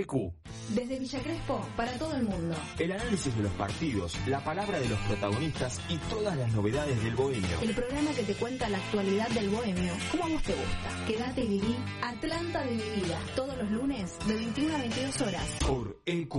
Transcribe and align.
EQ. 0.00 0.32
Desde 0.74 0.98
Villa 0.98 1.20
Crespo 1.20 1.66
para 1.76 1.92
todo 1.92 2.14
el 2.14 2.22
mundo. 2.22 2.54
El 2.78 2.92
análisis 2.92 3.36
de 3.36 3.42
los 3.42 3.52
partidos, 3.52 4.16
la 4.26 4.42
palabra 4.42 4.78
de 4.78 4.88
los 4.88 4.98
protagonistas 5.00 5.80
y 5.88 5.96
todas 6.08 6.36
las 6.36 6.52
novedades 6.52 7.02
del 7.02 7.14
bohemio. 7.14 7.60
El 7.60 7.74
programa 7.74 8.10
que 8.12 8.22
te 8.22 8.34
cuenta 8.34 8.68
la 8.68 8.78
actualidad 8.78 9.28
del 9.30 9.50
bohemio, 9.50 9.92
como 10.10 10.24
a 10.24 10.28
vos 10.28 10.42
te 10.42 10.54
gusta. 10.54 11.06
Quédate 11.06 11.44
y 11.44 11.48
viví 11.48 11.76
Atlanta 12.02 12.64
de 12.64 12.70
mi 12.72 13.02
vida. 13.02 13.18
Todos 13.34 13.56
los 13.58 13.70
lunes 13.70 14.16
de 14.26 14.34
21 14.34 14.74
a 14.74 14.78
22 14.78 15.20
horas. 15.22 15.46
Por 15.66 16.00
EQ. 16.06 16.34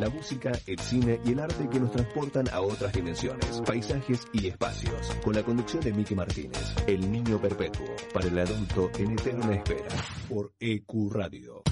La 0.00 0.08
música, 0.08 0.52
el 0.66 0.78
cine 0.78 1.20
y 1.24 1.32
el 1.32 1.40
arte 1.40 1.68
que 1.68 1.80
nos 1.80 1.92
transportan 1.92 2.48
a 2.52 2.60
otras 2.60 2.92
dimensiones, 2.92 3.62
paisajes 3.64 4.26
y 4.32 4.48
espacios. 4.48 5.08
Con 5.24 5.34
la 5.34 5.42
conducción 5.42 5.82
de 5.82 5.92
Miki 5.92 6.14
Martínez, 6.14 6.74
El 6.86 7.10
Niño 7.10 7.40
Perpetuo, 7.40 7.86
para 8.12 8.26
el 8.26 8.38
adulto 8.38 8.90
en 8.98 9.12
eterna 9.12 9.54
espera, 9.54 9.88
por 10.28 10.52
EQ 10.58 11.12
Radio. 11.12 11.62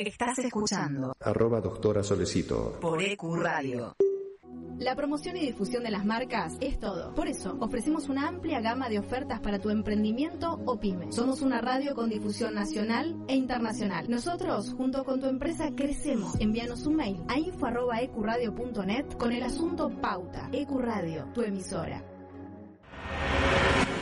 Estás 0.00 0.38
escuchando 0.38 1.12
Arroba 1.20 1.60
doctora 1.60 2.02
Solecito. 2.02 2.78
por 2.80 3.02
EQ 3.02 3.34
Radio. 3.36 3.94
La 4.78 4.96
promoción 4.96 5.36
y 5.36 5.40
difusión 5.40 5.82
de 5.82 5.90
las 5.90 6.06
marcas 6.06 6.56
es 6.62 6.78
todo. 6.78 7.14
Por 7.14 7.28
eso, 7.28 7.58
ofrecemos 7.60 8.08
una 8.08 8.26
amplia 8.26 8.62
gama 8.62 8.88
de 8.88 8.98
ofertas 8.98 9.40
para 9.40 9.58
tu 9.58 9.68
emprendimiento 9.68 10.58
o 10.64 10.80
pyme. 10.80 11.12
Somos 11.12 11.42
una 11.42 11.60
radio 11.60 11.94
con 11.94 12.08
difusión 12.08 12.54
nacional 12.54 13.14
e 13.28 13.36
internacional. 13.36 14.08
Nosotros, 14.08 14.72
junto 14.72 15.04
con 15.04 15.20
tu 15.20 15.26
empresa, 15.26 15.68
crecemos. 15.76 16.34
Envíanos 16.40 16.86
un 16.86 16.96
mail 16.96 17.22
a 17.28 17.38
info.ecuradio.net 17.38 19.18
con 19.18 19.32
el 19.32 19.42
asunto 19.42 19.90
Pauta. 20.00 20.48
Ecuradio, 20.50 21.26
tu 21.34 21.42
emisora. 21.42 22.02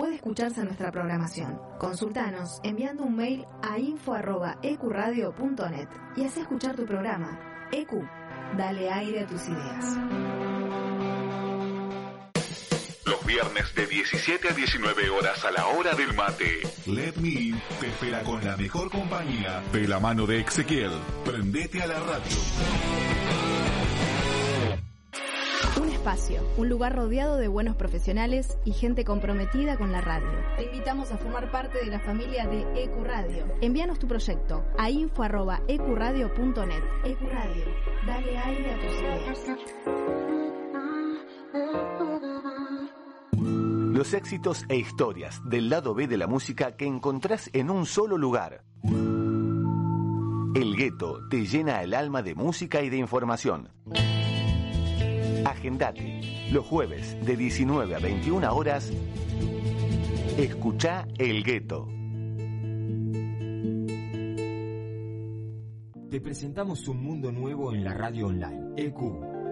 puede 0.00 0.14
escucharse 0.14 0.60
en 0.60 0.66
nuestra 0.68 0.90
programación. 0.90 1.60
Consultanos 1.78 2.58
enviando 2.62 3.02
un 3.02 3.16
mail 3.16 3.44
a 3.60 3.78
info.ecuradio.net 3.78 5.88
y 6.16 6.24
haz 6.24 6.38
escuchar 6.38 6.74
tu 6.74 6.86
programa. 6.86 7.68
EQ, 7.70 7.90
dale 8.56 8.90
aire 8.90 9.20
a 9.20 9.26
tus 9.26 9.46
ideas. 9.46 9.98
Los 13.04 13.26
viernes 13.26 13.74
de 13.74 13.86
17 13.86 14.48
a 14.48 14.52
19 14.52 15.10
horas 15.10 15.44
a 15.44 15.50
la 15.50 15.66
hora 15.66 15.94
del 15.94 16.14
mate. 16.14 16.62
Let 16.86 17.16
Me 17.16 17.28
In 17.28 17.60
te 17.78 17.88
espera 17.88 18.22
con 18.22 18.42
la 18.42 18.56
mejor 18.56 18.90
compañía 18.90 19.62
de 19.70 19.86
la 19.86 20.00
mano 20.00 20.24
de 20.24 20.40
Ezequiel. 20.40 20.92
Prendete 21.26 21.82
a 21.82 21.86
la 21.86 22.00
radio. 22.00 22.38
Un 25.80 25.88
espacio, 25.88 26.42
un 26.58 26.68
lugar 26.68 26.94
rodeado 26.94 27.38
de 27.38 27.48
buenos 27.48 27.74
profesionales 27.74 28.58
y 28.66 28.72
gente 28.72 29.02
comprometida 29.02 29.78
con 29.78 29.92
la 29.92 30.02
radio. 30.02 30.28
Te 30.58 30.64
invitamos 30.64 31.10
a 31.10 31.16
formar 31.16 31.50
parte 31.50 31.78
de 31.82 31.86
la 31.86 31.98
familia 32.00 32.46
de 32.46 32.84
EcuRadio. 32.84 33.46
Envíanos 33.62 33.98
tu 33.98 34.06
proyecto 34.06 34.62
a 34.76 34.90
info.ecuradio.net. 34.90 36.82
EcuRadio, 37.04 37.64
dale 38.06 38.38
aire 38.38 38.72
a 38.72 38.78
tus 38.78 39.00
ideas. 39.00 39.38
Los 43.32 44.12
éxitos 44.12 44.66
e 44.68 44.76
historias 44.76 45.40
del 45.48 45.70
lado 45.70 45.94
B 45.94 46.06
de 46.06 46.18
la 46.18 46.26
música 46.26 46.76
que 46.76 46.84
encontrás 46.84 47.48
en 47.54 47.70
un 47.70 47.86
solo 47.86 48.18
lugar. 48.18 48.64
El 50.54 50.76
gueto 50.76 51.26
te 51.30 51.46
llena 51.46 51.82
el 51.82 51.94
alma 51.94 52.20
de 52.22 52.34
música 52.34 52.82
y 52.82 52.90
de 52.90 52.98
información. 52.98 53.70
Agendate 55.44 56.48
los 56.52 56.66
jueves 56.66 57.16
de 57.24 57.36
19 57.36 57.94
a 57.94 57.98
21 57.98 58.54
horas. 58.54 58.92
Escucha 60.36 61.06
El 61.18 61.42
Gueto. 61.42 61.88
Te 66.10 66.20
presentamos 66.20 66.88
un 66.88 67.02
mundo 67.02 67.30
nuevo 67.30 67.72
en 67.72 67.84
la 67.84 67.94
radio 67.94 68.26
online. 68.26 68.74
EQ 68.76 69.00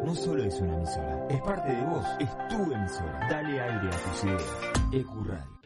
no 0.05 0.15
solo 0.15 0.45
es 0.45 0.61
una 0.61 0.77
emisora, 0.77 1.27
es 1.29 1.41
parte 1.41 1.73
de 1.73 1.85
vos, 1.85 2.05
es 2.21 2.31
tu 2.49 2.73
emisora. 2.73 3.29
Dale 3.31 3.61
aire 3.61 3.89
a 3.89 4.11
tus 4.11 4.25
ideas. 4.25 4.61
EQ 4.93 5.27
Radio. 5.27 5.58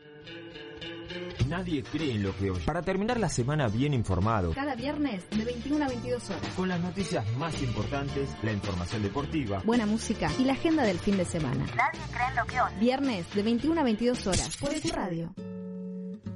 Nadie 1.52 1.82
cree 1.82 2.12
en 2.12 2.22
lo 2.22 2.34
que 2.34 2.50
oye. 2.50 2.64
Para 2.64 2.80
terminar 2.80 3.20
la 3.20 3.28
semana 3.28 3.68
bien 3.68 3.92
informado, 3.92 4.54
Cada 4.54 4.74
viernes 4.74 5.28
de 5.28 5.44
21 5.44 5.84
a 5.84 5.88
22 5.88 6.30
horas. 6.30 6.46
con 6.56 6.66
las 6.66 6.80
noticias 6.80 7.26
más 7.36 7.62
importantes, 7.62 8.30
la 8.42 8.52
información 8.52 9.02
deportiva, 9.02 9.60
Buena 9.66 9.84
música 9.84 10.30
y 10.38 10.44
la 10.44 10.54
agenda 10.54 10.82
del 10.82 10.98
fin 10.98 11.18
de 11.18 11.26
semana. 11.26 11.66
Nadie 11.76 12.00
cree 12.10 12.28
en 12.30 12.36
lo 12.36 12.44
que 12.46 12.58
oye. 12.58 12.76
Viernes 12.80 13.34
de 13.34 13.42
21 13.42 13.78
a 13.78 13.84
22 13.84 14.26
horas 14.28 14.56
por 14.56 14.70
tu 14.70 14.88
radio. 14.88 15.34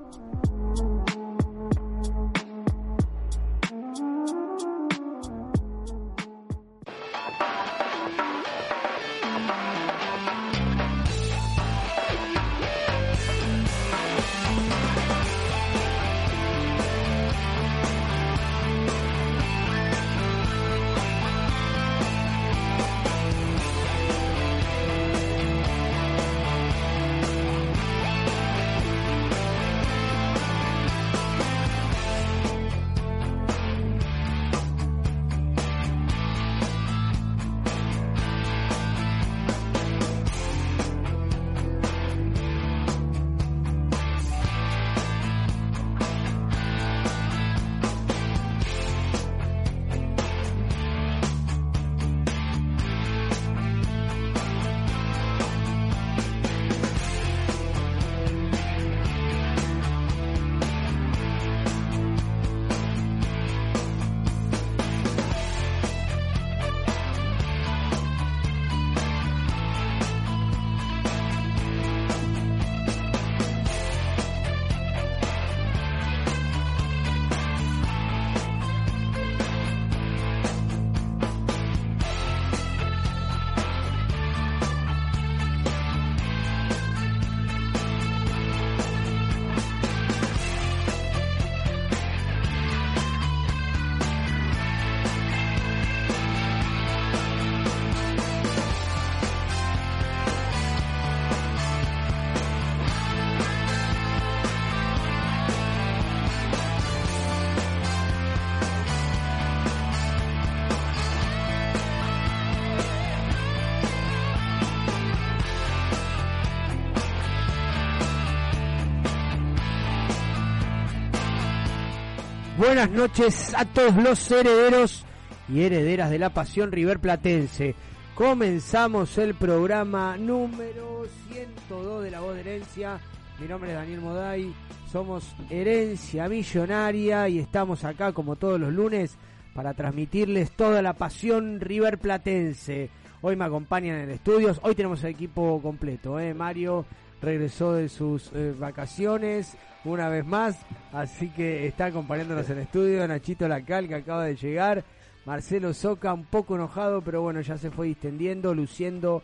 Buenas 122.87 122.97
noches 122.97 123.53
a 123.55 123.63
todos 123.63 123.95
los 123.95 124.31
herederos 124.31 125.05
y 125.47 125.61
herederas 125.61 126.09
de 126.09 126.17
la 126.17 126.31
pasión 126.31 126.71
River 126.71 126.97
Platense. 126.97 127.75
Comenzamos 128.15 129.19
el 129.19 129.35
programa 129.35 130.17
número 130.17 131.03
102 131.31 132.03
de 132.03 132.09
La 132.09 132.21
Voz 132.21 132.33
de 132.33 132.41
Herencia. 132.41 132.99
Mi 133.39 133.47
nombre 133.47 133.69
es 133.69 133.75
Daniel 133.75 134.01
Moday, 134.01 134.53
somos 134.91 135.35
Herencia 135.51 136.27
Millonaria 136.27 137.29
y 137.29 137.37
estamos 137.37 137.83
acá 137.83 138.13
como 138.13 138.35
todos 138.35 138.59
los 138.59 138.73
lunes 138.73 139.15
para 139.53 139.75
transmitirles 139.75 140.49
toda 140.49 140.81
la 140.81 140.93
pasión 140.93 141.59
River 141.59 141.99
Platense. 141.99 142.89
Hoy 143.21 143.35
me 143.35 143.45
acompañan 143.45 143.97
en 143.97 144.03
el 144.05 144.15
estudio, 144.15 144.55
hoy 144.63 144.73
tenemos 144.73 145.03
el 145.03 145.11
equipo 145.11 145.61
completo, 145.61 146.19
¿eh? 146.19 146.33
Mario 146.33 146.87
regresó 147.21 147.73
de 147.73 147.87
sus 147.87 148.31
eh, 148.33 148.53
vacaciones 148.57 149.55
una 149.83 150.09
vez 150.09 150.25
más, 150.25 150.59
así 150.91 151.29
que 151.29 151.67
está 151.67 151.85
acompañándonos 151.85 152.49
en 152.49 152.59
estudio, 152.59 153.07
Nachito 153.07 153.47
Lacal 153.47 153.87
que 153.87 153.95
acaba 153.95 154.25
de 154.25 154.35
llegar, 154.35 154.83
Marcelo 155.25 155.73
Soca 155.73 156.13
un 156.13 156.25
poco 156.25 156.55
enojado, 156.55 157.01
pero 157.01 157.21
bueno, 157.21 157.41
ya 157.41 157.57
se 157.57 157.71
fue 157.71 157.87
distendiendo, 157.87 158.53
luciendo 158.53 159.23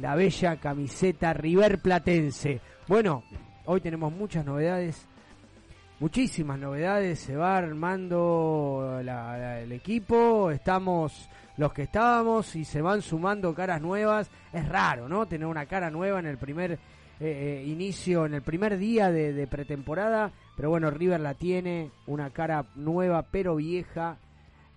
la 0.00 0.14
bella 0.14 0.56
camiseta 0.56 1.32
River 1.32 1.78
Platense. 1.80 2.60
Bueno, 2.88 3.22
hoy 3.66 3.80
tenemos 3.80 4.12
muchas 4.12 4.44
novedades, 4.44 5.06
muchísimas 6.00 6.58
novedades, 6.58 7.20
se 7.20 7.36
va 7.36 7.58
armando 7.58 9.00
el 9.00 9.72
equipo, 9.72 10.50
estamos 10.50 11.28
los 11.56 11.72
que 11.72 11.82
estábamos 11.82 12.56
y 12.56 12.64
se 12.64 12.80
van 12.80 13.02
sumando 13.02 13.54
caras 13.54 13.80
nuevas. 13.80 14.30
Es 14.52 14.68
raro, 14.68 15.08
¿no? 15.08 15.26
Tener 15.26 15.46
una 15.46 15.66
cara 15.66 15.90
nueva 15.90 16.18
en 16.18 16.26
el 16.26 16.38
primer 16.38 16.78
eh, 17.24 17.60
eh, 17.62 17.64
inicio, 17.68 18.26
en 18.26 18.34
el 18.34 18.42
primer 18.42 18.78
día 18.78 19.12
de, 19.12 19.46
pretemporada. 19.46 20.32
Pero 20.56 20.70
bueno, 20.70 20.90
River 20.90 21.20
la 21.20 21.34
tiene, 21.34 21.92
una 22.08 22.30
cara 22.30 22.66
nueva 22.74 23.22
pero 23.30 23.54
vieja. 23.54 24.18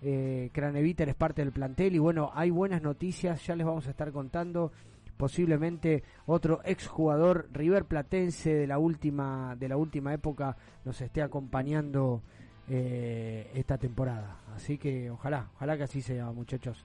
Eh, 0.00 0.52
es 0.54 1.14
parte 1.16 1.42
del 1.42 1.50
plantel 1.50 1.96
y 1.96 1.98
bueno, 1.98 2.30
hay 2.34 2.50
buenas 2.50 2.82
noticias, 2.82 3.44
ya 3.44 3.56
les 3.56 3.66
vamos 3.66 3.88
a 3.88 3.90
estar 3.90 4.12
contando. 4.12 4.70
Posiblemente 5.16 6.04
otro 6.26 6.60
exjugador 6.64 7.48
River 7.52 7.84
Platense 7.86 8.54
de 8.54 8.66
la 8.68 8.78
última 8.78 9.56
de 9.56 9.68
la 9.68 9.76
última 9.76 10.12
época 10.14 10.56
nos 10.84 11.00
esté 11.00 11.22
acompañando 11.22 12.22
eh, 12.68 13.50
esta 13.54 13.76
temporada. 13.76 14.36
Así 14.54 14.78
que 14.78 15.10
ojalá, 15.10 15.48
ojalá 15.56 15.76
que 15.76 15.82
así 15.82 16.00
sea, 16.00 16.30
muchachos. 16.30 16.84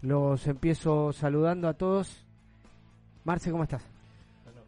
Los 0.00 0.46
empiezo 0.46 1.12
saludando 1.12 1.68
a 1.68 1.74
todos. 1.74 2.24
Marce, 3.24 3.50
¿cómo 3.50 3.64
estás? 3.64 3.93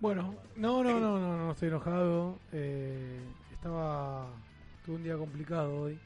Bueno, 0.01 0.35
no, 0.57 0.85
no, 0.85 1.01
no, 1.01 1.19
no, 1.19 1.37
no 1.37 1.53
estoy 1.53 1.69
enojado. 1.69 2.39
Eh, 2.53 3.19
estaba, 3.53 4.29
tuve 4.85 4.97
un 4.97 5.03
día 5.03 5.17
complicado 5.17 5.75
hoy, 5.83 5.99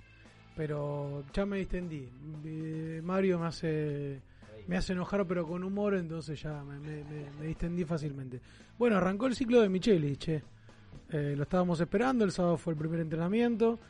pero 0.56 1.24
ya 1.32 1.44
me 1.44 1.58
distendí. 1.58 2.08
Eh, 2.44 3.00
Mario 3.02 3.38
me 3.38 3.46
hace 3.46 4.20
me 4.66 4.76
hace 4.76 4.92
enojar 4.92 5.26
pero 5.26 5.46
con 5.46 5.64
humor, 5.64 5.94
entonces 5.94 6.40
ya 6.40 6.62
me, 6.62 6.78
distendí 7.44 7.84
fácilmente. 7.84 8.40
Bueno, 8.78 8.96
arrancó 8.96 9.26
el 9.26 9.34
ciclo 9.34 9.60
de 9.60 9.68
Micheli, 9.68 10.16
che. 10.16 10.42
lo 11.10 11.42
estábamos 11.42 11.80
esperando, 11.80 12.24
el 12.24 12.30
sábado 12.30 12.56
fue 12.56 12.74
el 12.74 12.78
primer 12.78 13.00
entrenamiento. 13.00 13.80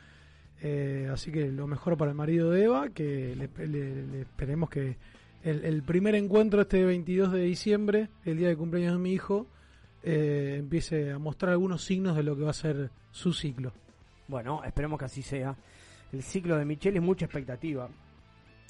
Eh, 0.63 1.09
así 1.11 1.31
que 1.31 1.51
lo 1.51 1.65
mejor 1.67 1.97
para 1.97 2.11
el 2.11 2.17
marido 2.17 2.51
de 2.51 2.63
Eva, 2.63 2.89
que 2.89 3.35
le, 3.35 4.21
esperemos 4.21 4.69
que 4.69 4.97
el, 5.43 5.81
primer 5.83 6.13
encuentro 6.15 6.61
este 6.61 6.85
22 6.85 7.31
de 7.31 7.41
diciembre, 7.41 8.09
el 8.25 8.37
día 8.37 8.47
de 8.47 8.55
cumpleaños 8.55 8.93
de 8.93 8.99
mi 8.99 9.13
hijo, 9.13 9.47
eh, 10.03 10.55
empiece 10.59 11.11
a 11.11 11.19
mostrar 11.19 11.51
algunos 11.51 11.83
signos 11.83 12.15
de 12.15 12.23
lo 12.23 12.35
que 12.35 12.43
va 12.43 12.51
a 12.51 12.53
ser 12.53 12.89
su 13.11 13.33
ciclo. 13.33 13.71
Bueno, 14.27 14.63
esperemos 14.63 14.97
que 14.99 15.05
así 15.05 15.21
sea. 15.21 15.55
El 16.11 16.23
ciclo 16.23 16.57
de 16.57 16.65
Michelle 16.65 16.97
es 16.97 17.03
mucha 17.03 17.25
expectativa. 17.25 17.89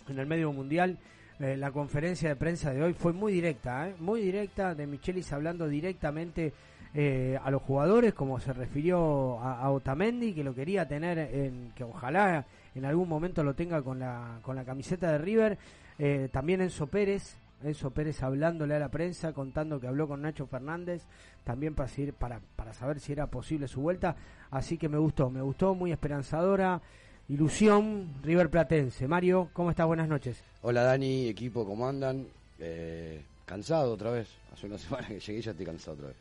En 0.07 0.19
el 0.19 0.25
medio 0.25 0.51
mundial, 0.51 0.97
eh, 1.39 1.57
la 1.57 1.71
conferencia 1.71 2.29
de 2.29 2.35
prensa 2.35 2.71
de 2.71 2.83
hoy 2.83 2.93
fue 2.93 3.13
muy 3.13 3.33
directa, 3.33 3.91
muy 3.99 4.21
directa, 4.21 4.75
de 4.75 4.85
Michelis 4.85 5.31
hablando 5.33 5.67
directamente 5.67 6.53
eh, 6.93 7.39
a 7.41 7.49
los 7.49 7.61
jugadores, 7.61 8.13
como 8.13 8.39
se 8.39 8.53
refirió 8.53 9.39
a, 9.39 9.69
Otamendi, 9.71 10.33
que 10.33 10.43
lo 10.43 10.53
quería 10.53 10.87
tener, 10.87 11.17
en, 11.17 11.71
que 11.73 11.83
ojalá 11.83 12.45
en 12.75 12.85
algún 12.85 13.07
momento 13.07 13.43
lo 13.43 13.53
tenga 13.53 13.81
con 13.81 13.99
la, 13.99 14.39
con 14.41 14.55
la 14.55 14.65
camiseta 14.65 15.11
de 15.11 15.17
River. 15.17 15.57
Eh, 15.97 16.29
también 16.31 16.61
Enzo 16.61 16.87
Pérez, 16.87 17.37
Enzo 17.63 17.91
Pérez 17.91 18.23
hablándole 18.23 18.75
a 18.75 18.79
la 18.79 18.89
prensa, 18.89 19.33
contando 19.33 19.79
que 19.79 19.87
habló 19.87 20.07
con 20.07 20.21
Nacho 20.21 20.47
Fernández, 20.47 21.03
también 21.43 21.75
para, 21.75 21.89
para, 22.17 22.41
para 22.55 22.73
saber 22.73 22.99
si 22.99 23.11
era 23.11 23.27
posible 23.27 23.67
su 23.67 23.81
vuelta. 23.81 24.15
Así 24.49 24.77
que 24.77 24.89
me 24.89 24.97
gustó, 24.97 25.29
me 25.29 25.41
gustó, 25.41 25.75
muy 25.75 25.91
esperanzadora. 25.91 26.81
Ilusión 27.29 28.13
River 28.23 28.49
Platense. 28.49 29.07
Mario, 29.07 29.49
¿cómo 29.53 29.69
estás? 29.69 29.87
Buenas 29.87 30.09
noches. 30.09 30.43
Hola 30.61 30.83
Dani, 30.83 31.27
equipo, 31.27 31.65
¿cómo 31.65 31.87
andan? 31.87 32.27
Eh, 32.59 33.21
cansado 33.45 33.93
otra 33.93 34.11
vez. 34.11 34.27
Hace 34.51 34.67
una 34.67 34.77
semana 34.79 35.07
que 35.07 35.19
llegué 35.19 35.39
y 35.39 35.41
ya 35.41 35.51
estoy 35.51 35.65
cansado 35.65 35.97
otra 35.97 36.07
vez. 36.07 36.17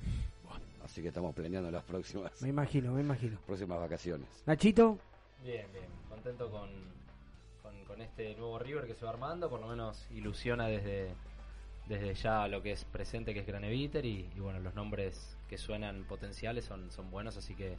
Así 0.84 1.02
que 1.02 1.08
estamos 1.08 1.34
planeando 1.34 1.70
las 1.70 1.84
próximas. 1.84 2.32
Me 2.42 2.48
imagino, 2.48 2.92
me 2.92 3.00
imagino. 3.00 3.38
Próximas 3.46 3.78
vacaciones. 3.78 4.26
Nachito. 4.46 4.98
Bien, 5.44 5.66
bien. 5.72 5.84
Contento 6.08 6.50
con, 6.50 6.68
con, 7.86 8.00
este 8.00 8.34
nuevo 8.34 8.58
River 8.58 8.86
que 8.86 8.94
se 8.94 9.04
va 9.04 9.10
armando. 9.10 9.48
Por 9.48 9.60
lo 9.60 9.68
menos 9.68 10.04
ilusiona 10.10 10.66
desde, 10.66 11.10
desde 11.90 12.14
ya 12.14 12.46
lo 12.46 12.62
que 12.62 12.70
es 12.70 12.84
presente, 12.84 13.34
que 13.34 13.40
es 13.40 13.46
Graneviter. 13.46 14.06
Y, 14.06 14.30
y 14.34 14.40
bueno, 14.40 14.60
los 14.60 14.74
nombres 14.74 15.36
que 15.48 15.58
suenan 15.58 16.04
potenciales 16.04 16.64
son, 16.64 16.88
son 16.90 17.10
buenos, 17.10 17.36
así 17.36 17.54
que 17.54 17.76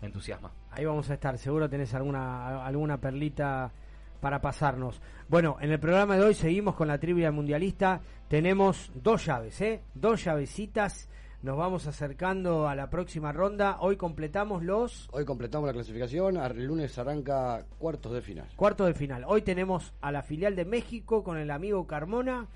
me 0.00 0.06
entusiasma. 0.06 0.52
Ahí 0.70 0.84
vamos 0.84 1.10
a 1.10 1.14
estar. 1.14 1.36
Seguro 1.36 1.68
tenés 1.68 1.92
alguna, 1.92 2.64
alguna 2.64 3.00
perlita 3.00 3.72
para 4.20 4.40
pasarnos. 4.40 5.00
Bueno, 5.28 5.56
en 5.60 5.72
el 5.72 5.80
programa 5.80 6.16
de 6.16 6.24
hoy 6.24 6.34
seguimos 6.34 6.76
con 6.76 6.86
la 6.86 6.98
trivia 6.98 7.32
mundialista. 7.32 8.00
Tenemos 8.28 8.92
dos 8.94 9.26
llaves, 9.26 9.60
¿eh? 9.60 9.82
Dos 9.92 10.24
llavecitas 10.24 11.08
nos 11.42 11.56
vamos 11.56 11.86
acercando 11.86 12.68
a 12.68 12.76
la 12.76 12.90
próxima 12.90 13.32
ronda. 13.32 13.78
Hoy 13.80 13.96
completamos 13.96 14.62
los... 14.62 15.08
Hoy 15.12 15.24
completamos 15.24 15.66
la 15.66 15.72
clasificación. 15.72 16.36
El 16.36 16.64
lunes 16.64 16.96
arranca 16.96 17.64
cuartos 17.78 18.12
de 18.12 18.22
final. 18.22 18.46
Cuartos 18.54 18.86
de 18.86 18.94
final. 18.94 19.24
Hoy 19.26 19.42
tenemos 19.42 19.94
a 20.00 20.12
la 20.12 20.22
filial 20.22 20.54
de 20.54 20.64
México 20.64 21.24
con 21.24 21.38
el 21.38 21.50
amigo 21.50 21.86
Carmona 21.88 22.46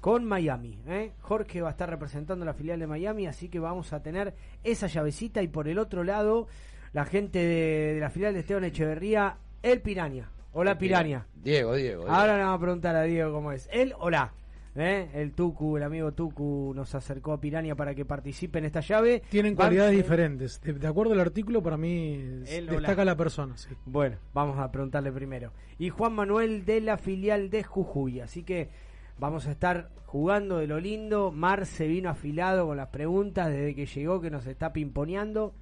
con 0.00 0.24
Miami. 0.24 0.78
¿eh? 0.86 1.12
Jorge 1.20 1.60
va 1.60 1.68
a 1.68 1.72
estar 1.72 1.88
representando 1.88 2.44
la 2.44 2.54
filial 2.54 2.80
de 2.80 2.86
Miami, 2.86 3.26
así 3.26 3.48
que 3.48 3.60
vamos 3.60 3.92
a 3.92 4.02
tener 4.02 4.34
esa 4.64 4.86
llavecita. 4.86 5.42
Y 5.42 5.48
por 5.48 5.68
el 5.68 5.78
otro 5.78 6.04
lado, 6.04 6.48
la 6.92 7.04
gente 7.04 7.38
de, 7.38 8.00
la 8.00 8.10
filial 8.10 8.34
de 8.34 8.40
Esteban 8.40 8.64
Echeverría, 8.64 9.36
el 9.62 9.80
Piraña. 9.80 10.30
Hola, 10.52 10.78
Piraña. 10.78 11.26
Diego, 11.34 11.74
Diego, 11.74 12.02
Diego. 12.02 12.12
Ahora 12.12 12.36
le 12.36 12.42
vamos 12.42 12.58
a 12.58 12.60
preguntar 12.60 12.96
a 12.96 13.02
Diego 13.02 13.32
cómo 13.32 13.52
es. 13.52 13.68
Él, 13.72 13.94
hola. 13.98 14.32
¿Eh? 14.76 15.10
El 15.14 15.32
Tucu, 15.32 15.76
el 15.76 15.82
amigo 15.82 16.12
Tucu, 16.12 16.72
nos 16.74 16.94
acercó 16.94 17.32
a 17.32 17.40
Pirania 17.40 17.74
para 17.74 17.92
que 17.92 18.04
participe 18.04 18.60
en 18.60 18.66
esta 18.66 18.80
llave. 18.80 19.20
Tienen 19.28 19.56
cualidades 19.56 19.96
diferentes. 19.96 20.60
De, 20.62 20.86
acuerdo 20.86 21.12
al 21.12 21.20
artículo, 21.20 21.60
para 21.60 21.76
mí 21.76 22.16
destaca 22.16 23.04
la 23.04 23.16
persona. 23.16 23.56
Bueno, 23.84 24.16
vamos 24.32 24.58
a 24.58 24.70
preguntarle 24.70 25.10
primero. 25.10 25.52
Y 25.78 25.88
Juan 25.88 26.12
Manuel 26.12 26.64
de 26.64 26.80
la 26.80 26.98
filial 26.98 27.50
de 27.50 27.64
Jujuy. 27.64 28.20
Así 28.20 28.44
que 28.44 28.70
vamos 29.20 29.46
a 29.46 29.52
estar 29.52 29.90
jugando 30.06 30.58
de 30.58 30.66
lo 30.66 30.80
lindo. 30.80 31.30
Mar 31.30 31.66
se 31.66 31.86
vino 31.86 32.10
afilado 32.10 32.66
con 32.66 32.76
las 32.76 32.88
preguntas 32.88 33.48
desde 33.48 33.74
que 33.74 33.86
llegó, 33.86 34.20
que 34.20 34.30
nos 34.30 34.46
está 34.46 34.72
pimponeando. 34.72 35.52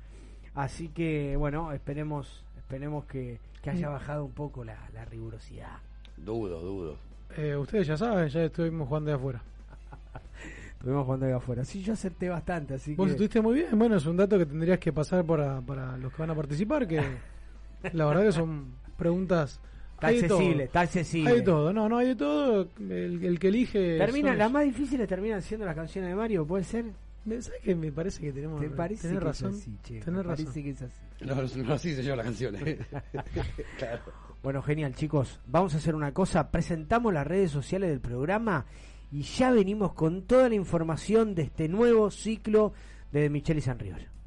Así 0.54 0.88
que, 0.88 1.36
bueno, 1.36 1.72
esperemos, 1.72 2.44
esperemos 2.56 3.04
que, 3.04 3.40
haya 3.66 3.90
mm. 3.90 3.92
bajado 3.92 4.24
un 4.24 4.32
poco 4.32 4.64
la 4.64 5.04
rigurosidad. 5.10 5.76
Dudo, 6.16 6.60
dudo. 6.60 7.08
Eh, 7.36 7.56
ustedes 7.56 7.86
ya 7.86 7.96
saben, 7.96 8.28
ya 8.28 8.44
estuvimos 8.44 8.88
jugando 8.88 9.10
de 9.10 9.16
afuera. 9.16 9.42
estuvimos 10.72 11.04
jugando 11.04 11.26
de 11.26 11.32
afuera. 11.32 11.64
Sí, 11.64 11.82
yo 11.82 11.92
acerté 11.92 12.28
bastante, 12.28 12.74
así 12.74 12.94
Vos 12.94 13.10
estuviste 13.10 13.40
muy 13.40 13.54
bien. 13.54 13.78
Bueno, 13.78 13.96
es 13.96 14.06
un 14.06 14.16
dato 14.16 14.38
que 14.38 14.46
tendrías 14.46 14.78
que 14.78 14.92
pasar 14.92 15.24
para, 15.24 15.60
para 15.60 15.96
los 15.98 16.12
que 16.12 16.22
van 16.22 16.30
a 16.30 16.34
participar, 16.34 16.86
que 16.86 17.00
la 17.92 18.06
verdad 18.06 18.22
que 18.22 18.32
son 18.32 18.72
preguntas... 18.96 19.60
Está 19.99 20.09
accesible, 20.09 20.64
está 20.64 20.81
accesible. 20.83 21.31
Hay 21.31 21.37
de 21.38 21.43
todo, 21.43 21.73
no, 21.73 21.88
no 21.88 21.99
hay 21.99 22.07
de 22.07 22.17
todo. 22.17 22.69
El, 22.78 23.38
que 23.40 23.49
elige. 23.49 23.99
Termina, 23.99 24.33
las 24.35 24.50
más 24.50 24.64
difíciles 24.64 25.09
terminan 25.09 25.43
siendo 25.43 25.67
las 25.67 25.75
canciones 25.75 26.11
de 26.11 26.17
Mario, 26.17 26.47
¿puede 26.47 26.62
ser? 26.62 26.85
¿Sabes 27.25 27.50
que 27.62 27.75
me 27.75 27.90
parece 27.90 28.21
que 28.21 28.33
tenemos 28.33 28.61
¿Te 28.61 28.71
parece 28.71 29.09
tenés 29.09 29.23
razón? 29.23 29.50
Es 29.50 29.61
así, 29.61 29.76
che, 29.83 30.00
tenés 30.00 30.25
razón. 30.25 30.47
Parece 30.47 30.62
que 30.62 30.71
es 30.71 30.83
así. 30.83 31.00
No, 31.21 31.64
no 31.64 31.75
así 31.75 31.95
se 31.95 32.02
llaman 32.02 32.19
las 32.19 32.26
canciones. 32.26 32.62
claro. 33.78 34.02
Bueno, 34.40 34.62
genial, 34.62 34.95
chicos. 34.95 35.40
Vamos 35.47 35.75
a 35.75 35.78
hacer 35.78 35.97
una 35.97 36.14
cosa. 36.14 36.50
Presentamos 36.52 37.12
las 37.12 37.26
redes 37.26 37.50
sociales 37.50 37.90
del 37.90 38.00
programa 38.00 38.67
y 39.11 39.23
ya 39.23 39.50
venimos 39.50 39.95
con 39.95 40.23
toda 40.23 40.49
la 40.49 40.55
información 40.55 41.35
de 41.35 41.43
este 41.43 41.69
nuevo 41.69 42.12
ciclo 42.12 42.73
de 43.11 43.28
Michelle 43.31 43.59
y 43.59 43.62
San 43.62 43.81
River. 43.81 44.17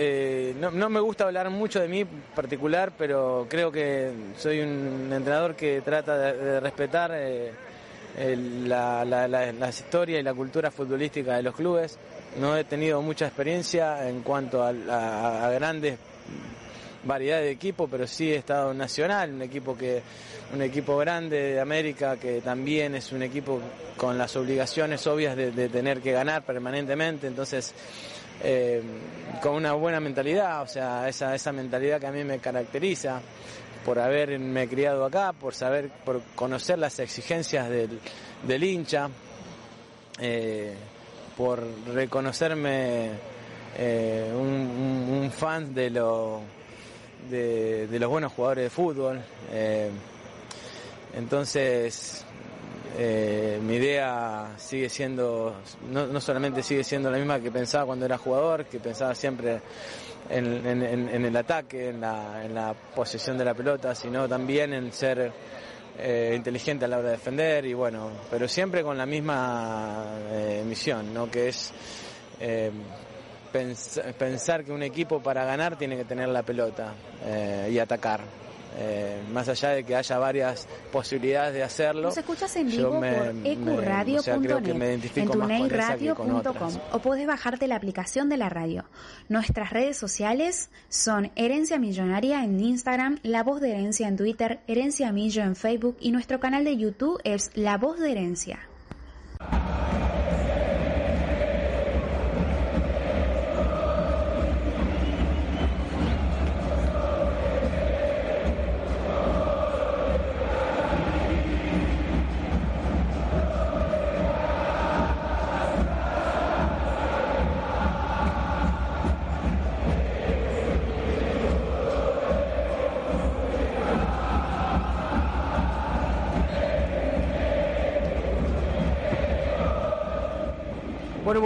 Eh, 0.00 0.54
no, 0.60 0.88
me 0.88 1.00
gusta 1.00 1.24
hablar 1.24 1.50
mucho 1.50 1.80
de 1.80 1.88
mí 1.88 2.04
particular, 2.04 2.92
pero 2.96 3.48
creo 3.50 3.72
que 3.72 4.12
soy 4.36 4.60
un 4.60 5.12
entrenador 5.12 5.56
que 5.56 5.80
trata 5.80 6.16
de, 6.16 6.60
respetar 6.60 7.10
eh, 7.14 7.52
la, 8.64 9.04
la, 9.04 9.68
historia 9.68 10.20
y 10.20 10.22
la 10.22 10.34
cultura 10.34 10.70
futbolística 10.70 11.36
de 11.36 11.42
los 11.42 11.52
clubes. 11.52 11.98
No 12.38 12.56
he 12.56 12.62
tenido 12.62 13.02
mucha 13.02 13.26
experiencia 13.26 14.08
en 14.08 14.22
cuanto 14.22 14.62
a, 14.62 15.50
grandes 15.50 15.98
variedades 17.02 17.46
de 17.46 17.50
equipos, 17.50 17.88
pero 17.90 18.06
sí 18.06 18.30
he 18.30 18.36
estado 18.36 18.72
Nacional, 18.74 19.32
un 19.32 19.42
equipo 19.42 19.76
que 19.76 20.02
un 20.54 20.62
equipo 20.62 20.96
grande 20.96 21.54
de 21.54 21.60
América 21.60 22.16
que 22.16 22.40
también 22.40 22.94
es 22.94 23.12
un 23.12 23.22
equipo 23.22 23.60
con 23.96 24.16
las 24.16 24.36
obligaciones 24.36 25.06
obvias 25.08 25.36
de, 25.36 25.68
tener 25.68 26.00
que 26.00 26.12
ganar 26.12 26.42
permanentemente, 26.42 27.26
entonces 27.26 27.74
eh, 28.42 28.82
con 29.42 29.54
una 29.54 29.72
buena 29.72 30.00
mentalidad, 30.00 30.62
o 30.62 30.66
sea, 30.66 31.08
esa, 31.08 31.34
esa 31.34 31.52
mentalidad 31.52 32.00
que 32.00 32.06
a 32.06 32.12
mí 32.12 32.24
me 32.24 32.38
caracteriza 32.38 33.20
por 33.84 33.98
haberme 33.98 34.68
criado 34.68 35.04
acá, 35.04 35.32
por 35.32 35.54
saber, 35.54 35.90
por 36.04 36.22
conocer 36.34 36.78
las 36.78 36.98
exigencias 36.98 37.68
del, 37.68 38.00
del 38.46 38.64
hincha, 38.64 39.08
eh, 40.20 40.74
por 41.36 41.62
reconocerme 41.92 43.10
eh, 43.76 44.32
un, 44.34 45.30
fan 45.32 45.72
de, 45.74 45.90
lo, 45.90 46.40
de, 47.30 47.86
de, 47.86 47.98
los 47.98 48.10
buenos 48.10 48.32
jugadores 48.32 48.64
de 48.64 48.70
fútbol. 48.70 49.22
Entonces, 51.14 52.24
eh, 52.96 53.60
mi 53.62 53.74
idea 53.74 54.54
sigue 54.56 54.88
siendo, 54.88 55.56
no, 55.90 56.20
solamente 56.20 56.62
sigue 56.62 56.82
siendo 56.82 57.10
la 57.10 57.18
misma 57.18 57.40
que 57.40 57.50
pensaba 57.50 57.86
cuando 57.86 58.06
era 58.06 58.18
jugador, 58.18 58.64
que 58.64 58.80
pensaba 58.80 59.14
siempre 59.14 59.60
en, 60.30 61.24
el 61.24 61.36
ataque, 61.36 61.90
en 61.90 62.00
la, 62.00 62.74
posesión 62.94 63.36
de 63.38 63.44
la 63.44 63.54
pelota, 63.54 63.94
sino 63.94 64.28
también 64.28 64.72
en 64.72 64.92
ser 64.92 65.32
eh, 65.98 66.32
inteligente 66.36 66.86
a 66.86 66.88
la 66.88 66.98
hora 66.98 67.08
de 67.10 67.16
defender 67.16 67.66
y 67.66 67.74
bueno, 67.74 68.10
pero 68.30 68.48
siempre 68.48 68.82
con 68.82 68.96
la 68.96 69.06
misma 69.06 70.06
eh, 70.30 70.62
misión, 70.66 71.12
¿no? 71.12 71.30
que 71.30 71.48
es 71.48 71.72
pensar 74.18 74.64
que 74.64 74.72
un 74.72 74.82
equipo 74.82 75.20
para 75.20 75.44
ganar 75.44 75.76
tiene 75.76 75.96
que 75.96 76.04
tener 76.04 76.28
la 76.28 76.42
pelota 76.42 76.94
y 77.68 77.78
atacar. 77.78 78.47
Eh, 78.76 79.22
más 79.32 79.48
allá 79.48 79.70
de 79.70 79.84
que 79.84 79.96
haya 79.96 80.18
varias 80.18 80.68
posibilidades 80.92 81.54
de 81.54 81.62
hacerlo. 81.62 82.02
Nos 82.02 82.16
escuchas 82.16 82.54
en 82.56 82.68
vivo 82.68 82.92
por 82.92 83.34
ecuradio.net, 83.44 85.00
en 85.16 85.30
tuneyradio.com 85.30 86.72
o 86.92 86.98
puedes 87.00 87.26
bajarte 87.26 87.66
la 87.66 87.76
aplicación 87.76 88.28
de 88.28 88.36
la 88.36 88.48
radio. 88.48 88.84
Nuestras 89.28 89.70
redes 89.70 89.96
sociales 89.96 90.70
son 90.88 91.30
Herencia 91.34 91.78
Millonaria 91.78 92.44
en 92.44 92.60
Instagram, 92.60 93.18
La 93.22 93.42
Voz 93.42 93.60
de 93.60 93.70
Herencia 93.70 94.08
en 94.08 94.16
Twitter, 94.16 94.60
Herencia 94.66 95.12
Millo 95.12 95.42
en 95.42 95.56
Facebook 95.56 95.96
y 96.00 96.12
nuestro 96.12 96.40
canal 96.40 96.64
de 96.64 96.76
YouTube 96.76 97.20
es 97.24 97.50
La 97.54 97.78
Voz 97.78 97.98
de 97.98 98.12
Herencia. 98.12 98.60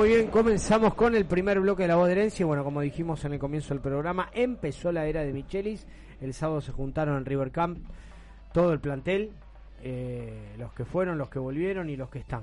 Muy 0.02 0.09
bien, 0.09 0.26
comenzamos 0.30 0.94
con 0.94 1.14
el 1.14 1.26
primer 1.26 1.61
bloque 1.61 1.82
de 1.82 1.88
la 1.88 1.94
voz 1.94 2.06
de 2.06 2.14
herencia. 2.14 2.44
Bueno, 2.44 2.64
como 2.64 2.80
dijimos 2.80 3.25
en 3.25 3.35
el 3.35 3.38
comienzo 3.38 3.73
del 3.73 3.80
programa, 3.80 4.30
empezó 4.32 4.90
la 4.90 5.06
era 5.06 5.23
de 5.23 5.32
Michelis. 5.32 5.87
El 6.21 6.35
sábado 6.35 6.61
se 6.61 6.73
juntaron 6.73 7.18
en 7.18 7.25
River 7.25 7.52
Camp 7.52 7.78
todo 8.52 8.73
el 8.73 8.80
plantel, 8.80 9.30
eh, 9.80 10.56
los 10.59 10.73
que 10.73 10.85
fueron, 10.85 11.18
los 11.18 11.28
que 11.28 11.38
volvieron 11.38 11.88
y 11.88 11.97
los 11.97 12.11
que 12.11 12.18
están. 12.18 12.42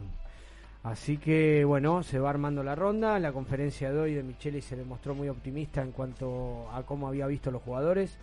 Así 0.83 1.17
que 1.17 1.65
bueno, 1.65 2.01
se 2.01 2.17
va 2.17 2.29
armando 2.29 2.63
la 2.63 2.75
ronda. 2.75 3.19
La 3.19 3.33
conferencia 3.33 3.91
de 3.91 3.99
hoy 3.99 4.13
de 4.13 4.23
Michelis 4.23 4.63
se 4.63 4.77
demostró 4.77 5.13
muy 5.13 5.27
optimista 5.27 5.81
en 5.81 5.91
cuanto 5.91 6.69
a 6.71 6.83
cómo 6.83 7.09
había 7.09 7.27
visto 7.27 7.51
los 7.51 7.61
jugadores. 7.61 8.17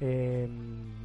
Eh, 0.00 0.48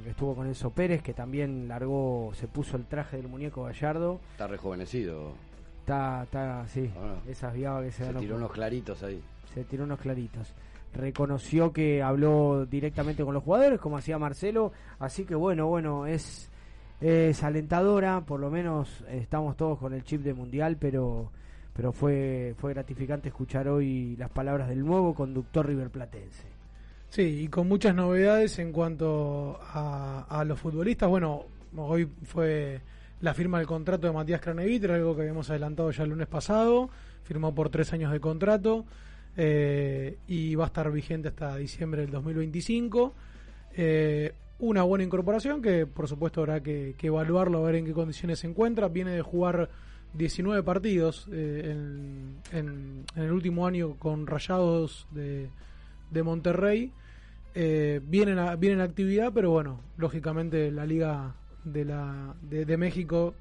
estuvo 0.07 0.33
con 0.35 0.47
Enzo 0.47 0.71
Pérez, 0.71 1.03
que 1.03 1.13
también 1.13 1.67
largó, 1.67 2.31
se 2.33 2.47
puso 2.47 2.75
el 2.75 2.87
traje 2.87 3.17
del 3.17 3.27
muñeco 3.27 3.65
Gallardo. 3.65 4.19
Está 4.31 4.47
rejuvenecido. 4.47 5.35
Está, 5.81 6.23
está, 6.23 6.67
sí. 6.67 6.89
Ah. 6.95 7.15
esas 7.27 7.53
que 7.53 7.91
se, 7.91 8.05
se 8.05 8.13
tiró 8.13 8.35
unos 8.35 8.51
claritos 8.51 9.01
ahí. 9.03 9.21
Se 9.53 9.63
tiró 9.63 9.83
unos 9.83 9.99
claritos. 9.99 10.53
Reconoció 10.93 11.73
que 11.73 12.03
habló 12.03 12.65
directamente 12.65 13.23
con 13.23 13.33
los 13.33 13.43
jugadores, 13.43 13.79
como 13.79 13.97
hacía 13.97 14.19
Marcelo. 14.19 14.71
Así 14.99 15.25
que 15.25 15.35
bueno, 15.35 15.67
bueno, 15.67 16.05
es, 16.05 16.49
es 16.99 17.43
alentadora. 17.43 18.21
Por 18.21 18.39
lo 18.39 18.51
menos 18.51 19.03
estamos 19.09 19.57
todos 19.57 19.79
con 19.79 19.93
el 19.93 20.03
chip 20.03 20.21
de 20.21 20.33
mundial, 20.33 20.77
pero 20.79 21.31
pero 21.73 21.93
fue 21.93 22.53
fue 22.59 22.73
gratificante 22.73 23.29
escuchar 23.29 23.67
hoy 23.67 24.15
las 24.17 24.29
palabras 24.29 24.67
del 24.69 24.85
nuevo 24.85 25.15
conductor 25.15 25.65
riverplatense. 25.65 26.47
Sí, 27.09 27.41
y 27.43 27.47
con 27.47 27.67
muchas 27.67 27.95
novedades 27.95 28.59
en 28.59 28.71
cuanto 28.71 29.59
a, 29.61 30.25
a 30.29 30.43
los 30.45 30.59
futbolistas. 30.59 31.09
Bueno, 31.09 31.45
hoy 31.75 32.07
fue 32.23 32.81
la 33.21 33.33
firma 33.33 33.59
del 33.59 33.67
contrato 33.67 34.07
de 34.07 34.13
Matías 34.13 34.41
Craneviter, 34.41 34.91
algo 34.91 35.15
que 35.15 35.21
habíamos 35.21 35.49
adelantado 35.49 35.91
ya 35.91 36.03
el 36.03 36.09
lunes 36.09 36.27
pasado, 36.27 36.89
firmó 37.23 37.53
por 37.53 37.69
tres 37.69 37.93
años 37.93 38.11
de 38.11 38.19
contrato 38.19 38.85
eh, 39.37 40.17
y 40.27 40.55
va 40.55 40.65
a 40.65 40.67
estar 40.67 40.91
vigente 40.91 41.29
hasta 41.29 41.55
diciembre 41.55 42.01
del 42.01 42.11
2025. 42.11 43.13
Eh, 43.75 44.33
una 44.59 44.83
buena 44.83 45.03
incorporación 45.03 45.61
que 45.61 45.85
por 45.85 46.07
supuesto 46.07 46.41
habrá 46.41 46.61
que, 46.61 46.95
evaluarlo, 47.01 47.59
a 47.59 47.61
ver 47.65 47.75
en 47.75 47.85
qué 47.85 47.93
condiciones 47.93 48.39
se 48.39 48.47
encuentra. 48.47 48.87
Viene 48.87 49.11
de 49.11 49.21
jugar 49.21 49.69
19 50.13 50.63
partidos 50.63 51.27
eh, 51.31 51.75
en, 52.51 53.05
el 53.15 53.31
último 53.31 53.67
año 53.67 53.95
con 53.97 54.25
Rayados 54.25 55.07
de, 55.11 55.49
Monterrey. 56.23 56.91
viene, 57.53 58.55
viene 58.57 58.75
en 58.75 58.81
actividad, 58.81 59.31
pero 59.31 59.51
bueno, 59.51 59.79
lógicamente 59.97 60.71
la 60.71 60.85
liga 60.85 61.35
de, 61.63 61.85
la, 61.85 62.33
de, 62.41 62.77
México 62.77 63.33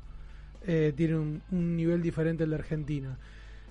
eh, 0.66 0.92
tiene 0.96 1.16
un, 1.16 1.42
nivel 1.76 2.02
diferente 2.02 2.44
al 2.44 2.50
de 2.50 2.56
Argentina. 2.56 3.16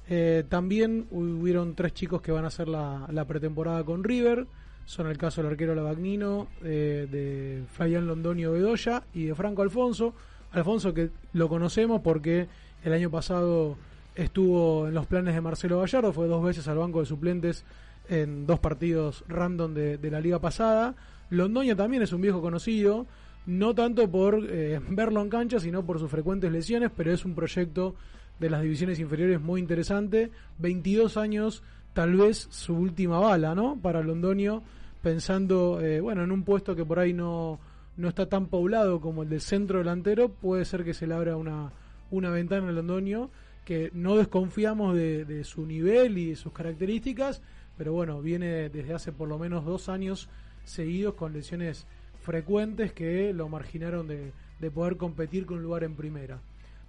Eh, 0.07 0.43
también 0.49 1.07
hubieron 1.11 1.75
tres 1.75 1.93
chicos 1.93 2.21
que 2.21 2.31
van 2.31 2.45
a 2.45 2.47
hacer 2.47 2.67
la, 2.67 3.25
pretemporada 3.27 3.83
con 3.83 4.03
River. 4.03 4.47
Son 4.85 5.05
el 5.07 5.19
caso 5.19 5.41
del 5.41 5.51
arquero 5.51 5.75
Lavagnino, 5.75 6.47
eh, 6.63 7.07
de 7.11 7.63
Fabián 7.71 8.07
Londonio 8.07 8.53
Bedoya 8.53 9.03
y 9.13 9.25
de 9.25 9.35
Franco 9.35 9.61
Alfonso. 9.61 10.15
Alfonso 10.51 10.95
que 10.95 11.11
lo 11.33 11.47
conocemos 11.47 12.01
porque 12.01 12.47
el 12.83 12.93
año 12.93 13.11
pasado 13.11 13.77
estuvo 14.15 14.87
en 14.87 14.95
los 14.95 15.05
planes 15.05 15.35
de 15.35 15.41
Marcelo 15.41 15.79
Gallardo, 15.79 16.11
fue 16.11 16.27
dos 16.27 16.43
veces 16.43 16.67
al 16.67 16.79
banco 16.79 17.01
de 17.01 17.05
suplentes 17.05 17.65
en 18.09 18.47
dos 18.47 18.59
partidos 18.59 19.23
random 19.27 19.75
de, 19.75 19.97
de 19.99 20.11
la 20.11 20.19
liga 20.19 20.39
pasada. 20.39 20.95
Londoño 21.29 21.75
también 21.75 22.01
es 22.01 22.11
un 22.11 22.21
viejo 22.21 22.41
conocido, 22.41 23.05
no 23.49 23.73
tanto 23.73 24.09
por 24.11 24.45
eh, 24.47 24.79
verlo 24.89 25.23
en 25.23 25.29
cancha, 25.29 25.59
sino 25.59 25.83
por 25.83 25.97
sus 25.97 26.11
frecuentes 26.11 26.51
lesiones, 26.51 26.91
pero 26.95 27.11
es 27.11 27.25
un 27.25 27.33
proyecto 27.33 27.95
de 28.39 28.47
las 28.47 28.61
divisiones 28.61 28.99
inferiores 28.99 29.41
muy 29.41 29.59
interesante. 29.59 30.29
22 30.59 31.17
años, 31.17 31.63
tal 31.93 32.15
vez 32.15 32.47
su 32.51 32.75
última 32.75 33.17
bala, 33.17 33.55
¿no? 33.55 33.75
Para 33.81 34.03
Londonio, 34.03 34.61
pensando, 35.01 35.81
eh, 35.81 35.99
bueno, 35.99 36.23
en 36.23 36.31
un 36.31 36.43
puesto 36.43 36.75
que 36.75 36.85
por 36.85 36.99
ahí 36.99 37.11
no, 37.11 37.59
no 37.97 38.09
está 38.09 38.27
tan 38.27 38.45
poblado 38.45 39.01
como 39.01 39.23
el 39.23 39.29
del 39.29 39.41
centro 39.41 39.79
delantero, 39.79 40.29
puede 40.29 40.63
ser 40.63 40.83
que 40.83 40.93
se 40.93 41.07
le 41.07 41.15
abra 41.15 41.35
una, 41.35 41.71
una 42.11 42.29
ventana 42.29 42.69
en 42.69 42.75
Londonio, 42.75 43.31
que 43.65 43.89
no 43.95 44.15
desconfiamos 44.15 44.95
de, 44.95 45.25
de 45.25 45.43
su 45.43 45.65
nivel 45.65 46.19
y 46.19 46.29
de 46.29 46.35
sus 46.35 46.53
características, 46.53 47.41
pero 47.79 47.93
bueno, 47.93 48.21
viene 48.21 48.69
desde 48.69 48.93
hace 48.93 49.11
por 49.11 49.27
lo 49.27 49.39
menos 49.39 49.65
dos 49.65 49.89
años 49.89 50.29
seguidos 50.65 51.15
con 51.15 51.33
lesiones 51.33 51.87
frecuentes 52.29 52.93
que 52.93 53.33
lo 53.33 53.49
marginaron 53.49 54.07
de, 54.07 54.31
poder 54.69 54.97
competir 54.97 55.47
con 55.47 55.57
un 55.57 55.63
lugar 55.63 55.83
en 55.83 55.95
primera. 55.95 56.39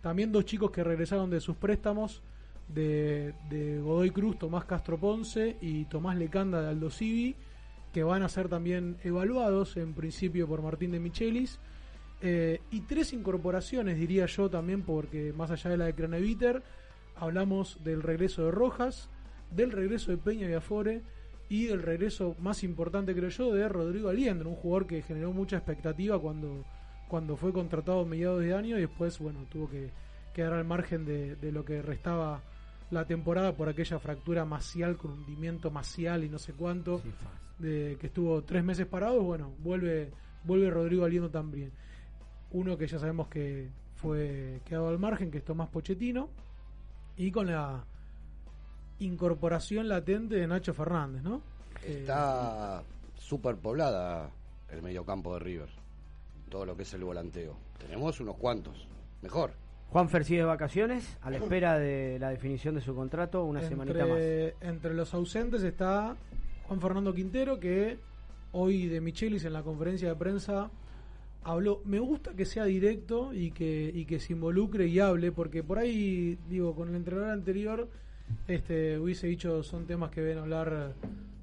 También 0.03 0.33
dos 0.33 0.45
chicos 0.45 0.71
que 0.71 0.85
regresaron 0.85 1.31
de 1.31 1.41
sus 1.41 1.57
préstamos 1.57 2.21
de, 2.69 3.33
Godoy 3.83 4.11
Cruz, 4.11 4.39
Tomás 4.39 4.67
Castro 4.67 4.99
Ponce 4.99 5.57
y 5.63 5.87
Tomás 5.87 6.19
Lecanda 6.19 6.61
de 6.61 6.69
Aldo 6.69 6.91
Civi, 6.91 7.37
que 7.91 8.03
van 8.03 8.23
a 8.23 8.29
ser 8.29 8.51
también 8.51 8.99
evaluados 9.03 9.79
en 9.79 9.95
principio 9.95 10.47
por 10.47 10.61
Martín 10.61 10.91
de 10.91 11.01
Michelis. 11.01 11.59
Eh, 12.21 12.61
y 12.71 12.83
tres 12.83 13.15
incorporaciones, 13.15 13.97
diría 13.97 14.27
yo 14.27 14.51
también, 14.51 14.83
porque 14.83 15.33
más 15.33 15.51
allá 15.51 15.71
de 15.71 15.79
la 15.79 15.87
de 15.87 15.95
Craneviter, 15.95 16.63
hablamos 17.17 17.83
del 17.83 18.03
regreso 18.03 18.45
de 18.45 18.51
Rojas, 18.51 19.09
del 19.51 19.73
regreso 19.73 20.11
de 20.11 20.19
Peña 20.19 20.51
y 20.51 20.53
y 21.51 21.69
el 21.69 21.83
regreso 21.83 22.37
más 22.39 22.65
importante, 22.65 23.15
creo 23.15 23.29
yo, 23.29 23.53
de 23.53 23.69
Rodrigo 23.69 24.09
Aliendro, 24.09 24.49
un 24.49 24.57
jugador 24.57 24.87
que 24.87 25.03
generó 25.03 25.33
mucha 25.33 25.57
expectativa 25.57 26.19
cuando, 26.19 26.65
cuando 27.09 27.37
fue 27.37 27.53
contratado 27.53 28.01
a 28.01 28.05
mediados 28.07 28.41
de 28.41 28.55
año 28.55 28.79
y 28.79 28.83
después, 28.83 29.19
bueno, 29.19 29.41
tuvo 29.51 29.69
que, 29.69 29.91
quedar 30.33 30.53
al 30.53 30.65
margen 30.65 31.05
de, 31.05 31.35
de 31.37 31.53
lo 31.53 31.65
que 31.65 31.83
restaba 31.83 32.41
la 32.91 33.05
temporada 33.05 33.57
por 33.57 33.69
aquella 33.69 33.99
fractura 33.99 34.45
macial 34.45 34.97
con 34.97 35.11
hundimiento 35.11 35.71
macial 35.71 36.25
y 36.25 36.29
no 36.29 36.39
sé 36.39 36.53
cuánto, 36.53 37.03
de 37.59 37.97
que 38.01 38.07
estuvo 38.07 38.43
tres 38.43 38.65
meses 38.65 38.87
parado, 38.87 39.21
bueno, 39.23 39.53
vuelve, 39.59 40.11
vuelve 40.45 40.71
Rodrigo 40.71 41.05
Aliendo 41.05 41.31
también. 41.31 41.73
Uno 42.53 42.77
que 42.77 42.87
ya 42.87 42.99
sabemos 42.99 43.29
que 43.29 43.71
fue 43.97 44.61
quedado 44.65 44.89
al 44.89 44.99
margen, 44.99 45.31
que 45.31 45.39
es 45.39 45.45
Tomás 45.45 45.69
Pochettino, 45.69 46.31
y 47.17 47.31
con 47.31 47.47
la 47.47 47.85
incorporación 49.01 49.89
latente 49.89 50.37
de 50.37 50.47
Nacho 50.47 50.73
Fernández, 50.73 51.23
¿no? 51.23 51.43
Está 51.85 52.83
súper 53.17 53.57
poblada 53.57 54.31
el 54.71 54.83
mediocampo 54.83 55.35
de 55.35 55.41
River, 55.41 55.69
todo 56.49 56.65
lo 56.67 56.77
que 56.77 56.83
es 56.83 56.95
el 56.95 57.05
volanteo. 57.05 57.57
Tenemos 57.79 58.21
unos 58.21 58.37
cuantos, 58.37 58.87
mejor. 59.23 59.53
Juan 59.89 60.09
Fer 60.09 60.25
sigue 60.25 60.41
de 60.41 60.47
vacaciones, 60.47 61.19
a 61.21 61.31
la 61.31 61.39
espera 61.39 61.77
de 61.79 62.19
la 62.21 62.31
definición 62.31 62.77
de 62.77 62.81
su 62.81 62.95
contrato, 62.95 63.45
una 63.45 63.61
semanita 63.63 64.07
más. 64.07 64.21
Entre 64.61 64.95
los 64.95 65.13
ausentes 65.15 65.65
está 65.65 66.17
Juan 66.69 66.81
Fernando 66.81 67.13
Quintero, 67.13 67.59
que 67.59 67.99
hoy 68.53 68.87
de 68.87 69.01
Michelis 69.01 69.45
en 69.45 69.53
la 69.53 69.63
conferencia 69.63 70.09
de 70.09 70.15
prensa 70.15 70.71
habló. 71.43 71.81
Me 71.85 71.99
gusta 71.99 72.35
que 72.35 72.45
sea 72.45 72.65
directo 72.67 73.35
y 73.35 73.51
que, 73.51 73.91
y 73.93 74.05
que 74.05 74.21
se 74.21 74.35
involucre 74.35 74.87
y 74.87 75.01
hable, 75.01 75.33
porque 75.33 75.65
por 75.65 75.79
ahí, 75.79 76.39
digo, 76.49 76.75
con 76.77 76.91
el 76.91 76.95
entrenador 76.95 77.31
anterior 77.31 77.89
este 78.49 78.99
hubiese 78.99 79.27
dicho 79.27 79.63
son 79.63 79.87
temas 79.87 80.11
que 80.11 80.21
ven 80.21 80.39
hablar 80.39 80.95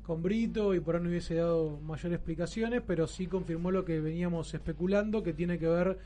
con 0.08 0.24
Brito 0.24 0.74
y 0.74 0.80
por 0.80 0.96
ahí 0.96 1.04
no 1.04 1.10
hubiese 1.10 1.36
dado 1.36 1.80
mayores 1.82 2.16
explicaciones, 2.16 2.82
pero 2.86 3.08
sí 3.08 3.28
confirmó 3.28 3.72
lo 3.72 3.84
que 3.84 4.00
veníamos 4.00 4.54
especulando, 4.54 5.22
que 5.22 5.34
tiene 5.34 5.60
que 5.60 5.68
ver 5.68 5.98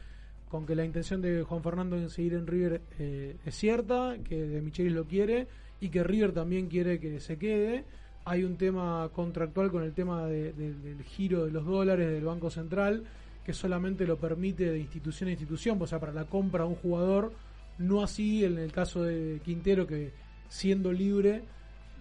con 0.49 0.65
que 0.65 0.75
la 0.75 0.83
intención 0.83 1.21
de 1.21 1.43
Juan 1.43 1.63
Fernando 1.63 1.95
en 1.95 2.09
seguir 2.09 2.33
en 2.33 2.47
River 2.47 2.81
eh, 2.99 3.37
es 3.45 3.55
cierta, 3.55 4.17
que 4.23 4.43
de 4.47 4.61
Michelis 4.61 4.91
lo 4.91 5.05
quiere 5.05 5.47
y 5.79 5.89
que 5.89 6.03
River 6.03 6.33
también 6.33 6.67
quiere 6.67 6.99
que 6.99 7.19
se 7.19 7.37
quede. 7.37 7.85
Hay 8.25 8.43
un 8.43 8.57
tema 8.57 9.09
contractual 9.13 9.71
con 9.71 9.83
el 9.83 9.93
tema 9.93 10.27
del 10.27 11.03
giro 11.03 11.45
de 11.45 11.51
los 11.51 11.65
dólares 11.65 12.09
del 12.11 12.25
Banco 12.25 12.49
Central 12.49 13.03
que 13.45 13.53
solamente 13.53 14.05
lo 14.05 14.17
permite 14.17 14.69
de 14.71 14.79
institución 14.79 15.29
a 15.29 15.31
institución, 15.31 15.77
o 15.81 15.87
sea, 15.87 15.99
para 15.99 16.13
la 16.13 16.25
compra 16.25 16.63
de 16.63 16.69
un 16.69 16.75
jugador, 16.75 17.33
no 17.77 18.03
así 18.03 18.45
en 18.45 18.57
el 18.57 18.71
caso 18.71 19.03
de 19.03 19.41
Quintero 19.43 19.87
que 19.87 20.11
siendo 20.51 20.91
libre 20.91 21.43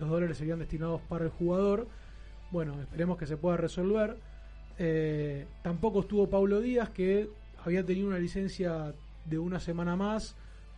los 0.00 0.08
dólares 0.08 0.38
serían 0.38 0.58
destinados 0.58 1.00
para 1.02 1.26
el 1.26 1.30
jugador. 1.30 1.86
Bueno, 2.50 2.80
esperemos 2.80 3.18
que 3.18 3.26
se 3.26 3.36
pueda 3.36 3.56
resolver. 3.58 4.16
Eh, 4.78 5.46
tampoco 5.62 6.00
estuvo 6.00 6.28
Paulo 6.28 6.60
Díaz, 6.60 6.88
que 6.88 7.28
había 7.64 7.84
tenido 7.84 8.08
una 8.08 8.18
licencia 8.18 8.94
de 9.26 9.38
una 9.38 9.60
semana 9.60 9.94
más, 9.96 10.34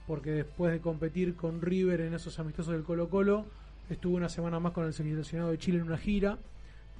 porque 0.08 0.32
después 0.32 0.72
de 0.72 0.80
competir 0.80 1.36
con 1.36 1.62
River 1.62 2.00
en 2.00 2.14
esos 2.14 2.38
amistosos 2.40 2.74
del 2.74 2.82
Colo 2.82 3.08
Colo, 3.08 3.46
estuvo 3.88 4.16
una 4.16 4.28
semana 4.28 4.58
más 4.58 4.72
con 4.72 4.86
el 4.86 4.92
seleccionado 4.92 5.52
de 5.52 5.58
Chile 5.58 5.78
en 5.78 5.84
una 5.84 5.98
gira, 5.98 6.38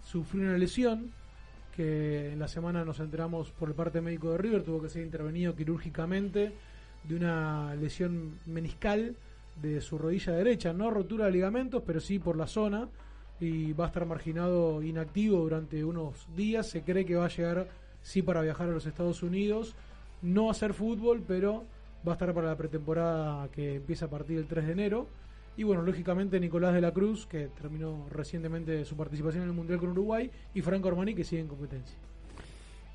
sufrió 0.05 0.43
una 0.43 0.57
lesión, 0.57 1.11
que 1.75 2.33
en 2.33 2.39
la 2.39 2.47
semana 2.47 2.85
nos 2.85 3.01
enteramos 3.01 3.51
por 3.51 3.69
el 3.69 3.75
parte 3.75 4.01
médico 4.01 4.31
de 4.31 4.39
River, 4.39 4.63
tuvo 4.63 4.81
que 4.81 4.89
ser 4.89 5.03
intervenido 5.03 5.57
quirúrgicamente 5.57 6.53
de 7.03 7.17
una 7.17 7.75
lesión 7.75 8.39
meniscal 8.47 9.17
de 9.61 9.81
su 9.81 9.99
rodilla 9.99 10.33
derecha, 10.33 10.73
no 10.73 10.91
rotura 10.91 11.27
de 11.27 11.33
ligamentos, 11.33 11.83
pero 11.87 12.01
sí 12.01 12.19
por 12.19 12.37
la 12.37 12.47
zona, 12.47 12.89
y 13.41 13.73
va 13.73 13.85
a 13.85 13.89
estar 13.89 14.07
marginado 14.07 14.83
inactivo 14.83 15.39
durante 15.39 15.85
unos 15.85 16.27
días, 16.37 16.69
se 16.69 16.83
cree 16.83 17.05
que 17.05 17.17
va 17.17 17.27
a 17.27 17.29
llegar 17.29 17.69
sí 18.03 18.23
para 18.23 18.43
viajar 18.43 18.69
a 18.69 18.73
los 18.73 18.87
Estados 18.87 19.23
Unidos, 19.23 19.75
no 20.23 20.51
hacer 20.51 20.75
fútbol, 20.75 21.23
pero 21.27 21.65
va 22.07 22.13
a 22.13 22.15
estar 22.15 22.33
para 22.35 22.49
la 22.49 22.57
pretemporada 22.57 23.49
que 23.49 23.77
empieza 23.77 24.07
a 24.07 24.11
partir 24.11 24.37
del 24.37 24.47
3 24.47 24.67
de 24.67 24.73
enero. 24.73 25.07
Y 25.57 25.65
bueno, 25.65 25.83
lógicamente 25.83 26.41
Nicolás 26.41 26.73
de 26.73 26.81
la 26.81 26.93
Cruz, 26.93 27.27
que 27.27 27.49
terminó 27.49 28.07
recientemente 28.11 28.85
su 28.85 28.97
participación 28.97 29.43
en 29.43 29.51
el 29.51 29.55
Mundial 29.55 29.79
con 29.79 29.91
Uruguay, 29.91 30.31
y 30.55 30.63
Franco 30.63 30.89
Armani, 30.89 31.15
que 31.15 31.25
sigue 31.25 31.43
en 31.43 31.49
competencia. 31.49 31.99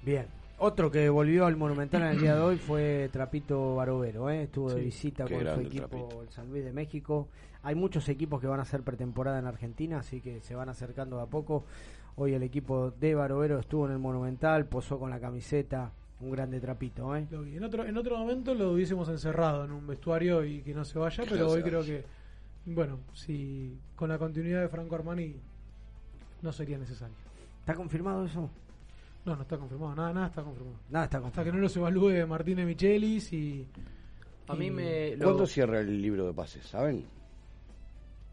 Bien. 0.02 0.26
Otro 0.60 0.90
que 0.90 1.08
volvió 1.08 1.46
al 1.46 1.56
Monumental 1.56 2.02
en 2.02 2.08
el 2.08 2.20
día 2.20 2.36
de 2.36 2.42
hoy 2.42 2.58
fue 2.58 3.10
Trapito 3.14 3.76
Barovero, 3.76 4.28
¿eh? 4.32 4.44
estuvo 4.44 4.74
de 4.74 4.82
visita 4.82 5.26
con 5.28 5.40
su 5.40 5.62
equipo 5.62 6.24
el 6.24 6.30
San 6.30 6.50
Luis 6.50 6.66
de 6.66 6.74
México. 6.74 7.28
Hay 7.62 7.76
muchos 7.76 8.10
equipos 8.10 8.42
que 8.42 8.48
van 8.48 8.60
a 8.60 8.64
hacer 8.64 8.82
pretemporada 8.82 9.38
en 9.38 9.46
Argentina, 9.46 10.00
así 10.00 10.20
que 10.20 10.42
se 10.42 10.56
van 10.56 10.70
acercando 10.70 11.20
a 11.20 11.28
poco. 11.28 11.64
Hoy 12.16 12.34
el 12.34 12.42
equipo 12.42 12.90
de 12.90 13.14
Barovero 13.14 13.60
estuvo 13.60 13.86
en 13.86 13.92
el 13.92 14.00
Monumental, 14.00 14.66
posó 14.66 14.98
con 14.98 15.12
la 15.12 15.20
camiseta, 15.20 15.92
un 16.22 16.32
grande 16.32 16.60
trapito. 16.60 17.16
¿eh? 17.16 17.28
En, 17.30 17.64
otro, 17.64 17.86
en 17.86 17.96
otro 17.96 18.18
momento 18.18 18.56
lo 18.56 18.72
hubiésemos 18.72 19.08
encerrado 19.10 19.64
en 19.64 19.72
un 19.72 19.86
vestuario 19.86 20.44
y 20.44 20.62
que 20.62 20.74
no 20.74 20.86
se 20.86 20.98
vaya, 20.98 21.24
pero 21.30 21.52
hoy 21.52 21.62
creo 21.62 21.84
que, 21.84 22.04
bueno, 22.66 22.98
si 23.14 23.78
con 23.96 24.10
la 24.10 24.18
continuidad 24.18 24.62
de 24.62 24.70
Franco 24.70 24.96
Armani 24.96 25.36
no 26.42 26.52
sería 26.52 26.80
necesario. 26.80 27.16
¿Está 27.60 27.76
confirmado 27.76 28.26
eso? 28.26 28.50
No, 29.28 29.36
no 29.36 29.42
está 29.42 29.58
confirmado, 29.58 29.94
nada, 29.94 30.14
nada 30.14 30.28
está 30.28 30.42
confirmado. 30.42 30.80
Nada 30.90 31.04
está 31.04 31.20
confirmado. 31.20 31.42
Hasta 31.42 31.44
que 31.44 31.52
no 31.58 31.62
los 31.62 31.76
evalúe 31.76 32.26
Martínez 32.26 32.66
Michelis 32.66 33.34
y... 33.34 33.68
A 34.48 34.56
mí 34.56 34.72
me... 34.72 35.18
¿Cuándo 35.22 35.46
cierra 35.46 35.82
el 35.82 36.02
libro 36.02 36.26
de 36.26 36.34
pases? 36.34 36.66
¿Saben? 36.66 37.06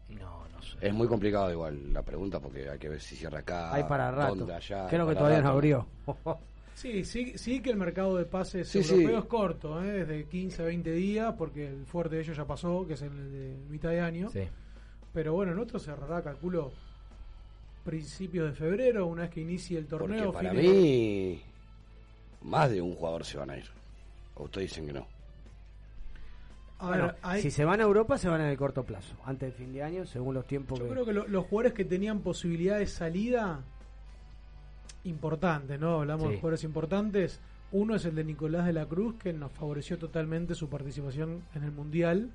No, 0.07 0.47
no 0.47 0.61
sé. 0.61 0.77
Es 0.79 0.93
muy 0.93 1.09
complicado 1.09 1.51
igual 1.51 1.91
la 1.91 2.01
pregunta 2.01 2.39
porque 2.39 2.69
hay 2.69 2.79
que 2.79 2.87
ver 2.87 3.01
si 3.01 3.17
cierra 3.17 3.39
acá. 3.39 3.73
Hay 3.73 3.83
para 3.83 4.09
rato. 4.09 4.47
allá, 4.53 4.87
Creo 4.87 5.05
que 5.05 5.15
todavía 5.15 5.41
no 5.41 5.49
abrió. 5.49 5.85
sí, 6.75 7.03
sí, 7.03 7.37
sí 7.37 7.59
que 7.61 7.71
el 7.71 7.77
mercado 7.77 8.15
de 8.15 8.23
pases 8.23 8.73
europeo 8.73 9.19
es 9.19 9.25
corto, 9.25 9.83
¿eh? 9.83 10.05
desde 10.05 10.29
15 10.29 10.61
a 10.61 10.65
20 10.67 10.91
días, 10.93 11.35
porque 11.37 11.67
el 11.67 11.85
fuerte 11.85 12.15
de 12.15 12.21
ellos 12.21 12.37
ya 12.37 12.45
pasó, 12.45 12.87
que 12.87 12.93
es 12.93 13.01
el 13.01 13.33
de 13.33 13.57
mitad 13.69 13.89
de 13.89 13.99
año. 13.99 14.29
Sí. 14.29 14.47
Pero 15.11 15.33
bueno, 15.33 15.51
en 15.51 15.59
otro 15.59 15.77
cerrará, 15.77 16.21
calculo, 16.21 16.71
principios 17.85 18.49
de 18.49 18.55
febrero, 18.55 19.05
una 19.05 19.21
vez 19.21 19.31
que 19.31 19.41
inicie 19.41 19.77
el 19.77 19.87
torneo. 19.87 20.33
Porque 20.33 20.47
para 20.47 20.53
mí, 20.53 21.41
más 22.41 22.69
de 22.71 22.81
un 22.81 22.95
jugador 22.95 23.23
se 23.23 23.37
van 23.37 23.51
a 23.51 23.57
ir. 23.57 23.65
O 24.33 24.43
ustedes 24.43 24.71
dicen 24.71 24.87
que 24.87 24.93
no. 24.93 25.07
Si 27.39 27.51
se 27.51 27.63
van 27.63 27.79
a 27.79 27.83
Europa, 27.83 28.17
se 28.17 28.27
van 28.27 28.41
en 28.41 28.47
el 28.47 28.57
corto 28.57 28.83
plazo, 28.83 29.15
antes 29.23 29.49
del 29.49 29.57
fin 29.57 29.73
de 29.73 29.81
año, 29.81 30.05
según 30.05 30.33
los 30.33 30.45
tiempos. 30.45 30.77
Yo 30.79 30.89
creo 30.89 31.05
que 31.05 31.13
los 31.13 31.45
jugadores 31.45 31.73
que 31.73 31.85
tenían 31.85 32.19
posibilidad 32.19 32.77
de 32.77 32.87
salida 32.87 33.63
importantes, 35.05 35.79
¿no? 35.79 36.01
Hablamos 36.01 36.29
de 36.29 36.35
jugadores 36.35 36.63
importantes. 36.63 37.39
Uno 37.71 37.95
es 37.95 38.05
el 38.05 38.15
de 38.15 38.23
Nicolás 38.23 38.65
de 38.65 38.73
la 38.73 38.85
Cruz, 38.85 39.15
que 39.15 39.31
nos 39.31 39.51
favoreció 39.51 39.97
totalmente 39.97 40.53
su 40.53 40.69
participación 40.69 41.43
en 41.55 41.63
el 41.63 41.71
Mundial. 41.71 42.31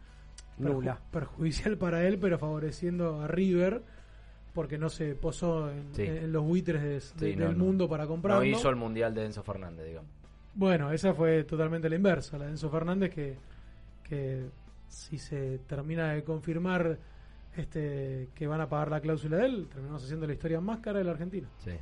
Nula. 0.58 1.00
perjudicial 1.10 1.78
para 1.78 2.06
él, 2.06 2.18
pero 2.18 2.38
favoreciendo 2.38 3.22
a 3.22 3.28
River, 3.28 3.82
porque 4.54 4.78
no 4.78 4.88
se 4.88 5.14
posó 5.14 5.70
en, 5.70 6.32
los 6.32 6.44
buitres 6.44 7.14
del 7.16 7.56
mundo 7.56 7.88
para 7.88 8.06
comprarlo. 8.06 8.44
No 8.44 8.46
hizo 8.46 8.68
el 8.68 8.76
Mundial 8.76 9.14
de 9.14 9.26
Enzo 9.26 9.42
Fernández, 9.42 9.86
digamos. 9.86 10.10
Bueno, 10.54 10.90
esa 10.92 11.14
fue 11.14 11.44
totalmente 11.44 11.88
la 11.88 11.96
inversa, 11.96 12.36
la 12.36 12.46
de 12.46 12.50
Enzo 12.52 12.70
Fernández, 12.70 13.14
que 13.14 13.36
que 14.10 14.50
si 14.88 15.18
se 15.18 15.58
termina 15.68 16.12
de 16.12 16.24
confirmar 16.24 16.98
este 17.56 18.28
que 18.34 18.46
van 18.48 18.60
a 18.60 18.68
pagar 18.68 18.90
la 18.90 19.00
cláusula 19.00 19.36
de 19.36 19.46
él, 19.46 19.68
terminamos 19.68 20.02
haciendo 20.02 20.26
la 20.26 20.32
historia 20.32 20.60
más 20.60 20.80
cara 20.80 20.98
de 20.98 21.04
la 21.04 21.12
Argentina. 21.12 21.48
Sí. 21.58 21.72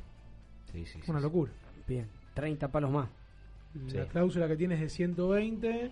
Sí, 0.71 0.85
sí, 0.85 0.99
Una 1.07 1.19
locura. 1.19 1.51
Bien, 1.87 2.07
30 2.35 2.67
palos 2.67 2.91
más. 2.91 3.09
La 3.91 4.05
cláusula 4.05 4.47
que 4.47 4.55
tiene 4.55 4.75
es 4.75 4.81
de 4.81 4.89
120, 4.89 5.91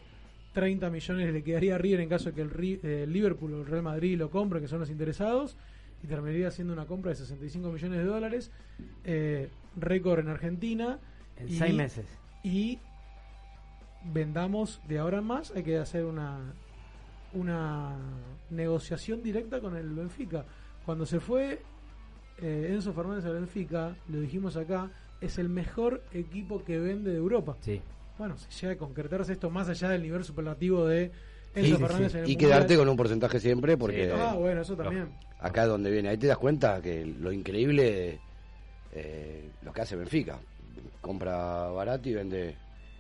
30 0.54 0.90
millones 0.92 1.34
le 1.34 1.44
quedaría 1.44 1.76
a 1.76 1.78
River 1.80 2.02
en 2.02 2.10
caso 2.10 2.32
de 2.32 2.36
que 2.36 2.42
el, 2.42 2.80
eh, 2.84 3.08
Liverpool 3.08 3.54
o 3.56 3.62
el 3.62 3.66
Real 3.66 3.82
Madrid 3.82 4.18
lo 4.18 4.30
compre, 4.30 4.62
que 4.62 4.68
son 4.68 4.80
los 4.80 4.92
interesados, 4.92 5.58
y 6.04 6.08
terminaría 6.08 6.48
haciendo 6.48 6.74
una 6.74 6.86
compra 6.86 7.10
de 7.12 7.16
65 7.16 7.72
millones 7.72 7.98
de 8.00 8.06
dólares, 8.06 8.52
eh, 9.04 9.50
récord 9.76 10.20
en 10.20 10.30
Argentina. 10.30 11.00
En 11.38 11.50
seis 11.50 11.74
meses. 11.74 12.06
Y 12.44 12.80
vendamos 14.04 14.82
de 14.88 15.00
ahora 15.00 15.20
en 15.20 15.26
más, 15.26 15.52
hay 15.52 15.64
que 15.64 15.78
hacer 15.78 16.06
una, 16.06 16.54
una 17.34 17.96
negociación 18.50 19.22
directa 19.24 19.60
con 19.60 19.76
el 19.76 19.90
Benfica. 19.90 20.46
Cuando 20.86 21.06
se 21.06 21.20
fue 21.20 21.62
eh, 22.42 22.70
Enzo 22.72 22.94
Fernández 22.94 23.26
al 23.26 23.34
Benfica, 23.34 23.96
lo 24.08 24.20
dijimos 24.20 24.56
acá, 24.56 24.90
es 25.20 25.38
el 25.38 25.50
mejor 25.50 26.04
equipo 26.14 26.64
que 26.64 26.80
vende 26.80 27.12
de 27.12 27.18
Europa. 27.18 27.58
Sí. 27.62 27.82
Bueno, 28.18 28.38
si 28.38 28.62
llega 28.62 28.74
a 28.74 28.78
concretarse 28.78 29.34
esto 29.34 29.50
más 29.50 29.70
allá 29.70 29.90
del 29.90 30.02
nivel 30.02 30.24
superlativo 30.24 30.86
de 30.86 31.12
Enzo 31.54 31.78
Fernández 31.78 32.16
en 32.16 32.24
el 32.24 32.30
Y 32.30 32.36
quedarte 32.36 32.76
con 32.76 32.88
un 32.88 32.96
porcentaje 32.96 33.40
siempre, 33.40 33.78
porque. 33.78 34.12
Ah, 34.12 34.34
bueno, 34.34 34.62
eso 34.62 34.76
también. 34.76 35.10
Acá 35.40 35.64
es 35.64 35.70
donde 35.70 35.92
viene, 35.92 36.10
ahí 36.10 36.18
te 36.18 36.28
das 36.28 36.38
cuenta 36.38 36.82
que 36.82 37.06
lo 37.06 37.32
increíble, 37.32 38.20
eh, 38.92 39.50
lo 39.62 39.72
que 39.72 39.82
hace 39.82 39.96
Benfica. 39.96 40.40
Compra 41.02 41.68
barato 41.70 42.10
y 42.10 42.14
vende 42.14 42.56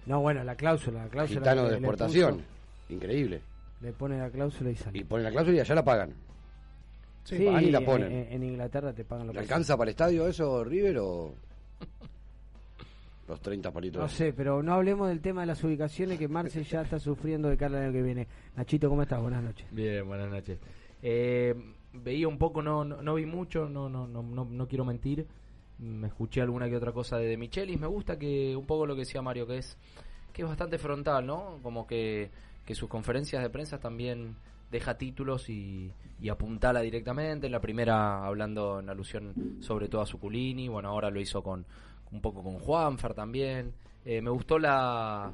no, 0.08 0.22
bueno, 0.22 0.44
la 0.44 0.56
cláusula, 0.56 1.04
la 1.04 1.10
cláusula. 1.10 1.42
Gitano 1.42 1.66
de 1.66 1.76
exportación. 1.76 2.42
Increíble. 2.90 3.42
Le 3.82 3.92
pone 3.92 4.18
la 4.18 4.30
cláusula 4.30 4.72
y 4.72 4.76
sale. 4.76 4.98
Y 4.98 5.04
pone 5.04 5.24
la 5.24 5.32
cláusula 5.32 5.58
y 5.58 5.60
allá 5.60 5.76
la 5.76 5.84
pagan. 5.84 6.14
Sí, 7.26 7.36
y 7.36 7.70
la 7.70 7.82
ponen. 7.82 8.28
En, 8.32 8.42
Inglaterra 8.42 8.94
te 8.94 9.04
pagan 9.04 9.28
lo 9.28 9.34
¿Le 9.34 9.40
alcanza 9.40 9.76
para 9.76 9.90
el 9.90 9.92
estadio 9.92 10.28
eso, 10.28 10.64
River, 10.64 10.98
o...? 11.00 11.36
los 13.28 13.42
30 13.42 13.70
palitos. 13.72 14.02
No 14.02 14.08
sé, 14.08 14.32
pero 14.32 14.64
no 14.64 14.74
hablemos 14.74 15.10
del 15.10 15.20
tema 15.20 15.42
de 15.42 15.48
las 15.48 15.62
ubicaciones 15.62 16.18
que 16.18 16.30
Marcel 16.30 16.64
ya 16.64 16.84
está 16.84 16.98
sufriendo 16.98 17.50
de 17.50 17.58
cara 17.58 17.78
al 17.78 17.84
año 17.84 17.92
que 17.92 18.02
viene. 18.02 18.28
Nachito, 18.56 18.88
¿cómo 18.88 19.02
estás? 19.02 19.22
Buenas 19.22 19.44
noches. 19.44 19.68
Bien, 19.72 20.08
buenas 20.08 20.30
noches. 20.30 20.58
Eh, 21.02 21.54
veía 22.04 22.28
un 22.28 22.38
poco, 22.38 22.62
no, 22.62 22.84
no, 22.84 23.16
vi 23.16 23.26
mucho, 23.26 23.68
no, 23.70 23.90
no, 23.90 24.08
no, 24.08 24.24
no, 24.24 24.68
quiero 24.68 24.86
mentir. 24.86 25.28
Me 25.80 26.08
escuché 26.08 26.42
alguna 26.42 26.70
que 26.70 26.76
otra 26.76 26.92
cosa 26.92 27.18
de, 27.18 27.28
de 27.28 27.38
Michelis. 27.38 27.80
Me 27.80 27.88
gusta 27.88 28.18
que 28.18 28.56
un 28.56 28.66
poco 28.66 28.86
lo 28.86 28.96
que 28.96 29.02
decía 29.02 29.22
Mario, 29.22 29.46
que 29.46 29.58
es 29.58 29.78
que 30.34 30.44
es 30.44 30.48
bastante 30.48 30.78
frontal, 30.78 31.26
¿no? 31.26 31.60
Como 31.64 31.88
que, 31.88 32.30
que 32.66 32.76
sus 32.76 32.90
conferencias 32.90 33.42
de 33.42 33.50
prensa 33.50 33.80
también 33.80 34.36
deja 34.72 34.98
títulos 34.98 35.50
y, 35.50 35.92
y 36.22 36.30
apuntala 36.30 36.82
directamente. 36.82 37.48
En 37.48 37.52
la 37.52 37.60
primera 37.60 38.26
hablando 38.26 38.80
en 38.80 38.90
alusión 38.90 39.58
sobre 39.62 39.88
todo 39.88 40.02
a 40.02 40.06
Suculini, 40.06 40.68
bueno, 40.68 40.90
ahora 40.90 41.10
lo 41.10 41.20
hizo 41.20 41.42
con 41.42 41.66
un 42.12 42.22
poco 42.22 42.44
con 42.44 42.60
Juanfer 42.60 43.14
también. 43.14 43.74
Eh, 44.06 44.22
me 44.22 44.30
gustó 44.30 44.58
la, 44.60 45.34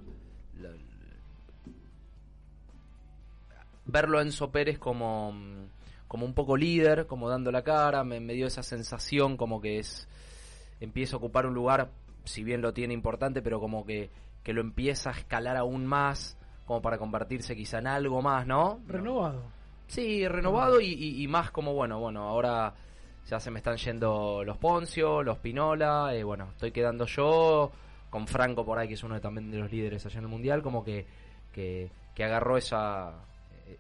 verlo 3.86 4.20
a 4.20 4.22
Enzo 4.22 4.52
Pérez 4.52 4.80
como, 4.80 5.34
como 6.14 6.28
un 6.28 6.36
poco 6.36 6.56
líder, 6.56 7.08
como 7.08 7.28
dando 7.28 7.52
la 7.52 7.64
cara, 7.64 8.04
me, 8.04 8.20
dio 8.20 8.46
esa 8.46 8.62
sensación 8.62 9.36
como 9.36 9.60
que 9.60 9.80
es 9.80 10.08
empieza 10.80 11.16
a 11.16 11.18
ocupar 11.18 11.48
un 11.48 11.56
lugar, 11.56 11.90
si 12.24 12.44
bien 12.44 12.62
lo 12.62 12.72
tiene 12.72 12.94
importante, 12.94 13.42
pero 13.42 13.60
como 13.60 13.84
que, 13.84 14.12
que 14.44 14.54
lo 14.54 14.62
empieza 14.62 15.10
a 15.10 15.14
escalar 15.14 15.58
aún 15.58 15.88
más 15.88 16.38
como 16.68 16.84
para 16.84 17.00
convertirse 17.00 17.56
quizá 17.56 17.80
en 17.80 17.88
algo 17.88 18.22
más, 18.22 18.46
¿no? 18.46 18.80
Renovado. 18.86 19.42
Sí, 19.88 20.28
renovado 20.28 20.80
y, 20.80 21.28
más 21.28 21.50
como, 21.50 21.74
bueno, 21.74 22.00
bueno, 22.00 22.30
ahora 22.30 22.76
ya 23.28 23.40
se 23.40 23.50
me 23.50 23.58
están 23.58 23.78
yendo 23.78 24.44
los 24.44 24.60
Poncio, 24.60 25.24
los 25.24 25.40
Pinola, 25.40 26.14
eh, 26.14 26.24
bueno, 26.24 26.50
estoy 26.52 26.72
quedando 26.72 27.08
yo, 27.08 27.72
con 28.12 28.28
Franco 28.28 28.64
por 28.64 28.78
ahí, 28.78 28.88
que 28.88 28.94
es 28.94 29.04
uno 29.04 29.16
de, 29.16 29.20
también 29.20 29.50
de 29.50 29.58
los 29.58 29.72
líderes 29.72 30.06
allá 30.06 30.20
en 30.20 30.26
el 30.26 30.30
Mundial, 30.30 30.62
como 30.62 30.84
que, 30.84 31.08
que, 31.52 31.90
agarró 32.20 32.56
esa, 32.56 33.14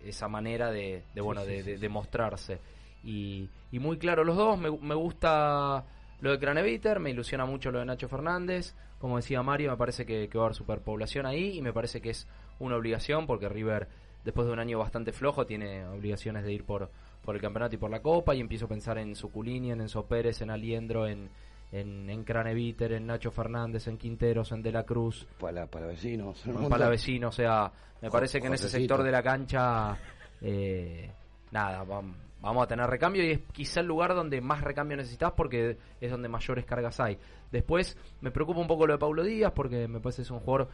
esa 0.04 0.28
manera 0.28 0.72
de, 0.72 1.04
de 1.14 1.22
bueno, 1.22 1.46
de, 1.46 1.90
mostrarse. 1.90 2.60
Y, 3.04 3.50
y, 3.72 3.80
muy 3.80 3.98
claro 3.98 4.24
los 4.24 4.38
dos, 4.38 4.58
me, 4.58 4.72
me 4.72 4.96
gusta 4.96 5.84
lo 6.22 6.32
de 6.32 6.40
Craneviter, 6.40 7.00
me 7.00 7.10
ilusiona 7.10 7.46
mucho 7.46 7.72
lo 7.72 7.80
de 7.80 7.86
Nacho 7.86 8.08
Fernández, 8.08 8.76
como 8.98 9.18
decía 9.18 9.44
Mario, 9.44 9.72
me 9.72 9.78
parece 9.78 10.06
que, 10.06 10.30
que 10.30 10.38
va 10.38 10.46
a 10.46 10.48
haber 10.48 10.56
superpoblación 10.56 11.26
ahí 11.26 11.58
y 11.58 11.62
me 11.62 11.74
parece 11.74 12.00
que 12.00 12.12
es 12.12 12.28
una 12.60 12.78
obligación 12.78 13.28
porque 13.28 13.50
River, 13.50 13.90
después 14.24 14.48
de 14.48 14.54
un 14.54 14.60
año 14.60 14.80
bastante 14.80 15.12
flojo, 15.12 15.46
tiene 15.46 15.86
obligaciones 15.86 16.46
de 16.46 16.54
ir 16.54 16.64
por, 16.64 16.90
por 17.22 17.36
el 17.36 17.42
campeonato 17.42 17.76
y 17.76 17.78
por 17.78 17.92
la 17.92 18.02
Copa 18.02 18.34
y 18.36 18.40
empiezo 18.40 18.66
a 18.66 18.70
pensar 18.70 18.98
en 18.98 19.16
Suculini, 19.16 19.72
en 19.72 19.82
Enzo 19.82 20.06
Pérez, 20.06 20.42
en 20.42 20.50
Aliendro, 20.50 21.08
en, 21.08 21.30
en, 21.74 22.08
en 22.08 22.24
Craneviter, 22.24 22.94
en 22.94 23.08
Nacho 23.08 23.32
Fernández, 23.32 23.88
en 23.88 23.98
Quinteros, 23.98 24.52
en 24.52 24.62
De 24.62 24.72
la 24.72 24.84
Cruz. 24.84 25.28
Para, 25.40 25.66
para 25.66 25.88
vecinos. 25.88 26.44
Para 26.70 26.88
vecinos, 26.88 27.34
o 27.34 27.36
sea, 27.36 27.72
me 28.00 28.12
parece 28.12 28.40
que 28.40 28.48
en 28.48 28.54
ese 28.54 28.70
sector 28.70 29.02
de 29.02 29.12
la 29.12 29.24
cancha, 29.24 29.98
eh, 30.40 31.10
nada, 31.50 31.84
vamos, 31.84 32.64
a 32.64 32.68
tener 32.68 32.86
recambio 32.86 33.24
y 33.24 33.32
es 33.32 33.40
quizá 33.52 33.80
el 33.80 33.88
lugar 33.88 34.14
donde 34.14 34.40
más 34.40 34.62
recambio 34.62 34.98
necesitas 34.98 35.32
porque 35.32 35.78
es 36.00 36.12
donde 36.12 36.30
mayores 36.30 36.64
cargas 36.64 37.00
hay. 37.00 37.18
Después 37.52 37.98
me 38.22 38.30
preocupa 38.30 38.60
un 38.60 38.68
poco 38.68 38.86
lo 38.86 38.94
de 38.94 39.00
Paulo 39.00 39.24
Díaz 39.24 39.52
porque 39.56 39.88
me 39.88 40.00
parece 40.00 40.18
que 40.18 40.24
es 40.24 40.32
un 40.32 40.42
jugador 40.42 40.70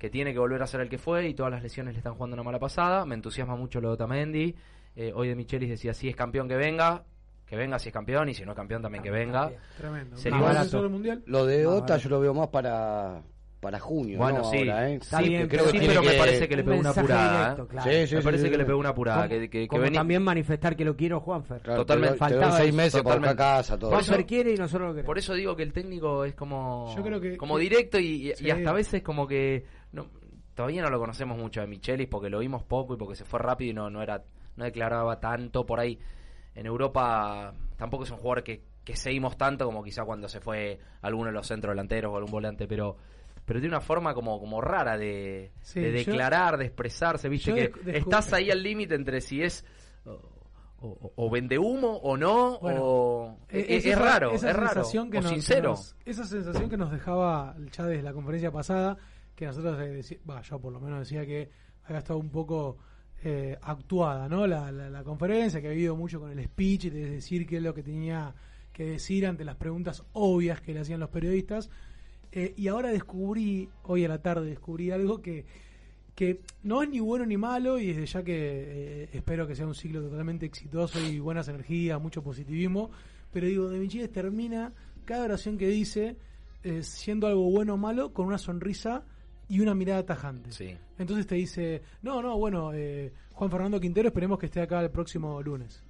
que 0.00 0.10
tiene 0.10 0.32
que 0.32 0.40
volver 0.40 0.60
a 0.62 0.66
ser 0.66 0.80
el 0.80 0.88
que 0.88 0.98
fue 0.98 1.28
y 1.28 1.34
todas 1.34 1.52
las 1.52 1.62
lesiones 1.62 1.94
le 1.94 1.98
están 1.98 2.14
jugando 2.14 2.34
una 2.34 2.42
mala 2.42 2.58
pasada. 2.58 3.04
Me 3.04 3.14
entusiasma 3.14 3.54
mucho 3.54 3.80
lo 3.80 3.88
de 3.88 3.94
Otamendi. 3.94 4.56
Eh, 4.96 5.12
hoy 5.14 5.28
de 5.28 5.36
Michelis 5.36 5.68
decía, 5.68 5.94
si 5.94 6.08
es 6.08 6.16
campeón 6.16 6.48
que 6.48 6.56
venga, 6.56 7.04
que 7.50 7.56
venga 7.56 7.80
si 7.80 7.88
es 7.88 7.92
campeón 7.92 8.28
y 8.28 8.34
si 8.34 8.44
no 8.44 8.52
es 8.52 8.56
campeón 8.56 8.80
también 8.80 9.02
que 9.02 9.10
venga. 9.10 9.50
Tremendo. 9.76 10.16
Sería 10.16 10.38
mundial? 10.88 11.24
Lo 11.26 11.44
de 11.44 11.66
Ota 11.66 11.96
yo 11.96 12.08
lo 12.08 12.20
veo 12.20 12.32
más 12.32 12.46
para 12.46 13.22
para 13.58 13.80
junio. 13.80 14.18
Bueno, 14.18 14.44
sí, 14.44 14.58
¿eh? 14.58 15.00
sí, 15.02 15.46
creo 15.48 15.70
que 15.70 15.80
pero 15.80 16.02
me 16.02 16.12
parece 16.12 16.48
que 16.48 16.56
le 16.56 16.62
pegó 16.62 16.78
una 16.78 16.90
apurada. 16.90 17.66
¿eh? 17.86 18.06
sí, 18.06 18.14
me 18.14 18.22
parece 18.22 18.50
que 18.50 18.56
le 18.56 18.64
pegó 18.64 18.78
una 18.78 18.90
apurada. 18.90 19.28
Que, 19.28 19.50
que, 19.50 19.66
también 19.66 20.22
manifestar 20.22 20.76
que 20.76 20.84
lo 20.84 20.96
quiero 20.96 21.18
Juanfer. 21.18 21.60
totalmente. 21.60 22.16
Faltaba 22.16 22.56
seis 22.56 22.72
meses 22.72 23.02
para 23.02 23.34
casa. 23.34 23.76
Todo. 23.76 23.90
Juanfer 23.90 24.24
quiere 24.24 24.52
y 24.52 24.56
nosotros 24.56 24.90
lo 24.90 24.94
queremos. 24.94 25.06
Por 25.06 25.18
eso 25.18 25.34
digo 25.34 25.56
que 25.56 25.64
el 25.64 25.72
técnico 25.72 26.24
es 26.24 26.36
como, 26.36 26.94
como 27.36 27.58
directo 27.58 27.98
y, 27.98 28.32
y, 28.38 28.50
hasta 28.50 28.70
a 28.70 28.74
veces 28.74 29.02
como 29.02 29.26
que 29.26 29.66
no, 29.90 30.06
todavía 30.54 30.82
no 30.82 30.88
lo 30.88 31.00
conocemos 31.00 31.36
mucho 31.36 31.60
de 31.60 31.66
Michelis 31.66 32.06
porque 32.06 32.30
lo 32.30 32.38
vimos 32.38 32.62
poco 32.62 32.94
y 32.94 32.96
porque 32.96 33.16
se 33.16 33.24
fue 33.24 33.40
rápido 33.40 33.72
y 33.72 33.74
no, 33.74 33.90
no 33.90 34.02
era 34.02 34.22
no 34.54 34.64
declaraba 34.64 35.18
tanto 35.18 35.66
por 35.66 35.80
ahí. 35.80 35.98
En 36.54 36.66
Europa 36.66 37.54
tampoco 37.76 38.04
es 38.04 38.10
un 38.10 38.18
jugador 38.18 38.42
que, 38.42 38.62
que 38.84 38.96
seguimos 38.96 39.36
tanto 39.36 39.64
como 39.66 39.82
quizá 39.82 40.04
cuando 40.04 40.28
se 40.28 40.40
fue 40.40 40.78
alguno 41.02 41.26
de 41.26 41.32
los 41.32 41.46
centros 41.46 41.72
delanteros 41.72 42.12
o 42.12 42.16
algún 42.16 42.32
volante, 42.32 42.66
pero 42.66 42.96
pero 43.44 43.58
tiene 43.58 43.74
una 43.74 43.80
forma 43.80 44.14
como, 44.14 44.38
como 44.38 44.60
rara 44.60 44.96
de, 44.96 45.50
declarar, 45.74 46.56
de 46.56 46.66
expresarse, 46.66 47.28
viste 47.28 47.52
que 47.52 47.72
estás 47.98 48.32
ahí 48.32 48.48
al 48.48 48.62
límite 48.62 48.94
entre 48.94 49.20
si 49.20 49.42
es 49.42 49.64
o, 50.82 51.30
vende 51.30 51.58
humo 51.58 51.96
o 51.96 52.16
no 52.16 52.54
o 52.54 53.38
e-, 53.48 53.76
es, 53.76 53.98
raro 53.98 54.32
es 54.32 54.42
raro 54.42 54.82
o 54.82 55.22
sincero. 55.22 55.74
esa 56.04 56.24
sensación 56.24 56.70
que 56.70 56.76
nos 56.76 56.90
dejaba 56.90 57.54
ya 57.72 57.86
desde 57.86 58.02
la 58.02 58.12
conferencia 58.12 58.50
pasada 58.50 58.96
que 59.34 59.46
nosotros, 59.46 59.78
eh, 59.80 60.20
yo 60.42 60.60
por 60.60 60.72
lo 60.72 60.80
menos 60.80 61.00
decía 61.00 61.26
que 61.26 61.50
había 61.84 61.98
estado 61.98 62.18
un 62.18 62.30
poco 62.30 62.78
eh, 63.22 63.58
actuada, 63.60 64.28
¿no? 64.30 64.46
La, 64.46 64.72
la, 64.72 65.04
conferencia, 65.04 65.60
que 65.60 65.68
ha 65.68 65.70
habido 65.72 65.94
mucho 65.94 66.20
con 66.20 66.30
el 66.30 66.42
speech, 66.44 66.84
de 66.84 67.10
decir 67.10 67.46
qué 67.46 67.58
es 67.58 67.62
lo 67.62 67.74
que 67.74 67.82
tenía 67.82 68.34
que 68.72 68.84
decir 68.84 69.26
ante 69.26 69.44
las 69.44 69.56
preguntas 69.56 70.04
obvias 70.14 70.62
que 70.62 70.72
le 70.72 70.80
hacían 70.80 71.00
los 71.00 71.10
periodistas. 71.10 71.68
Eh, 72.32 72.54
y 72.56 72.68
ahora 72.68 72.90
descubrí, 72.90 73.68
hoy 73.82 74.06
a 74.06 74.08
la 74.08 74.22
tarde 74.22 74.46
descubrí 74.46 74.90
algo 74.90 75.20
que, 75.20 75.44
que 76.14 76.40
no 76.62 76.82
es 76.82 76.88
ni 76.88 77.00
bueno 77.00 77.26
ni 77.26 77.36
malo 77.36 77.78
y 77.78 77.88
desde 77.88 78.06
ya 78.06 78.22
que 78.22 79.10
espero 79.12 79.46
que 79.46 79.54
sea 79.54 79.66
un 79.66 79.74
ciclo 79.74 80.00
totalmente 80.00 80.46
exitoso 80.46 80.98
y 80.98 81.18
buenas 81.18 81.48
energías, 81.48 82.00
mucho 82.00 82.22
positivismo, 82.22 82.90
pero 83.32 83.46
digo, 83.46 83.68
de 83.68 83.78
Michelis 83.80 84.10
termina 84.10 84.72
cada 85.04 85.24
oración 85.24 85.58
que 85.58 85.68
dice 85.68 86.16
siendo 86.82 87.26
algo 87.26 87.50
bueno 87.50 87.74
o 87.74 87.76
malo 87.76 88.12
con 88.12 88.26
una 88.26 88.38
sonrisa 88.38 89.02
y 89.50 89.58
una 89.60 89.74
mirada 89.74 90.06
tajante. 90.06 90.52
Sí. 90.52 90.76
Entonces 90.96 91.26
te 91.26 91.34
dice, 91.34 91.82
no, 92.02 92.22
no, 92.22 92.38
bueno, 92.38 92.72
eh, 92.72 93.12
Juan 93.32 93.50
Fernando 93.50 93.80
Quintero, 93.80 94.08
esperemos 94.08 94.38
que 94.38 94.46
esté 94.46 94.62
acá 94.62 94.80
el 94.80 94.90
próximo 94.90 95.42
lunes. 95.42 95.82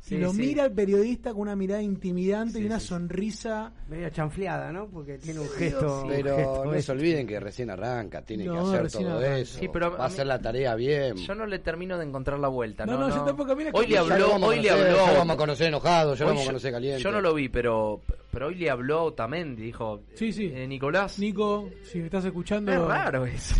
Si 0.00 0.16
lo 0.16 0.32
mira 0.32 0.64
el 0.64 0.72
periodista 0.72 1.32
con 1.32 1.42
una 1.42 1.54
mirada 1.54 1.82
intimidante 1.82 2.58
y 2.58 2.64
una 2.64 2.80
sonrisa. 2.80 3.72
Medio 3.88 4.08
chanfleada, 4.10 4.72
¿no? 4.72 4.88
Porque 4.88 5.18
tiene 5.18 5.40
un 5.40 5.48
gesto. 5.50 6.06
Pero 6.08 6.64
no 6.64 6.80
se 6.80 6.92
olviden 6.92 7.26
que 7.26 7.38
recién 7.38 7.70
arranca, 7.70 8.22
tiene 8.22 8.44
que 8.44 8.50
hacer 8.50 8.90
todo 8.90 9.22
eso. 9.22 9.60
Va 9.72 10.04
a 10.04 10.06
hacer 10.06 10.26
la 10.26 10.40
tarea 10.40 10.74
bien. 10.74 11.16
Yo 11.16 11.34
no 11.34 11.46
le 11.46 11.58
termino 11.58 11.98
de 11.98 12.06
encontrar 12.06 12.38
la 12.38 12.48
vuelta. 12.48 12.86
No, 12.86 12.98
no, 12.98 13.08
yo 13.08 13.22
tampoco. 13.22 13.54
Mira 13.54 13.70
hoy 13.74 13.86
le 13.86 13.98
habló, 13.98 14.34
hoy 14.36 14.60
le 14.60 14.70
habló. 14.70 14.96
Ya 14.96 15.12
vamos 15.18 15.34
a 15.34 15.36
conocer 15.36 15.68
enojado, 15.68 16.14
ya 16.14 16.24
vamos 16.24 16.42
a 16.42 16.46
conocer 16.46 16.72
caliente. 16.72 17.02
Yo 17.02 17.10
no 17.12 17.20
lo 17.20 17.34
vi, 17.34 17.48
pero 17.48 18.00
pero 18.32 18.46
hoy 18.46 18.54
le 18.54 18.70
habló 18.70 19.12
también 19.12 19.56
dijo. 19.56 20.02
Sí, 20.14 20.32
sí. 20.32 20.50
Eh, 20.54 20.66
Nicolás. 20.66 21.18
Nico, 21.18 21.68
si 21.82 21.98
me 21.98 22.06
estás 22.06 22.24
escuchando. 22.24 22.72
Es 22.72 22.80
raro 22.80 23.26
eso. 23.26 23.54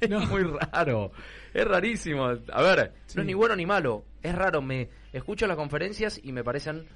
es 0.00 0.28
muy 0.28 0.42
raro. 0.42 1.12
Es 1.52 1.64
rarísimo. 1.64 2.26
A 2.52 2.62
ver, 2.62 2.92
no 3.14 3.22
es 3.22 3.26
ni 3.26 3.34
bueno 3.34 3.54
ni 3.54 3.66
malo. 3.66 4.04
Es 4.22 4.34
raro. 4.34 4.62
Me 4.62 4.88
escucho 5.12 5.46
las 5.46 5.56
conferencias 5.56 6.20
y 6.22 6.32
me 6.32 6.42
parecen 6.42 6.86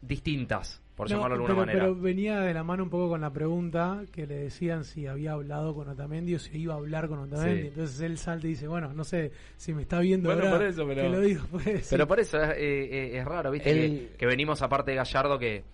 distintas, 0.00 0.80
por 0.94 1.08
llamarlo 1.08 1.36
de 1.36 1.42
alguna 1.42 1.60
manera. 1.60 1.80
Pero 1.80 1.96
venía 1.96 2.40
de 2.40 2.54
la 2.54 2.62
mano 2.62 2.84
un 2.84 2.90
poco 2.90 3.08
con 3.08 3.20
la 3.20 3.32
pregunta 3.32 4.02
que 4.12 4.26
le 4.26 4.36
decían 4.36 4.84
si 4.84 5.06
había 5.06 5.32
hablado 5.32 5.74
con 5.74 5.88
Otamendi 5.88 6.34
o 6.34 6.38
si 6.38 6.58
iba 6.58 6.74
a 6.74 6.76
hablar 6.76 7.08
con 7.08 7.18
Otamendi. 7.18 7.68
Entonces 7.68 8.00
él 8.00 8.18
salta 8.18 8.46
y 8.46 8.50
dice, 8.50 8.68
bueno, 8.68 8.92
no 8.92 9.04
sé 9.04 9.32
si 9.56 9.74
me 9.74 9.82
está 9.82 10.00
viendo 10.00 10.28
bueno, 10.28 10.44
ahora 10.44 10.58
por 10.58 10.66
eso, 10.66 10.86
pero, 10.86 11.02
que 11.02 11.08
lo 11.08 11.20
digo. 11.20 11.44
Pero 11.90 12.06
por 12.06 12.20
eso 12.20 12.40
es, 12.42 12.50
eh, 12.58 13.16
eh, 13.16 13.24
raro, 13.24 13.50
¿viste? 13.50 14.14
Que, 14.16 14.26
venimos 14.26 14.62
aparte 14.62 14.92
de 14.92 14.96
Gallardo 14.98 15.38
que... 15.38 15.64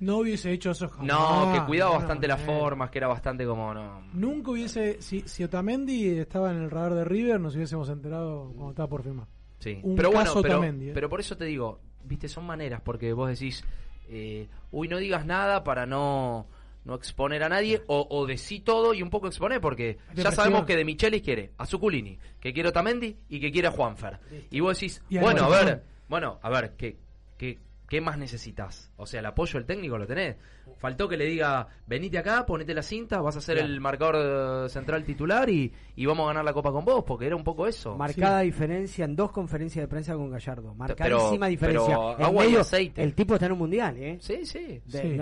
No 0.00 0.18
hubiese 0.18 0.50
hecho 0.50 0.72
eso 0.72 0.88
jamás. 0.88 1.06
No, 1.06 1.52
que 1.54 1.64
cuidaba 1.64 1.98
bastante 1.98 2.26
las 2.26 2.40
formas, 2.40 2.90
que 2.90 2.98
era 2.98 3.06
bastante 3.06 3.46
como... 3.46 3.72
no 3.72 4.02
Nunca 4.12 4.50
hubiese... 4.50 5.00
Si, 5.00 5.20
si 5.26 5.44
Otamendi 5.44 6.08
estaba 6.18 6.50
en 6.50 6.56
el 6.56 6.70
radar 6.70 6.94
de 6.94 7.04
River, 7.04 7.40
nos 7.40 7.54
hubiésemos 7.54 7.88
enterado 7.88 8.52
cuando 8.54 8.70
estaba 8.70 8.88
por 8.88 9.04
firmar. 9.04 9.28
Sí, 9.62 9.80
pero 9.94 10.10
bueno, 10.10 10.32
¿eh? 10.44 10.90
pero, 10.92 11.08
por 11.08 11.20
eso 11.20 11.36
te 11.36 11.44
digo, 11.44 11.78
viste, 12.02 12.26
son 12.26 12.44
maneras, 12.44 12.80
porque 12.80 13.12
vos 13.12 13.28
decís, 13.30 13.64
eh, 14.08 14.48
uy, 14.72 14.88
no 14.88 14.96
digas 14.96 15.24
nada 15.24 15.62
para 15.62 15.86
no, 15.86 16.48
no 16.84 16.96
exponer 16.96 17.44
a 17.44 17.48
nadie, 17.48 17.80
o, 17.86 18.04
o 18.10 18.26
decí 18.26 18.58
todo 18.58 18.92
y 18.92 19.02
un 19.02 19.10
poco 19.10 19.28
exponer, 19.28 19.60
porque 19.60 19.98
ya 20.14 20.32
sabemos 20.32 20.64
que 20.64 20.76
de 20.76 20.84
Michelis 20.84 21.22
quiere 21.22 21.52
a 21.58 21.66
Zuculini, 21.66 22.18
que 22.40 22.52
quiere 22.52 22.66
a 22.66 22.70
Otamendi 22.70 23.16
y 23.28 23.38
que 23.38 23.52
quiere 23.52 23.68
a 23.68 23.70
Juanfer. 23.70 24.18
Y 24.50 24.58
vos 24.58 24.76
decís, 24.76 25.00
bueno, 25.08 25.44
a 25.44 25.48
ver, 25.48 25.84
bueno, 26.08 26.40
a 26.42 26.50
ver, 26.50 26.74
¿qué, 26.76 26.96
qué, 27.38 27.60
¿Qué 27.92 28.00
más 28.00 28.16
necesitas? 28.16 28.90
O 28.96 29.04
sea, 29.04 29.20
el 29.20 29.26
apoyo 29.26 29.58
del 29.58 29.66
técnico 29.66 29.98
lo 29.98 30.06
tenés. 30.06 30.36
Faltó 30.78 31.06
que 31.06 31.18
le 31.18 31.26
diga, 31.26 31.68
venite 31.86 32.16
acá, 32.16 32.46
ponete 32.46 32.72
la 32.72 32.82
cinta, 32.82 33.20
vas 33.20 33.36
a 33.36 33.42
ser 33.42 33.58
el 33.58 33.82
marcador 33.82 34.70
central 34.70 35.04
titular 35.04 35.50
y, 35.50 35.70
y, 35.94 36.06
vamos 36.06 36.24
a 36.24 36.28
ganar 36.28 36.42
la 36.42 36.54
copa 36.54 36.72
con 36.72 36.86
vos, 36.86 37.04
porque 37.04 37.26
era 37.26 37.36
un 37.36 37.44
poco 37.44 37.66
eso. 37.66 37.94
Marcada 37.98 38.40
diferencia 38.40 39.04
en 39.04 39.14
dos 39.14 39.30
conferencias 39.30 39.82
de 39.82 39.88
prensa 39.88 40.14
con 40.14 40.30
Gallardo. 40.30 40.74
Marcadísima 40.74 41.48
diferencia. 41.48 41.98
Pero 42.16 42.60
aceite. 42.60 43.02
El 43.02 43.14
tipo 43.14 43.34
está 43.34 43.44
en 43.44 43.52
un 43.52 43.58
mundial, 43.58 43.94
¿eh? 43.98 44.16
Sí, 44.22 44.46
sí. 44.46 44.80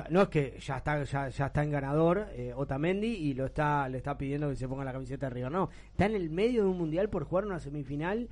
No, 0.09 0.23
es 0.23 0.29
que 0.29 0.57
ya 0.61 0.77
está 0.77 1.03
ya, 1.03 1.29
ya 1.29 1.47
está 1.47 1.65
en 1.65 1.73
ganador 1.73 2.29
eh, 2.35 2.53
Otamendi 2.55 3.09
y 3.09 3.35
lo 3.35 3.47
está 3.47 3.89
le 3.89 3.99
está 3.99 4.17
pidiendo 4.17 4.49
que 4.49 4.55
se 4.55 4.69
ponga 4.69 4.85
la 4.85 4.93
camiseta 4.93 5.27
de 5.27 5.33
arriba. 5.33 5.51
No, 5.51 5.71
está 5.91 6.07
en 6.07 6.15
el 6.15 6.31
medio 6.31 6.63
de 6.63 6.69
un 6.69 6.79
mundial 6.79 7.11
por 7.11 7.25
jugar 7.25 7.47
una 7.47 7.59
semifinal 7.59 8.29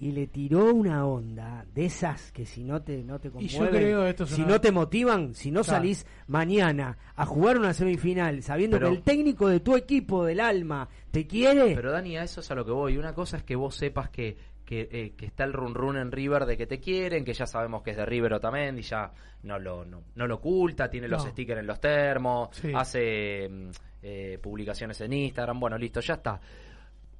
y 0.00 0.12
le 0.12 0.28
tiró 0.28 0.72
una 0.72 1.04
onda 1.06 1.66
de 1.74 1.86
esas 1.86 2.30
que 2.30 2.46
si 2.46 2.62
no 2.62 2.82
te 2.82 3.02
no 3.02 3.18
te 3.18 3.30
conmueven, 3.30 4.16
si 4.26 4.42
no 4.42 4.60
te 4.60 4.70
motivan, 4.70 5.34
si 5.34 5.50
no 5.50 5.64
salís 5.64 6.06
mañana 6.28 6.96
a 7.16 7.26
jugar 7.26 7.58
una 7.58 7.74
semifinal 7.74 8.42
sabiendo 8.42 8.78
que 8.78 8.86
el 8.86 9.02
técnico 9.02 9.48
de 9.48 9.60
tu 9.60 9.76
equipo 9.76 10.24
del 10.24 10.40
alma 10.40 10.88
te 11.10 11.26
quiere. 11.26 11.74
Pero 11.74 11.90
Dani, 11.90 12.16
a 12.16 12.22
eso 12.22 12.40
es 12.40 12.50
a 12.50 12.54
lo 12.54 12.64
que 12.64 12.70
voy. 12.70 12.96
Una 12.96 13.12
cosa 13.12 13.38
es 13.38 13.42
que 13.42 13.56
vos 13.56 13.74
sepas 13.74 14.10
que 14.10 14.36
que, 14.64 14.86
eh, 14.92 15.14
que 15.16 15.24
está 15.24 15.44
el 15.44 15.54
run 15.54 15.74
run 15.74 15.96
en 15.96 16.12
River 16.12 16.44
de 16.44 16.58
que 16.58 16.66
te 16.66 16.78
quieren, 16.78 17.24
que 17.24 17.32
ya 17.32 17.46
sabemos 17.46 17.82
que 17.82 17.92
es 17.92 17.96
de 17.96 18.04
River 18.04 18.34
o 18.34 18.40
también 18.40 18.76
y 18.78 18.82
ya 18.82 19.10
no 19.44 19.58
lo 19.58 19.86
no, 19.86 20.02
lo 20.14 20.34
oculta, 20.34 20.90
tiene 20.90 21.08
los 21.08 21.24
stickers 21.24 21.60
en 21.60 21.66
los 21.66 21.80
termos, 21.80 22.50
hace 22.74 23.48
mm, 23.48 23.70
eh, 24.02 24.38
publicaciones 24.42 25.00
en 25.00 25.14
Instagram, 25.14 25.58
bueno, 25.58 25.78
listo, 25.78 26.00
ya 26.00 26.14
está 26.14 26.38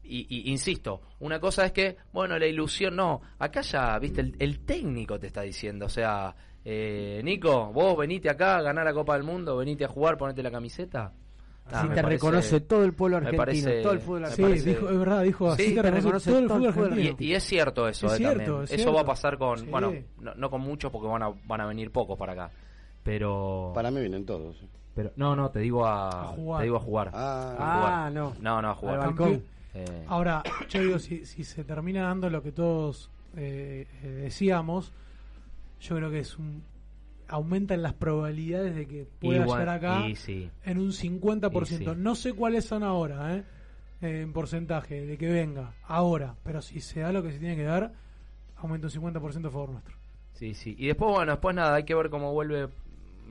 y, 0.09 0.51
insisto, 0.51 1.03
una 1.21 1.39
cosa 1.39 1.67
es 1.67 1.73
que, 1.73 1.97
bueno, 2.13 2.39
la 2.39 2.47
ilusión 2.47 2.97
no, 2.97 3.21
acá 3.39 3.61
ya, 3.61 3.99
viste, 3.99 4.33
el, 4.39 4.61
técnico 4.61 5.19
te 5.19 5.27
está 5.27 5.43
diciendo, 5.43 5.87
o 5.87 5.89
sea, 5.89 6.35
eh, 6.65 7.21
Nico, 7.23 7.73
vos 7.73 7.97
venite 7.97 8.31
acá 8.31 8.57
a 8.57 8.63
ganar 8.63 8.85
la 8.85 8.95
Copa 8.95 9.15
del 9.15 9.25
Mundo, 9.25 9.57
venite 9.57 9.85
a 9.85 9.89
jugar, 9.89 10.17
ponete 10.17 10.43
la 10.43 10.51
camiseta. 10.51 11.13
Así 11.71 11.89
te 11.89 12.03
reconoce 12.03 12.61
todo 12.61 12.85
el 12.85 12.95
pueblo 12.95 13.19
argentino, 13.19 13.71
todo 13.83 13.93
el 13.93 14.01
fútbol 14.01 14.25
argentino. 14.25 14.57
Sí, 14.57 14.71
dijo, 14.71 14.89
es 14.89 14.99
verdad, 14.99 15.23
dijo 15.23 15.51
así 15.51 15.75
te, 15.75 15.83
reconoce 15.83 16.31
todo 16.31 16.39
el 16.39 16.49
fútbol 16.49 16.69
argentino. 16.69 17.17
Y, 17.19 17.35
es 17.35 17.45
cierto 17.45 17.87
eso, 17.87 18.07
eh, 18.15 18.19
también. 18.19 18.65
Eso 18.71 18.93
va 18.93 19.03
a 19.03 19.05
pasar 19.05 19.37
con, 19.37 19.71
bueno, 19.71 19.93
no, 20.37 20.51
con 20.51 20.63
muchos 20.63 20.91
porque 20.91 21.09
van 21.09 21.23
a, 21.23 21.33
van 21.45 21.61
a 21.61 21.67
venir 21.67 21.91
pocos 21.91 22.19
para 22.19 22.33
acá. 22.33 22.51
Pero. 23.03 23.73
Para 23.75 23.91
mí 23.91 24.01
vienen 24.01 24.25
todos. 24.25 24.57
Pero, 24.95 25.13
no, 25.17 25.37
no, 25.37 25.51
te 25.51 25.61
digo 25.61 25.87
a, 25.87 26.35
Te 26.59 26.65
digo 26.65 26.77
a 26.77 26.81
jugar. 26.81 27.11
Ah, 27.15 28.05
ah 28.07 28.11
no. 28.11 28.35
No, 28.41 28.61
no, 28.63 28.71
a 28.71 28.75
jugar. 28.75 29.15
Eh, 29.75 30.05
Ahora, 30.07 30.43
yo 30.69 30.81
digo, 30.81 30.99
si, 30.99 31.25
si 31.25 31.45
se 31.45 31.65
termina 31.65 32.05
dando 32.05 32.31
lo 32.31 32.43
que 32.43 32.53
todos 32.53 33.11
eh, 33.37 33.87
eh, 34.03 34.09
decíamos, 34.09 34.93
yo 35.81 35.97
creo 35.97 36.11
que 36.11 36.21
es 36.21 36.39
un 36.39 36.63
aumentan 37.29 37.83
las 37.83 37.93
probabilidades 37.93 38.75
de 38.75 38.87
que 38.89 39.07
pueda 39.21 39.45
llegar 39.45 39.69
acá 39.69 40.07
en 40.07 40.79
un 40.79 40.93
50%. 40.93 41.97
No 41.97 42.15
sé 42.15 42.33
cuáles 42.33 42.65
son 42.65 42.83
ahora, 42.83 43.37
¿eh? 43.37 43.45
en 44.01 44.33
porcentaje, 44.33 45.05
de 45.05 45.19
que 45.19 45.29
venga 45.29 45.75
ahora, 45.85 46.37
pero 46.43 46.63
si 46.63 46.81
se 46.81 47.01
da 47.01 47.13
lo 47.13 47.23
que 47.23 47.33
se 47.33 47.39
tiene 47.39 47.57
que 47.57 47.65
dar, 47.65 47.93
aumenta 48.57 48.87
un 48.87 48.93
50% 48.93 49.47
a 49.47 49.51
favor 49.51 49.71
nuestro. 49.71 49.97
Sí, 50.35 50.55
sí. 50.55 50.75
Y 50.79 50.87
después, 50.87 51.11
bueno, 51.13 51.33
después 51.33 51.55
nada, 51.55 51.75
hay 51.75 51.85
que 51.85 51.95
ver 51.95 52.11
cómo 52.11 52.33
vuelve, 52.33 52.69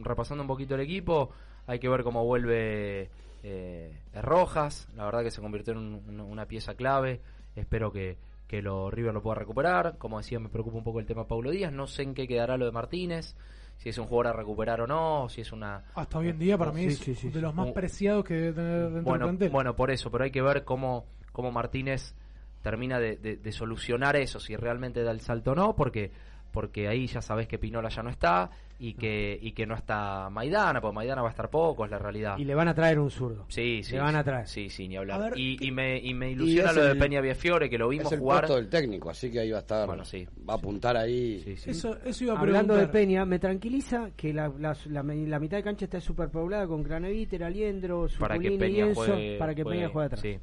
repasando 0.04 0.44
un 0.44 0.48
poquito 0.48 0.76
el 0.76 0.82
equipo, 0.82 1.32
hay 1.66 1.80
que 1.80 1.90
ver 1.90 2.04
cómo 2.04 2.26
vuelve 2.26 3.10
eh, 3.50 4.22
Rojas, 4.22 4.90
la 4.96 5.06
verdad 5.06 5.24
que 5.24 5.32
se 5.32 5.42
convirtió 5.42 5.74
en 5.74 6.20
una 6.20 6.46
pieza 6.46 6.76
clave, 6.76 7.22
espero 7.56 7.92
que, 7.92 8.18
que 8.48 8.62
lo 8.62 8.92
River 8.92 9.14
lo 9.14 9.22
pueda 9.22 9.36
recuperar, 9.36 9.98
como 9.98 10.18
decía 10.18 10.40
me 10.40 10.50
preocupa 10.50 10.78
un 10.78 10.84
poco 10.84 11.00
el 11.00 11.06
tema 11.06 11.28
Paulo 11.28 11.52
Díaz, 11.52 11.72
no 11.72 11.88
sé 11.88 12.04
en 12.04 12.14
qué 12.14 12.28
quedará 12.28 12.58
lo 12.58 12.66
de 12.66 12.72
Martínez, 12.72 13.36
si 13.78 13.90
es 13.90 13.98
un 13.98 14.08
jugador 14.08 14.28
a 14.28 14.38
recuperar 14.38 14.82
o 14.82 14.88
no, 14.88 15.30
si 15.30 15.42
es 15.42 15.52
una... 15.52 15.86
Hasta 15.96 16.18
hoy 16.18 16.30
en 16.30 16.40
día 16.40 16.58
para 16.58 16.72
mí 16.72 16.86
es 16.86 17.34
de 17.34 17.42
los 17.42 17.56
más 17.56 17.72
preciados 17.72 18.26
que 18.26 18.34
debe 18.34 18.54
tener 18.54 18.82
dentro 18.82 19.04
bueno, 19.04 19.28
del 19.28 19.38
plantel. 19.38 19.50
Bueno, 19.50 19.76
por 19.76 19.92
eso, 19.92 20.12
pero 20.12 20.26
hay 20.26 20.32
que 20.32 20.42
ver 20.42 20.66
cómo, 20.66 21.06
cómo 21.32 21.52
Martínez 21.52 22.16
termina 22.62 23.00
de, 23.00 23.16
de, 23.16 23.52
solucionar 23.54 24.18
eso, 24.18 24.42
si 24.42 24.58
realmente 24.58 25.04
da 25.04 25.12
el 25.12 25.22
salto 25.22 25.52
o 25.52 25.56
no, 25.56 25.76
porque 25.76 26.12
porque 26.58 26.88
ahí 26.88 27.06
ya 27.06 27.22
sabes 27.22 27.48
que 27.48 27.60
Pinola 27.60 27.90
ya 27.90 28.02
no 28.02 28.10
está 28.10 28.50
y 28.80 28.96
que 28.96 29.38
y 29.40 29.52
que 29.52 29.68
no 29.68 29.76
está 29.76 30.28
Maidana, 30.32 30.82
porque 30.82 30.96
Maidana 30.96 31.22
va 31.22 31.28
a 31.28 31.30
estar 31.30 31.52
poco, 31.52 31.86
es 31.86 31.92
la 31.92 32.00
realidad. 32.00 32.36
Y 32.40 32.46
le 32.46 32.56
van 32.56 32.68
a 32.68 32.74
traer 32.74 32.98
un 32.98 33.12
zurdo. 33.12 33.46
Sí, 33.48 33.84
sí. 33.84 33.92
Le 33.92 34.00
van 34.00 34.16
a 34.16 34.24
traer. 34.24 34.48
Sí, 34.48 34.68
sí, 34.68 34.88
ni 34.88 34.98
hablar. 34.98 35.34
y, 35.38 35.70
me, 35.70 36.00
y 36.00 36.16
me 36.16 36.32
ilusiona 36.32 36.72
lo 36.72 36.84
de 36.84 36.96
Peña 36.96 37.22
Viefiore, 37.22 37.70
que 37.70 37.78
lo 37.78 37.88
vimos 37.90 38.08
es 38.08 38.14
el 38.14 38.20
jugar. 38.22 38.48
del 38.48 38.70
técnico, 38.70 39.12
así 39.12 39.32
que 39.32 39.42
ahí 39.42 39.52
va 39.52 39.58
a 39.58 39.60
estar. 39.60 39.86
Bueno, 39.86 40.04
sí. 40.04 40.28
Va 40.50 40.56
a 40.56 40.58
apuntar 40.58 40.98
ahí. 40.98 41.44
Eso, 41.64 41.96
eso 42.04 42.24
iba 42.24 42.34
a 42.34 42.40
Hablando 42.40 42.76
de 42.76 42.88
Peña, 42.88 43.24
me 43.24 43.38
tranquiliza 43.38 44.10
que 44.18 44.34
la, 44.34 44.52
la, 44.58 45.04
mitad 45.04 45.58
de 45.58 45.64
cancha 45.64 45.86
está 45.86 46.02
súper 46.02 46.30
poblada 46.30 46.66
con 46.66 46.82
Graneviter, 46.82 47.44
Aliendro, 47.44 48.08
para 48.18 48.40
que 48.40 48.50
Peña 48.58 48.78
y 48.78 48.80
Enzo, 48.90 49.16
para 49.38 49.54
que 49.54 49.64
Peña 49.64 49.90
juegue 49.90 50.08
atrás. 50.08 50.22
Sí, 50.22 50.40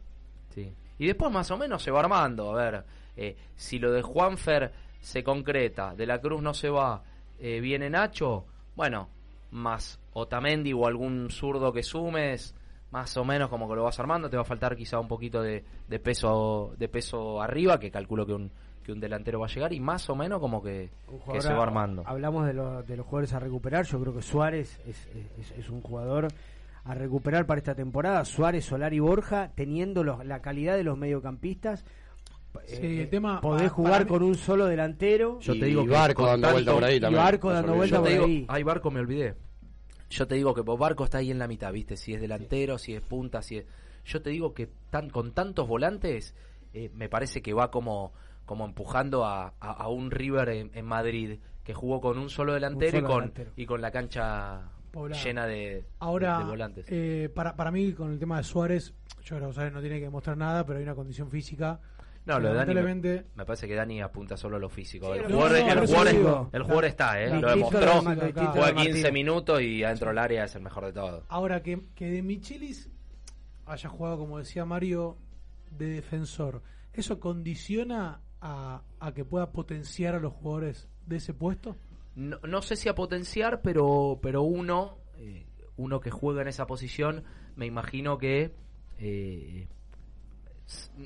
sí. 0.54 0.72
Y 0.96 1.08
después 1.08 1.32
más 1.32 1.50
o 1.50 1.58
menos 1.58 1.82
se 1.82 1.90
va 1.90 1.98
armando. 1.98 2.56
A 2.56 2.62
ver, 2.62 2.84
eh, 3.16 3.36
si 3.56 3.80
lo 3.80 3.90
de 3.90 4.02
Juanfer 4.02 4.83
se 5.04 5.22
concreta, 5.22 5.94
De 5.94 6.06
la 6.06 6.18
Cruz 6.18 6.40
no 6.40 6.54
se 6.54 6.70
va, 6.70 7.02
eh, 7.38 7.60
viene 7.60 7.90
Nacho, 7.90 8.46
bueno, 8.74 9.10
más 9.50 10.00
Otamendi 10.14 10.72
o 10.72 10.86
algún 10.86 11.30
zurdo 11.30 11.74
que 11.74 11.82
sumes, 11.82 12.54
más 12.90 13.14
o 13.18 13.24
menos 13.24 13.50
como 13.50 13.68
que 13.68 13.76
lo 13.76 13.84
vas 13.84 14.00
armando, 14.00 14.30
te 14.30 14.36
va 14.36 14.42
a 14.42 14.46
faltar 14.46 14.74
quizá 14.74 14.98
un 14.98 15.06
poquito 15.06 15.42
de, 15.42 15.62
peso 16.02 16.72
de 16.78 16.88
peso 16.88 17.42
arriba, 17.42 17.78
que 17.78 17.90
calculo 17.90 18.24
que 18.24 18.32
un, 18.32 18.50
que 18.82 18.92
un 18.92 19.00
delantero 19.00 19.40
va 19.40 19.46
a 19.46 19.50
llegar, 19.50 19.74
y 19.74 19.80
más 19.80 20.08
o 20.08 20.16
menos 20.16 20.40
como 20.40 20.62
que, 20.62 20.88
se 21.38 21.52
va 21.52 21.62
armando. 21.64 22.02
Hablamos 22.06 22.46
de, 22.46 22.54
de, 22.54 22.96
los 22.96 23.04
jugadores 23.04 23.34
a 23.34 23.40
recuperar, 23.40 23.84
yo 23.84 24.00
creo 24.00 24.14
que 24.14 24.22
Suárez 24.22 24.80
es, 24.86 25.06
es, 25.54 25.68
un 25.68 25.82
jugador 25.82 26.28
a 26.84 26.94
recuperar 26.94 27.44
para 27.44 27.58
esta 27.58 27.74
temporada, 27.74 28.24
Suárez, 28.24 28.64
Solar 28.64 28.94
y 28.94 29.00
Borja, 29.00 29.50
teniendo 29.54 30.02
la 30.02 30.40
calidad 30.40 30.76
de 30.76 30.84
los 30.84 30.96
mediocampistas, 30.96 31.84
Sí, 32.66 33.00
el 33.00 33.08
tema, 33.08 33.40
podés 33.40 33.70
jugar 33.70 34.06
con 34.06 34.22
un 34.22 34.34
solo 34.34 34.66
delantero. 34.66 35.38
Yo 35.40 35.52
te 35.58 35.66
digo 35.66 35.82
y 35.82 35.88
Barco 35.88 36.26
dando 36.26 36.52
vuelta 36.52 36.72
por 36.72 36.84
ahí 36.84 37.00
también. 37.00 37.22
Barco 37.22 37.52
dando 37.52 37.74
vuelta 37.74 37.98
por 38.00 38.08
ahí. 38.08 38.44
Ay, 38.48 38.62
Barco 38.62 38.90
me 38.90 39.00
olvidé. 39.00 39.34
Yo 40.10 40.26
te 40.26 40.36
digo 40.36 40.54
que 40.54 40.62
Barco 40.62 41.04
está 41.04 41.18
ahí 41.18 41.30
en 41.30 41.38
la 41.38 41.48
mitad, 41.48 41.72
¿viste? 41.72 41.96
Si 41.96 42.14
es 42.14 42.20
delantero, 42.20 42.78
si 42.78 42.94
es 42.94 43.02
punta, 43.02 43.42
si 43.42 43.58
es... 43.58 43.66
Yo 44.04 44.22
te 44.22 44.30
digo 44.30 44.54
que 44.54 44.68
tan, 44.90 45.10
con 45.10 45.32
tantos 45.32 45.66
volantes, 45.66 46.34
eh, 46.72 46.90
me 46.94 47.08
parece 47.08 47.42
que 47.42 47.54
va 47.54 47.70
como, 47.70 48.12
como 48.44 48.64
empujando 48.64 49.24
a, 49.24 49.54
a, 49.58 49.88
un 49.88 50.10
River 50.10 50.70
en, 50.72 50.84
Madrid, 50.84 51.38
que 51.64 51.74
jugó 51.74 52.00
con 52.00 52.18
un 52.18 52.28
solo 52.28 52.52
delantero, 52.52 52.98
y, 52.98 53.02
con, 53.02 53.32
y 53.56 53.66
con 53.66 53.80
la 53.80 53.90
cancha 53.90 54.70
llena 55.24 55.46
de, 55.46 55.84
Ahora, 55.98 56.38
de, 56.38 56.44
volantes. 56.44 56.86
Eh, 56.88 57.30
para, 57.34 57.56
para 57.56 57.70
mí, 57.70 57.92
con 57.94 58.12
el 58.12 58.18
tema 58.18 58.36
de 58.36 58.44
Suárez, 58.44 58.92
yo 59.22 59.36
creo 59.36 59.48
que 59.48 59.54
Suárez 59.54 59.72
no 59.72 59.80
tiene 59.80 59.98
que 59.98 60.04
demostrar 60.04 60.36
nada, 60.36 60.66
pero 60.66 60.78
hay 60.78 60.84
una 60.84 60.94
condición 60.94 61.30
física 61.30 61.80
no, 62.26 62.40
lo 62.40 62.48
de 62.48 62.54
Dani 62.54 62.74
me, 63.34 63.44
parece 63.44 63.68
que 63.68 63.74
Dani 63.74 64.00
apunta 64.00 64.36
solo 64.36 64.56
a 64.56 64.58
lo 64.58 64.70
físico. 64.70 65.14
el, 65.14 65.24
jugador, 65.24 66.84
está, 66.86 67.20
¿eh? 67.22 67.38
lo 67.38 67.50
demostró. 67.50 68.00
Juega 68.00 68.74
15 68.74 69.12
minutos 69.12 69.60
y 69.60 69.84
adentro 69.84 70.08
del 70.08 70.18
área 70.18 70.44
es 70.44 70.54
el 70.54 70.62
mejor 70.62 70.86
de 70.86 70.92
todo. 70.94 71.24
Ahora, 71.28 71.62
que, 71.62 71.82
que 71.94 72.10
de 72.10 72.22
Michelis 72.22 72.88
haya 73.66 73.88
jugado, 73.90 74.18
como 74.18 74.38
decía 74.38 74.64
Mario, 74.64 75.18
de 75.70 75.88
defensor, 75.88 76.62
¿eso 76.94 77.20
condiciona 77.20 78.20
a, 78.40 78.82
a 79.00 79.12
que 79.12 79.26
pueda 79.26 79.52
potenciar 79.52 80.14
a 80.14 80.18
los 80.18 80.32
jugadores 80.32 80.88
de 81.04 81.16
ese 81.16 81.34
puesto? 81.34 81.76
No, 82.14 82.38
no 82.46 82.62
sé 82.62 82.76
si 82.76 82.88
a 82.88 82.94
potenciar, 82.94 83.60
pero, 83.60 84.18
pero 84.22 84.42
uno, 84.42 84.96
eh, 85.18 85.44
uno 85.76 86.00
que 86.00 86.10
juega 86.10 86.40
en 86.40 86.48
esa 86.48 86.66
posición, 86.66 87.24
me 87.54 87.66
imagino 87.66 88.16
que... 88.16 88.54
Eh, 88.98 89.66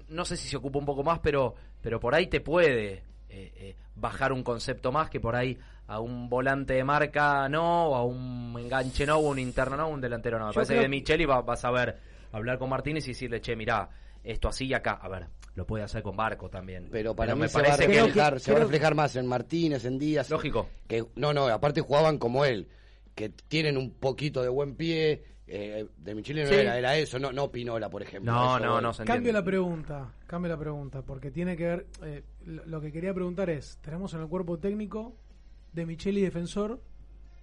no 0.08 0.24
sé 0.24 0.36
si 0.36 0.48
se 0.48 0.56
ocupa 0.56 0.78
un 0.78 0.86
poco 0.86 1.02
más, 1.02 1.18
pero, 1.20 1.54
pero 1.80 2.00
por 2.00 2.14
ahí 2.14 2.26
te 2.26 2.40
puede 2.40 2.92
eh, 2.92 3.02
eh, 3.28 3.76
bajar 3.94 4.32
un 4.32 4.42
concepto 4.42 4.92
más 4.92 5.10
que 5.10 5.20
por 5.20 5.36
ahí 5.36 5.58
a 5.86 6.00
un 6.00 6.28
volante 6.28 6.74
de 6.74 6.84
marca 6.84 7.48
no, 7.48 7.88
o 7.88 7.94
a 7.94 8.04
un 8.04 8.54
enganche 8.58 9.06
no, 9.06 9.16
o 9.16 9.30
un 9.30 9.38
interno 9.38 9.76
no, 9.76 9.88
un 9.88 10.00
delantero 10.00 10.38
no. 10.38 10.48
Me 10.48 10.52
parece 10.52 10.74
que 10.74 10.80
de 10.80 10.88
Micheli 10.88 11.24
va, 11.24 11.40
vas 11.40 11.64
a 11.64 11.70
ver, 11.70 11.98
hablar 12.32 12.58
con 12.58 12.68
Martínez 12.68 13.04
y 13.06 13.12
decirle, 13.12 13.40
che, 13.40 13.56
mira 13.56 13.88
esto 14.22 14.48
así 14.48 14.66
y 14.66 14.74
acá. 14.74 14.98
A 15.00 15.08
ver, 15.08 15.26
lo 15.54 15.66
puede 15.66 15.84
hacer 15.84 16.02
con 16.02 16.16
Barco 16.16 16.50
también. 16.50 16.88
Pero 16.90 17.16
para 17.16 17.34
mí 17.34 17.42
me 17.42 17.48
se, 17.48 17.54
parece 17.54 17.86
va 17.86 17.92
a 17.92 18.06
reflejar, 18.06 18.34
que, 18.34 18.40
se 18.40 18.52
va 18.52 18.58
a 18.58 18.60
reflejar 18.60 18.94
más 18.94 19.16
en 19.16 19.26
Martínez, 19.26 19.84
en 19.86 19.98
Díaz. 19.98 20.30
Lógico. 20.30 20.68
Que, 20.86 21.04
no, 21.16 21.32
no, 21.32 21.48
aparte 21.48 21.80
jugaban 21.80 22.18
como 22.18 22.44
él, 22.44 22.68
que 23.14 23.30
tienen 23.30 23.76
un 23.76 23.90
poquito 23.90 24.42
de 24.42 24.50
buen 24.50 24.76
pie, 24.76 25.24
eh, 25.50 25.86
de 25.96 26.14
Michele 26.14 26.44
no 26.44 26.50
era, 26.50 26.96
eso, 26.96 27.18
no, 27.18 27.32
no 27.32 27.50
Pinola, 27.50 27.88
por 27.88 28.02
ejemplo. 28.02 28.30
No, 28.30 28.58
no, 28.58 28.80
no. 28.80 28.92
cambio 29.04 29.32
la 29.32 29.42
pregunta, 29.42 30.12
cambio 30.26 30.50
la 30.50 30.58
pregunta, 30.58 31.02
porque 31.02 31.30
tiene 31.30 31.56
que 31.56 31.64
ver. 31.64 31.86
Eh, 32.02 32.22
lo 32.44 32.80
que 32.80 32.92
quería 32.92 33.14
preguntar 33.14 33.48
es: 33.48 33.78
tenemos 33.80 34.12
en 34.14 34.20
el 34.20 34.28
cuerpo 34.28 34.58
técnico 34.58 35.16
de 35.72 35.86
Micheli 35.86 36.20
defensor, 36.20 36.82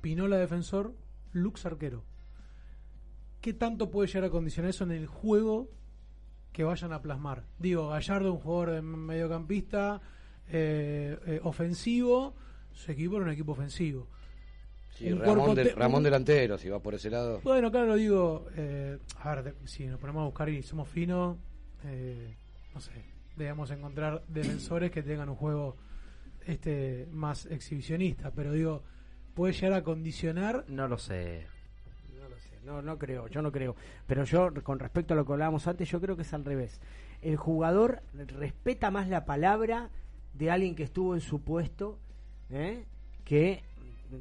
Pinola 0.01 0.37
defensor, 0.37 0.93
Lux 1.33 1.65
arquero. 1.65 2.03
¿Qué 3.41 3.53
tanto 3.53 3.89
puede 3.89 4.07
llegar 4.07 4.25
a 4.25 4.29
condicionar 4.29 4.69
eso 4.69 4.83
en 4.83 4.91
el 4.91 5.07
juego 5.07 5.69
que 6.51 6.63
vayan 6.63 6.93
a 6.93 7.01
plasmar? 7.01 7.43
Digo, 7.57 7.89
Gallardo, 7.89 8.33
un 8.33 8.39
jugador 8.39 8.71
de 8.71 8.81
mediocampista 8.81 10.01
eh, 10.47 11.39
ofensivo, 11.43 12.35
su 12.71 12.91
equipo 12.91 13.15
era 13.15 13.25
un 13.25 13.31
equipo 13.31 13.53
ofensivo. 13.53 14.07
Ramón, 15.75 16.03
delantero, 16.03 16.57
si 16.57 16.69
va 16.69 16.79
por 16.79 16.93
ese 16.93 17.09
lado. 17.09 17.41
Bueno, 17.43 17.69
claro, 17.71 17.87
lo 17.87 17.95
digo. 17.95 18.47
Eh, 18.55 18.97
a 19.21 19.35
ver, 19.35 19.55
si 19.65 19.85
nos 19.87 19.99
ponemos 19.99 20.21
a 20.21 20.25
buscar 20.25 20.49
y 20.49 20.63
somos 20.63 20.87
finos, 20.87 21.37
eh, 21.83 22.35
no 22.73 22.79
sé, 22.79 22.91
debemos 23.35 23.69
encontrar 23.71 24.23
defensores 24.27 24.91
que 24.91 25.03
tengan 25.03 25.29
un 25.29 25.35
juego 25.35 25.75
este 26.45 27.07
más 27.11 27.45
exhibicionista. 27.47 28.31
Pero 28.31 28.53
digo, 28.53 28.83
¿puede 29.33 29.53
llegar 29.53 29.73
a 29.73 29.83
condicionar? 29.83 30.65
No 30.67 30.87
lo 30.87 30.97
sé. 30.97 31.47
No 32.17 32.29
lo 32.29 32.39
sé, 32.39 32.59
no, 32.63 32.81
no 32.81 32.97
creo, 32.97 33.27
yo 33.27 33.41
no 33.41 33.51
creo. 33.51 33.75
Pero 34.07 34.23
yo, 34.23 34.53
con 34.63 34.79
respecto 34.79 35.13
a 35.13 35.17
lo 35.17 35.25
que 35.25 35.33
hablábamos 35.33 35.67
antes, 35.67 35.89
yo 35.89 35.99
creo 35.99 36.15
que 36.15 36.21
es 36.21 36.33
al 36.33 36.45
revés. 36.45 36.79
El 37.21 37.35
jugador 37.35 38.01
respeta 38.13 38.91
más 38.91 39.09
la 39.09 39.25
palabra 39.25 39.89
de 40.33 40.51
alguien 40.51 40.75
que 40.75 40.83
estuvo 40.83 41.15
en 41.15 41.21
su 41.21 41.41
puesto 41.41 41.97
¿eh? 42.49 42.83
que, 43.23 43.63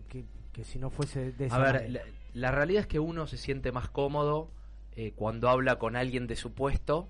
que 0.09 0.25
que 0.55 0.65
si 0.65 0.79
no 0.79 0.89
fuese 0.89 1.33
de 1.33 1.47
esa 1.47 1.57
A 1.57 1.73
ver, 1.73 2.03
la, 2.33 2.51
realidad 2.51 2.83
es 2.83 2.87
que 2.87 2.99
uno 2.99 3.27
se 3.27 3.37
siente 3.37 3.73
más 3.73 3.91
cómodo 3.91 4.49
eh, 4.97 5.13
cuando 5.15 5.51
habla 5.51 5.79
con 5.79 5.97
alguien 5.97 6.27
de 6.27 6.37
su 6.37 6.55
puesto, 6.55 7.09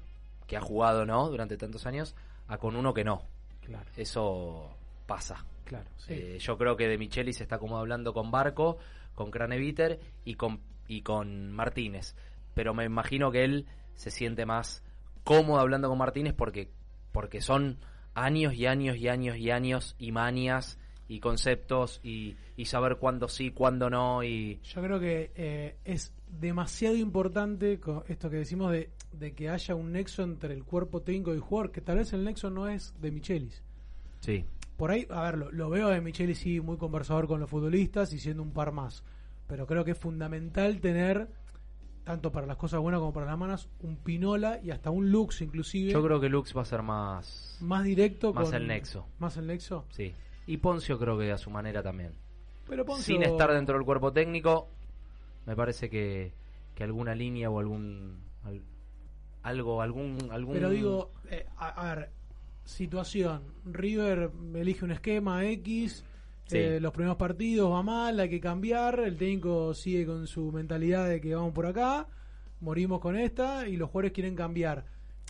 que 0.49 0.57
ha 0.57 0.61
jugado, 0.61 1.07
¿no? 1.07 1.29
Durante 1.29 1.57
tantos 1.57 1.87
años, 1.87 2.17
a 2.49 2.59
con 2.59 2.75
uno 2.75 2.95
que 2.95 3.05
no. 3.05 3.23
Claro. 3.61 3.89
Eso 3.97 4.71
pasa. 5.07 5.45
Claro. 5.65 5.87
Eh, 6.09 6.39
yo 6.41 6.59
creo 6.59 6.77
que 6.77 6.89
de 6.89 6.99
Michelis 6.99 7.41
está 7.41 7.59
como 7.59 7.79
hablando 7.79 8.13
con 8.13 8.31
Barco, 8.31 8.79
con 9.15 9.31
Craneviter 9.31 10.01
y 10.25 10.35
con, 10.35 10.61
y 10.89 11.03
con 11.03 11.53
Martínez. 11.53 12.17
Pero 12.55 12.75
me 12.75 12.85
imagino 12.85 13.31
que 13.31 13.45
él 13.45 13.67
se 13.95 14.11
siente 14.11 14.47
más 14.47 14.83
cómodo 15.23 15.61
hablando 15.61 15.89
con 15.89 15.99
Martínez 15.99 16.35
porque, 16.35 16.71
porque 17.13 17.41
son 17.41 17.79
años 18.15 18.55
y 18.55 18.67
años 18.67 18.97
y 18.97 19.09
años 19.09 19.37
y 19.37 19.51
años 19.51 19.97
y 19.99 20.13
manias 20.13 20.79
y 21.09 21.21
conceptos 21.21 22.01
y, 22.03 22.37
saber 22.65 22.97
cuándo 22.97 23.29
sí, 23.29 23.51
cuándo 23.51 23.91
no. 23.91 24.23
y 24.23 24.61
Yo 24.63 24.83
creo 24.83 24.99
que 24.99 25.33
eh, 25.35 25.77
es 25.85 26.15
demasiado 26.29 26.97
importante 26.97 27.79
esto 28.09 28.31
que 28.31 28.37
decimos 28.37 28.73
de, 28.73 28.91
que 29.35 29.49
haya 29.49 29.75
un 29.75 29.93
nexo 29.93 30.23
entre 30.23 30.55
el 30.55 30.65
cuerpo 30.65 31.03
técnico 31.03 31.33
y 31.33 31.37
el 31.37 31.41
jugador, 31.41 31.71
que 31.71 31.81
tal 31.81 31.99
vez 31.99 32.13
el 32.13 32.25
nexo 32.25 32.51
no 32.51 32.69
es 32.69 32.95
de 33.01 33.11
Michelis. 33.11 33.63
Sí. 34.21 34.45
Por 34.77 34.91
ahí, 34.91 35.07
a 35.11 35.23
ver, 35.23 35.53
lo, 35.53 35.71
veo 35.71 35.89
de 35.89 36.01
Michelis 36.01 36.39
sí 36.39 36.61
muy 36.61 36.77
conversador 36.77 37.29
con 37.29 37.41
los 37.41 37.49
futbolistas 37.49 38.13
y 38.13 38.19
siendo 38.19 38.43
un 38.43 38.53
par 38.53 38.73
más. 38.73 39.05
Pero 39.47 39.67
creo 39.67 39.85
que 39.85 39.93
es 39.93 39.99
fundamental 39.99 40.81
tener 40.81 41.29
tanto 42.03 42.33
para 42.33 42.47
las 42.47 42.57
cosas 42.57 42.81
buenas 42.81 43.01
como 43.01 43.13
para 43.13 43.27
las 43.27 43.39
malas, 43.39 43.69
un 43.81 43.97
Pinola 43.97 44.61
y 44.63 44.71
hasta 44.71 44.91
un 44.91 45.11
Lux 45.11 45.41
inclusive. 45.43 45.93
Yo 45.93 46.03
creo 46.03 46.21
que 46.21 46.29
Lux 46.29 46.57
va 46.57 46.63
a 46.63 46.67
ser 46.67 46.83
más... 46.83 47.59
Más 47.61 47.85
directo. 47.85 48.33
Más 48.35 48.53
el 48.53 48.67
nexo. 48.67 49.07
Más 49.19 49.37
el 49.37 49.47
nexo. 49.47 49.87
Sí. 49.91 50.13
Y 50.47 50.59
Poncio 50.59 50.99
creo 50.99 51.19
que 51.19 51.33
a 51.33 51.39
su 51.39 51.51
manera 51.51 51.83
también. 51.83 52.13
Pero 52.69 52.85
Sin 52.97 53.23
estar 53.23 53.53
dentro 53.53 53.77
del 53.77 53.85
cuerpo 53.85 54.13
técnico, 54.13 54.69
me 55.47 55.55
parece 55.55 55.91
que, 55.91 56.33
que 56.75 56.85
alguna 56.85 57.15
línea 57.15 57.51
o 57.51 57.59
algún 57.59 58.23
algo, 59.45 59.83
algún, 59.83 60.17
algún... 60.31 60.55
Pero 60.55 60.71
digo, 60.71 61.11
eh, 61.31 61.47
a, 61.59 61.95
ver, 61.95 62.11
situación, 62.65 63.43
River 63.67 64.31
elige 64.55 64.85
un 64.85 64.91
esquema 64.91 65.45
X, 65.45 66.03
eh, 66.51 66.79
los 66.81 66.93
primeros 66.93 67.17
partidos 67.17 67.71
va 67.71 67.83
mal, 67.83 68.19
hay 68.21 68.31
que 68.31 68.41
cambiar, 68.41 69.01
el 69.01 69.17
técnico 69.17 69.75
sigue 69.75 70.07
con 70.07 70.27
su 70.27 70.51
mentalidad 70.51 71.09
de 71.09 71.21
que 71.21 71.35
vamos 71.35 71.53
por 71.53 71.67
acá, 71.67 72.09
morimos 72.61 73.01
con 73.01 73.17
esta 73.17 73.69
y 73.69 73.77
los 73.77 73.91
jugadores 73.91 74.13
quieren 74.13 74.35
cambiar. 74.35 74.87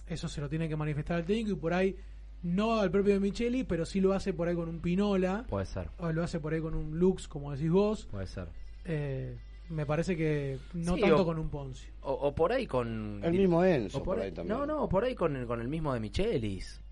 Eso 0.07 0.29
se 0.29 0.41
lo 0.41 0.49
tiene 0.49 0.69
que 0.69 0.77
manifestar 0.77 1.19
el 1.19 1.27
técnico 1.27 1.51
y 1.51 1.57
por 1.57 1.75
ahí 1.75 1.97
no 2.45 2.79
al 2.79 2.91
propio 2.91 3.15
de 3.15 3.21
Micheli, 3.21 3.65
pero 3.65 3.87
sí 3.87 4.01
lo 4.01 4.13
hace 4.13 4.35
por 4.35 4.49
ahí 4.49 4.55
con 4.55 4.69
un 4.69 4.81
Pinola. 4.81 5.45
Puede 5.49 5.67
ser. 5.67 5.89
O 5.99 6.13
lo 6.13 6.23
hace 6.23 6.39
por 6.39 6.53
ahí 6.53 6.61
con 6.61 6.75
un 6.75 6.99
Lux, 6.99 7.27
como 7.27 7.51
decís 7.51 7.71
vos. 7.71 8.07
Puede 8.11 8.27
ser. 8.27 8.49
Eh, 8.85 9.37
me 9.71 9.87
parece 9.87 10.15
que 10.15 10.59
no 10.75 10.97
tanto 10.97 11.25
con 11.25 11.39
un 11.39 11.49
Poncio. 11.49 11.91
O, 12.03 12.35
por 12.35 12.53
ahí 12.53 12.67
con... 12.67 13.21
El 13.25 13.33
mismo 13.33 13.65
Enzo, 13.65 14.03
por, 14.03 14.21
ahí, 14.21 14.31
también. 14.31 14.59
No, 14.59 14.67
no, 14.67 14.89
por 14.89 15.05
ahí 15.05 15.15
con 15.15 15.35
el, 15.37 15.47
con 15.47 15.63
el 15.63 15.69
mismo 15.69 15.95
de 15.95 16.01
Michelis. 16.01 16.83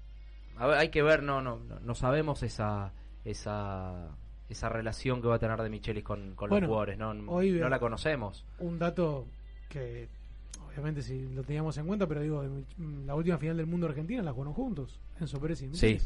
A 0.57 0.67
ver, 0.67 0.79
hay 0.79 0.89
que 0.89 1.03
ver, 1.03 1.23
no, 1.23 1.43
no, 1.43 1.61
no 1.83 1.95
sabemos 1.95 2.43
esa, 2.43 2.95
esa, 3.25 4.17
esa 4.49 4.69
relación 4.71 5.21
que 5.21 5.29
va 5.29 5.35
a 5.35 5.39
tener 5.39 5.61
de 5.61 5.69
Michelis 5.69 6.03
con, 6.03 6.35
con 6.35 6.49
los 6.49 6.61
jugadores, 6.61 6.97
no, 6.97 7.13
no 7.13 7.69
la 7.69 7.79
conocemos. 7.79 8.47
Un 8.59 8.79
dato 8.79 9.27
que 9.69 10.09
obviamente 10.73 11.03
si 11.03 11.29
lo 11.29 11.43
teníamos 11.43 11.77
en 11.79 11.87
cuenta, 11.87 12.07
pero 12.07 12.21
digo, 12.21 12.45
la 13.07 13.15
última 13.15 13.39
final 13.39 13.57
del 13.57 13.67
mundo 13.67 13.87
argentina 13.87 14.23
la 14.23 14.33
jugaron 14.33 14.55
juntos, 14.55 15.01
Enzo 15.21 15.41
Pérez 15.41 15.63
y 15.63 15.75
Sí, 15.75 15.99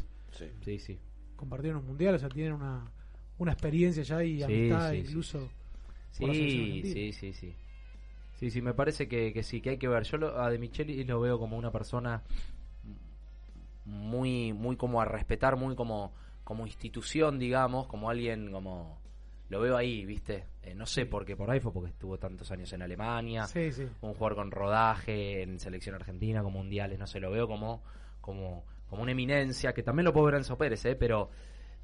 sí, 0.63 0.79
sí. 0.79 0.99
Compartieron 1.35 1.81
un 1.81 1.87
mundial, 1.87 2.15
o 2.15 2.19
sea, 2.19 2.29
tienen 2.29 2.53
una, 2.53 2.91
una 3.37 3.51
experiencia 3.51 4.03
ya 4.03 4.23
y 4.23 4.43
amistad 4.43 4.93
incluso. 4.93 5.49
Sí, 6.11 6.25
sí, 6.83 7.13
sí, 7.13 7.33
sí. 7.33 7.53
Sí, 8.39 8.51
sí, 8.51 8.61
me 8.61 8.73
parece 8.73 9.07
que, 9.07 9.33
que 9.33 9.41
sí, 9.41 9.61
que 9.61 9.71
hay 9.71 9.77
que 9.77 9.87
ver. 9.87 10.03
Yo 10.03 10.39
a 10.39 10.49
De 10.49 10.59
Micheli 10.59 11.03
lo 11.03 11.19
veo 11.19 11.39
como 11.39 11.57
una 11.57 11.71
persona 11.71 12.21
muy, 13.85 14.53
muy 14.53 14.75
como 14.75 15.01
a 15.01 15.05
respetar, 15.05 15.55
muy 15.55 15.75
como, 15.75 16.13
como 16.43 16.67
institución, 16.67 17.39
digamos, 17.39 17.87
como 17.87 18.09
alguien 18.09 18.51
como 18.51 18.99
lo 19.49 19.61
veo 19.61 19.77
ahí, 19.77 20.05
¿viste? 20.05 20.45
Eh, 20.61 20.75
no 20.75 20.85
sé 20.85 21.05
por 21.05 21.25
qué 21.25 21.35
por 21.35 21.49
ahí 21.49 21.59
fue 21.59 21.71
porque 21.71 21.89
estuvo 21.91 22.17
tantos 22.17 22.51
años 22.51 22.71
en 22.73 22.81
Alemania, 22.81 23.47
un 24.01 24.13
jugador 24.13 24.35
con 24.35 24.51
rodaje 24.51 25.41
en 25.41 25.59
selección 25.59 25.95
argentina, 25.95 26.43
con 26.43 26.53
mundiales, 26.53 26.99
no 26.99 27.07
sé, 27.07 27.19
lo 27.19 27.31
veo 27.31 27.47
como, 27.47 27.83
como, 28.19 28.65
como 28.89 29.03
una 29.03 29.11
eminencia, 29.11 29.73
que 29.73 29.83
también 29.83 30.05
lo 30.05 30.13
puedo 30.13 30.25
ver 30.25 30.35
en 30.35 30.39
Enzo 30.39 30.57
Pérez, 30.57 30.83
¿eh? 30.85 30.95
Pero, 30.95 31.29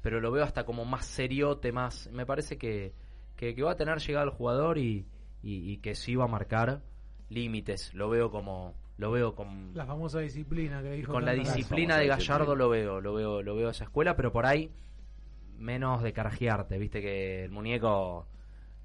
pero 0.02 0.20
lo 0.20 0.30
veo 0.30 0.44
hasta 0.44 0.64
como 0.64 0.84
más 0.84 1.06
seriote, 1.06 1.72
más, 1.72 2.10
me 2.12 2.26
parece 2.26 2.58
que, 2.58 2.92
que, 3.36 3.54
va 3.62 3.72
a 3.72 3.76
tener 3.76 3.98
llegada 3.98 4.24
el 4.24 4.30
jugador 4.30 4.76
y, 4.76 5.06
y, 5.42 5.78
que 5.78 5.94
sí 5.94 6.14
va 6.16 6.24
a 6.24 6.28
marcar 6.28 6.82
límites, 7.30 7.94
lo 7.94 8.10
veo 8.10 8.30
como, 8.30 8.74
lo 8.98 9.10
veo 9.10 9.34
con 9.34 9.72
la 9.74 9.86
famosa 9.86 10.20
disciplina 10.20 10.82
que 10.82 10.90
dijo 10.90 11.12
con 11.12 11.24
la 11.24 11.32
disciplina 11.32 11.96
de 11.96 12.06
Gallardo 12.06 12.54
lo 12.54 12.68
veo 12.68 13.00
lo 13.00 13.12
veo 13.12 13.42
lo 13.42 13.56
veo 13.56 13.70
esa 13.70 13.84
escuela 13.84 14.14
pero 14.14 14.30
por 14.30 14.46
ahí 14.46 14.70
menos 15.58 16.02
de 16.02 16.12
carajearte, 16.12 16.78
viste 16.78 17.00
que 17.00 17.44
el 17.44 17.50
muñeco, 17.50 18.26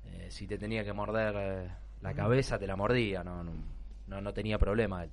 eh, 0.05 0.27
si 0.29 0.47
te 0.47 0.57
tenía 0.57 0.83
que 0.83 0.93
morder 0.93 1.35
eh, 1.37 1.69
la 2.01 2.13
cabeza, 2.13 2.57
te 2.57 2.67
la 2.67 2.75
mordía, 2.75 3.23
no, 3.23 3.43
no, 3.43 4.21
no, 4.21 4.33
tenía 4.33 4.57
problema 4.57 5.03
él. 5.03 5.11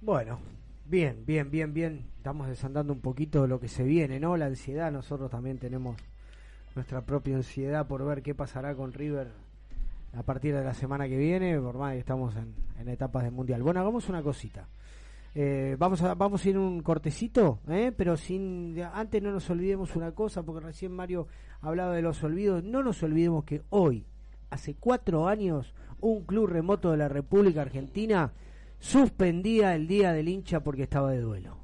Bueno, 0.00 0.40
bien, 0.84 1.24
bien, 1.24 1.50
bien, 1.50 1.72
bien. 1.72 2.06
Estamos 2.16 2.48
desandando 2.48 2.92
un 2.92 3.00
poquito 3.00 3.46
lo 3.46 3.60
que 3.60 3.68
se 3.68 3.84
viene, 3.84 4.20
¿no? 4.20 4.36
La 4.36 4.46
ansiedad, 4.46 4.92
nosotros 4.92 5.30
también 5.30 5.58
tenemos 5.58 5.96
nuestra 6.74 7.02
propia 7.02 7.36
ansiedad 7.36 7.86
por 7.86 8.04
ver 8.04 8.22
qué 8.22 8.34
pasará 8.34 8.74
con 8.74 8.92
River 8.92 9.28
a 10.14 10.22
partir 10.22 10.54
de 10.54 10.64
la 10.64 10.74
semana 10.74 11.08
que 11.08 11.16
viene, 11.16 11.58
por 11.58 11.78
más 11.78 11.94
que 11.94 11.98
estamos 11.98 12.36
en, 12.36 12.54
en 12.78 12.88
etapas 12.88 13.24
de 13.24 13.30
mundial. 13.30 13.62
Bueno, 13.62 13.80
hagamos 13.80 14.08
una 14.08 14.22
cosita. 14.22 14.68
Eh, 15.34 15.76
vamos 15.78 16.02
a 16.02 16.14
vamos 16.14 16.44
a 16.44 16.48
ir 16.50 16.58
un 16.58 16.82
cortecito, 16.82 17.60
¿eh? 17.68 17.90
pero 17.96 18.18
sin 18.18 18.78
antes 18.92 19.22
no 19.22 19.30
nos 19.32 19.48
olvidemos 19.48 19.96
una 19.96 20.12
cosa, 20.12 20.42
porque 20.42 20.66
recién 20.66 20.92
Mario 20.92 21.26
hablaba 21.60 21.94
de 21.94 22.02
los 22.02 22.22
olvidos. 22.22 22.62
No 22.62 22.82
nos 22.82 23.02
olvidemos 23.02 23.44
que 23.44 23.62
hoy, 23.70 24.06
hace 24.50 24.74
cuatro 24.74 25.26
años, 25.28 25.74
un 26.00 26.24
club 26.24 26.48
remoto 26.48 26.90
de 26.90 26.98
la 26.98 27.08
República 27.08 27.62
Argentina 27.62 28.32
suspendía 28.78 29.74
el 29.74 29.86
día 29.86 30.12
del 30.12 30.28
hincha 30.28 30.60
porque 30.60 30.82
estaba 30.82 31.12
de 31.12 31.20
duelo. 31.20 31.61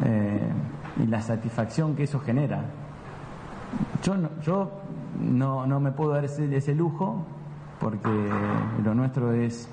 eh, 0.03 0.51
y 1.03 1.07
la 1.07 1.21
satisfacción 1.21 1.95
que 1.95 2.03
eso 2.03 2.19
genera. 2.19 2.63
Yo 4.03 4.15
no, 4.15 4.29
yo 4.41 4.71
no, 5.19 5.65
no 5.65 5.79
me 5.79 5.91
puedo 5.91 6.11
dar 6.11 6.25
ese 6.25 6.75
lujo 6.75 7.25
porque 7.85 8.09
lo 8.83 8.95
nuestro 8.95 9.31
es 9.31 9.69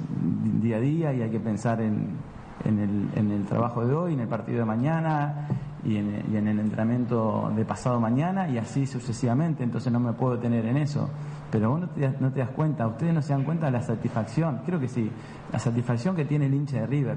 día 0.60 0.76
a 0.76 0.80
día 0.80 1.14
y 1.14 1.22
hay 1.22 1.30
que 1.30 1.40
pensar 1.40 1.80
en, 1.80 2.18
el, 2.62 3.46
trabajo 3.46 3.86
de 3.86 3.94
hoy, 3.94 4.12
en 4.12 4.20
el 4.20 4.28
partido 4.28 4.58
de 4.58 4.64
mañana 4.66 5.48
y 5.82 5.96
en, 5.96 6.46
el 6.46 6.60
entrenamiento 6.60 7.50
de 7.56 7.64
pasado 7.64 7.98
mañana 8.00 8.50
y 8.50 8.58
así 8.58 8.86
sucesivamente, 8.86 9.64
entonces 9.64 9.90
no 9.90 9.98
me 9.98 10.12
puedo 10.12 10.38
tener 10.38 10.66
en 10.66 10.76
eso. 10.76 11.08
Pero 11.50 11.70
vos 11.70 11.80
no 11.80 11.88
te, 12.32 12.40
das 12.40 12.50
cuenta, 12.50 12.86
ustedes 12.86 13.14
no 13.14 13.22
se 13.22 13.32
dan 13.32 13.44
cuenta 13.44 13.64
de 13.64 13.72
la 13.72 13.80
satisfacción, 13.80 14.60
creo 14.66 14.78
que 14.78 14.88
sí, 14.88 15.10
la 15.50 15.58
satisfacción 15.58 16.14
que 16.14 16.26
tiene 16.26 16.44
el 16.44 16.54
hincha 16.54 16.80
de 16.80 16.86
River, 16.86 17.16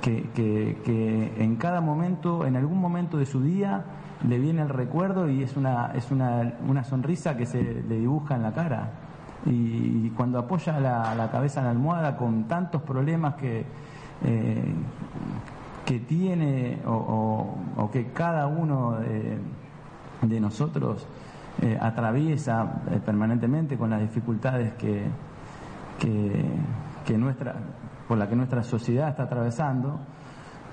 que, 0.00 1.34
en 1.38 1.56
cada 1.56 1.80
momento, 1.80 2.46
en 2.46 2.54
algún 2.54 2.80
momento 2.80 3.18
de 3.18 3.26
su 3.26 3.42
día, 3.42 3.82
le 4.28 4.38
viene 4.38 4.62
el 4.62 4.68
recuerdo 4.68 5.28
y 5.28 5.42
es 5.42 5.56
una, 5.56 5.90
es 5.92 6.12
una, 6.12 6.54
una 6.68 6.84
sonrisa 6.84 7.36
que 7.36 7.46
se 7.46 7.60
le 7.60 7.98
dibuja 7.98 8.36
en 8.36 8.42
la 8.42 8.52
cara 8.52 9.03
y, 9.46 10.10
cuando 10.10 10.38
apoya 10.38 10.78
la, 10.80 11.28
cabeza 11.30 11.60
en 11.60 11.66
la 11.66 11.70
almohada 11.72 12.16
con 12.16 12.44
tantos 12.44 12.82
problemas 12.82 13.34
que, 13.34 13.64
eh, 14.24 14.74
que 15.84 16.00
tiene 16.00 16.78
o, 16.86 17.90
que 17.92 18.12
cada 18.12 18.46
uno 18.46 18.98
de, 18.98 20.40
nosotros 20.40 21.06
eh, 21.60 21.78
atraviesa 21.80 22.82
eh, 22.90 23.00
permanentemente 23.04 23.76
con 23.76 23.90
las 23.90 24.00
dificultades 24.00 24.72
que, 24.74 25.06
que, 25.98 27.18
nuestra, 27.18 27.54
por 28.08 28.18
la 28.18 28.28
que 28.28 28.34
nuestra 28.34 28.62
sociedad 28.62 29.10
está 29.10 29.24
atravesando 29.24 30.00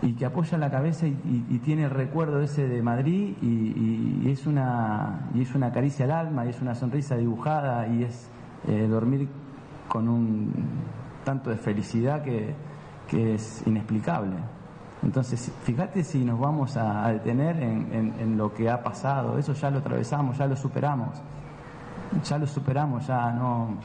y 0.01 0.13
que 0.13 0.25
apoya 0.25 0.57
la 0.57 0.71
cabeza 0.71 1.05
y, 1.05 1.59
tiene 1.63 1.83
el 1.83 1.91
recuerdo 1.91 2.41
ese 2.41 2.67
de 2.67 2.81
Madrid 2.81 3.35
y, 3.41 4.29
es 4.29 4.47
una 4.47 5.29
y 5.33 5.41
es 5.41 5.53
una 5.53 5.71
caricia 5.71 6.05
al 6.05 6.11
alma 6.11 6.45
y 6.45 6.49
es 6.49 6.61
una 6.61 6.73
sonrisa 6.73 7.17
dibujada 7.17 7.87
y 7.87 8.03
es 8.03 8.31
eh, 8.67 8.87
dormir 8.87 9.27
con 9.87 10.07
un 10.07 10.51
tanto 11.23 11.49
de 11.49 11.57
felicidad 11.57 12.23
que, 12.23 12.55
es 13.11 13.61
inexplicable. 13.67 14.37
Entonces, 15.03 15.51
fíjate 15.63 16.01
si 16.01 16.23
nos 16.23 16.39
vamos 16.39 16.77
a, 16.77 17.09
detener 17.09 17.61
en, 17.61 18.37
lo 18.37 18.53
que 18.53 18.69
ha 18.69 18.81
pasado, 18.81 19.37
eso 19.37 19.51
ya 19.51 19.69
lo 19.69 19.79
atravesamos, 19.79 20.37
ya 20.37 20.47
lo 20.47 20.55
superamos, 20.55 21.21
ya 22.23 22.37
lo 22.37 22.47
superamos, 22.47 23.05
ya 23.05 23.31
no, 23.31 23.75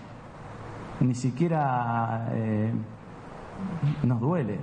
ni 1.00 1.12
siquiera 1.12 2.28
eh, 2.30 2.72
nos 4.04 4.20
duele, 4.20 4.60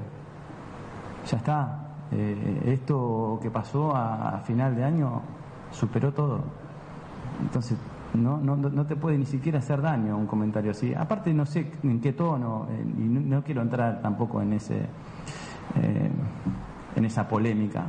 ya 1.30 1.38
está. 1.38 1.80
Eh, 2.12 2.62
esto 2.68 3.40
que 3.42 3.52
pasó 3.52 3.94
a, 3.94 4.38
a 4.38 4.40
final 4.40 4.78
de 4.78 4.86
año 4.86 5.22
superó 5.72 6.14
todo. 6.14 6.42
Entonces, 7.42 7.78
no, 8.14 8.38
no, 8.38 8.56
no 8.56 8.86
te 8.86 8.96
puede 8.96 9.18
ni 9.18 9.26
siquiera 9.26 9.60
hacer 9.60 9.82
daño 9.82 10.18
un 10.18 10.28
comentario 10.28 10.72
así. 10.72 10.94
Aparte 10.94 11.34
no 11.34 11.46
sé 11.46 11.72
en 11.84 12.00
qué 12.00 12.14
tono, 12.14 12.68
eh, 12.70 12.84
y 12.98 13.02
no, 13.02 13.44
quiero 13.44 13.62
entrar 13.62 14.02
tampoco 14.02 14.42
en 14.42 14.54
ese 14.54 14.78
eh, 15.82 16.12
en 16.96 17.06
esa 17.06 17.28
polémica, 17.28 17.86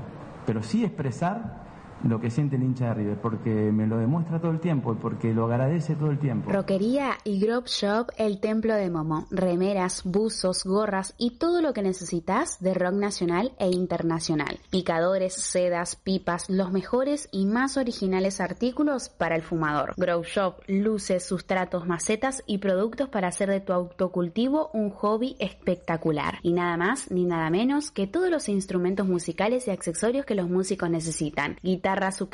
pero 0.46 0.62
sí 0.62 0.84
expresar 0.84 1.63
lo 2.04 2.20
que 2.20 2.30
siente 2.30 2.56
el 2.56 2.62
hincha 2.62 2.88
de 2.88 2.94
River, 2.94 3.20
porque 3.20 3.50
me 3.50 3.86
lo 3.86 3.96
demuestra 3.98 4.40
todo 4.40 4.50
el 4.50 4.60
tiempo 4.60 4.92
y 4.92 4.96
porque 4.96 5.32
lo 5.32 5.46
agradece 5.46 5.96
todo 5.96 6.10
el 6.10 6.18
tiempo. 6.18 6.52
Roquería 6.52 7.12
y 7.24 7.40
Grove 7.40 7.66
Shop, 7.66 8.08
el 8.16 8.40
templo 8.40 8.74
de 8.74 8.90
Momo. 8.90 9.26
Remeras, 9.30 10.02
buzos, 10.04 10.64
gorras 10.64 11.14
y 11.18 11.38
todo 11.38 11.62
lo 11.62 11.72
que 11.72 11.82
necesitas 11.82 12.60
de 12.60 12.74
rock 12.74 12.94
nacional 12.94 13.52
e 13.58 13.70
internacional. 13.70 14.58
Picadores, 14.70 15.34
sedas, 15.34 15.96
pipas, 15.96 16.50
los 16.50 16.72
mejores 16.72 17.28
y 17.32 17.46
más 17.46 17.76
originales 17.76 18.40
artículos 18.40 19.08
para 19.08 19.36
el 19.36 19.42
fumador. 19.42 19.94
Grove 19.96 20.26
Shop, 20.26 20.56
luces, 20.66 21.24
sustratos, 21.24 21.86
macetas 21.86 22.42
y 22.46 22.58
productos 22.58 23.08
para 23.08 23.28
hacer 23.28 23.48
de 23.48 23.60
tu 23.60 23.72
autocultivo 23.72 24.70
un 24.74 24.90
hobby 24.90 25.36
espectacular. 25.38 26.38
Y 26.42 26.52
nada 26.52 26.76
más 26.76 27.10
ni 27.10 27.24
nada 27.24 27.48
menos 27.50 27.90
que 27.90 28.06
todos 28.06 28.30
los 28.30 28.48
instrumentos 28.48 29.06
musicales 29.06 29.66
y 29.66 29.70
accesorios 29.70 30.26
que 30.26 30.34
los 30.34 30.50
músicos 30.50 30.90
necesitan. 30.90 31.56
Guitarra 31.62 31.93
guitarras, 31.94 32.24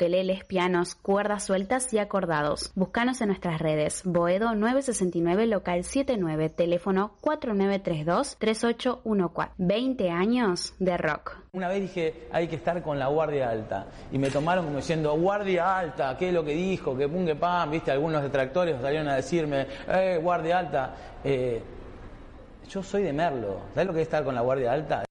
pianos, 0.47 0.95
cuerdas 0.95 1.43
sueltas 1.43 1.93
y 1.93 1.99
acordados. 1.99 2.71
Búscanos 2.73 3.21
en 3.21 3.27
nuestras 3.27 3.61
redes. 3.61 4.01
Boedo 4.05 4.55
969 4.55 5.45
local 5.45 5.83
79, 5.83 6.49
teléfono 6.49 7.11
4932-3814. 7.21 9.51
20 9.57 10.09
años 10.09 10.73
de 10.79 10.97
rock. 10.97 11.37
Una 11.53 11.67
vez 11.67 11.81
dije, 11.81 12.27
hay 12.31 12.47
que 12.47 12.55
estar 12.55 12.81
con 12.81 12.97
la 12.97 13.05
guardia 13.07 13.51
alta. 13.51 13.85
Y 14.11 14.17
me 14.17 14.31
tomaron 14.31 14.65
como 14.65 14.77
diciendo, 14.77 15.13
guardia 15.13 15.77
alta, 15.77 16.17
¿qué 16.17 16.29
es 16.29 16.33
lo 16.33 16.43
que 16.43 16.55
dijo? 16.55 16.97
Que 16.97 17.07
pum, 17.07 17.23
que 17.25 17.35
pam, 17.35 17.69
viste, 17.69 17.91
algunos 17.91 18.23
detractores 18.23 18.81
salieron 18.81 19.09
a 19.09 19.15
decirme, 19.15 19.67
eh, 19.87 20.17
guardia 20.21 20.57
alta. 20.57 20.95
Eh, 21.23 21.61
yo 22.67 22.81
soy 22.81 23.03
de 23.03 23.13
Merlo. 23.13 23.61
¿Sabes 23.73 23.85
lo 23.87 23.93
que 23.93 24.01
es 24.01 24.07
estar 24.07 24.23
con 24.23 24.33
la 24.33 24.41
guardia 24.41 24.71
alta? 24.71 25.03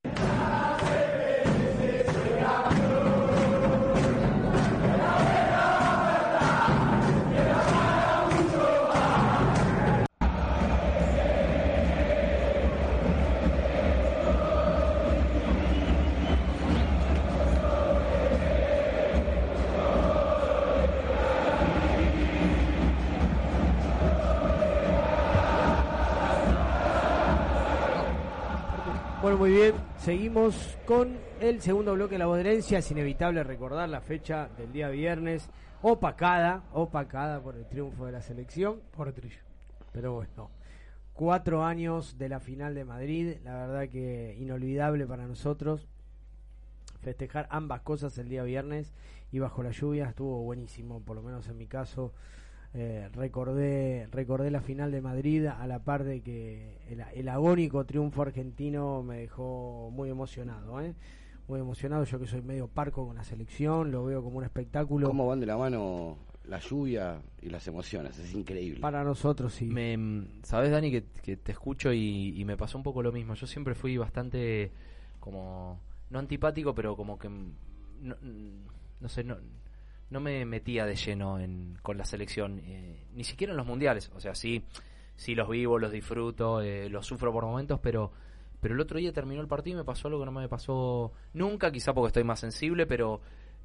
Seguimos 30.11 30.77
con 30.87 31.17
el 31.41 31.61
segundo 31.61 31.95
bloque 31.95 32.17
de 32.17 32.19
la 32.19 32.27
voz 32.27 32.41
Es 32.45 32.91
inevitable 32.91 33.45
recordar 33.45 33.89
la 33.89 34.01
fecha 34.01 34.49
del 34.59 34.73
día 34.73 34.89
viernes, 34.89 35.49
opacada, 35.83 36.65
opacada 36.73 37.41
por 37.41 37.55
el 37.55 37.65
triunfo 37.69 38.07
de 38.07 38.11
la 38.11 38.21
selección. 38.21 38.81
Por 38.91 39.13
trillo. 39.13 39.39
Pero 39.93 40.15
bueno, 40.15 40.51
cuatro 41.13 41.65
años 41.65 42.19
de 42.19 42.29
la 42.29 42.41
final 42.41 42.75
de 42.75 42.85
Madrid, 42.85 43.37
la 43.45 43.55
verdad 43.55 43.89
que 43.89 44.37
inolvidable 44.37 45.07
para 45.07 45.29
nosotros. 45.29 45.87
Festejar 47.03 47.47
ambas 47.49 47.83
cosas 47.83 48.19
el 48.19 48.29
día 48.29 48.43
viernes 48.43 48.93
y 49.31 49.39
bajo 49.39 49.63
la 49.63 49.71
lluvia 49.71 50.09
estuvo 50.09 50.43
buenísimo, 50.43 51.01
por 51.05 51.15
lo 51.15 51.23
menos 51.23 51.47
en 51.47 51.57
mi 51.57 51.69
caso. 51.69 52.13
Eh, 52.73 53.09
recordé, 53.15 54.07
recordé 54.13 54.51
la 54.51 54.61
final 54.61 54.93
de 54.93 55.01
Madrid 55.01 55.47
a 55.47 55.67
la 55.67 55.81
par 55.81 56.05
de 56.05 56.21
que 56.21 56.79
el, 57.15 57.29
agónico 57.29 57.85
triunfo 57.85 58.23
argentino 58.23 59.03
me 59.03 59.19
dejó 59.19 59.91
muy 59.93 60.09
emocionado, 60.09 60.81
¿eh? 60.81 60.95
muy 61.49 61.59
emocionado. 61.59 62.05
Yo 62.05 62.21
que 62.21 62.27
soy 62.27 62.43
medio 62.43 62.69
parco 62.69 63.07
con 63.07 63.17
la 63.17 63.25
selección, 63.25 63.91
lo 63.91 64.05
veo 64.05 64.23
como 64.23 64.39
un 64.39 64.45
espectáculo. 64.45 65.09
¿Cómo 65.09 65.27
van 65.27 65.41
de 65.41 65.47
la 65.47 65.57
mano 65.57 66.17
la 66.45 66.61
lluvia 66.61 67.21
y 67.43 67.51
las 67.51 67.67
emociones? 67.67 68.17
Es 68.21 68.33
increíble. 68.35 68.81
Para 68.81 69.03
nosotros 69.03 69.53
sí. 69.53 69.67
Me, 69.67 70.29
Sabes, 70.45 70.71
Dani, 70.71 70.93
que, 70.93 71.37
te 71.37 71.53
escucho 71.53 71.93
y, 71.93 72.41
me 72.47 72.57
pasó 72.57 72.79
un 72.79 72.85
poco 72.85 73.03
lo 73.03 73.11
mismo. 73.11 73.35
Yo 73.35 73.49
siempre 73.49 73.75
fui 73.75 73.97
bastante 73.97 74.71
como, 75.19 75.81
no 76.09 76.21
antipático, 76.21 76.73
pero 76.73 76.97
como 76.97 77.19
que, 77.19 77.29
no, 77.29 78.17
no 79.01 79.09
sé, 79.09 79.25
no 79.25 79.39
no 80.11 80.21
me 80.21 80.45
metía 80.45 80.85
de 80.85 80.97
lleno 80.97 81.39
en, 81.39 81.79
con 81.83 81.97
la 81.97 82.05
selección, 82.05 82.61
eh, 82.65 83.07
ni 83.15 83.25
siquiera 83.25 83.53
en 83.53 83.57
los 83.57 83.67
mundiales. 83.67 84.11
O 84.15 84.21
sea, 84.21 84.35
sí, 84.35 84.65
sí 85.17 85.35
los 85.35 85.49
vivo, 85.49 85.79
los 85.79 85.93
disfruto, 85.93 86.61
eh, 86.61 86.89
los 86.89 87.07
sufro 87.07 87.33
por 87.33 87.45
momentos, 87.45 87.81
pero, 87.81 88.13
pero 88.61 88.75
el 88.75 88.81
otro 88.81 88.99
día 88.99 89.13
terminó 89.13 89.41
el 89.41 89.49
partido 89.49 89.77
y 89.77 89.79
me 89.79 89.85
pasó 89.85 90.09
algo 90.09 90.21
que 90.21 90.27
no 90.27 90.33
me 90.33 90.49
pasó 90.49 91.13
nunca, 91.33 91.71
quizá 91.71 91.95
porque 91.95 92.09
estoy 92.09 92.25
más 92.25 92.41
sensible, 92.41 92.87
pero, 92.87 93.21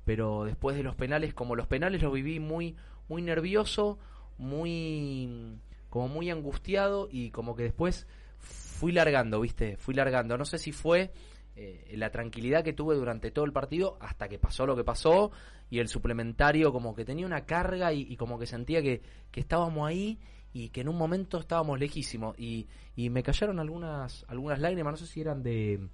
pero 0.06 0.46
después 0.46 0.78
de 0.78 0.84
los 0.84 0.96
penales, 0.96 1.34
como 1.34 1.56
los 1.56 1.68
penales 1.68 2.02
los 2.02 2.14
viví 2.14 2.40
muy, 2.40 2.76
muy 3.10 3.24
nervioso, 3.24 3.98
muy, 4.38 5.58
como 5.90 6.08
muy 6.10 6.30
angustiado 6.30 7.08
y 7.10 7.32
como 7.32 7.56
que 7.56 7.64
después 7.64 8.08
fui 8.38 8.92
largando, 8.92 9.42
viste, 9.42 9.78
fui 9.78 9.96
largando. 9.96 10.38
No 10.38 10.46
sé 10.46 10.60
si 10.60 10.72
fue 10.72 11.12
eh, 11.58 11.94
la 11.96 12.12
tranquilidad 12.12 12.66
que 12.66 12.74
tuve 12.74 12.96
durante 12.96 13.32
todo 13.32 13.46
el 13.46 13.54
partido 13.54 13.98
hasta 14.02 14.28
que 14.28 14.38
pasó 14.38 14.66
lo 14.66 14.76
que 14.76 14.84
pasó 14.84 15.32
y 15.70 15.80
el 15.80 15.88
suplementario 15.88 16.74
como 16.74 16.94
que 16.94 17.06
tenía 17.06 17.26
una 17.26 17.46
carga 17.46 17.94
y, 17.94 18.18
como 18.18 18.38
que 18.38 18.46
sentía 18.46 18.82
que, 18.82 19.02
estábamos 19.34 19.88
ahí 19.88 20.20
y 20.52 20.68
que 20.70 20.82
en 20.82 20.90
un 20.90 20.98
momento 20.98 21.40
estábamos 21.40 21.80
lejísimos 21.80 22.38
y, 22.38 22.68
y 22.98 23.10
me 23.10 23.24
cayeron 23.24 23.60
algunas 23.60 24.26
algunas 24.28 24.60
lágrimas, 24.60 24.92
no 24.92 24.98
sé 24.98 25.08
si 25.08 25.22
eran 25.22 25.44
de 25.44 25.88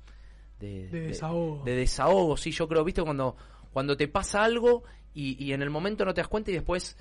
de, 0.59 0.88
desahogo. 0.89 1.64
De, 1.64 1.76
desahogo, 1.76 2.38
sí, 2.38 2.49
yo 2.49 2.68
creo, 2.68 2.84
viste, 2.84 3.03
cuando 3.03 3.36
cuando 3.72 3.95
te 3.95 4.07
pasa 4.07 4.43
algo 4.43 4.84
y, 5.14 5.43
y 5.43 5.53
en 5.53 5.62
el 5.62 5.70
momento 5.70 6.05
no 6.05 6.14
te 6.16 6.22
das 6.22 6.28
cuenta 6.28 6.49
y 6.49 6.55
después 6.55 6.97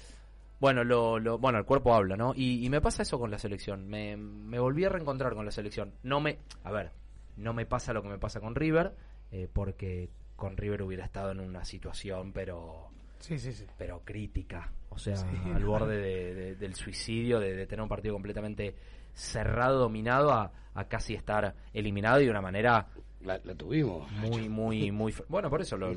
bueno, 0.60 0.84
lo, 0.84 1.18
lo, 1.18 1.38
bueno, 1.38 1.58
el 1.58 1.64
cuerpo 1.64 1.94
habla, 1.94 2.18
¿no? 2.18 2.34
Y, 2.36 2.62
y, 2.62 2.68
me 2.68 2.82
pasa 2.82 3.02
eso 3.02 3.18
con 3.18 3.30
la 3.30 3.38
selección. 3.38 3.88
Me, 3.88 4.18
me 4.18 4.58
volví 4.58 4.84
a 4.84 4.90
reencontrar 4.90 5.34
con 5.34 5.46
la 5.46 5.50
selección. 5.50 5.94
No 6.02 6.20
me, 6.20 6.40
a 6.62 6.70
ver, 6.70 6.92
no 7.36 7.52
me 7.52 7.66
pasa 7.66 7.92
lo 7.92 8.02
que 8.02 8.08
me 8.08 8.18
pasa 8.18 8.40
con 8.40 8.54
River, 8.54 8.94
eh, 9.30 9.48
porque 9.52 10.10
con 10.36 10.56
River 10.56 10.82
hubiera 10.82 11.04
estado 11.04 11.30
en 11.32 11.40
una 11.40 11.64
situación, 11.64 12.32
pero 12.32 12.88
sí, 13.18 13.38
sí, 13.38 13.52
sí. 13.52 13.66
pero 13.76 14.02
crítica, 14.04 14.72
o 14.88 14.98
sea, 14.98 15.14
al 15.54 15.64
borde 15.64 16.56
del 16.56 16.74
suicidio, 16.74 17.38
de, 17.38 17.66
tener 17.66 17.82
un 17.82 17.88
partido 17.88 18.14
completamente 18.14 18.74
cerrado, 19.12 19.80
dominado, 19.80 20.32
a, 20.32 20.52
casi 20.88 21.14
estar 21.14 21.54
eliminado 21.74 22.20
y 22.20 22.24
de 22.24 22.30
una 22.30 22.40
manera 22.40 22.86
la, 23.20 23.38
tuvimos. 23.54 24.10
muy, 24.12 24.48
muy, 24.48 24.90
muy 24.90 25.14
bueno, 25.28 25.50
por 25.50 25.60
eso 25.60 25.76
lo, 25.76 25.92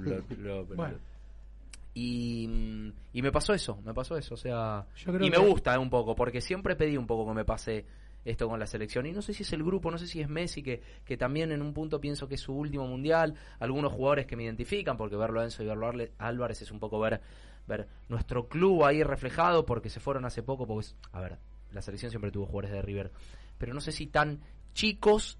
y, 1.95 2.91
y 3.13 3.21
me 3.21 3.31
pasó 3.31 3.53
eso, 3.53 3.79
me 3.85 3.93
pasó 3.93 4.17
eso, 4.17 4.33
o 4.33 4.37
sea, 4.37 4.85
y 5.21 5.29
me 5.29 5.37
gusta 5.37 5.77
un 5.79 5.89
poco, 5.89 6.15
porque 6.15 6.41
siempre 6.41 6.75
pedí 6.75 6.97
un 6.97 7.05
poco 7.05 7.27
que 7.27 7.35
me 7.35 7.45
pase 7.45 7.85
esto 8.25 8.47
con 8.47 8.59
la 8.59 8.67
selección. 8.67 9.05
Y 9.05 9.11
no 9.11 9.21
sé 9.21 9.33
si 9.33 9.43
es 9.43 9.53
el 9.53 9.63
grupo, 9.63 9.91
no 9.91 9.97
sé 9.97 10.07
si 10.07 10.21
es 10.21 10.29
Messi, 10.29 10.63
que, 10.63 10.81
que 11.05 11.17
también 11.17 11.51
en 11.51 11.61
un 11.61 11.73
punto 11.73 11.99
pienso 11.99 12.27
que 12.27 12.35
es 12.35 12.41
su 12.41 12.53
último 12.53 12.87
mundial. 12.87 13.35
Algunos 13.59 13.91
jugadores 13.93 14.25
que 14.25 14.35
me 14.35 14.43
identifican, 14.43 14.97
porque 14.97 15.15
verlo 15.15 15.41
a 15.41 15.43
Enzo 15.43 15.63
y 15.63 15.67
verlo 15.67 15.87
a 15.89 16.27
Álvarez 16.27 16.61
es 16.61 16.71
un 16.71 16.79
poco 16.79 16.99
ver, 16.99 17.21
ver 17.67 17.87
nuestro 18.09 18.47
club 18.47 18.83
ahí 18.85 19.03
reflejado, 19.03 19.65
porque 19.65 19.89
se 19.89 19.99
fueron 19.99 20.25
hace 20.25 20.43
poco. 20.43 20.65
Porque, 20.65 20.87
a 21.11 21.21
ver, 21.21 21.37
la 21.71 21.81
selección 21.81 22.11
siempre 22.11 22.31
tuvo 22.31 22.45
jugadores 22.45 22.71
de 22.71 22.81
River, 22.81 23.11
pero 23.57 23.73
no 23.73 23.81
sé 23.81 23.91
si 23.91 24.07
tan 24.07 24.41
chicos 24.73 25.37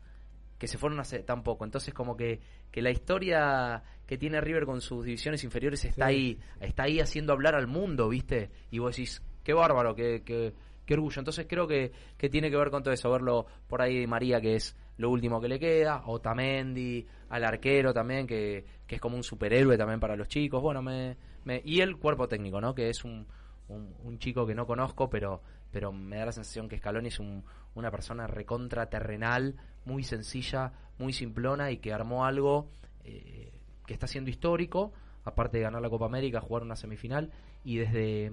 que 0.58 0.68
se 0.68 0.78
fueron 0.78 1.00
hace 1.00 1.20
tan 1.20 1.44
poco. 1.44 1.66
Entonces 1.66 1.94
como 1.94 2.16
que, 2.16 2.40
que 2.72 2.82
la 2.82 2.90
historia 2.92 3.84
que 4.06 4.18
tiene 4.18 4.42
River 4.42 4.66
con 4.66 4.82
sus 4.82 5.06
divisiones 5.06 5.44
inferiores 5.44 5.84
está 5.86 6.06
ahí, 6.06 6.40
está 6.60 6.84
ahí 6.84 7.00
haciendo 7.00 7.34
hablar 7.34 7.56
al 7.56 7.68
mundo, 7.68 8.10
¿viste? 8.10 8.50
Y 8.72 8.80
vos 8.80 8.96
decís, 8.96 9.22
qué 9.44 9.54
bárbaro, 9.54 9.96
qué, 9.96 10.24
qué, 10.26 10.54
qué 10.86 10.94
orgullo. 10.94 11.20
Entonces 11.20 11.46
creo 11.50 11.68
que, 11.68 11.92
que 12.18 12.30
tiene 12.30 12.50
que 12.50 12.58
ver 12.58 12.70
con 12.70 12.84
todo 12.84 12.94
eso, 12.94 13.12
verlo 13.12 13.46
por 13.68 13.82
ahí 13.82 14.06
María, 14.08 14.42
que 14.42 14.56
es 14.56 14.76
lo 14.98 15.10
último 15.10 15.42
que 15.42 15.48
le 15.48 15.60
queda, 15.60 16.04
Otamendi, 16.06 17.06
al 17.30 17.44
arquero 17.44 17.94
también, 17.94 18.28
que, 18.28 18.66
que 18.86 18.96
es 18.96 19.02
como 19.02 19.16
un 19.16 19.24
superhéroe 19.24 19.78
también 19.78 20.00
para 20.00 20.16
los 20.16 20.28
chicos. 20.28 20.62
Bueno, 20.62 20.82
me, 20.82 21.18
me, 21.46 21.62
y 21.66 21.82
el 21.82 21.98
cuerpo 21.98 22.28
técnico, 22.28 22.62
¿no? 22.62 22.76
Que 22.76 22.90
es 22.90 23.04
un, 23.04 23.26
un, 23.68 24.20
chico 24.20 24.46
que 24.46 24.56
no 24.56 24.68
conozco, 24.68 25.10
pero, 25.10 25.42
pero 25.72 25.92
me 25.92 26.18
da 26.18 26.26
la 26.26 26.32
sensación 26.32 26.70
que 26.70 26.78
Scaloni 26.78 27.08
es 27.08 27.20
un, 27.20 27.44
una 27.76 27.92
persona 27.92 28.28
recontra 28.28 28.90
terrenal, 28.90 29.56
muy 29.86 30.04
sencilla, 30.04 30.74
muy 30.98 31.14
simplona 31.14 31.72
y 31.72 31.78
que 31.78 31.92
armó 31.92 32.26
algo 32.26 32.70
eh, 33.04 33.52
que 33.86 33.94
está 33.94 34.08
siendo 34.08 34.30
histórico, 34.30 34.94
aparte 35.24 35.58
de 35.58 35.64
ganar 35.64 35.82
la 35.82 35.90
Copa 35.90 36.06
América, 36.06 36.42
jugar 36.42 36.64
una 36.64 36.76
semifinal 36.76 37.32
y 37.64 37.78
desde 37.78 38.32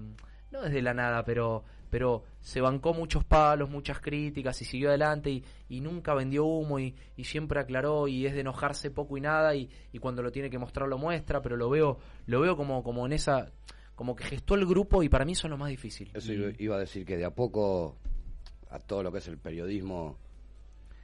no 0.51 0.63
desde 0.63 0.83
la 0.83 0.95
nada, 0.95 1.25
pero 1.25 1.65
pero 1.91 2.23
se 2.41 2.61
bancó 2.61 2.95
muchos 2.95 3.25
palos, 3.25 3.69
muchas 3.69 3.99
críticas 4.01 4.63
y 4.63 4.65
siguió 4.65 4.91
adelante 4.91 5.31
y, 5.31 5.45
y 5.69 5.81
nunca 5.81 6.15
vendió 6.15 6.45
humo 6.45 6.79
y, 6.79 6.95
y, 7.17 7.25
siempre 7.25 7.59
aclaró 7.59 8.07
y 8.07 8.27
es 8.27 8.33
de 8.33 8.43
enojarse 8.43 8.93
poco 8.93 9.19
y 9.19 9.21
nada 9.21 9.57
y, 9.57 9.69
y, 9.93 9.99
cuando 9.99 10.23
lo 10.23 10.31
tiene 10.31 10.51
que 10.51 10.59
mostrar 10.59 10.89
lo 10.89 10.99
muestra, 10.99 11.43
pero 11.43 11.57
lo 11.57 11.69
veo 11.69 11.99
lo 12.27 12.41
veo 12.41 12.57
como 12.57 12.85
como 12.85 13.07
en 13.07 13.13
esa 13.13 13.51
como 13.97 14.15
que 14.15 14.25
gestó 14.25 14.55
el 14.55 14.67
grupo 14.67 15.03
y 15.03 15.09
para 15.09 15.25
mí 15.25 15.33
eso 15.33 15.47
es 15.47 15.51
lo 15.51 15.59
más 15.59 15.69
difícil. 15.69 16.11
Eso 16.15 16.33
iba 16.33 16.77
a 16.77 16.79
decir 16.79 17.05
que 17.05 17.17
de 17.17 17.25
a 17.25 17.35
poco 17.35 17.97
a 18.71 18.79
todo 18.79 19.03
lo 19.03 19.13
que 19.13 19.19
es 19.19 19.29
el 19.29 19.37
periodismo 19.37 20.17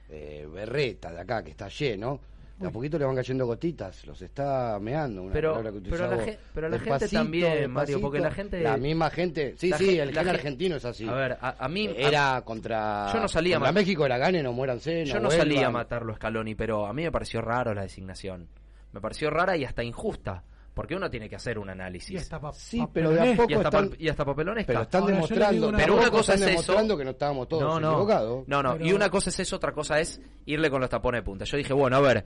eh, 0.09 0.47
berreta 0.51 1.11
de 1.11 1.19
acá 1.19 1.43
que 1.43 1.51
está 1.51 1.67
lleno 1.67 2.21
de 2.57 2.67
a 2.67 2.71
poquito 2.71 2.97
le 2.97 3.05
van 3.05 3.15
cayendo 3.15 3.45
gotitas, 3.45 4.05
los 4.05 4.21
está 4.21 4.79
meando. 4.79 5.23
Una 5.23 5.33
pero, 5.33 5.61
que 5.61 5.89
pero, 5.89 6.09
la, 6.09 6.37
pero 6.53 6.69
la 6.69 6.79
gente 6.79 7.07
también, 7.07 7.71
Mario, 7.71 8.01
porque 8.01 8.19
la 8.19 8.31
gente. 8.31 8.61
La 8.61 8.77
misma 8.77 9.09
gente. 9.11 9.53
Sí, 9.57 9.71
sí, 9.77 9.99
el 9.99 10.11
gen 10.11 10.27
argentino 10.27 10.75
es 10.77 10.85
así. 10.85 11.07
A 11.07 11.13
ver, 11.13 11.37
a, 11.39 11.67
mí. 11.67 11.89
Era 11.95 12.41
contra. 12.43 13.11
Yo 13.13 13.19
no 13.19 13.27
salía 13.27 13.57
contra 13.57 13.71
México 13.71 14.05
era 14.05 14.17
gane, 14.17 14.41
no 14.41 14.53
muéranse. 14.53 15.05
yo 15.05 15.19
no 15.19 15.29
salía 15.29 15.67
a 15.67 15.71
matarlo 15.71 16.15
Scaloni, 16.15 16.55
pero 16.55 16.85
a 16.87 16.93
mí 16.93 17.03
me 17.03 17.11
pareció 17.11 17.41
raro 17.41 17.73
la 17.73 17.83
designación. 17.83 18.47
Me 18.91 19.01
pareció 19.01 19.29
rara 19.29 19.55
y 19.55 19.63
hasta 19.63 19.83
injusta. 19.83 20.43
Porque 20.77 20.95
uno 20.95 21.09
tiene 21.09 21.27
que 21.27 21.35
hacer 21.35 21.57
un 21.57 21.71
análisis. 21.71 22.11
Y 22.11 22.17
hasta 22.17 22.39
sí, 22.53 22.87
pero 22.93 23.09
de 23.09 23.33
a 23.33 23.35
poco 23.35 23.49
y 23.49 23.53
hasta, 23.55 23.67
están, 23.67 23.91
y 23.97 24.09
hasta 24.09 24.23
papelonesca. 24.23 24.67
Pero 24.67 24.81
están 24.83 25.05
demostrando. 25.07 25.71
pero 25.75 25.95
una 25.95 26.11
cosa 26.11 26.35
es 26.35 26.41
eso. 26.41 26.97
que 26.97 27.03
no 27.03 27.09
estábamos 27.09 27.47
todos 27.47 27.63
no, 27.63 27.79
no, 27.79 27.93
equivocados. 27.93 28.47
No, 28.47 28.61
no. 28.61 28.77
Y 28.79 28.93
una 28.93 29.09
cosa 29.09 29.31
es 29.31 29.39
eso, 29.39 29.55
otra 29.55 29.71
cosa 29.71 29.99
es 29.99 30.21
irle 30.45 30.69
con 30.69 30.79
los 30.79 30.87
tapones 30.87 31.21
de 31.21 31.25
punta. 31.25 31.45
Yo 31.45 31.57
dije, 31.57 31.73
bueno, 31.73 31.97
a 31.97 32.01
ver, 32.01 32.23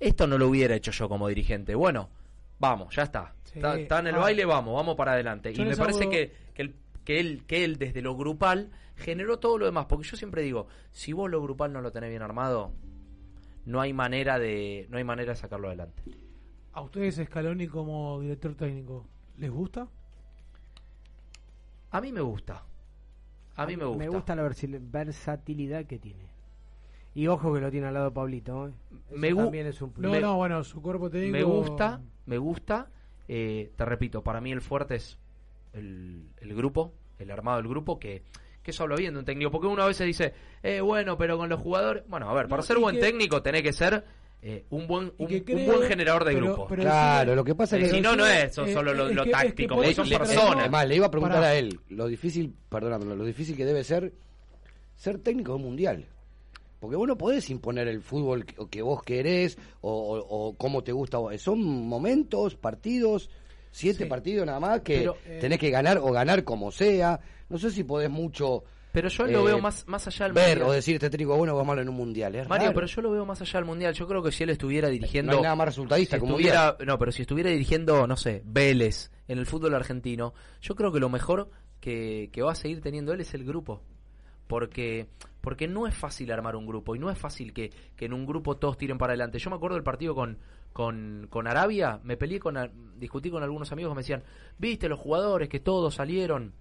esto 0.00 0.26
no 0.26 0.38
lo 0.38 0.48
hubiera 0.48 0.74
hecho 0.74 0.90
yo 0.90 1.08
como 1.08 1.28
dirigente. 1.28 1.74
Bueno, 1.74 2.08
vamos, 2.58 2.96
ya 2.96 3.02
está. 3.02 3.34
Está, 3.54 3.98
en 3.98 4.06
el 4.06 4.14
ah. 4.14 4.18
baile, 4.18 4.44
vamos, 4.44 4.74
vamos 4.74 4.96
para 4.96 5.12
adelante. 5.12 5.52
y 5.54 5.60
me 5.60 5.76
parece 5.76 6.08
que, 6.08 6.32
que, 6.54 6.74
que, 7.04 7.20
él, 7.20 7.44
que 7.46 7.64
él, 7.64 7.76
desde 7.76 8.00
lo 8.00 8.16
grupal, 8.16 8.70
generó 8.96 9.38
todo 9.38 9.58
lo 9.58 9.66
demás. 9.66 9.86
Porque 9.86 10.08
yo 10.08 10.16
siempre 10.16 10.42
digo, 10.42 10.68
si 10.90 11.12
vos 11.12 11.30
lo 11.30 11.42
grupal 11.42 11.72
no 11.72 11.80
lo 11.80 11.92
tenés 11.92 12.10
bien 12.10 12.22
armado, 12.22 12.72
no 13.66 13.80
hay 13.80 13.92
manera 13.92 14.38
de, 14.38 14.86
no 14.88 14.98
hay 14.98 15.04
manera 15.04 15.32
de 15.32 15.36
sacarlo 15.36 15.68
adelante. 15.68 16.02
¿A 16.72 16.80
ustedes 16.82 17.16
Scaloni 17.16 17.66
como 17.66 18.20
director 18.20 18.54
técnico 18.54 19.06
les 19.36 19.50
gusta? 19.50 19.88
A 21.90 22.00
mí 22.00 22.12
me 22.12 22.20
gusta. 22.20 22.64
A 23.56 23.66
mí 23.66 23.76
me 23.76 23.84
gusta. 23.84 23.98
Me 23.98 24.08
gusta 24.08 24.36
la 24.36 24.42
versatilidad 24.42 25.84
que 25.86 25.98
tiene. 25.98 26.29
Y 27.14 27.26
ojo 27.26 27.52
que 27.52 27.60
lo 27.60 27.70
tiene 27.70 27.88
al 27.88 27.94
lado 27.94 28.12
Pablito. 28.12 28.68
¿eh? 28.68 28.72
Me 29.10 29.34
también 29.34 29.66
es 29.66 29.82
un 29.82 29.92
No, 29.96 30.18
no, 30.20 30.36
bueno, 30.36 30.62
su 30.62 30.80
cuerpo 30.80 31.10
técnico. 31.10 31.32
Me 31.32 31.42
gusta, 31.42 32.00
me 32.26 32.38
gusta. 32.38 32.88
Eh, 33.28 33.70
te 33.76 33.84
repito, 33.84 34.22
para 34.22 34.40
mí 34.40 34.52
el 34.52 34.60
fuerte 34.60 34.96
es 34.96 35.18
el, 35.72 36.28
el 36.40 36.54
grupo, 36.54 36.94
el 37.18 37.30
armado 37.30 37.58
del 37.58 37.68
grupo, 37.68 37.98
que, 37.98 38.22
que 38.62 38.70
eso 38.70 38.84
habla 38.84 38.96
bien 38.96 39.14
de 39.14 39.20
un 39.20 39.24
técnico. 39.24 39.50
Porque 39.50 39.66
uno 39.66 39.82
a 39.82 39.86
veces 39.86 40.06
dice, 40.06 40.34
eh, 40.62 40.80
bueno, 40.80 41.16
pero 41.16 41.36
con 41.36 41.48
los 41.48 41.60
jugadores. 41.60 42.04
Bueno, 42.08 42.28
a 42.30 42.34
ver, 42.34 42.48
para 42.48 42.62
ser 42.62 42.78
buen 42.78 42.98
técnico 43.00 43.42
tenés 43.42 43.62
que 43.62 43.72
ser 43.72 44.04
eh, 44.42 44.64
un 44.70 44.86
buen 44.86 45.12
un, 45.18 45.28
buen 45.66 45.82
generador 45.82 46.24
de 46.24 46.34
grupo. 46.34 46.66
claro, 46.66 47.34
lo 47.34 47.44
que 47.44 47.54
pasa 47.54 47.76
es 47.76 47.84
que 47.84 47.90
si 47.96 48.00
no 48.00 48.16
no 48.16 48.26
es 48.26 48.54
solo 48.54 48.94
lo, 48.94 49.26
táctico, 49.26 49.82
son 49.92 50.08
personas. 50.08 50.60
Además, 50.60 50.88
le 50.88 50.96
iba 50.96 51.06
a 51.06 51.10
preguntar 51.10 51.42
a 51.42 51.54
él 51.54 51.80
lo 51.88 52.06
difícil, 52.06 52.54
perdóname, 52.68 53.14
lo 53.16 53.24
difícil 53.24 53.56
que 53.56 53.64
debe 53.66 53.84
ser 53.84 54.14
ser 54.94 55.18
técnico 55.18 55.52
de 55.52 55.56
un 55.56 55.62
mundial. 55.62 56.06
Porque 56.80 56.96
vos 56.96 57.06
no 57.06 57.16
podés 57.16 57.50
imponer 57.50 57.86
el 57.88 58.00
fútbol 58.00 58.44
que, 58.44 58.82
vos 58.82 59.02
querés 59.02 59.58
o, 59.82 60.54
cómo 60.58 60.82
te 60.82 60.92
gusta. 60.92 61.18
Son 61.38 61.60
momentos, 61.62 62.56
partidos, 62.56 63.30
siete 63.70 64.06
partidos 64.06 64.46
nada 64.46 64.58
más 64.58 64.80
que 64.80 65.04
eh, 65.04 65.38
tenés 65.40 65.58
que 65.58 65.70
ganar 65.70 65.98
o 65.98 66.10
ganar 66.10 66.42
como 66.42 66.72
sea. 66.72 67.20
No 67.48 67.58
sé 67.58 67.70
si 67.70 67.84
podés 67.84 68.10
mucho 68.10 68.64
pero 68.92 69.08
yo 69.08 69.26
lo 69.26 69.44
veo 69.44 69.58
eh, 69.58 69.62
más, 69.62 69.86
más 69.86 70.06
allá 70.08 70.26
del 70.26 70.32
ver 70.32 70.58
mundial. 70.58 70.68
o 70.68 70.72
decir 70.72 70.94
este 70.96 71.10
técnico 71.10 71.36
bueno 71.36 71.56
o 71.56 71.64
malo 71.64 71.80
en 71.80 71.88
un 71.88 71.94
mundial. 71.94 72.34
Es 72.34 72.48
Mario, 72.48 72.72
pero 72.74 72.86
yo 72.86 73.02
lo 73.02 73.10
veo 73.12 73.24
más 73.24 73.40
allá 73.40 73.60
del 73.60 73.64
mundial. 73.64 73.94
Yo 73.94 74.06
creo 74.08 74.22
que 74.22 74.32
si 74.32 74.42
él 74.42 74.50
estuviera 74.50 74.88
dirigiendo. 74.88 75.32
No 75.32 75.38
hay 75.38 75.44
nada 75.44 75.54
más 75.54 75.66
resultadista 75.66 76.18
como 76.18 76.32
estuviera, 76.32 76.76
No, 76.84 76.98
pero 76.98 77.12
si 77.12 77.22
estuviera 77.22 77.50
dirigiendo, 77.50 78.06
no 78.06 78.16
sé, 78.16 78.42
Vélez 78.44 79.10
en 79.28 79.38
el 79.38 79.46
fútbol 79.46 79.74
argentino, 79.74 80.34
yo 80.60 80.74
creo 80.74 80.90
que 80.90 80.98
lo 80.98 81.08
mejor 81.08 81.50
que, 81.78 82.30
que 82.32 82.42
va 82.42 82.52
a 82.52 82.56
seguir 82.56 82.80
teniendo 82.80 83.12
él 83.12 83.20
es 83.20 83.32
el 83.34 83.44
grupo. 83.44 83.82
Porque, 84.48 85.06
porque 85.40 85.68
no 85.68 85.86
es 85.86 85.94
fácil 85.94 86.30
armar 86.32 86.56
un 86.56 86.66
grupo 86.66 86.94
y 86.94 86.98
no 86.98 87.10
es 87.10 87.18
fácil 87.18 87.52
que, 87.52 87.70
que 87.96 88.06
en 88.06 88.12
un 88.12 88.26
grupo 88.26 88.56
todos 88.56 88.76
tiren 88.76 88.98
para 88.98 89.12
adelante. 89.12 89.38
Yo 89.38 89.50
me 89.50 89.56
acuerdo 89.56 89.76
del 89.76 89.84
partido 89.84 90.14
con, 90.14 90.38
con, 90.72 91.26
con 91.30 91.46
Arabia, 91.46 92.00
me 92.02 92.16
peleé 92.16 92.40
con, 92.40 92.56
discutí 92.96 93.30
con 93.30 93.42
algunos 93.42 93.72
amigos 93.72 93.90
que 93.90 93.96
me 93.96 94.02
decían, 94.02 94.22
viste 94.58 94.88
los 94.88 95.00
jugadores 95.00 95.48
que 95.48 95.60
todos 95.60 95.94
salieron 95.94 96.52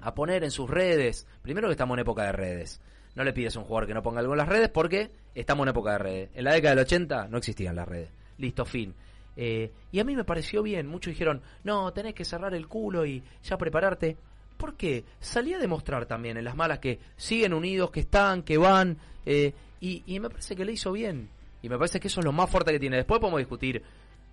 a 0.00 0.14
poner 0.14 0.44
en 0.44 0.50
sus 0.50 0.68
redes. 0.68 1.26
Primero 1.42 1.68
que 1.68 1.72
estamos 1.72 1.96
en 1.96 2.00
época 2.00 2.24
de 2.24 2.32
redes. 2.32 2.80
No 3.14 3.22
le 3.22 3.32
pides 3.32 3.54
a 3.56 3.60
un 3.60 3.64
jugador 3.64 3.86
que 3.86 3.94
no 3.94 4.02
ponga 4.02 4.20
algo 4.20 4.32
en 4.32 4.38
las 4.38 4.48
redes 4.48 4.68
porque 4.70 5.10
estamos 5.34 5.64
en 5.64 5.70
época 5.70 5.92
de 5.92 5.98
redes. 5.98 6.30
En 6.34 6.44
la 6.44 6.52
década 6.52 6.74
del 6.74 6.84
80 6.84 7.28
no 7.28 7.38
existían 7.38 7.76
las 7.76 7.86
redes. 7.86 8.10
Listo, 8.38 8.64
fin. 8.64 8.94
Eh, 9.36 9.70
y 9.92 10.00
a 10.00 10.04
mí 10.04 10.16
me 10.16 10.24
pareció 10.24 10.62
bien. 10.62 10.86
Muchos 10.86 11.12
dijeron, 11.12 11.42
no, 11.62 11.92
tenés 11.92 12.14
que 12.14 12.24
cerrar 12.24 12.54
el 12.54 12.66
culo 12.66 13.06
y 13.06 13.22
ya 13.42 13.56
prepararte. 13.56 14.16
¿Por 14.56 14.76
qué? 14.76 15.04
Salí 15.20 15.52
a 15.54 15.58
demostrar 15.58 16.06
también 16.06 16.36
en 16.36 16.44
las 16.44 16.56
malas 16.56 16.78
que 16.78 16.98
siguen 17.16 17.52
unidos, 17.54 17.90
que 17.90 18.00
están, 18.00 18.42
que 18.42 18.56
van. 18.56 18.98
Eh, 19.26 19.52
y, 19.80 20.02
y 20.06 20.20
me 20.20 20.30
parece 20.30 20.56
que 20.56 20.64
le 20.64 20.72
hizo 20.72 20.92
bien. 20.92 21.28
Y 21.62 21.68
me 21.68 21.78
parece 21.78 21.98
que 21.98 22.08
eso 22.08 22.20
es 22.20 22.26
lo 22.26 22.32
más 22.32 22.50
fuerte 22.50 22.72
que 22.72 22.78
tiene. 22.78 22.96
Después 22.96 23.20
podemos 23.20 23.38
discutir 23.38 23.82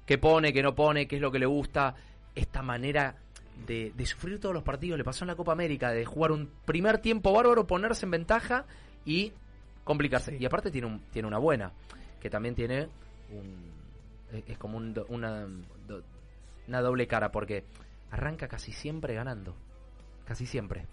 qué 0.05 0.17
pone, 0.17 0.53
qué 0.53 0.61
no 0.61 0.75
pone, 0.75 1.07
qué 1.07 1.15
es 1.15 1.21
lo 1.21 1.31
que 1.31 1.39
le 1.39 1.45
gusta. 1.45 1.95
Esta 2.35 2.61
manera 2.61 3.15
de, 3.65 4.05
sufrir 4.05 4.39
todos 4.39 4.53
los 4.53 4.63
partidos, 4.63 4.97
le 4.97 5.03
pasó 5.03 5.23
en 5.23 5.29
la 5.29 5.35
Copa 5.35 5.51
América, 5.51 5.91
de 5.91 6.05
jugar 6.05 6.31
un 6.31 6.49
primer 6.65 6.99
tiempo 6.99 7.31
bárbaro, 7.33 7.67
ponerse 7.67 8.05
en 8.05 8.11
ventaja 8.11 8.65
y 9.05 9.33
complicarse. 9.83 10.37
Y 10.37 10.45
aparte 10.45 10.71
tiene, 10.71 10.87
un, 10.87 10.99
tiene 11.11 11.27
una 11.27 11.37
buena, 11.37 11.71
que 12.19 12.29
también 12.29 12.55
tiene 12.55 12.87
un... 13.31 13.71
Es 14.47 14.57
como 14.57 14.77
una, 14.77 15.47
una 16.67 16.81
doble 16.81 17.07
cara, 17.07 17.31
porque 17.31 17.65
arranca 18.11 18.47
casi 18.47 18.71
siempre 18.71 19.13
ganando. 19.13 19.55
Casi 20.31 20.45
siempre. 20.45 20.85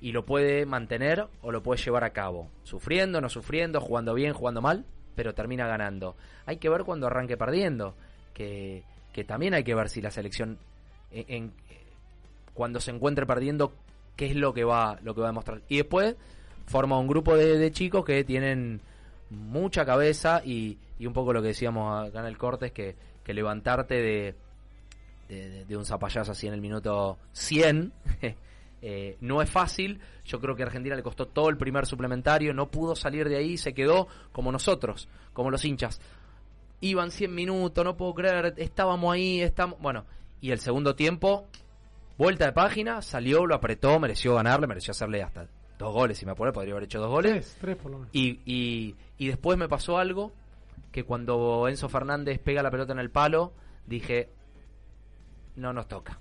Y 0.00 0.12
lo 0.12 0.24
puede 0.24 0.64
mantener 0.64 1.26
o 1.42 1.50
lo 1.50 1.60
puede 1.60 1.82
llevar 1.82 2.04
a 2.04 2.10
cabo. 2.10 2.48
Sufriendo, 2.62 3.20
no 3.20 3.28
sufriendo, 3.28 3.80
jugando 3.80 4.14
bien, 4.14 4.32
jugando 4.32 4.62
mal, 4.62 4.84
pero 5.16 5.34
termina 5.34 5.66
ganando. 5.66 6.14
Hay 6.46 6.58
que 6.58 6.68
ver 6.68 6.84
cuando 6.84 7.08
arranque 7.08 7.36
perdiendo. 7.36 7.96
Que, 8.34 8.84
que 9.12 9.24
también 9.24 9.54
hay 9.54 9.64
que 9.64 9.74
ver 9.74 9.88
si 9.88 10.00
la 10.00 10.12
selección 10.12 10.56
en, 11.10 11.52
cuando 12.54 12.78
se 12.78 12.92
encuentre 12.92 13.26
perdiendo 13.26 13.72
qué 14.14 14.26
es 14.26 14.36
lo 14.36 14.54
que 14.54 14.62
va 14.62 15.00
lo 15.02 15.16
que 15.16 15.22
va 15.22 15.26
a 15.26 15.30
demostrar 15.30 15.62
y 15.68 15.78
después 15.78 16.14
forma 16.66 16.96
un 17.00 17.08
grupo 17.08 17.36
de, 17.36 17.72
chicos 17.72 18.04
que 18.04 18.22
tienen 18.22 18.80
mucha 19.30 19.84
cabeza 19.84 20.42
y, 20.44 20.78
y, 21.00 21.06
un 21.06 21.12
poco 21.12 21.32
lo 21.32 21.42
que 21.42 21.48
decíamos 21.48 22.06
acá 22.06 22.20
en 22.20 22.26
el 22.26 22.38
corte 22.38 22.66
es 22.66 22.72
que, 22.72 22.94
que 23.24 23.34
levantarte 23.34 23.94
de, 23.94 24.34
de, 25.28 25.76
un 25.76 25.84
zapallazo 25.84 26.32
así 26.32 26.46
en 26.46 26.54
el 26.54 26.60
minuto 26.60 27.18
100 27.32 27.92
eh, 28.82 29.16
no 29.20 29.42
es 29.42 29.50
fácil 29.50 30.00
yo 30.24 30.40
creo 30.40 30.56
que 30.56 30.62
a 30.62 30.66
Argentina 30.66 30.96
le 30.96 31.02
costó 31.02 31.26
todo 31.26 31.50
el 31.50 31.56
primer 31.56 31.86
suplementario 31.86 32.54
no 32.54 32.70
pudo 32.70 32.96
salir 32.96 33.28
de 33.28 33.36
ahí 33.36 33.58
se 33.58 33.74
quedó 33.74 34.08
como 34.32 34.50
nosotros 34.52 35.08
como 35.32 35.50
los 35.50 35.64
hinchas 35.64 36.00
iban 36.80 37.10
100 37.10 37.34
minutos 37.34 37.84
no 37.84 37.96
puedo 37.96 38.14
creer 38.14 38.54
estábamos 38.56 39.12
ahí 39.12 39.42
estamos 39.42 39.78
bueno 39.80 40.04
y 40.40 40.52
el 40.52 40.60
segundo 40.60 40.94
tiempo, 40.94 41.48
vuelta 42.16 42.46
de 42.46 42.52
página, 42.52 43.02
salió, 43.02 43.46
lo 43.46 43.54
apretó, 43.54 43.98
mereció 43.98 44.34
ganarle, 44.34 44.66
mereció 44.66 44.92
hacerle 44.92 45.22
hasta 45.22 45.48
dos 45.78 45.92
goles, 45.92 46.18
si 46.18 46.26
me 46.26 46.32
apuro, 46.32 46.52
podría 46.52 46.74
haber 46.74 46.84
hecho 46.84 47.00
dos 47.00 47.10
goles. 47.10 47.56
Tres, 47.60 47.76
por 47.76 47.90
lo 47.90 47.98
menos. 47.98 48.10
Y, 48.14 48.40
y, 48.44 48.94
y 49.16 49.26
después 49.28 49.58
me 49.58 49.68
pasó 49.68 49.98
algo 49.98 50.32
que 50.92 51.04
cuando 51.04 51.68
Enzo 51.68 51.88
Fernández 51.88 52.38
pega 52.38 52.62
la 52.62 52.70
pelota 52.70 52.92
en 52.92 53.00
el 53.00 53.10
palo, 53.10 53.52
dije, 53.86 54.28
no 55.58 55.72
nos 55.72 55.88
toca. 55.88 56.18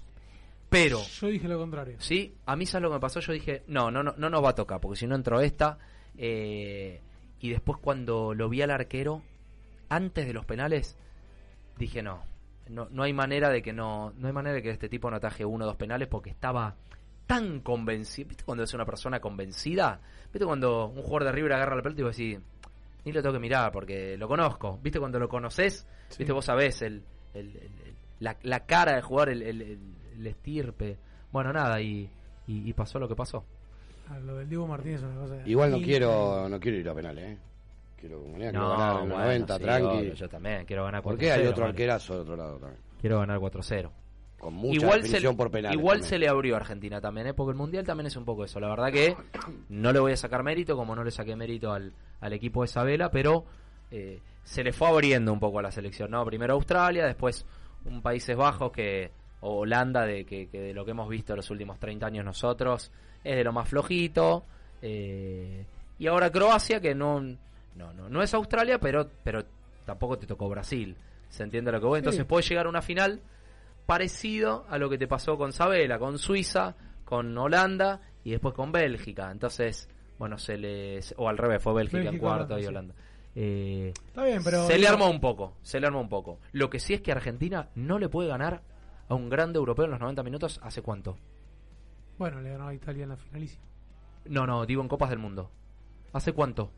Pero. 0.69 1.01
Yo 1.01 1.27
dije 1.27 1.47
lo 1.47 1.57
contrario. 1.57 1.95
Sí, 1.99 2.35
a 2.45 2.55
mí 2.55 2.65
sabes 2.65 2.83
lo 2.83 2.89
que 2.89 2.95
me 2.95 2.99
pasó. 2.99 3.19
Yo 3.19 3.33
dije, 3.33 3.63
no, 3.67 3.89
no, 3.89 4.03
no, 4.03 4.13
no 4.17 4.29
nos 4.29 4.43
va 4.43 4.49
a 4.49 4.55
tocar, 4.55 4.81
porque 4.81 4.99
si 4.99 5.07
no 5.07 5.15
entró 5.15 5.39
esta. 5.39 5.77
Eh, 6.17 7.01
y 7.39 7.49
después 7.49 7.79
cuando 7.79 8.33
lo 8.33 8.49
vi 8.49 8.61
al 8.61 8.71
arquero, 8.71 9.21
antes 9.89 10.25
de 10.25 10.33
los 10.33 10.45
penales, 10.45 10.97
dije 11.77 12.01
no, 12.01 12.23
no, 12.69 12.87
no 12.89 13.03
hay 13.03 13.13
manera 13.13 13.49
de 13.49 13.61
que 13.61 13.73
no, 13.73 14.11
no 14.17 14.27
hay 14.27 14.33
manera 14.33 14.55
de 14.55 14.63
que 14.63 14.71
este 14.71 14.89
tipo 14.89 15.09
no 15.09 15.17
ataje 15.17 15.45
uno 15.45 15.65
o 15.65 15.67
dos 15.67 15.77
penales 15.77 16.07
porque 16.07 16.29
estaba 16.29 16.75
tan 17.25 17.59
convencido. 17.59 18.29
¿Viste 18.29 18.43
cuando 18.43 18.63
es 18.63 18.73
una 18.73 18.85
persona 18.85 19.19
convencida? 19.19 20.01
¿Viste 20.31 20.45
cuando 20.45 20.87
un 20.87 21.03
jugador 21.03 21.25
de 21.25 21.31
River 21.33 21.53
agarra 21.53 21.75
la 21.75 21.83
pelota 21.83 22.01
y 22.01 22.03
vos 22.03 22.17
decís, 22.17 22.39
ni 23.05 23.11
lo 23.11 23.21
tengo 23.21 23.33
que 23.33 23.39
mirar 23.39 23.71
porque 23.71 24.17
lo 24.17 24.27
conozco? 24.27 24.79
¿Viste 24.81 24.99
cuando 24.99 25.19
lo 25.19 25.29
conoces? 25.29 25.85
¿Viste 26.17 26.33
vos 26.33 26.45
sabés 26.45 26.81
el, 26.81 27.03
la, 28.19 28.65
cara 28.65 28.93
del 28.93 29.01
jugador, 29.01 29.29
el, 29.29 29.79
estirpe? 30.25 30.97
Bueno, 31.31 31.53
nada, 31.53 31.81
y, 31.81 32.09
y, 32.47 32.73
pasó 32.73 32.99
lo 32.99 33.07
que 33.07 33.15
pasó. 33.15 33.43
Ah, 34.09 34.19
lo 34.19 34.37
del 34.37 34.47
Diego 34.47 34.65
Martínez 34.67 35.01
Igual 35.45 35.71
no 35.71 35.77
quiero, 35.79 36.47
no 36.47 36.59
quiero 36.59 36.77
ir 36.77 36.89
a 36.89 36.93
penales, 36.93 37.31
¿eh? 37.31 37.37
Quiero, 37.99 38.23
quiero 38.35 38.69
ganar 38.69 39.03
en 39.03 39.09
90, 39.09 39.59
tranqui. 39.59 40.11
yo 40.13 40.29
también 40.29 40.65
quiero 40.65 40.85
ganar 40.85 41.01
4-0. 41.01 41.03
¿Por 41.03 41.17
qué 41.17 41.31
hay 41.31 41.47
otro 41.47 41.65
arquerazo 41.65 42.13
de 42.13 42.19
otro 42.21 42.35
lado 42.35 42.57
también? 42.57 42.79
Quiero 43.01 43.19
ganar 43.19 43.39
4-0 43.39 43.89
con 44.39 44.53
mucha 44.53 44.75
igual 44.75 45.03
se, 45.03 45.33
por 45.33 45.49
penales. 45.49 45.77
Igual 45.77 46.03
se 46.03 46.19
le 46.19 46.27
abrió 46.27 46.55
a 46.55 46.57
Argentina 46.57 47.01
también, 47.01 47.27
¿eh? 47.27 47.33
porque 47.33 47.51
el 47.51 47.57
Mundial 47.57 47.85
también 47.85 48.07
es 48.07 48.15
un 48.15 48.25
poco 48.25 48.43
eso. 48.45 48.59
La 48.59 48.69
verdad 48.69 48.91
que 48.91 49.15
no 49.69 49.91
le 49.91 49.99
voy 49.99 50.11
a 50.11 50.17
sacar 50.17 50.43
mérito, 50.43 50.75
como 50.75 50.95
no 50.95 51.03
le 51.03 51.11
saqué 51.11 51.35
mérito 51.35 51.71
al, 51.71 51.93
al 52.21 52.33
equipo 52.33 52.61
de 52.61 52.65
Isabela, 52.65 53.09
pero 53.09 53.45
eh, 53.89 54.21
se 54.43 54.63
le 54.63 54.73
fue 54.73 54.87
abriendo 54.87 55.33
un 55.33 55.39
poco 55.39 55.59
a 55.59 55.61
la 55.63 55.71
selección. 55.71 56.11
no 56.11 56.23
Primero 56.25 56.53
Australia, 56.53 57.05
después 57.05 57.45
un 57.87 58.01
Países 58.01 58.35
Bajos 58.35 58.71
que 58.71 59.11
o 59.41 59.59
Holanda, 59.59 60.05
de 60.05 60.25
que, 60.25 60.47
de 60.47 60.73
lo 60.73 60.83
que 60.83 60.91
hemos 60.91 61.09
visto 61.09 61.33
en 61.33 61.37
los 61.37 61.49
últimos 61.51 61.79
30 61.79 62.05
años 62.07 62.25
nosotros, 62.25 62.91
es 63.23 63.35
de 63.35 63.43
lo 63.43 63.53
más 63.53 63.69
flojito. 63.69 64.43
Eh, 64.81 65.65
y 65.99 66.07
ahora 66.07 66.31
Croacia, 66.31 66.79
que 66.79 66.95
no, 66.95 67.21
no, 67.21 67.93
no, 67.93 68.09
no 68.09 68.21
es 68.21 68.33
Australia, 68.33 68.79
pero, 68.79 69.09
pero 69.23 69.43
tampoco 69.85 70.17
te 70.17 70.25
tocó 70.25 70.49
Brasil. 70.49 70.95
¿Se 71.29 71.43
entiende 71.43 71.71
lo 71.71 71.79
que 71.79 71.85
voy? 71.85 71.99
Entonces 71.99 72.25
puede 72.25 72.43
llegar 72.43 72.65
a 72.65 72.69
una 72.69 72.81
final 72.81 73.21
parecido 73.85 74.65
a 74.69 74.77
lo 74.77 74.89
que 74.89 74.97
te 74.97 75.07
pasó 75.07 75.37
con 75.37 75.53
Sabela, 75.53 75.99
con 75.99 76.17
Suiza, 76.17 76.75
con 77.05 77.37
Holanda 77.37 78.01
y 78.23 78.31
después 78.31 78.53
con 78.53 78.71
Bélgica. 78.71 79.31
Entonces, 79.31 79.89
bueno, 80.17 80.37
se 80.37 80.57
le. 80.57 80.99
O 81.17 81.29
al 81.29 81.37
revés, 81.37 81.61
fue 81.61 81.73
Bélgica, 81.73 82.09
en 82.09 82.17
cuarto 82.17 82.57
y 82.57 82.65
Holanda. 82.65 82.93
Eh, 83.39 83.93
Está 83.95 84.23
bien, 84.23 84.43
pero. 84.43 84.65
Se 84.65 84.79
le 84.79 84.87
armó 84.87 85.07
un 85.11 85.21
poco, 85.21 85.53
se 85.61 85.79
le 85.79 85.85
armó 85.85 86.01
un 86.01 86.09
poco. 86.09 86.39
Lo 86.53 86.71
que 86.71 86.79
sí 86.79 86.95
es 86.95 87.01
que 87.01 87.11
Argentina 87.11 87.69
no 87.75 87.99
le 87.99 88.09
puede 88.09 88.29
ganar 88.29 88.63
a 89.07 89.13
un 89.13 89.29
grande 89.29 89.59
europeo 89.59 89.85
en 89.85 89.91
los 89.91 89.99
90 89.99 90.23
minutos, 90.23 90.59
¿hace 90.63 90.81
cuánto? 90.81 91.17
Bueno, 92.17 92.41
le 92.41 92.49
ganó 92.49 92.67
a 92.67 92.73
Italia 92.73 93.03
en 93.03 93.09
la 93.09 93.15
finalísima. 93.15 93.63
No, 94.25 94.47
no, 94.47 94.65
digo 94.65 94.81
en 94.81 94.87
Copas 94.87 95.11
del 95.11 95.19
Mundo. 95.19 95.51
¿Hace 96.13 96.33
cuánto? 96.33 96.71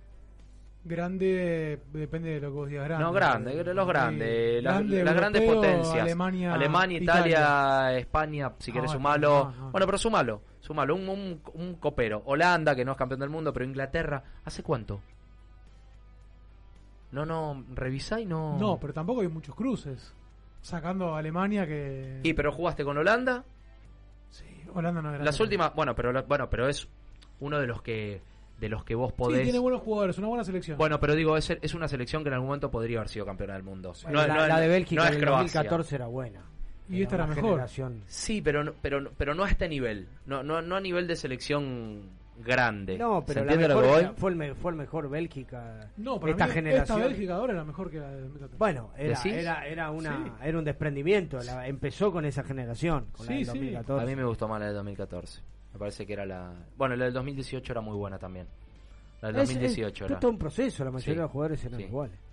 Grande, 0.84 1.80
depende 1.94 2.32
de 2.32 2.42
lo 2.42 2.48
que 2.50 2.54
vos 2.54 2.70
digas 2.70 2.86
grande. 2.86 3.06
No, 3.06 3.14
grande, 3.14 3.74
los 3.74 3.88
grandes, 3.88 4.62
las, 4.62 5.16
grandes 5.16 5.42
potencias. 5.44 6.08
Alemania, 6.52 6.98
Italia, 6.98 7.98
España, 7.98 8.52
si 8.60 8.74
quieres 8.74 8.92
sumarlo. 8.92 9.54
Bueno, 9.72 9.86
pero 9.86 9.98
sumalo, 9.98 10.42
sumalo. 10.60 10.94
Un, 10.94 11.42
un, 11.54 11.76
copero. 11.76 12.22
Holanda, 12.26 12.76
que 12.76 12.84
no 12.84 12.92
es 12.92 12.98
campeón 12.98 13.22
del 13.22 13.30
mundo, 13.30 13.54
pero 13.54 13.64
Inglaterra, 13.64 14.22
¿hace 14.44 14.62
cuánto? 14.62 15.00
No, 17.12 17.26
no, 17.26 17.66
revisá 17.74 18.20
y 18.20 18.26
no. 18.26 18.58
No, 18.58 18.80
pero 18.80 18.94
tampoco 18.94 19.22
hay 19.22 19.28
muchos 19.28 19.56
cruces. 19.56 20.14
Sacando 20.62 21.16
a 21.16 21.20
Alemania 21.20 21.66
que. 21.66 22.20
¿Y 22.24 22.34
pero 22.34 22.52
jugaste 22.52 22.84
con 22.84 22.98
Holanda? 22.98 23.44
Sí, 24.30 24.46
Holanda 24.74 25.02
no 25.02 25.14
era. 25.14 25.24
Las 25.24 25.40
últimas, 25.40 25.74
bueno, 25.74 25.96
pero 25.96 26.24
bueno, 26.24 26.50
pero 26.50 26.68
es 26.68 26.88
uno 27.40 27.60
de 27.60 27.68
los 27.68 27.82
que 27.82 28.22
de 28.60 28.70
los 28.70 28.84
que 28.84 28.96
vos 28.96 29.14
podés. 29.14 29.40
Sí, 29.40 29.44
tiene 29.46 29.60
buenos 29.60 29.82
jugadores, 29.82 30.18
una 30.18 30.28
buena 30.28 30.44
selección. 30.44 30.78
Bueno, 30.78 31.00
pero 31.00 31.16
digo, 31.16 31.38
es, 31.38 31.50
es 31.50 31.74
una 31.74 31.88
selección 31.88 32.24
que 32.24 32.30
en 32.30 32.34
algún 32.34 32.48
momento 32.48 32.70
podría 32.70 33.00
haber 33.00 33.10
sido 33.10 33.26
campeona 33.26 33.54
del 33.54 33.64
mundo. 33.64 33.94
la, 34.10 34.60
de 34.60 34.68
Bélgica 34.68 35.08
en 35.08 35.22
2014 35.22 35.96
era 35.96 36.08
buena. 36.08 36.44
Y 36.90 37.04
esta 37.04 37.16
era 37.16 37.28
mejor. 37.28 37.66
Sí, 38.08 38.42
pero, 38.42 38.74
pero, 38.82 39.12
pero 39.16 39.36
no 39.36 39.44
a 39.44 39.50
este 39.50 39.70
nivel. 39.70 40.08
No, 40.26 40.44
no, 40.44 40.62
no 40.62 40.76
a 40.76 40.82
nivel 40.82 41.08
de 41.08 41.16
selección 41.16 42.10
grande. 42.44 42.98
No, 42.98 43.24
pero 43.26 43.44
la 43.44 43.56
mejor 43.56 44.16
fue, 44.16 44.32
el, 44.32 44.56
fue 44.56 44.72
el 44.72 44.78
mejor 44.78 45.10
Bélgica. 45.10 45.92
No, 45.98 46.20
pero 46.20 46.32
esta 46.34 46.48
generación. 46.48 47.00
Esta 47.00 47.08
Bélgica 47.10 47.36
ahora 47.36 47.54
era 47.54 47.64
mejor 47.64 47.90
que 47.90 48.00
la 48.00 48.10
de 48.10 48.22
2014. 48.22 48.58
Bueno, 48.58 48.92
era, 48.98 49.22
era, 49.24 49.68
era, 49.68 49.92
una, 49.92 50.38
era 50.44 50.58
un 50.58 50.64
desprendimiento. 50.64 51.40
empezó 51.66 52.12
con 52.12 52.26
esa 52.26 52.44
generación, 52.44 53.08
con 53.12 53.26
la 53.28 53.34
del 53.34 53.46
2014. 53.46 54.04
A 54.04 54.08
mí 54.08 54.16
me 54.16 54.26
gustó 54.26 54.48
más 54.48 54.60
la 54.60 54.68
de 54.68 54.74
2014. 54.74 55.42
Me 55.74 55.80
parece 55.80 56.06
que 56.06 56.14
era 56.14 56.26
la. 56.26 56.54
Bueno, 56.78 56.96
la 56.96 57.06
del 57.06 57.14
2018 57.14 57.74
era 57.74 57.82
muy 57.82 57.96
buena 57.96 58.18
también. 58.18 58.48
La 59.22 59.30
del 59.30 59.38
2018 59.38 60.06
era. 60.06 60.20
todo 60.20 60.32
un 60.32 60.40
proceso, 60.40 60.84
la 60.84 60.92
mayoría 60.92 61.16
de 61.16 61.22
los 61.22 61.32
jugadores 61.32 61.64
eran 61.66 61.82
iguales. 61.82 62.29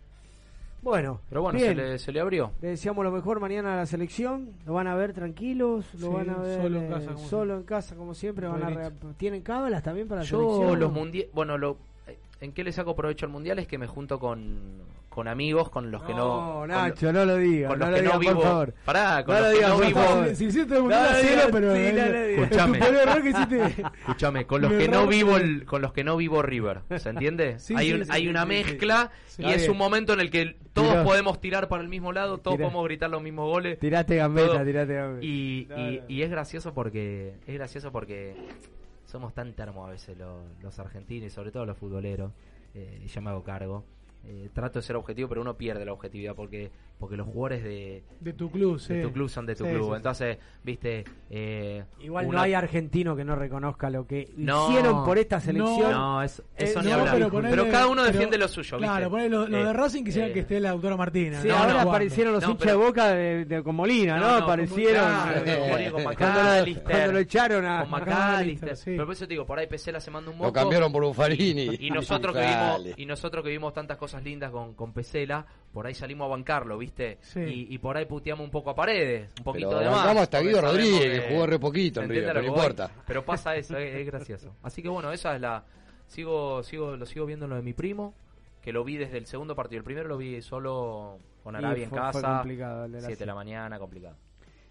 Bueno, 0.83 1.21
pero 1.29 1.43
bueno, 1.43 1.59
Se, 1.59 1.75
le, 1.75 1.99
se 1.99 2.13
le 2.13 2.21
abrió. 2.21 2.53
Le 2.61 2.69
deseamos 2.69 3.05
lo 3.05 3.11
mejor 3.11 3.41
mañana 3.41 3.75
a 3.75 3.77
la 3.77 3.87
selección. 3.87 4.51
Lo 4.67 4.75
van 4.75 4.87
a 4.87 4.95
ver 4.95 5.13
tranquilos, 5.13 5.85
lo 5.99 6.13
van 6.13 6.31
a 6.31 6.37
ver 6.37 6.63
solo 6.63 6.81
en 6.81 6.89
casa, 6.89 7.13
como, 7.15 7.29
solo 7.29 7.57
en 7.57 7.63
casa, 7.65 7.97
como 7.97 8.15
siempre. 8.15 8.47
Van 8.47 8.63
a 8.63 8.91
¿Tienen 9.17 9.43
cábalas 9.43 9.83
también 9.83 10.07
para 10.07 10.23
la 10.23 10.27
Yo 10.27 10.77
los 10.77 10.93
mundiales. 10.93 11.33
Bueno, 11.35 11.59
lo, 11.59 11.77
¿en 12.41 12.53
qué 12.53 12.63
le 12.63 12.73
saco 12.73 12.95
provecho 12.95 13.27
al 13.27 13.33
mundial? 13.33 13.59
Es 13.59 13.67
que 13.67 13.79
me 13.79 13.87
junto 13.87 14.19
con 14.21 14.81
con 15.17 15.29
amigos 15.29 15.71
con 15.71 15.91
los 15.91 16.03
que 16.03 16.13
no. 16.13 16.67
No, 16.67 16.67
Nacho, 16.67 17.11
no 17.11 17.25
lo 17.25 17.39
digas. 17.39 17.71
Con 17.71 17.79
los 17.79 17.89
que 17.89 18.03
no 18.03 18.19
vivo. 18.19 18.35
Por 18.35 18.43
favor. 18.43 18.75
Pará, 18.85 19.25
con 19.25 19.35
los 19.35 19.55
que 19.55 19.67
no 19.67 19.79
vivo. 19.79 20.35
Si 20.35 20.45
hiciste 20.45 20.79
un 20.79 20.93
pero. 21.51 21.75
Escúchame. 21.75 22.79
Escúchame, 23.99 24.47
con 24.47 24.61
los 24.61 24.73
que 24.75 24.89
no 24.89 25.07
vivo 25.07 25.39
con 25.65 25.81
los 25.81 25.95
que 25.95 26.05
no 26.05 26.19
vivo 26.19 26.43
River. 26.43 26.83
¿Se 26.99 27.09
entiende? 27.09 27.57
hay 27.75 28.05
hay 28.11 28.29
una 28.29 28.45
mezcla 28.45 29.11
y 29.39 29.47
es 29.47 29.71
un 29.71 29.79
momento 29.79 30.13
en 30.13 30.21
el 30.21 30.31
que 30.31 30.59
todos 30.75 31.03
podemos 31.03 31.41
tirar 31.41 31.69
para 31.69 31.83
el 31.83 31.89
mismo 31.89 32.13
lado, 32.13 32.37
todos 32.37 32.59
podemos 32.59 32.85
gritar 32.85 33.09
los 33.09 33.23
mismos 33.23 33.49
goles. 33.49 33.79
Tirate 33.79 34.17
gambeta, 34.17 34.63
tirate 34.63 34.95
gambeta. 34.97 35.25
Y, 35.25 35.67
y, 36.09 36.23
es 36.23 36.31
gracioso 36.31 36.75
porque. 36.75 37.37
Es 37.47 37.55
gracioso 37.55 37.91
porque 37.91 38.37
somos 39.07 39.33
tan 39.33 39.55
termos 39.55 39.89
a 39.89 39.93
veces 39.93 40.19
los, 40.19 40.43
los 40.63 40.79
argentinos 40.79 41.29
y 41.29 41.31
sobre 41.31 41.53
todo 41.53 41.65
los 41.65 41.79
futboleros. 41.79 42.33
Eh, 42.75 43.01
y 43.03 43.09
yo 43.09 43.23
me 43.23 43.31
hago 43.31 43.43
cargo 43.43 43.83
eh, 44.25 44.51
trato 44.53 44.79
de 44.79 44.83
ser 44.83 44.97
objetivo, 44.97 45.29
pero 45.29 45.41
uno 45.41 45.57
pierde 45.57 45.85
la 45.85 45.93
objetividad 45.93 46.35
porque 46.35 46.71
porque 46.99 47.17
los 47.17 47.27
jugadores 47.27 47.63
de, 47.63 48.03
de 48.21 48.33
tu 48.33 48.51
club, 48.51 48.81
de 48.81 49.03
tu 49.03 49.13
club 49.13 49.29
son 49.29 49.45
de 49.45 49.55
tu 49.55 49.65
club. 49.65 49.95
Entonces, 49.95 50.39
viste. 50.63 51.05
Eh, 51.29 51.85
Igual 52.01 52.31
no 52.31 52.41
hay 52.41 52.55
argentino 52.55 53.15
que 53.15 53.25
no 53.25 53.37
reconozca 53.37 53.91
lo 53.91 54.07
que 54.07 54.23
hicieron 54.37 55.05
por 55.05 55.19
esta 55.19 55.39
selección. 55.41 55.91
No, 55.91 56.23
eso, 56.23 56.43
eso 56.57 56.83
ni 56.83 56.91
hablar. 56.91 57.31
Pero, 57.51 57.69
cada 57.69 57.89
uno 57.89 58.03
defiende 58.03 58.39
lo 58.39 58.49
suyo. 58.49 58.79
Claro, 58.79 59.11
lo, 59.29 59.47
de 59.47 59.61
eh, 59.61 59.73
Racing 59.73 60.05
quisieran 60.05 60.33
que 60.33 60.41
esté 60.41 60.59
la 60.59 60.71
autora 60.71 60.97
Martina. 60.97 61.43
Sí, 61.43 61.51
ahora 61.51 61.83
aparecieron 61.83 62.33
los 62.33 62.49
hinchas 62.49 62.67
de 62.67 62.75
boca 62.75 63.09
de, 63.09 63.63
con 63.63 63.77
Molina, 63.77 64.19
¿no? 64.19 64.29
aparecieron. 64.29 65.05
Cuando 66.17 67.13
lo 67.13 67.19
echaron 67.19 67.67
a. 67.67 67.83
Con 67.83 67.91
Macalister. 67.91 68.77
Pero 68.85 69.05
por 69.05 69.13
eso 69.13 69.27
te 69.27 69.35
digo, 69.35 69.45
por 69.45 69.59
ahí 69.59 69.67
Pesela 69.67 70.01
se 70.01 70.11
manda 70.11 70.31
un 70.31 70.39
moco. 70.39 70.49
Lo 70.49 70.53
cambiaron 70.53 70.91
por 70.91 71.05
Buffarini. 71.05 71.77
Y 71.79 71.91
nosotros 71.97 72.35
que 72.35 72.41
vimos, 72.41 72.99
y 72.99 73.07
nosotros 73.07 73.45
que 73.45 73.51
vimos 73.51 73.75
tantas 73.75 73.99
cosas 73.99 74.23
lindas 74.23 74.51
con, 74.51 74.75
con 74.75 74.93
Pesela, 74.93 75.47
por 75.77 75.87
ahí 75.87 75.93
salimos 75.93 76.25
a 76.25 76.29
bancarlo, 76.29 76.79
¿viste? 76.79 77.19
Y, 77.35 77.77
por 77.77 77.99
ahí 77.99 78.07
puteamos 78.07 78.43
un 78.43 78.51
poco 78.51 78.71
a 78.71 78.75
paredes, 78.75 79.29
un 79.37 79.45
poquito 79.45 79.79
de 79.79 79.91
más. 79.91 80.07
Vamos 80.07 80.23
hasta 80.23 80.41
Guido 80.41 80.63
Rodríguez, 80.63 81.21
que 81.21 81.29
jugó 81.29 81.47
re 81.47 81.59
poquito 81.59 82.01
en 82.01 82.09
River, 82.09 82.29
pero 82.29 82.41
no 82.41 82.49
importa. 82.49 82.91
Pero 83.07 83.23
pasa 83.27 83.55
eso, 83.57 83.77
es, 83.77 84.07
gracioso. 84.07 84.57
Así 84.63 84.81
que 84.81 84.89
bueno, 84.89 85.13
esa 85.13 85.35
es 85.35 85.41
la... 85.43 85.63
Sigo, 86.07 86.63
sigo, 86.63 86.97
lo 86.97 87.05
sigo 87.05 87.27
viendo 87.27 87.47
lo 87.47 87.57
de 87.57 87.63
mi 87.63 87.75
primo, 87.75 88.15
que 88.63 88.73
lo 88.73 88.85
vi 88.85 88.97
desde 88.97 89.19
el 89.19 89.27
segundo 89.27 89.55
partido. 89.55 89.81
El 89.81 89.85
primero 89.85 90.09
lo 90.09 90.17
vi 90.17 90.41
solo 90.41 91.19
con 91.45 91.55
Arabia 91.55 91.85
en 91.85 91.91
casa. 91.91 92.43
7 92.43 93.15
de 93.15 93.27
la 93.27 93.35
mañana, 93.35 93.79
complicado. 93.79 94.17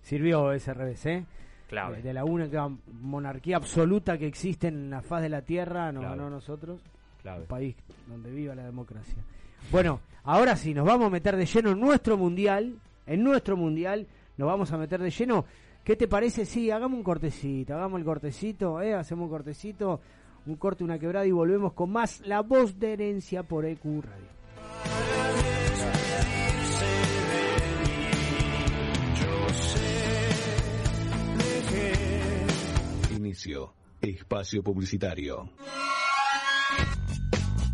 Sirvió 0.01 0.53
ese 0.53 0.73
revés, 0.73 1.05
¿eh? 1.05 1.23
Clave. 1.69 2.01
De 2.01 2.13
la 2.13 2.25
única 2.25 2.67
monarquía 2.93 3.57
absoluta 3.57 4.17
que 4.17 4.25
existe 4.25 4.69
en 4.69 4.89
la 4.89 5.03
faz 5.03 5.21
de 5.21 5.29
la 5.29 5.43
tierra, 5.43 5.91
no 5.91 6.01
ganó 6.01 6.31
nosotros. 6.31 6.81
Clave. 7.21 7.41
Un 7.41 7.47
país 7.47 7.75
donde 8.07 8.31
viva 8.31 8.55
la 8.55 8.65
democracia. 8.65 9.23
Bueno, 9.71 9.99
ahora 10.23 10.55
sí, 10.55 10.73
nos 10.73 10.85
vamos 10.85 11.07
a 11.07 11.09
meter 11.09 11.35
de 11.35 11.45
lleno 11.45 11.71
en 11.71 11.79
nuestro 11.79 12.17
mundial. 12.17 12.75
En 13.05 13.23
nuestro 13.23 13.57
mundial 13.57 14.07
nos 14.37 14.47
vamos 14.47 14.71
a 14.71 14.77
meter 14.77 15.01
de 15.01 15.09
lleno. 15.09 15.45
¿Qué 15.83 15.95
te 15.95 16.07
parece? 16.07 16.45
Sí, 16.45 16.71
hagamos 16.71 16.97
un 16.97 17.03
cortecito, 17.03 17.75
hagamos 17.75 17.99
el 17.99 18.05
cortecito, 18.05 18.81
¿eh? 18.81 18.95
hacemos 18.95 19.25
un 19.25 19.29
cortecito, 19.29 20.01
un 20.45 20.55
corte, 20.55 20.83
una 20.83 20.97
quebrada 20.97 21.25
y 21.27 21.31
volvemos 21.31 21.73
con 21.73 21.91
más 21.91 22.21
La 22.25 22.41
Voz 22.41 22.79
de 22.79 22.93
Herencia 22.93 23.43
por 23.43 23.65
EQ 23.65 24.03
Radio. 24.03 24.35
Inicio. 33.15 33.73
Espacio 34.01 34.63
Publicitario. 34.63 35.49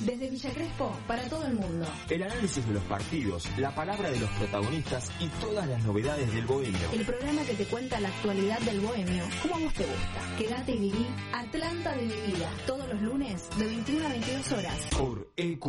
Desde 0.00 0.28
Villa 0.28 0.50
Crespo 0.50 0.92
para 1.06 1.22
todo 1.28 1.46
el 1.46 1.54
mundo. 1.54 1.86
El 2.08 2.22
análisis 2.22 2.66
de 2.66 2.74
los 2.74 2.82
partidos, 2.84 3.48
la 3.58 3.74
palabra 3.74 4.10
de 4.10 4.20
los 4.20 4.30
protagonistas 4.30 5.10
y 5.20 5.28
todas 5.40 5.66
las 5.68 5.84
novedades 5.84 6.32
del 6.32 6.46
bohemio. 6.46 6.90
El 6.92 7.04
programa 7.04 7.42
que 7.42 7.54
te 7.54 7.64
cuenta 7.66 8.00
la 8.00 8.08
actualidad 8.08 8.60
del 8.60 8.80
bohemio, 8.80 9.24
como 9.42 9.56
a 9.56 9.58
vos 9.58 9.74
te 9.74 9.84
gusta. 9.84 10.36
Quédate 10.38 10.72
y 10.72 10.78
viví 10.78 11.06
Atlanta 11.32 11.94
de 11.94 12.02
mi 12.02 12.32
vida. 12.32 12.50
Todos 12.66 12.88
los 12.88 13.02
lunes 13.02 13.48
de 13.58 13.66
21 13.66 14.06
a 14.06 14.08
22 14.08 14.52
horas. 14.52 14.78
Por 14.96 15.32
EQ. 15.36 15.66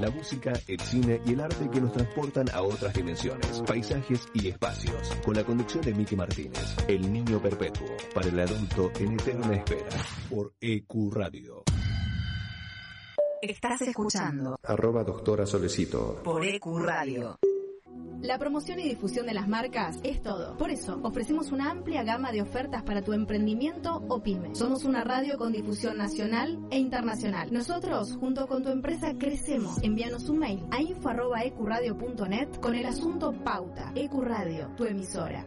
La 0.00 0.10
música, 0.10 0.52
el 0.66 0.80
cine 0.80 1.20
y 1.24 1.32
el 1.32 1.40
arte 1.40 1.68
que 1.70 1.80
nos 1.80 1.92
transportan 1.92 2.48
a 2.52 2.62
otras 2.62 2.94
dimensiones, 2.94 3.62
paisajes 3.66 4.28
y 4.34 4.48
espacios. 4.48 5.10
Con 5.24 5.34
la 5.34 5.44
conducción 5.44 5.82
de 5.82 5.94
Miki 5.94 6.16
Martínez, 6.16 6.76
El 6.88 7.12
Niño 7.12 7.40
Perpetuo, 7.40 7.88
para 8.14 8.28
el 8.28 8.38
adulto 8.38 8.92
en 8.98 9.12
eterna 9.12 9.54
espera. 9.54 9.90
Por 10.28 10.54
EQ 10.60 11.12
Radio. 11.12 11.64
Estás 13.46 13.82
escuchando 13.82 14.56
Arroba 14.62 15.04
doctora 15.04 15.44
Solecito. 15.44 16.22
por 16.24 16.42
EQ 16.42 16.78
Radio. 16.78 17.36
La 18.22 18.38
promoción 18.38 18.80
y 18.80 18.88
difusión 18.88 19.26
de 19.26 19.34
las 19.34 19.46
marcas 19.48 19.98
es 20.02 20.22
todo. 20.22 20.56
Por 20.56 20.70
eso, 20.70 20.98
ofrecemos 21.02 21.52
una 21.52 21.70
amplia 21.70 22.04
gama 22.04 22.32
de 22.32 22.40
ofertas 22.40 22.82
para 22.84 23.02
tu 23.02 23.12
emprendimiento 23.12 24.02
o 24.08 24.22
pyme. 24.22 24.54
Somos 24.54 24.84
una 24.84 25.04
radio 25.04 25.36
con 25.36 25.52
difusión 25.52 25.98
nacional 25.98 26.58
e 26.70 26.78
internacional. 26.78 27.52
Nosotros, 27.52 28.16
junto 28.18 28.46
con 28.46 28.62
tu 28.62 28.70
empresa, 28.70 29.12
crecemos. 29.18 29.76
Envíanos 29.82 30.26
un 30.30 30.38
mail 30.38 30.64
a 30.70 30.80
info.ecuradio.net 30.80 32.48
con 32.62 32.74
el 32.74 32.86
asunto 32.86 33.34
Pauta. 33.44 33.92
Ecuradio, 33.94 34.70
tu 34.74 34.86
emisora. 34.86 35.46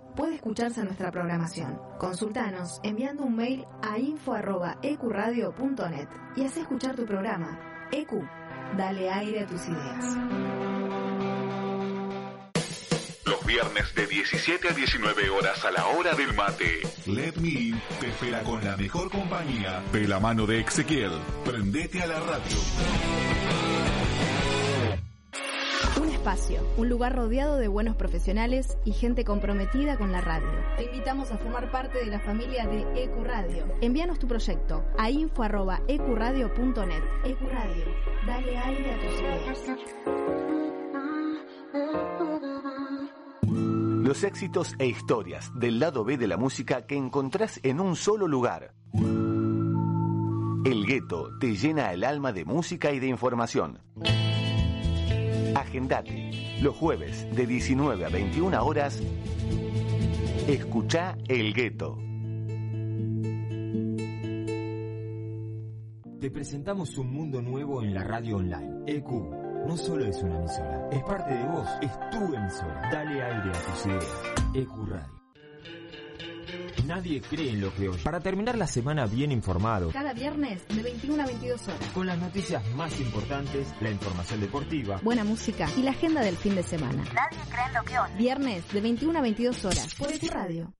puede 0.15 0.35
escucharse 0.35 0.83
nuestra 0.83 1.11
programación. 1.11 1.79
Consultanos 1.97 2.79
enviando 2.83 3.23
un 3.23 3.35
mail 3.35 3.65
a 3.81 3.97
info.ecuradio.net 3.97 6.07
y 6.35 6.45
haz 6.45 6.57
escuchar 6.57 6.95
tu 6.95 7.05
programa. 7.05 7.59
EQ, 7.91 8.11
dale 8.77 9.09
aire 9.09 9.41
a 9.41 9.47
tus 9.47 9.67
ideas. 9.67 10.17
Los 13.25 13.45
viernes 13.45 13.93
de 13.95 14.07
17 14.07 14.69
a 14.69 14.73
19 14.73 15.29
horas 15.29 15.65
a 15.65 15.71
la 15.71 15.85
hora 15.87 16.13
del 16.13 16.33
mate. 16.33 16.81
Let 17.05 17.35
Me 17.37 17.49
In 17.49 17.81
te 17.99 18.07
espera 18.07 18.43
con 18.43 18.63
la 18.63 18.77
mejor 18.77 19.09
compañía 19.09 19.81
de 19.91 20.07
la 20.07 20.19
mano 20.19 20.45
de 20.45 20.61
Ezequiel. 20.61 21.11
Prendete 21.43 22.01
a 22.01 22.07
la 22.07 22.19
radio. 22.19 22.57
Espacio, 26.21 26.61
un 26.77 26.87
lugar 26.87 27.15
rodeado 27.15 27.57
de 27.57 27.67
buenos 27.67 27.95
profesionales 27.95 28.77
y 28.85 28.91
gente 28.91 29.25
comprometida 29.25 29.97
con 29.97 30.11
la 30.11 30.21
radio. 30.21 30.51
Te 30.77 30.83
invitamos 30.83 31.31
a 31.31 31.39
formar 31.39 31.71
parte 31.71 31.97
de 31.97 32.05
la 32.05 32.19
familia 32.19 32.67
de 32.67 33.05
Ecuradio. 33.05 33.65
Envíanos 33.81 34.19
tu 34.19 34.27
proyecto 34.27 34.85
a 34.99 35.09
info.ecuradio.net. 35.09 37.03
Ecuradio, 37.25 37.85
dale 38.27 38.55
aire 38.55 38.93
a 38.93 38.99
tus 38.99 39.19
ideas. 39.19 39.57
Los 43.47 44.23
éxitos 44.23 44.75
e 44.77 44.85
historias 44.85 45.51
del 45.55 45.79
lado 45.79 46.05
B 46.05 46.19
de 46.19 46.27
la 46.27 46.37
música 46.37 46.85
que 46.85 46.97
encontrás 46.97 47.59
en 47.63 47.79
un 47.79 47.95
solo 47.95 48.27
lugar. 48.27 48.75
El 50.65 50.85
gueto 50.85 51.31
te 51.39 51.55
llena 51.55 51.91
el 51.91 52.03
alma 52.03 52.31
de 52.31 52.45
música 52.45 52.91
y 52.91 52.99
de 52.99 53.07
información. 53.07 53.79
Agendate 55.55 56.59
los 56.61 56.75
jueves 56.75 57.27
de 57.35 57.45
19 57.45 58.05
a 58.05 58.09
21 58.09 58.65
horas. 58.65 59.01
Escucha 60.47 61.17
El 61.27 61.53
Gueto. 61.53 61.97
Te 66.19 66.29
presentamos 66.29 66.97
un 66.97 67.11
mundo 67.11 67.41
nuevo 67.41 67.81
en 67.81 67.93
la 67.93 68.03
radio 68.03 68.37
online. 68.37 68.83
EQ 68.87 69.09
no 69.67 69.77
solo 69.77 70.05
es 70.05 70.21
una 70.23 70.37
emisora, 70.37 70.89
es 70.91 71.03
parte 71.03 71.33
de 71.33 71.45
vos, 71.45 71.67
es 71.81 71.91
tu 72.11 72.33
emisora. 72.33 72.89
Dale 72.91 73.21
aire 73.21 73.49
a 73.49 73.73
tus 73.73 73.85
ideas. 73.85 74.23
EQ 74.53 74.87
Radio. 74.87 75.20
Nadie 76.85 77.21
cree 77.21 77.49
en 77.51 77.61
lo 77.61 77.73
que 77.75 77.89
oye. 77.89 78.03
Para 78.03 78.19
terminar 78.19 78.57
la 78.57 78.67
semana 78.67 79.05
bien 79.05 79.31
informado, 79.31 79.89
Cada 79.91 80.13
viernes 80.13 80.67
de 80.67 80.81
21 80.83 81.23
a 81.23 81.25
22 81.25 81.67
horas. 81.67 81.79
con 81.93 82.07
las 82.07 82.17
noticias 82.19 82.63
más 82.75 82.99
importantes, 82.99 83.67
la 83.81 83.89
información 83.91 84.39
deportiva, 84.41 84.99
Buena 85.03 85.23
música 85.23 85.67
y 85.77 85.81
la 85.83 85.91
agenda 85.91 86.21
del 86.21 86.37
fin 86.37 86.55
de 86.55 86.63
semana. 86.63 87.03
Nadie 87.03 87.39
cree 87.49 87.65
en 87.67 87.73
lo 87.73 87.83
que 87.83 87.99
oye. 87.99 88.15
Viernes 88.17 88.71
de 88.73 88.81
21 88.81 89.19
a 89.19 89.21
22 89.21 89.65
horas 89.65 89.95
por 89.95 90.11
EQ 90.11 90.29
Radio. 90.31 90.73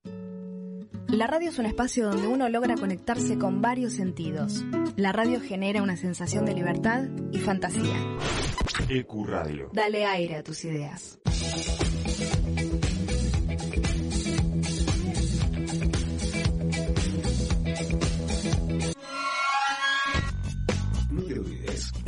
La 1.08 1.28
radio 1.28 1.50
es 1.50 1.60
un 1.60 1.66
espacio 1.66 2.10
donde 2.10 2.28
uno 2.28 2.48
logra 2.48 2.76
conectarse 2.76 3.38
con 3.38 3.62
varios 3.62 3.94
sentidos. 3.94 4.64
La 4.96 5.12
radio 5.12 5.42
genera 5.42 5.82
una 5.84 5.98
sensación 5.98 6.46
de 6.46 6.54
libertad 6.54 7.04
y 7.34 7.40
fantasía. 7.40 7.98
EQ 8.88 9.26
Radio. 9.28 9.70
Dale 9.74 10.06
aire 10.06 10.38
a 10.38 10.44
tus 10.44 10.64
ideas. 10.64 11.20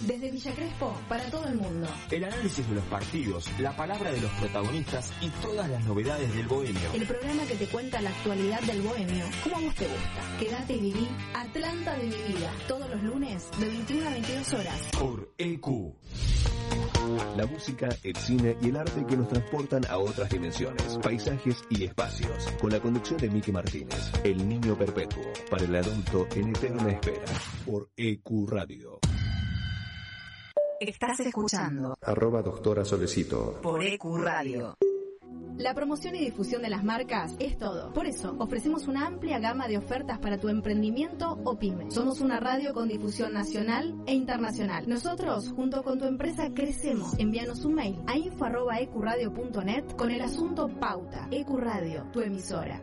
Desde 0.00 0.30
Villa 0.30 0.54
Crespo 0.54 0.96
para 1.08 1.24
todo 1.24 1.46
el 1.46 1.56
mundo. 1.56 1.86
El 2.10 2.24
análisis 2.24 2.66
de 2.68 2.74
los 2.74 2.84
partidos, 2.84 3.46
la 3.58 3.76
palabra 3.76 4.10
de 4.10 4.20
los 4.20 4.30
protagonistas 4.32 5.12
y 5.20 5.28
todas 5.42 5.68
las 5.68 5.84
novedades 5.84 6.34
del 6.34 6.46
bohemio. 6.46 6.92
El 6.94 7.06
programa 7.06 7.44
que 7.44 7.56
te 7.56 7.66
cuenta 7.66 8.00
la 8.00 8.10
actualidad 8.10 8.60
del 8.62 8.80
bohemio, 8.80 9.24
como 9.44 9.58
a 9.58 9.60
vos 9.60 9.74
te 9.74 9.86
gusta. 9.86 10.38
Quédate 10.38 10.72
y 10.74 10.80
viví 10.80 11.08
Atlanta 11.34 11.96
de 11.96 12.04
mi 12.04 12.32
vida. 12.32 12.52
Todos 12.66 12.88
los 12.88 13.02
lunes 13.02 13.48
de 13.58 13.68
21 13.68 14.06
a 14.06 14.10
22 14.10 14.52
horas. 14.54 14.88
Por 14.98 15.34
EQ. 15.36 15.66
La 17.36 17.46
música, 17.46 17.88
el 18.02 18.16
cine 18.16 18.56
y 18.62 18.68
el 18.68 18.76
arte 18.76 19.04
que 19.06 19.16
nos 19.16 19.28
transportan 19.28 19.84
a 19.86 19.98
otras 19.98 20.30
dimensiones, 20.30 20.98
paisajes 21.02 21.62
y 21.68 21.84
espacios. 21.84 22.46
Con 22.60 22.70
la 22.70 22.80
conducción 22.80 23.18
de 23.18 23.28
Miki 23.28 23.52
Martínez, 23.52 24.12
El 24.24 24.48
Niño 24.48 24.76
Perpetuo, 24.76 25.24
para 25.50 25.64
el 25.64 25.74
adulto 25.74 26.26
en 26.34 26.48
eterna 26.48 26.90
espera. 26.90 27.24
Por 27.66 27.90
EQ 27.96 28.48
Radio. 28.48 29.00
Estás 30.80 31.20
escuchando. 31.20 31.94
Arroba 32.00 32.40
doctora 32.40 32.86
Solecito. 32.86 33.60
Por 33.60 33.84
EQ 33.84 34.16
Radio. 34.16 34.74
La 35.58 35.74
promoción 35.74 36.16
y 36.16 36.20
difusión 36.20 36.62
de 36.62 36.70
las 36.70 36.82
marcas 36.82 37.36
es 37.38 37.58
todo. 37.58 37.92
Por 37.92 38.06
eso, 38.06 38.34
ofrecemos 38.38 38.88
una 38.88 39.06
amplia 39.06 39.38
gama 39.38 39.68
de 39.68 39.76
ofertas 39.76 40.18
para 40.20 40.38
tu 40.38 40.48
emprendimiento 40.48 41.38
o 41.44 41.58
pyme. 41.58 41.90
Somos 41.90 42.22
una 42.22 42.40
radio 42.40 42.72
con 42.72 42.88
difusión 42.88 43.34
nacional 43.34 43.94
e 44.06 44.14
internacional. 44.14 44.88
Nosotros, 44.88 45.52
junto 45.54 45.82
con 45.82 45.98
tu 45.98 46.06
empresa, 46.06 46.48
crecemos. 46.54 47.12
Envíanos 47.18 47.66
un 47.66 47.74
mail 47.74 48.00
a 48.06 48.16
info.ecuradio.net 48.16 49.84
con 49.98 50.10
el 50.10 50.22
asunto 50.22 50.68
Pauta. 50.80 51.28
Ecuradio, 51.30 52.04
tu 52.10 52.22
emisora. 52.22 52.82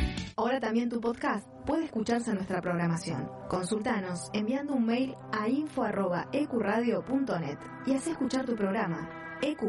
Ahora 0.41 0.59
también 0.59 0.89
tu 0.89 0.99
podcast 0.99 1.47
puede 1.67 1.85
escucharse 1.85 2.31
en 2.31 2.37
nuestra 2.37 2.59
programación. 2.61 3.29
Consultanos 3.47 4.31
enviando 4.33 4.73
un 4.73 4.87
mail 4.87 5.13
a 5.31 5.47
info.ecuradio.net 5.47 7.59
y 7.85 7.93
haz 7.93 8.07
escuchar 8.07 8.47
tu 8.47 8.55
programa. 8.55 9.37
EQ, 9.43 9.61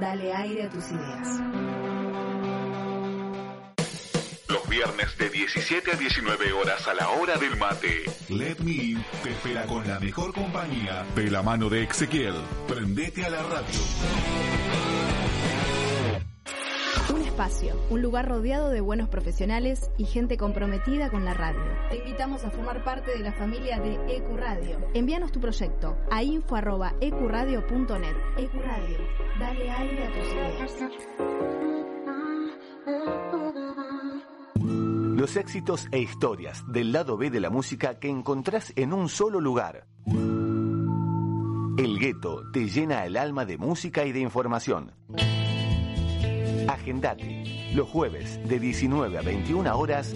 dale 0.00 0.32
aire 0.32 0.66
a 0.66 0.70
tus 0.70 0.84
ideas. 0.92 1.40
Los 4.48 4.68
viernes 4.68 5.18
de 5.18 5.30
17 5.30 5.90
a 5.90 5.96
19 5.96 6.52
horas 6.52 6.86
a 6.86 6.94
la 6.94 7.08
hora 7.08 7.36
del 7.36 7.56
mate. 7.56 8.04
Let 8.28 8.60
Me 8.60 8.70
In 8.70 9.04
te 9.24 9.30
espera 9.30 9.66
con 9.66 9.84
la 9.88 9.98
mejor 9.98 10.32
compañía 10.32 11.04
de 11.16 11.28
la 11.28 11.42
mano 11.42 11.68
de 11.68 11.82
Ezequiel. 11.82 12.36
Prendete 12.68 13.26
a 13.26 13.30
la 13.30 13.42
radio. 13.42 13.80
Un 17.14 17.22
espacio, 17.22 17.76
un 17.90 18.02
lugar 18.02 18.28
rodeado 18.28 18.70
de 18.70 18.80
buenos 18.80 19.08
profesionales 19.08 19.88
y 19.96 20.04
gente 20.04 20.36
comprometida 20.36 21.10
con 21.10 21.24
la 21.24 21.32
radio. 21.32 21.62
Te 21.88 21.98
invitamos 21.98 22.44
a 22.44 22.50
formar 22.50 22.82
parte 22.82 23.12
de 23.12 23.20
la 23.20 23.32
familia 23.32 23.78
de 23.78 23.94
EQ 24.16 24.36
Radio. 24.36 24.78
Envíanos 24.94 25.30
tu 25.30 25.38
proyecto 25.38 25.96
a 26.10 26.24
info.ecuradio.net. 26.24 28.16
EQ 28.36 28.52
Radio, 28.54 28.98
dale 29.38 29.70
aire 29.70 30.06
a 30.06 30.12
tus 30.12 30.26
ideas. 30.32 30.76
Los 35.16 35.36
éxitos 35.36 35.86
e 35.92 36.00
historias 36.00 36.64
del 36.66 36.90
lado 36.90 37.16
B 37.16 37.30
de 37.30 37.38
la 37.38 37.50
música 37.50 38.00
que 38.00 38.08
encontrás 38.08 38.72
en 38.74 38.92
un 38.92 39.08
solo 39.08 39.38
lugar. 39.40 39.86
El 41.78 42.00
gueto 42.00 42.42
te 42.52 42.68
llena 42.68 43.06
el 43.06 43.16
alma 43.16 43.44
de 43.44 43.56
música 43.56 44.04
y 44.04 44.10
de 44.10 44.18
información. 44.18 44.90
Agendate. 46.68 47.70
Los 47.74 47.88
jueves 47.88 48.40
de 48.48 48.58
19 48.58 49.18
a 49.18 49.22
21 49.22 49.78
horas, 49.78 50.14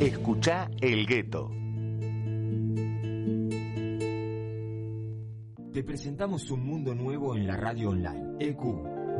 escucha 0.00 0.70
El 0.80 1.06
Gueto. 1.06 1.50
Te 5.72 5.82
presentamos 5.82 6.50
un 6.50 6.64
mundo 6.64 6.94
nuevo 6.94 7.34
en 7.34 7.46
la 7.46 7.56
radio 7.56 7.90
online. 7.90 8.36
EQ 8.38 8.62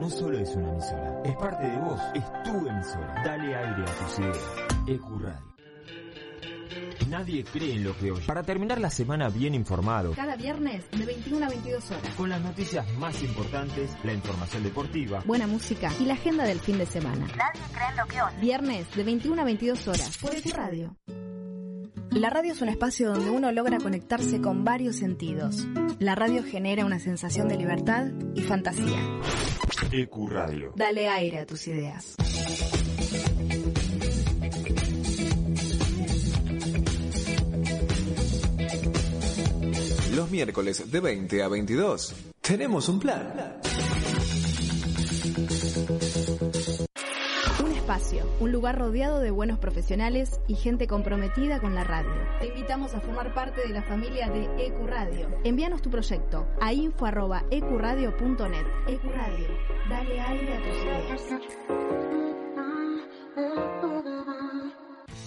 no 0.00 0.08
solo 0.08 0.38
es 0.38 0.54
una 0.56 0.70
emisora, 0.70 1.22
es 1.24 1.36
parte 1.36 1.68
de 1.68 1.78
vos, 1.78 2.00
es 2.14 2.24
tu 2.44 2.68
emisora. 2.68 3.22
Dale 3.24 3.54
aire 3.54 3.82
a 3.82 4.06
tus 4.06 4.18
ideas. 4.18 4.38
EQ 4.86 5.20
Radio. 5.20 5.53
Nadie 7.08 7.44
cree 7.44 7.74
en 7.74 7.84
lo 7.84 7.96
que 7.96 8.10
oye. 8.10 8.26
Para 8.26 8.42
terminar 8.42 8.80
la 8.80 8.90
semana 8.90 9.28
bien 9.28 9.54
informado. 9.54 10.12
Cada 10.12 10.36
viernes 10.36 10.84
de 10.90 11.04
21 11.04 11.44
a 11.44 11.48
22 11.48 11.90
horas. 11.90 12.14
Con 12.16 12.28
las 12.30 12.40
noticias 12.40 12.86
más 12.98 13.22
importantes, 13.22 13.90
la 14.02 14.12
información 14.12 14.62
deportiva. 14.62 15.22
Buena 15.26 15.46
música 15.46 15.90
y 16.00 16.04
la 16.04 16.14
agenda 16.14 16.44
del 16.44 16.60
fin 16.60 16.78
de 16.78 16.86
semana. 16.86 17.26
Nadie 17.26 17.62
cree 17.72 17.88
en 17.90 17.96
lo 17.96 18.06
que 18.06 18.22
oye. 18.22 18.40
Viernes 18.40 18.94
de 18.94 19.04
21 19.04 19.42
a 19.42 19.44
22 19.44 19.88
horas. 19.88 20.18
Por 20.18 20.30
tu 20.40 20.50
radio. 20.50 20.96
La 22.10 22.30
radio 22.30 22.52
es 22.52 22.62
un 22.62 22.68
espacio 22.68 23.12
donde 23.12 23.30
uno 23.30 23.50
logra 23.50 23.78
conectarse 23.78 24.40
con 24.40 24.64
varios 24.64 24.96
sentidos. 24.96 25.66
La 25.98 26.14
radio 26.14 26.44
genera 26.44 26.84
una 26.84 27.00
sensación 27.00 27.48
de 27.48 27.56
libertad 27.56 28.06
y 28.36 28.42
fantasía. 28.42 29.00
EQ 29.90 30.28
Radio. 30.28 30.72
Dale 30.76 31.08
aire 31.08 31.40
a 31.40 31.46
tus 31.46 31.66
ideas. 31.66 32.14
Los 40.14 40.30
miércoles 40.30 40.90
de 40.92 41.00
20 41.00 41.42
a 41.42 41.48
22. 41.48 42.14
Tenemos 42.40 42.88
un 42.88 43.00
plan. 43.00 43.58
Un 47.64 47.72
espacio, 47.72 48.24
un 48.38 48.52
lugar 48.52 48.78
rodeado 48.78 49.18
de 49.18 49.32
buenos 49.32 49.58
profesionales 49.58 50.38
y 50.46 50.54
gente 50.54 50.86
comprometida 50.86 51.60
con 51.60 51.74
la 51.74 51.82
radio. 51.82 52.12
Te 52.38 52.46
invitamos 52.46 52.94
a 52.94 53.00
formar 53.00 53.34
parte 53.34 53.62
de 53.66 53.70
la 53.70 53.82
familia 53.82 54.28
de 54.28 54.44
EQ 54.66 54.86
Radio. 54.86 55.26
Envíanos 55.42 55.82
tu 55.82 55.90
proyecto 55.90 56.46
a 56.60 56.72
info.ecuradio.net. 56.72 58.66
EQ 58.86 59.04
Radio, 59.04 59.48
dale 59.88 60.20
aire 60.20 60.54
a 60.54 60.62
tus 60.62 60.76
ideas. 60.76 61.22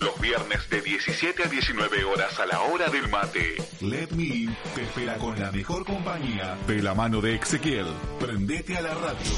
Los 0.00 0.20
viernes 0.20 0.68
de 0.68 0.82
17 0.82 1.42
a 1.44 1.46
19 1.46 2.04
horas 2.04 2.38
a 2.38 2.46
la 2.46 2.60
hora 2.60 2.88
del 2.88 3.08
mate. 3.08 3.56
Let 3.80 4.10
Me 4.16 4.24
In 4.24 4.56
te 4.74 4.82
espera 4.82 5.16
con 5.16 5.38
la 5.38 5.50
mejor 5.50 5.84
compañía 5.84 6.56
de 6.66 6.82
la 6.82 6.94
mano 6.94 7.20
de 7.20 7.36
Ezequiel. 7.36 7.86
Prendete 8.20 8.76
a 8.76 8.82
la 8.82 8.94
radio. 8.94 9.32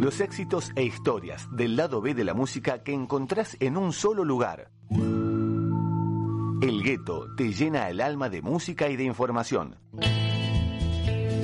Los 0.00 0.20
éxitos 0.20 0.72
e 0.74 0.84
historias 0.84 1.46
del 1.54 1.76
lado 1.76 2.00
B 2.00 2.14
de 2.14 2.24
la 2.24 2.32
música 2.32 2.82
que 2.82 2.94
encontrás 2.94 3.56
en 3.60 3.76
un 3.76 3.92
solo 3.92 4.24
lugar. 4.24 4.70
El 6.62 6.82
gueto 6.82 7.26
te 7.36 7.52
llena 7.52 7.90
el 7.90 8.00
alma 8.00 8.30
de 8.30 8.40
música 8.40 8.88
y 8.88 8.96
de 8.96 9.04
información. 9.04 9.76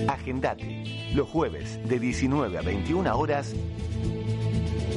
Agendate. 0.09 1.13
Los 1.15 1.29
jueves 1.29 1.79
de 1.89 1.99
19 1.99 2.59
a 2.59 2.63
21 2.63 3.17
horas. 3.17 3.55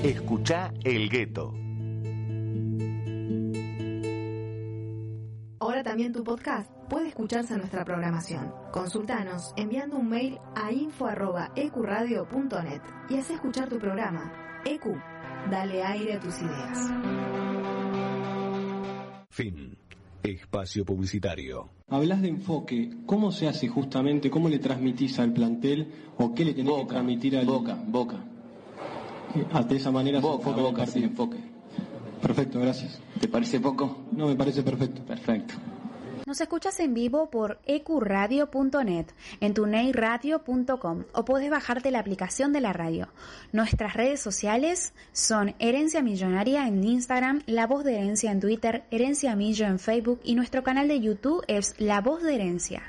Escucha 0.03 0.71
El 0.83 1.09
Gueto. 1.09 1.53
Ahora 5.59 5.81
también 5.83 6.13
tu 6.13 6.23
podcast 6.23 6.71
puede 6.87 7.07
escucharse 7.07 7.53
en 7.53 7.59
nuestra 7.59 7.83
programación. 7.83 8.53
Consultanos 8.71 9.53
enviando 9.57 9.97
un 9.97 10.07
mail 10.07 10.37
a 10.55 10.71
info.ecuradio.net 10.71 12.81
y 13.09 13.17
haz 13.17 13.31
escuchar 13.31 13.67
tu 13.69 13.79
programa. 13.79 14.31
EQ, 14.65 14.85
dale 15.49 15.83
aire 15.83 16.13
a 16.13 16.19
tus 16.19 16.39
ideas. 16.41 16.91
Fin. 19.29 19.75
Espacio 20.21 20.85
publicitario. 20.85 21.71
Hablas 21.87 22.21
de 22.21 22.27
enfoque. 22.29 22.91
¿Cómo 23.05 23.31
se 23.31 23.47
hace 23.47 23.67
justamente? 23.67 24.29
¿Cómo 24.29 24.47
le 24.49 24.59
transmitís 24.59 25.17
al 25.19 25.33
plantel 25.33 25.91
o 26.17 26.35
qué 26.35 26.45
le 26.45 26.53
tenés 26.53 26.75
que 26.75 26.85
transmitir 26.85 27.35
al 27.37 27.45
Boca, 27.45 27.77
boca. 27.87 28.23
Ah, 29.51 29.63
de 29.63 29.75
esa 29.75 29.91
manera 29.91 30.19
boca, 30.19 30.53
se 30.53 30.61
boca, 30.61 30.87
sí, 30.87 31.03
enfoque. 31.03 31.37
Perfecto, 32.21 32.59
gracias. 32.59 32.99
¿Te 33.19 33.27
parece 33.27 33.59
poco? 33.59 34.05
No, 34.11 34.27
me 34.27 34.35
parece 34.35 34.63
perfecto. 34.63 35.01
Perfecto. 35.03 35.53
Nos 36.27 36.41
escuchas 36.41 36.77
en 36.81 36.93
vivo 36.93 37.29
por 37.29 37.57
ecuradio.net, 37.65 39.05
en 39.39 39.53
tuneiradio.com 39.53 41.03
o 41.13 41.23
puedes 41.23 41.49
bajarte 41.49 41.89
la 41.89 41.99
aplicación 41.99 42.51
de 42.51 42.59
la 42.59 42.73
radio. 42.73 43.07
Nuestras 43.53 43.93
redes 43.93 44.19
sociales 44.19 44.93
son 45.13 45.55
Herencia 45.59 46.01
Millonaria 46.01 46.67
en 46.67 46.83
Instagram, 46.83 47.43
La 47.45 47.65
Voz 47.65 47.85
de 47.85 47.95
Herencia 47.95 48.29
en 48.31 48.41
Twitter, 48.41 48.83
Herencia 48.91 49.37
Millo 49.37 49.67
en 49.67 49.79
Facebook 49.79 50.19
y 50.25 50.35
nuestro 50.35 50.63
canal 50.63 50.89
de 50.89 50.99
YouTube 50.99 51.45
es 51.47 51.75
La 51.77 52.01
Voz 52.01 52.21
de 52.23 52.35
Herencia. 52.35 52.83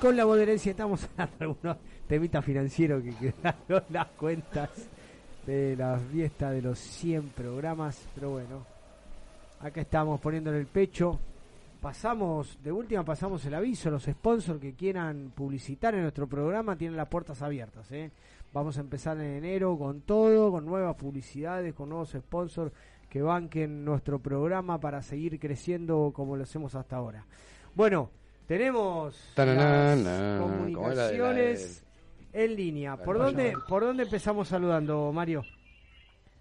Con 0.00 0.16
la 0.16 0.26
moderencia. 0.26 0.70
Estamos 0.70 1.08
hablando 1.16 1.36
algunos 1.38 1.76
temitas 2.08 2.44
financieros 2.44 3.04
que 3.04 3.14
quedaron 3.14 3.84
las 3.90 4.06
cuentas 4.08 4.68
de 5.46 5.76
la 5.76 5.96
fiesta 5.98 6.50
de 6.50 6.62
los 6.62 6.78
100 6.78 7.28
programas. 7.28 8.08
Pero 8.14 8.30
bueno, 8.30 8.66
acá 9.60 9.80
estamos 9.82 10.20
poniéndole 10.20 10.58
el 10.58 10.66
pecho. 10.66 11.20
Pasamos, 11.80 12.58
de 12.64 12.72
última 12.72 13.04
pasamos 13.04 13.44
el 13.44 13.54
aviso. 13.54 13.90
Los 13.90 14.04
sponsors 14.04 14.60
que 14.60 14.74
quieran 14.74 15.32
publicitar 15.36 15.94
en 15.94 16.02
nuestro 16.02 16.26
programa 16.26 16.76
tienen 16.76 16.96
las 16.96 17.08
puertas 17.08 17.40
abiertas. 17.40 17.90
¿eh? 17.92 18.10
Vamos 18.52 18.76
a 18.76 18.80
empezar 18.80 19.18
en 19.18 19.36
enero 19.36 19.78
con 19.78 20.00
todo, 20.00 20.50
con 20.50 20.66
nuevas 20.66 20.96
publicidades, 20.96 21.74
con 21.74 21.90
nuevos 21.90 22.10
sponsors 22.10 22.72
que 23.08 23.22
banquen 23.22 23.84
nuestro 23.84 24.18
programa 24.18 24.80
para 24.80 25.00
seguir 25.02 25.38
creciendo 25.38 26.10
como 26.12 26.36
lo 26.36 26.42
hacemos 26.42 26.74
hasta 26.74 26.96
ahora. 26.96 27.24
Bueno, 27.76 28.10
tenemos 28.50 29.14
las 29.36 30.40
comunicaciones 30.40 31.84
en 32.32 32.56
línea. 32.56 32.96
¿Por 32.96 33.16
dónde, 33.16 33.56
¿Por 33.68 33.84
dónde 33.84 34.02
empezamos 34.02 34.48
saludando, 34.48 35.12
Mario? 35.12 35.44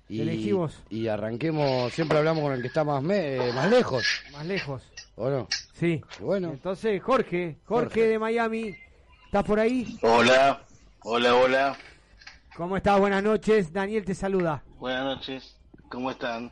Y, 0.07 0.22
Elegimos. 0.22 0.84
Y 0.89 1.07
arranquemos, 1.07 1.93
siempre 1.93 2.18
hablamos 2.18 2.41
con 2.41 2.53
el 2.53 2.62
que 2.62 2.68
está 2.68 2.84
más, 2.84 3.03
más 3.03 3.70
lejos. 3.70 4.24
Más 4.32 4.43
lejos. 4.43 4.82
¿O 5.18 5.30
no? 5.30 5.47
Sí. 5.74 6.01
bueno. 6.20 6.49
Entonces, 6.49 6.99
Jorge, 6.99 7.60
Jorge, 7.66 8.07
de 8.07 8.18
Miami, 8.18 8.76
¿estás 9.26 9.43
por 9.43 9.60
ahí? 9.60 9.99
Hola, 10.01 10.64
hola, 11.03 11.36
hola. 11.36 11.78
¿Cómo 12.55 12.76
estás? 12.76 12.99
Buenas 12.99 13.22
noches. 13.22 13.72
Daniel 13.72 14.03
te 14.03 14.16
saluda. 14.16 14.64
Buenas 14.80 15.03
noches. 15.03 15.60
¿Cómo 15.89 16.10
están? 16.10 16.51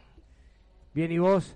Bien, 0.93 1.11
¿y 1.11 1.17
vos? 1.17 1.55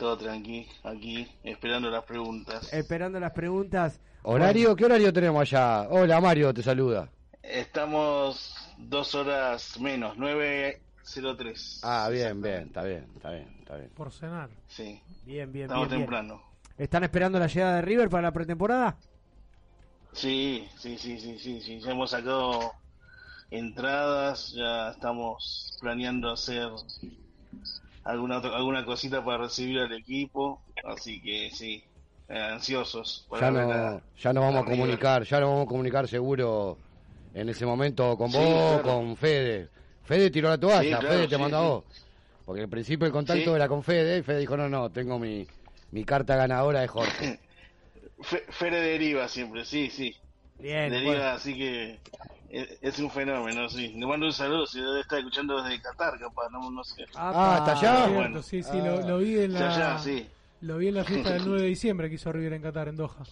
Todo 0.00 0.16
tranqui, 0.16 0.66
aquí, 0.82 1.28
esperando 1.44 1.90
las 1.90 2.04
preguntas. 2.04 2.72
Esperando 2.72 3.20
las 3.20 3.32
preguntas. 3.32 4.00
¿Horario? 4.22 4.74
¿Qué 4.74 4.86
horario 4.86 5.12
tenemos 5.12 5.42
allá? 5.42 5.90
Hola, 5.90 6.18
Mario, 6.22 6.54
te 6.54 6.62
saluda. 6.62 7.06
Estamos 7.42 8.56
dos 8.78 9.14
horas 9.14 9.78
menos, 9.78 10.16
9.03. 10.16 11.80
Ah, 11.82 12.08
bien, 12.10 12.40
bien, 12.40 12.68
está 12.68 12.82
bien, 12.82 13.08
está 13.14 13.30
bien, 13.30 13.56
está 13.58 13.76
bien. 13.76 13.90
Por 13.90 14.10
cenar. 14.10 14.48
Sí. 14.68 15.02
Bien, 15.26 15.52
bien, 15.52 15.66
Estamos 15.66 15.90
bien, 15.90 16.00
temprano. 16.00 16.42
¿Están 16.78 17.04
esperando 17.04 17.38
la 17.38 17.48
llegada 17.48 17.76
de 17.76 17.82
River 17.82 18.08
para 18.08 18.22
la 18.22 18.32
pretemporada? 18.32 18.96
Sí, 20.12 20.66
sí, 20.78 20.96
sí, 20.96 21.20
sí, 21.20 21.38
sí, 21.38 21.60
sí. 21.60 21.78
Ya 21.78 21.90
hemos 21.90 22.12
sacado 22.12 22.72
entradas, 23.50 24.52
ya 24.52 24.92
estamos 24.92 25.76
planeando 25.78 26.30
hacer 26.30 26.70
alguna 28.10 28.36
alguna 28.36 28.84
cosita 28.84 29.24
para 29.24 29.44
recibir 29.44 29.80
al 29.80 29.92
equipo, 29.92 30.60
así 30.84 31.20
que 31.20 31.50
sí, 31.50 31.82
eh, 32.28 32.38
ansiosos. 32.38 33.26
Ya 33.40 33.50
no, 33.50 34.02
ya 34.18 34.32
nos 34.32 34.44
vamos 34.44 34.62
a 34.62 34.64
comunicar, 34.64 35.24
ya 35.24 35.40
nos 35.40 35.50
vamos 35.50 35.66
a 35.66 35.68
comunicar 35.68 36.08
seguro 36.08 36.78
en 37.34 37.48
ese 37.48 37.64
momento 37.66 38.16
con 38.16 38.30
vos, 38.30 38.80
con 38.82 39.16
Fede. 39.16 39.68
Fede 40.04 40.30
tiró 40.30 40.48
la 40.48 40.58
toalla, 40.58 41.00
Fede 41.00 41.28
te 41.28 41.38
manda 41.38 41.58
a 41.58 41.62
vos. 41.62 41.84
Porque 42.44 42.62
al 42.62 42.68
principio 42.68 43.06
el 43.06 43.12
contacto 43.12 43.54
era 43.54 43.68
con 43.68 43.82
Fede 43.82 44.18
y 44.18 44.22
Fede 44.22 44.40
dijo, 44.40 44.56
no, 44.56 44.68
no, 44.68 44.90
tengo 44.90 45.18
mi, 45.18 45.46
mi 45.92 46.04
carta 46.04 46.36
ganadora 46.36 46.80
de 46.80 46.88
Jorge. 46.88 47.38
Fede 48.20 48.80
deriva 48.80 49.28
siempre, 49.28 49.64
sí, 49.64 49.88
sí. 49.88 50.14
Bien. 50.58 50.90
Deriva, 50.90 51.32
así 51.34 51.56
que 51.56 52.00
es, 52.50 52.98
un 52.98 53.10
fenómeno, 53.10 53.68
sí. 53.68 53.88
Le 53.88 54.06
mando 54.06 54.26
un 54.26 54.32
saludo 54.32 54.66
si 54.66 54.80
debe 54.80 55.00
estar 55.00 55.18
escuchando 55.18 55.62
desde 55.62 55.80
Qatar, 55.80 56.18
capaz, 56.18 56.48
no, 56.50 56.70
no 56.70 56.82
sé. 56.82 57.04
Ah, 57.14 57.56
¿hasta 57.56 57.72
allá? 57.72 58.06
Bueno. 58.08 58.42
Sí, 58.42 58.62
sí, 58.62 58.76
lo, 58.76 59.06
lo, 59.06 59.18
vi 59.18 59.38
en 59.38 59.54
la... 59.54 60.00
Lo 60.62 60.76
vi 60.76 60.88
en 60.88 60.94
la 60.94 61.04
fiesta 61.04 61.32
del 61.32 61.42
9 61.46 61.62
de 61.62 61.68
diciembre 61.68 62.08
que 62.08 62.16
hizo 62.16 62.32
River 62.32 62.54
en 62.54 62.62
Qatar, 62.62 62.88
en 62.88 62.96
Doha. 62.96 63.24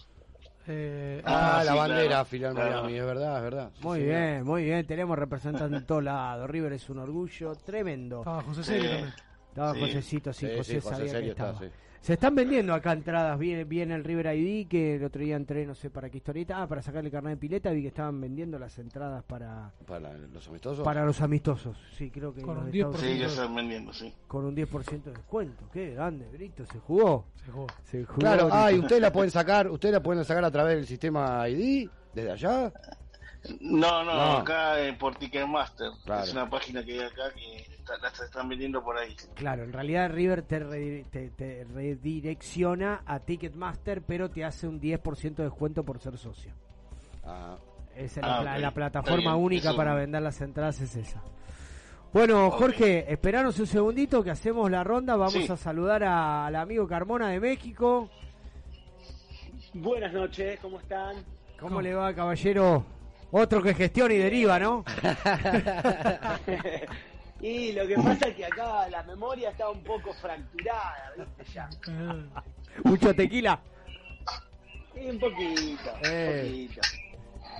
Eh, 0.70 1.22
ah, 1.24 1.62
la 1.64 1.74
bandera 1.74 2.24
claro, 2.26 2.54
Miami, 2.54 2.98
es 2.98 3.04
verdad, 3.04 3.36
es 3.38 3.42
verdad. 3.42 3.70
Muy 3.80 4.02
bien, 4.02 4.44
muy 4.44 4.64
bien, 4.64 4.86
tenemos 4.86 5.18
representantes 5.18 5.80
en 5.80 5.86
todos 5.86 6.04
lados. 6.04 6.48
River 6.48 6.74
es 6.74 6.90
un 6.90 6.98
orgullo 6.98 7.54
tremendo. 7.54 8.18
Estaba 8.18 8.42
José. 8.42 9.04
Estaba 9.48 9.72
sí. 9.72 9.80
Josecito, 9.80 10.32
sí, 10.32 10.46
José, 10.54 10.80
sabía 10.82 11.20
que 11.20 11.30
estaba. 11.30 11.58
Se 12.00 12.14
están 12.14 12.34
vendiendo 12.34 12.72
acá 12.74 12.92
entradas, 12.92 13.38
viene, 13.38 13.64
viene 13.64 13.94
el 13.94 14.04
River 14.04 14.34
ID, 14.34 14.68
que 14.68 14.96
el 14.96 15.04
otro 15.04 15.20
día 15.20 15.36
entré, 15.36 15.66
no 15.66 15.74
sé 15.74 15.90
para 15.90 16.08
qué 16.08 16.18
historieta, 16.18 16.62
ah, 16.62 16.66
para 16.66 16.80
sacarle 16.80 17.10
carnet 17.10 17.32
de 17.32 17.36
pileta, 17.36 17.70
vi 17.70 17.82
que 17.82 17.88
estaban 17.88 18.20
vendiendo 18.20 18.58
las 18.58 18.78
entradas 18.78 19.24
para... 19.24 19.72
¿Para 19.86 20.16
los 20.16 20.46
amistosos? 20.48 20.84
Para 20.84 21.04
los 21.04 21.20
amistosos, 21.20 21.76
sí, 21.96 22.10
creo 22.10 22.32
que... 22.32 22.42
Con 22.42 22.58
un 22.58 22.72
10%. 22.72 22.96
Sí, 22.96 23.18
ya 23.18 23.26
están 23.26 23.54
vendiendo, 23.54 23.92
sí. 23.92 24.14
Con 24.26 24.44
un 24.44 24.56
10% 24.56 25.02
de 25.02 25.10
descuento, 25.12 25.68
qué 25.72 25.94
grande, 25.94 26.28
Brito, 26.32 26.64
se 26.66 26.78
jugó. 26.78 27.26
Se 27.44 27.50
jugó. 27.50 27.66
Se 27.84 28.04
jugó 28.04 28.18
claro, 28.18 28.48
ah, 28.52 28.72
y 28.72 28.78
ustedes 28.78 29.02
la 29.02 29.12
pueden 29.12 29.30
sacar, 29.30 29.68
ustedes 29.68 29.92
la 29.92 30.02
pueden 30.02 30.24
sacar 30.24 30.44
a 30.44 30.50
través 30.50 30.76
del 30.76 30.86
sistema 30.86 31.48
ID, 31.48 31.90
desde 32.14 32.30
allá. 32.30 32.72
No, 33.60 34.04
no, 34.04 34.14
no. 34.14 34.36
acá 34.38 34.80
en 34.80 34.98
por 34.98 35.14
Ticketmaster, 35.16 35.90
claro. 36.04 36.24
es 36.24 36.32
una 36.32 36.48
página 36.50 36.84
que 36.84 36.92
hay 36.92 37.00
acá 37.00 37.32
que 37.34 37.77
las 38.00 38.20
están 38.20 38.48
vendiendo 38.48 38.82
por 38.82 38.98
ahí. 38.98 39.14
Claro, 39.34 39.64
en 39.64 39.72
realidad 39.72 40.10
River 40.10 40.42
te, 40.42 41.04
te, 41.10 41.66
redirecciona 41.72 43.02
a 43.06 43.20
Ticketmaster, 43.20 44.02
pero 44.02 44.30
te 44.30 44.44
hace 44.44 44.66
un 44.66 44.80
10% 44.80 45.36
de 45.36 45.44
descuento 45.44 45.84
por 45.84 45.98
ser 45.98 46.18
socio. 46.18 46.52
Ah. 47.24 47.56
Es 47.96 48.16
la, 48.16 48.68
ah, 48.68 48.70
plataforma 48.70 49.34
única 49.34 49.74
para 49.74 49.94
vender 49.94 50.22
las 50.22 50.40
entradas 50.40 50.80
es 50.80 50.94
esa. 50.94 51.20
Bueno, 52.12 52.48
Jorge, 52.52 53.12
esperanos 53.12 53.58
un 53.58 53.66
segundito 53.66 54.22
que 54.22 54.30
hacemos 54.30 54.70
la 54.70 54.84
ronda. 54.84 55.16
Vamos 55.16 55.50
a 55.50 55.56
saludar 55.56 56.04
al 56.04 56.54
amigo 56.54 56.86
Carmona 56.86 57.30
de 57.30 57.40
México. 57.40 58.08
Buenas 59.74 60.12
noches, 60.12 60.60
¿cómo 60.60 60.78
están? 60.78 61.16
¿Cómo, 61.60 61.82
le 61.82 61.92
va, 61.92 62.14
caballero? 62.14 62.84
Otro 63.32 63.62
que 63.62 63.74
gestiona 63.74 64.14
y 64.14 64.18
deriva, 64.18 64.58
¿no? 64.58 64.84
y 67.40 67.72
lo 67.72 67.86
que 67.86 67.94
pasa 67.96 68.28
es 68.28 68.34
que 68.34 68.44
acá 68.44 68.88
la 68.88 69.02
memoria 69.04 69.50
está 69.50 69.70
un 69.70 69.82
poco 69.82 70.12
fracturada, 70.14 71.12
¿viste? 71.16 71.52
Ya. 71.52 71.68
Mucho 72.84 73.14
tequila. 73.14 73.60
Sí, 74.94 75.08
un 75.08 75.18
poquito, 75.18 75.92
un 75.94 76.10
eh. 76.10 76.42
poquito. 76.44 76.80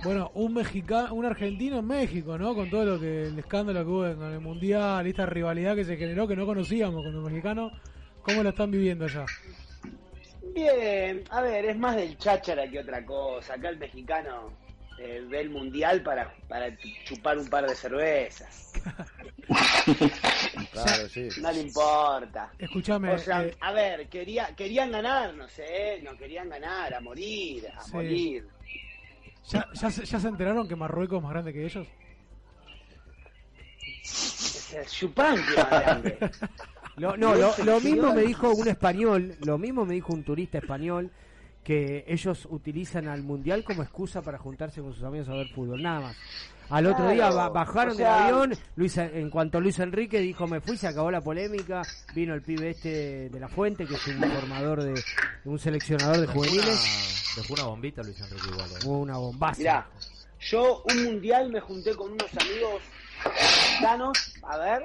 Bueno, 0.03 0.31
un 0.33 0.53
mexicano, 0.53 1.13
un 1.13 1.25
argentino 1.25 1.79
en 1.79 1.87
México, 1.87 2.37
¿no? 2.37 2.55
Con 2.55 2.69
todo 2.69 2.85
lo 2.85 2.99
que 2.99 3.27
el 3.27 3.39
escándalo 3.39 3.83
que 3.83 3.89
hubo 3.89 4.07
en 4.07 4.21
el 4.21 4.39
mundial, 4.39 5.05
esta 5.05 5.25
rivalidad 5.25 5.75
que 5.75 5.83
se 5.83 5.97
generó 5.97 6.27
que 6.27 6.35
no 6.35 6.45
conocíamos 6.45 7.03
con 7.03 7.13
los 7.13 7.23
mexicanos, 7.23 7.73
¿cómo 8.21 8.43
lo 8.43 8.49
están 8.49 8.71
viviendo 8.71 9.05
allá? 9.05 9.25
Bien, 10.53 11.23
a 11.29 11.41
ver, 11.41 11.65
es 11.65 11.77
más 11.77 11.95
del 11.95 12.17
cháchara 12.17 12.69
que 12.69 12.79
otra 12.79 13.05
cosa. 13.05 13.53
Acá 13.55 13.69
el 13.69 13.77
mexicano 13.77 14.51
eh, 15.01 15.25
ve 15.29 15.39
el 15.39 15.49
mundial 15.49 16.03
para, 16.03 16.33
para 16.49 16.75
chupar 17.05 17.37
un 17.37 17.47
par 17.47 17.65
de 17.65 17.73
cervezas. 17.73 18.73
claro, 20.73 21.07
sí. 21.07 21.29
No 21.41 21.51
le 21.53 21.61
importa. 21.61 22.51
Escúchame. 22.59 23.13
O 23.13 23.17
sea, 23.17 23.45
eh, 23.45 23.55
a 23.61 23.71
ver, 23.71 24.09
quería, 24.09 24.53
querían 24.57 24.91
ganar, 24.91 25.33
no 25.35 25.47
sé, 25.47 26.01
no 26.03 26.17
querían 26.17 26.49
ganar, 26.49 26.93
a 26.93 26.99
morir, 26.99 27.65
a 27.69 27.87
morir. 27.93 28.45
¿Ya, 29.47 29.65
ya, 29.73 29.87
¿Ya 29.87 30.19
se 30.19 30.27
enteraron 30.27 30.67
que 30.67 30.75
Marruecos 30.75 31.17
es 31.17 31.23
más 31.23 31.31
grande 31.31 31.53
que 31.53 31.65
ellos? 31.65 31.87
Chupán 34.91 35.37
que 35.37 35.55
más 35.55 35.69
grande. 35.69 36.17
Lo, 36.97 37.15
no, 37.15 37.33
lo, 37.33 37.53
lo, 37.63 37.79
mismo 37.79 38.13
me 38.13 38.23
dijo 38.23 38.51
un 38.51 38.67
español, 38.67 39.37
lo 39.45 39.57
mismo 39.57 39.85
me 39.85 39.93
dijo 39.93 40.11
un 40.11 40.21
turista 40.21 40.57
español 40.57 41.09
que 41.63 42.05
ellos 42.07 42.47
utilizan 42.49 43.07
al 43.07 43.23
mundial 43.23 43.63
como 43.63 43.83
excusa 43.83 44.21
para 44.21 44.37
juntarse 44.37 44.81
con 44.81 44.93
sus 44.93 45.03
amigos 45.03 45.29
a 45.29 45.33
ver 45.33 45.47
fútbol, 45.49 45.81
nada 45.81 45.99
más. 45.99 46.17
Al 46.69 46.85
otro 46.85 47.09
día 47.09 47.29
bajaron 47.29 47.97
del 47.97 48.05
avión, 48.05 48.53
Luis, 48.75 48.95
en 48.97 49.29
cuanto 49.31 49.59
Luis 49.59 49.79
Enrique 49.79 50.19
dijo 50.19 50.45
me 50.45 50.61
fui, 50.61 50.77
se 50.77 50.87
acabó 50.87 51.09
la 51.09 51.21
polémica, 51.21 51.81
vino 52.13 52.35
el 52.35 52.43
pibe 52.43 52.69
este 52.69 53.29
de 53.29 53.39
la 53.39 53.47
Fuente, 53.47 53.87
que 53.87 53.95
es 53.95 54.07
un 54.07 54.19
formador 54.19 54.83
de, 54.83 55.03
un 55.45 55.57
seleccionador 55.57 56.17
de 56.17 56.27
juveniles. 56.27 57.33
Dejó 57.35 57.53
una 57.55 57.63
bombita 57.63 58.03
Luis 58.03 58.21
Enrique 58.21 58.49
igual. 58.49 58.69
¿eh? 58.69 58.87
Una 58.87 59.17
bombaza. 59.17 59.57
Mirá, 59.57 59.87
yo 60.39 60.83
un 60.83 61.05
mundial 61.05 61.51
me 61.51 61.59
junté 61.59 61.95
con 61.95 62.11
unos 62.11 62.37
amigos 62.37 62.83
mexicanos, 63.25 64.35
a 64.43 64.57
ver, 64.57 64.83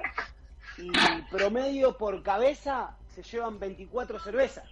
y 0.78 0.90
promedio 1.30 1.98
por 1.98 2.22
cabeza 2.22 2.96
se 3.14 3.22
llevan 3.22 3.58
24 3.58 4.18
cervezas. 4.20 4.64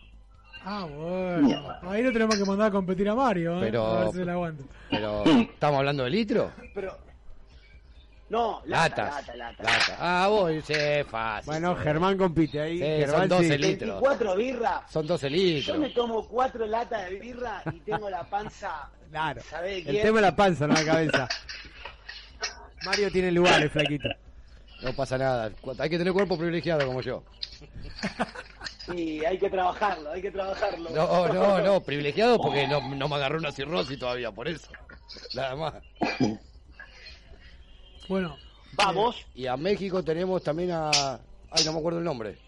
Ah, 0.64 0.86
bueno. 0.88 1.76
Ahí 1.82 2.02
no 2.02 2.12
tenemos 2.12 2.36
que 2.36 2.44
mandar 2.44 2.68
a 2.68 2.70
competir 2.70 3.08
a 3.08 3.14
Mario, 3.14 3.58
¿eh? 3.58 3.60
Pero, 3.62 3.86
a 3.86 4.04
ver 4.04 4.12
si 4.12 4.24
la 4.24 4.32
aguanta. 4.32 4.64
Pero, 4.90 5.24
¿estamos 5.52 5.78
hablando 5.78 6.04
de 6.04 6.10
litro? 6.10 6.52
Pero, 6.74 6.96
no, 8.32 8.62
lata, 8.64 9.20
lata, 9.36 9.36
lata, 9.36 9.96
Ah, 9.98 10.26
voy, 10.28 10.62
sí, 10.62 10.74
fácil. 11.06 11.46
Bueno, 11.46 11.76
Germán 11.76 12.16
compite 12.16 12.60
ahí. 12.60 13.06
son 13.06 13.28
12 13.28 13.58
litros. 13.58 14.00
24 14.00 14.36
birra. 14.36 14.82
Son 14.88 15.06
12 15.06 15.28
litros. 15.30 15.76
Yo 15.76 15.78
me 15.82 15.90
tomo 15.90 16.26
4 16.26 16.66
latas 16.66 17.10
de 17.10 17.16
birra 17.18 17.62
y 17.70 17.80
tengo 17.80 18.08
la 18.08 18.24
panza. 18.24 18.88
Claro. 19.10 19.42
¿Sabe 19.42 19.82
quién? 19.82 19.96
El 19.96 20.02
tema 20.02 20.18
es 20.20 20.22
la 20.22 20.34
panza, 20.36 20.66
no 20.66 20.72
la 20.72 20.84
cabeza. 20.84 21.28
Mario 22.86 23.10
tiene 23.10 23.30
lugares, 23.30 23.70
flaquito. 23.70 24.08
No 24.82 24.92
pasa 24.94 25.18
nada. 25.18 25.50
Hay 25.78 25.90
que 25.90 25.98
tener 25.98 26.12
cuerpo 26.14 26.38
privilegiado 26.38 26.86
como 26.86 27.02
yo. 27.02 27.22
Sí, 28.86 29.24
hay 29.24 29.38
que 29.38 29.48
trabajarlo, 29.48 30.10
hay 30.10 30.22
que 30.22 30.30
trabajarlo. 30.30 30.90
No, 30.90 31.28
no, 31.28 31.60
no, 31.60 31.80
privilegiado 31.80 32.38
porque 32.40 32.66
no, 32.66 32.80
no 32.94 33.08
me 33.08 33.14
agarró 33.16 33.38
una 33.38 33.52
cirrosis 33.52 33.98
todavía, 33.98 34.32
por 34.32 34.48
eso. 34.48 34.68
Nada 35.34 35.56
más. 35.56 35.74
Bueno, 38.08 38.36
vamos. 38.72 39.24
Y 39.34 39.46
a 39.46 39.56
México 39.56 40.02
tenemos 40.02 40.42
también 40.42 40.72
a. 40.72 40.90
Ay, 41.50 41.64
no 41.64 41.72
me 41.72 41.78
acuerdo 41.78 42.00
el 42.00 42.04
nombre. 42.04 42.38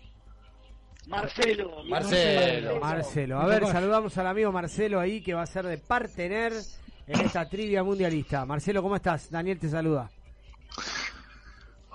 Marcelo. 1.06 1.84
Marcelo. 1.84 2.80
Marcelo. 2.80 3.40
A 3.40 3.46
ver, 3.46 3.66
saludamos 3.66 4.16
al 4.18 4.26
amigo 4.26 4.50
Marcelo 4.50 5.00
ahí 5.00 5.20
que 5.20 5.34
va 5.34 5.42
a 5.42 5.46
ser 5.46 5.66
de 5.66 5.78
partener 5.78 6.52
en 7.06 7.20
esta 7.20 7.48
trivia 7.48 7.82
mundialista. 7.82 8.44
Marcelo, 8.44 8.82
¿cómo 8.82 8.96
estás? 8.96 9.30
Daniel 9.30 9.58
te 9.58 9.68
saluda. 9.68 10.10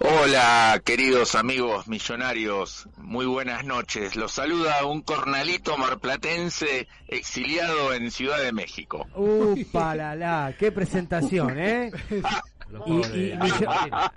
Hola, 0.01 0.81
queridos 0.85 1.35
amigos 1.35 1.89
millonarios, 1.89 2.87
muy 2.95 3.25
buenas 3.25 3.65
noches. 3.65 4.15
Los 4.15 4.31
saluda 4.31 4.85
un 4.85 5.01
cornalito 5.01 5.77
marplatense 5.77 6.87
exiliado 7.09 7.93
en 7.93 8.09
Ciudad 8.09 8.41
de 8.41 8.53
México. 8.53 9.05
¡Upa, 9.13 9.95
la, 9.95 10.15
la! 10.15 10.55
¡Qué 10.57 10.71
presentación, 10.71 11.59
eh! 11.59 11.91
¿Y, 12.85 13.33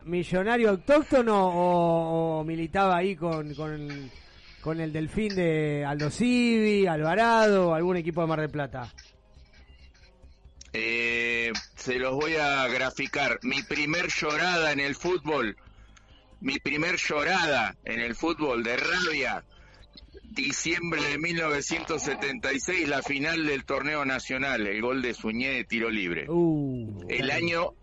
millonario 0.04 0.70
autóctono 0.70 1.50
o, 1.52 2.44
militaba 2.44 2.98
ahí 2.98 3.16
con, 3.16 3.52
con, 3.54 4.80
el 4.80 4.92
delfín 4.92 5.34
de 5.34 5.84
Aldo 5.84 6.10
Civi, 6.10 6.86
Alvarado, 6.86 7.74
algún 7.74 7.96
equipo 7.96 8.20
de 8.20 8.26
Mar 8.28 8.40
del 8.40 8.50
Plata? 8.50 8.88
Eh, 10.72 11.52
se 11.74 11.98
los 11.98 12.14
voy 12.14 12.36
a 12.36 12.68
graficar. 12.68 13.40
Mi 13.42 13.62
primer 13.64 14.08
llorada 14.08 14.70
en 14.70 14.78
el 14.80 14.94
fútbol, 14.94 15.56
mi 16.42 16.58
primer 16.58 16.96
llorada 16.96 17.76
en 17.84 18.00
el 18.00 18.14
fútbol 18.14 18.64
de 18.64 18.76
rabia, 18.76 19.44
diciembre 20.24 21.00
de 21.02 21.18
1976, 21.18 22.88
la 22.88 23.02
final 23.02 23.46
del 23.46 23.64
torneo 23.64 24.04
nacional, 24.04 24.66
el 24.66 24.80
gol 24.82 25.02
de 25.02 25.14
Suñé 25.14 25.50
de 25.50 25.64
tiro 25.64 25.88
libre. 25.88 26.26
Uh. 26.28 27.06
el 27.08 27.30
año 27.30 27.74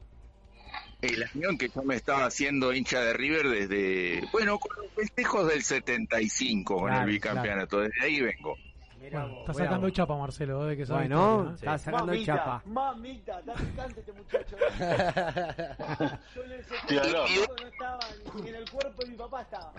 el 1.02 1.24
año 1.24 1.52
en 1.52 1.58
que 1.58 1.70
yo 1.70 1.82
me 1.84 1.96
estaba 1.96 2.26
haciendo 2.26 2.74
hincha 2.74 3.00
de 3.00 3.14
River 3.14 3.48
desde, 3.48 4.22
bueno, 4.34 4.60
con 4.60 4.76
los 4.76 4.94
festejos 4.94 5.48
del 5.48 5.64
75 5.64 6.76
con 6.76 6.94
el 6.94 7.06
bicampeonato, 7.06 7.80
desde 7.80 8.02
ahí 8.02 8.20
vengo. 8.20 8.58
Está 9.18 9.54
sacando 9.54 9.90
chapa 9.90 10.18
Marcelo, 10.18 10.66
de 10.66 10.78
que 10.78 10.86
bueno, 10.86 11.54
está 11.54 11.78
sacando 11.78 12.08
mamita, 12.08 12.26
chapa. 12.26 12.64
Mamita, 12.66 13.40
está 13.40 13.54
picante 13.54 14.00
este 14.00 14.14
muchacho. 14.14 14.56
yo 16.36 16.44
en 16.44 16.52
el 16.52 16.66
no 17.10 17.68
estaba, 17.68 18.00
ni 18.42 18.50
en 18.50 18.56
el 18.56 18.70
cuerpo 18.70 19.04
de 19.04 19.10
mi 19.10 19.18
papá 19.18 19.42
estaba. 19.42 19.74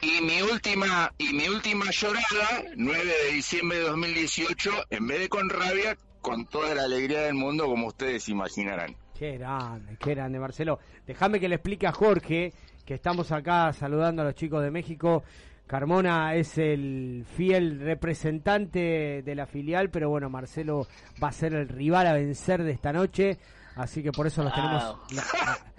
y 0.00 0.20
mi 0.22 0.42
última, 0.42 1.12
y 1.18 1.32
mi 1.32 1.48
última 1.48 1.86
llorada, 1.90 2.64
9 2.76 3.04
de 3.04 3.32
diciembre 3.34 3.78
de 3.78 3.84
2018, 3.84 4.70
en 4.90 5.06
vez 5.06 5.20
de 5.20 5.28
con 5.28 5.48
rabia, 5.48 5.96
con 6.20 6.46
toda 6.46 6.74
la 6.74 6.84
alegría 6.84 7.20
del 7.20 7.34
mundo, 7.34 7.66
como 7.66 7.88
ustedes 7.88 8.28
imaginarán. 8.28 8.96
Qué 9.18 9.38
grande, 9.38 9.96
qué 9.98 10.14
grande, 10.14 10.38
Marcelo. 10.38 10.78
Déjame 11.06 11.40
que 11.40 11.48
le 11.48 11.54
explique 11.54 11.86
a 11.86 11.92
Jorge 11.92 12.52
que 12.84 12.94
estamos 12.94 13.32
acá 13.32 13.72
saludando 13.72 14.22
a 14.22 14.26
los 14.26 14.34
chicos 14.34 14.62
de 14.62 14.70
México. 14.70 15.24
Carmona 15.66 16.34
es 16.34 16.58
el 16.58 17.26
fiel 17.36 17.80
representante 17.80 19.22
de 19.24 19.34
la 19.34 19.46
filial, 19.46 19.90
pero 19.90 20.08
bueno, 20.08 20.30
Marcelo 20.30 20.86
va 21.22 21.28
a 21.28 21.32
ser 21.32 21.54
el 21.54 21.68
rival 21.68 22.06
a 22.06 22.12
vencer 22.12 22.62
de 22.62 22.70
esta 22.70 22.92
noche, 22.92 23.38
así 23.74 24.02
que 24.02 24.12
por 24.12 24.26
eso 24.26 24.44
los 24.44 24.54
tenemos 24.54 24.96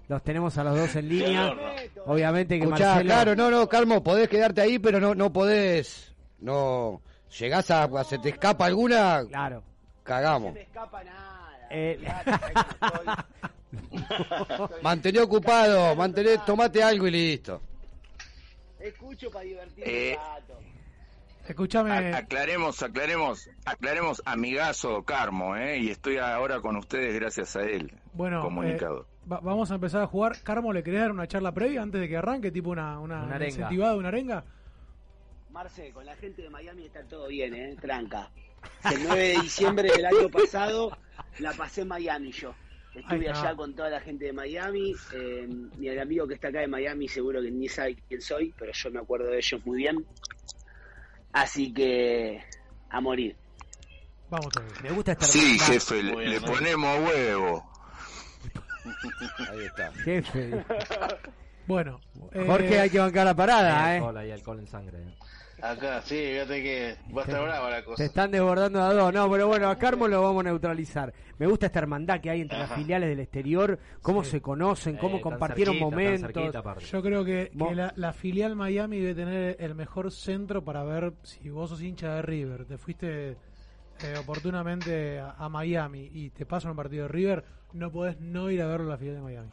los 0.10 0.24
tenemos 0.24 0.58
a 0.58 0.64
los 0.64 0.78
dos 0.78 0.96
en 0.96 1.10
línea. 1.10 1.54
Obviamente 2.06 2.60
que 2.60 2.68
Marcelo 2.68 3.02
Claro, 3.02 3.36
no, 3.36 3.50
no, 3.50 3.68
Carmo, 3.68 4.04
podés 4.04 4.28
quedarte 4.28 4.62
ahí, 4.62 4.80
pero 4.80 5.00
no 5.00 5.16
no 5.16 5.32
podés 5.32 6.14
no 6.40 7.02
llegás 7.40 7.72
a, 7.72 8.04
se 8.04 8.20
te 8.20 8.30
escapa 8.30 8.66
alguna. 8.66 9.24
Claro. 9.28 9.64
Cagamos. 10.04 10.50
No 10.50 10.54
se 10.54 10.60
me 10.60 10.62
escapa 10.62 11.04
nada. 11.04 11.68
Eh... 11.70 12.00
Mantené 14.82 15.20
ocupado, 15.20 15.96
mantené, 15.96 16.38
tomate 16.46 16.82
algo 16.82 17.08
y 17.08 17.12
listo. 17.12 17.62
Escucho 18.80 19.32
para 19.32 19.46
divertirme 19.46 20.12
eh, 20.12 20.18
Escúchame. 21.48 22.14
Aclaremos, 22.14 22.84
aclaremos, 22.84 23.50
aclaremos, 23.64 24.22
amigazo 24.26 25.04
Carmo, 25.04 25.56
¿eh? 25.56 25.78
Y 25.78 25.90
estoy 25.90 26.18
ahora 26.18 26.60
con 26.60 26.76
ustedes 26.76 27.16
gracias 27.16 27.56
a 27.56 27.64
él. 27.64 27.94
Bueno, 28.14 28.42
comunicado. 28.42 29.02
Eh, 29.04 29.06
vamos 29.26 29.72
a 29.72 29.76
empezar 29.76 30.02
a 30.02 30.08
jugar. 30.08 30.42
Carmo, 30.44 30.74
¿le 30.74 30.84
querés 30.84 31.02
dar 31.02 31.12
una 31.12 31.28
charla 31.28 31.54
previa 31.54 31.82
antes 31.82 32.02
de 32.02 32.10
que 32.10 32.18
arranque? 32.18 32.52
Tipo 32.52 32.72
una, 32.72 33.00
una, 33.00 33.24
una 33.24 33.46
incentivada, 33.46 33.96
una 33.96 34.10
arenga. 34.10 34.44
Marce, 35.52 35.92
con 35.92 36.06
la 36.06 36.16
gente 36.18 36.42
de 36.42 36.50
Miami 36.50 36.86
está 36.86 37.04
todo 37.04 37.30
bien, 37.30 37.54
¿eh? 37.54 37.78
Tranca. 37.80 38.30
El 38.92 39.04
9 39.04 39.22
de 39.22 39.42
diciembre 39.42 39.90
del 39.90 40.06
año 40.06 40.30
pasado 40.30 40.98
la 41.40 41.54
pasé 41.54 41.82
en 41.82 41.88
Miami 41.88 42.32
yo. 42.34 42.54
Estuve 42.98 43.30
allá 43.30 43.56
con 43.56 43.76
toda 43.76 43.90
la 43.90 44.00
gente 44.00 44.26
de 44.26 44.34
Miami. 44.34 44.96
Eh, 45.14 45.48
mi 45.78 45.90
amigo 45.90 46.28
que 46.28 46.34
está 46.34 46.48
acá 46.48 46.62
de 46.62 46.68
Miami 46.68 47.08
seguro 47.08 47.42
que 47.42 47.52
ni 47.52 47.68
sabe 47.70 47.96
quién 48.08 48.22
soy, 48.22 48.54
pero 48.58 48.72
yo 48.74 48.92
me 48.92 49.00
acuerdo 49.00 49.28
de 49.28 49.38
ellos 49.38 49.66
muy 49.66 49.78
bien. 49.78 50.06
Así 51.32 51.74
que 51.74 52.44
a 52.90 53.00
morir. 53.00 53.36
Vamos 54.30 54.50
todos. 54.52 54.82
Me 54.82 54.92
gusta 54.92 55.12
estar 55.14 55.28
Sí, 55.28 55.60
jefe, 55.60 56.02
le, 56.02 56.42
ponemos 56.42 57.00
huevo. 57.00 57.72
Ahí 59.52 59.66
está. 59.66 59.92
Jefe. 59.94 60.66
Bueno, 61.68 62.00
Jorge 62.34 62.76
eh, 62.76 62.80
hay 62.80 62.90
que 62.90 63.00
bancar 63.00 63.26
la 63.26 63.36
parada, 63.36 63.86
Hay 63.86 63.92
eh. 63.92 63.96
alcohol, 63.98 64.18
hay 64.18 64.32
alcohol 64.32 64.60
en 64.60 64.68
sangre. 64.68 64.98
Acá, 65.62 66.02
sí, 66.04 66.16
fíjate 66.16 66.62
que 66.62 66.96
va 67.16 67.22
a 67.22 67.26
estar 67.26 67.44
brava 67.44 67.70
la 67.72 67.78
Se 67.80 67.84
cosa. 67.84 68.04
están 68.06 68.30
desbordando 68.32 68.82
a 68.82 68.94
dos. 68.94 69.12
No, 69.14 69.30
pero 69.32 69.48
bueno, 69.48 69.70
a 69.70 69.76
Carmo 69.78 70.08
lo 70.08 70.22
vamos 70.22 70.42
a 70.42 70.50
neutralizar. 70.50 71.12
Me 71.40 71.48
gusta 71.48 71.66
esta 71.66 71.80
hermandad 71.80 72.22
que 72.22 72.30
hay 72.30 72.42
entre 72.42 72.60
las 72.60 72.72
filiales 72.74 73.10
del 73.10 73.20
exterior, 73.22 73.80
cómo 74.04 74.24
se 74.24 74.40
conocen, 74.40 74.98
cómo 74.98 75.18
Eh, 75.18 75.22
tan 75.22 75.32
compartieron 75.32 75.76
cerquita, 75.76 75.96
momentos. 76.62 76.90
Yo 76.92 77.02
creo 77.02 77.26
que, 77.26 77.52
que 77.58 77.76
la, 77.76 77.92
la 77.96 78.14
filial 78.14 78.56
Miami 78.56 79.00
debe 79.00 79.16
tener 79.16 79.58
el 79.60 79.74
mejor 79.74 80.12
centro 80.12 80.64
para 80.64 80.84
ver 80.84 81.14
si 81.24 81.50
vos 81.50 81.72
sos 81.72 81.82
hincha 81.82 82.16
de 82.16 82.22
River. 82.22 82.66
Te 82.66 82.78
fuiste 82.78 83.32
eh, 83.32 83.38
oportunamente 84.20 85.20
a, 85.20 85.32
a 85.32 85.50
Miami 85.50 86.10
y 86.14 86.30
te 86.30 86.46
pasan 86.46 86.72
un 86.72 86.78
partido 86.78 87.04
de 87.04 87.08
River, 87.10 87.44
no 87.74 87.92
podés 87.92 88.20
no 88.20 88.52
ir 88.52 88.62
a 88.62 88.68
verlo 88.68 88.86
a 88.88 88.90
la 88.92 88.98
filial 88.98 89.16
de 89.16 89.22
Miami. 89.24 89.50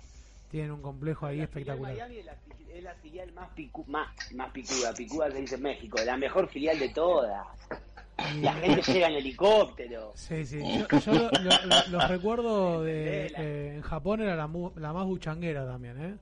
Tienen 0.50 0.70
un 0.70 0.82
complejo 0.82 1.24
ahí 1.26 1.38
La 1.38 1.46
filial 1.48 1.78
espectacular. 1.78 1.94
Miami 1.94 2.22
la, 2.22 2.36
es 2.74 2.82
la 2.84 2.94
filial 2.94 3.32
más, 3.32 3.50
picu, 3.50 3.84
más, 3.88 4.08
más 4.34 4.50
picuda, 4.52 4.92
picuda 4.92 5.28
que 5.30 5.40
dice 5.40 5.56
México, 5.58 5.98
la 6.04 6.16
mejor 6.16 6.48
filial 6.48 6.78
de 6.78 6.88
todas. 6.90 7.46
La 8.40 8.52
gente 8.54 8.82
llega 8.92 9.08
en 9.08 9.14
helicóptero. 9.14 10.12
Sí, 10.14 10.44
sí. 10.46 10.60
Yo, 10.62 10.98
yo 10.98 11.12
lo- 11.12 11.30
lo- 11.30 11.66
lo- 11.66 11.86
los 11.90 12.08
recuerdo 12.08 12.82
de. 12.82 13.26
eh, 13.36 13.72
en 13.76 13.82
Japón 13.82 14.20
era 14.22 14.36
la, 14.36 14.46
mu- 14.46 14.72
la 14.76 14.92
más 14.92 15.04
buchanguera 15.06 15.66
también, 15.66 16.00
¿eh? 16.02 16.14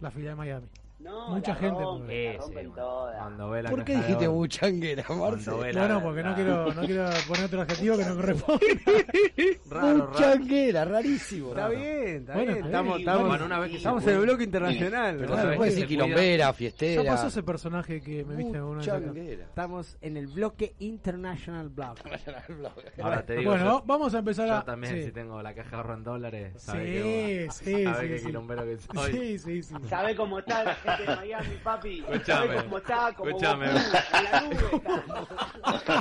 La 0.00 0.10
filial 0.10 0.32
de 0.32 0.36
Miami. 0.36 0.66
No, 1.04 1.28
Mucha 1.28 1.52
la 1.52 1.58
gente. 1.58 1.82
rompen, 1.82 2.06
mueve. 2.06 2.32
la 2.34 2.40
rompen 2.40 2.72
todas. 2.72 3.16
Cuando 3.18 3.50
ve 3.50 3.62
la 3.62 3.70
¿Por 3.70 3.84
qué 3.84 3.96
dijiste 3.96 4.26
buchanguera, 4.26 5.04
Cuando 5.04 5.30
Marce? 5.30 5.50
ve 5.50 5.72
la- 5.74 5.88
No, 5.88 5.94
no, 5.94 6.02
porque 6.02 6.22
no 6.22 6.30
la- 6.30 6.34
quiero, 6.34 6.72
no 6.74 6.80
quiero 6.86 7.04
poner 7.28 7.44
otro 7.44 7.60
adjetivo 7.60 7.98
que 7.98 8.04
no 8.06 8.14
corresponde. 8.16 8.66
Raro, 9.70 9.86
raro. 9.98 10.06
Buchanguera, 10.12 10.84
rarísimo. 10.84 11.48
Está 11.50 11.68
bien, 11.68 12.06
está 12.16 12.34
Bueno, 12.34 12.52
bien. 12.54 12.64
Estamos, 12.66 12.98
estamos, 13.00 13.28
Bueno, 13.28 13.44
una 13.44 13.58
vez 13.58 13.70
que 13.70 13.76
estamos 13.76 14.02
en 14.06 14.08
el 14.14 14.20
bloque 14.20 14.44
internacional. 14.44 15.16
Pero 15.18 15.28
¿verdad? 15.36 15.50
se 15.50 15.56
puede 15.56 15.70
decir 15.70 15.86
quilombera, 15.88 16.46
Ya 16.46 16.52
fiestera. 16.52 17.04
pasó 17.12 17.26
ese 17.26 17.42
personaje 17.42 18.00
que 18.00 18.24
me 18.24 18.36
viste 18.36 18.60
una 18.62 18.78
vez 18.78 18.88
acá. 18.88 18.98
Buchanguera. 18.98 19.44
Estamos 19.44 19.98
en 20.00 20.16
el 20.16 20.26
bloque 20.28 20.74
International 20.78 21.68
Block. 21.68 21.98
Ahora 23.02 23.24
te 23.26 23.36
digo, 23.36 23.50
Bueno, 23.50 23.64
yo, 23.64 23.82
vamos 23.86 24.14
a 24.14 24.18
empezar 24.20 24.48
a. 24.50 24.58
yo 24.60 24.64
también, 24.64 24.94
sí. 24.94 25.02
si 25.04 25.12
tengo 25.12 25.42
la 25.42 25.54
caja 25.54 25.70
de 25.70 25.76
ahorro 25.76 25.94
en 25.94 26.04
dólares, 26.04 26.52
Sí, 26.56 26.66
sabe 26.66 26.84
que 26.84 27.48
sí, 27.52 27.84
sabe 27.84 28.00
sí, 28.02 28.08
qué 28.08 28.18
sí. 28.20 28.26
quilombero 28.26 28.64
que 28.64 28.78
soy. 28.78 29.12
Sí, 29.12 29.38
sí, 29.38 29.62
sí. 29.62 29.74
¿Sabe 29.88 30.14
cómo 30.16 30.38
está 30.38 30.64
la 30.64 30.74
gente 30.74 30.93
de 30.98 31.16
Miami, 31.16 31.56
papi? 31.62 32.00
Escuchame, 32.08 32.46
¿Sabe 32.46 32.62
cómo 32.64 32.78
está? 32.78 33.12
Como 33.14 33.28
escuchame. 33.30 33.66
Goku, 33.68 33.78
en 34.16 34.24
la 34.24 34.40
nube 34.40 34.70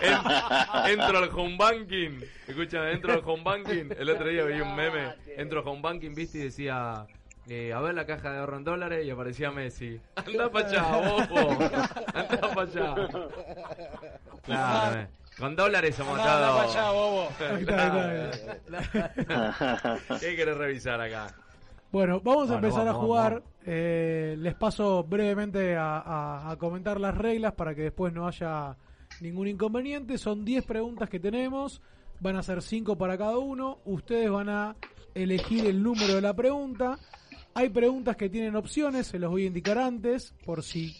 está. 0.01 0.87
En- 0.87 0.99
entro 0.99 1.17
al 1.17 1.29
home 1.33 1.57
banking, 1.57 2.19
escúchame, 2.47 2.91
entro 2.91 3.13
al 3.13 3.21
home 3.25 3.43
banking, 3.43 3.89
el 3.97 4.09
otro 4.09 4.27
día 4.27 4.43
vi 4.45 4.59
un 4.61 4.75
meme, 4.75 5.13
entro 5.37 5.59
al 5.61 5.67
home 5.67 5.81
banking, 5.81 6.13
viste, 6.13 6.37
y 6.39 6.41
decía, 6.43 7.05
eh, 7.47 7.73
a 7.73 7.79
ver 7.81 7.93
la 7.95 8.05
caja 8.05 8.31
de 8.31 8.39
ahorro 8.39 8.57
en 8.57 8.63
dólares, 8.63 9.05
y 9.05 9.09
aparecía 9.09 9.51
Messi. 9.51 9.99
Anda 10.15 10.49
para 10.51 10.67
allá, 10.67 10.97
ojo, 10.97 11.49
anda 12.13 12.39
para 12.53 12.61
allá. 12.61 12.95
Claro, 14.43 14.99
eh, 14.99 15.07
con 15.39 15.55
dólares 15.55 15.95
somos 15.95 16.19
Anda, 16.19 16.35
anda 16.35 16.47
todos. 16.49 16.75
pa' 16.75 16.79
allá, 16.81 16.91
bobo. 16.91 17.29
¿Qué 20.19 20.35
querés 20.35 20.57
revisar 20.57 21.01
acá? 21.01 21.27
Bueno, 21.93 22.19
vamos 22.21 22.49
a 22.49 22.53
Bueno, 22.53 22.67
empezar 22.67 22.85
vamos, 22.87 23.01
a 23.01 23.05
jugar. 23.05 23.33
vamos. 23.35 23.49
Eh, 23.67 24.35
les 24.39 24.55
paso 24.55 25.03
brevemente 25.03 25.77
a, 25.77 25.99
a- 25.99 26.51
a 26.51 26.57
comentar 26.57 26.99
las 26.99 27.15
reglas 27.17 27.53
para 27.53 27.73
que 27.75 27.83
después 27.83 28.11
no 28.11 28.27
haya 28.27 28.75
ningún 29.21 29.47
inconveniente. 29.47 30.17
Son 30.17 30.43
10 30.43 30.65
preguntas 30.65 31.07
que 31.07 31.19
tenemos. 31.19 31.81
Van 32.19 32.35
a 32.35 32.41
ser 32.43 32.61
5 32.63 32.97
para 32.97 33.15
cada 33.17 33.37
uno. 33.37 33.77
Ustedes 33.85 34.29
van 34.31 34.49
a 34.49 34.75
elegir 35.13 35.67
el 35.67 35.83
número 35.83 36.15
de 36.15 36.21
la 36.21 36.33
pregunta. 36.33 36.97
Hay 37.53 37.69
preguntas 37.69 38.15
que 38.17 38.27
tienen 38.29 38.55
opciones, 38.55 39.05
se 39.07 39.19
los 39.19 39.29
voy 39.29 39.43
a 39.43 39.47
indicar 39.47 39.77
antes, 39.77 40.33
por 40.43 40.63
si 40.63 40.95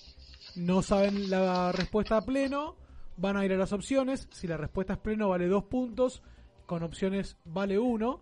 no 0.56 0.84
saben 0.84 1.28
la 1.32 1.72
respuesta 1.72 2.18
a 2.18 2.22
pleno. 2.22 2.76
Van 3.18 3.36
a 3.36 3.44
ir 3.46 3.54
a 3.54 3.58
las 3.58 3.74
opciones. 3.74 4.28
Si 4.32 4.46
la 4.48 4.58
respuesta 4.58 4.94
es 4.94 5.00
pleno, 5.00 5.30
vale 5.30 5.48
2 5.48 5.64
puntos. 5.64 6.22
Con 6.68 6.84
opciones, 6.84 7.36
vale 7.46 7.80
1. 7.80 8.22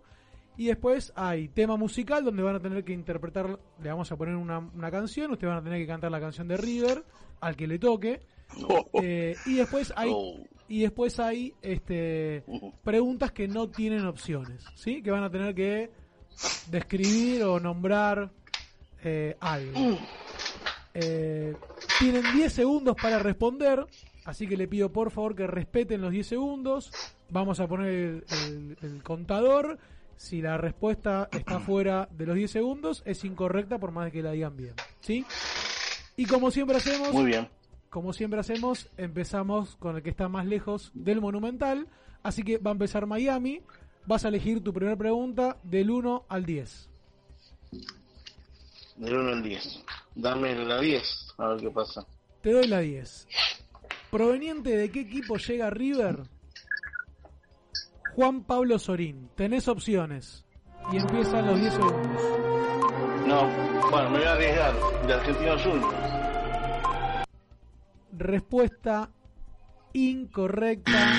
Y 0.56 0.66
después 0.66 1.12
hay 1.16 1.48
tema 1.48 1.76
musical 1.76 2.24
donde 2.24 2.42
van 2.42 2.56
a 2.56 2.60
tener 2.60 2.84
que 2.84 2.92
interpretar, 2.92 3.58
le 3.82 3.88
vamos 3.88 4.10
a 4.12 4.16
poner 4.16 4.36
una, 4.36 4.58
una 4.58 4.90
canción, 4.90 5.30
ustedes 5.30 5.48
van 5.50 5.58
a 5.60 5.64
tener 5.64 5.78
que 5.80 5.86
cantar 5.86 6.10
la 6.10 6.20
canción 6.20 6.46
de 6.48 6.56
River 6.58 7.04
al 7.40 7.56
que 7.56 7.66
le 7.66 7.78
toque. 7.78 8.20
Eh, 9.02 9.34
y 9.46 9.54
después 9.54 9.92
hay 9.96 10.10
y 10.68 10.80
después 10.82 11.18
hay 11.20 11.54
este 11.62 12.44
preguntas 12.84 13.32
que 13.32 13.48
no 13.48 13.68
tienen 13.70 14.04
opciones, 14.06 14.64
¿sí? 14.74 15.02
Que 15.02 15.10
van 15.10 15.24
a 15.24 15.30
tener 15.30 15.54
que 15.54 15.90
describir 16.70 17.42
o 17.44 17.58
nombrar 17.60 18.30
eh, 19.02 19.36
algo. 19.40 19.98
Eh, 20.94 21.54
tienen 21.98 22.22
10 22.34 22.52
segundos 22.52 22.96
para 23.00 23.18
responder, 23.18 23.86
así 24.26 24.46
que 24.46 24.56
le 24.56 24.68
pido 24.68 24.92
por 24.92 25.10
favor 25.10 25.34
que 25.34 25.46
respeten 25.46 26.02
los 26.02 26.10
10 26.12 26.26
segundos. 26.26 26.92
Vamos 27.30 27.60
a 27.60 27.66
poner 27.66 27.88
el, 27.88 28.24
el- 28.46 28.76
el 28.82 29.02
contador. 29.02 29.78
Si 30.16 30.40
la 30.42 30.56
respuesta 30.58 31.28
está 31.32 31.60
fuera 31.60 32.08
de 32.12 32.26
los 32.26 32.36
10 32.36 32.50
segundos, 32.50 33.02
es 33.06 33.24
incorrecta 33.24 33.78
por 33.78 33.92
más 33.92 34.06
de 34.06 34.12
que 34.12 34.22
la 34.22 34.32
digan 34.32 34.56
bien. 34.56 34.74
¿Sí? 35.00 35.24
Y 36.16 36.26
como 36.26 36.50
siempre 36.50 36.76
hacemos, 36.76 37.12
Muy 37.12 37.24
bien. 37.24 37.48
como 37.90 38.12
siempre 38.12 38.38
hacemos, 38.40 38.88
empezamos 38.96 39.76
con 39.76 39.96
el 39.96 40.02
que 40.02 40.10
está 40.10 40.28
más 40.28 40.46
lejos 40.46 40.90
del 40.94 41.20
Monumental. 41.20 41.86
Así 42.22 42.42
que 42.42 42.58
va 42.58 42.70
a 42.70 42.72
empezar 42.72 43.06
Miami. 43.06 43.62
Vas 44.06 44.24
a 44.24 44.28
elegir 44.28 44.62
tu 44.62 44.72
primera 44.72 44.96
pregunta 44.96 45.56
del 45.62 45.90
1 45.90 46.26
al 46.28 46.44
10. 46.44 46.88
Del 48.96 49.14
1 49.16 49.28
al 49.30 49.42
10. 49.42 49.84
Dame 50.14 50.54
la 50.64 50.80
10, 50.80 51.34
a 51.38 51.48
ver 51.48 51.60
qué 51.60 51.70
pasa. 51.70 52.06
Te 52.42 52.52
doy 52.52 52.66
la 52.66 52.80
10. 52.80 53.28
¿Proveniente 54.10 54.76
de 54.76 54.90
qué 54.90 55.00
equipo 55.00 55.36
llega 55.36 55.70
River? 55.70 56.24
Juan 58.14 58.44
Pablo 58.44 58.78
Sorín. 58.78 59.28
Tenés 59.34 59.68
opciones. 59.68 60.44
Y 60.92 60.96
empiezan 60.96 61.46
los 61.46 61.60
10 61.60 61.72
segundos. 61.74 62.22
No, 63.26 63.48
bueno, 63.90 64.10
me 64.10 64.18
voy 64.18 64.26
a 64.26 64.32
arriesgar. 64.32 64.74
De 65.06 65.12
Argentinos 65.14 65.62
Juniors. 65.62 65.94
Respuesta 68.16 69.10
incorrecta. 69.92 71.12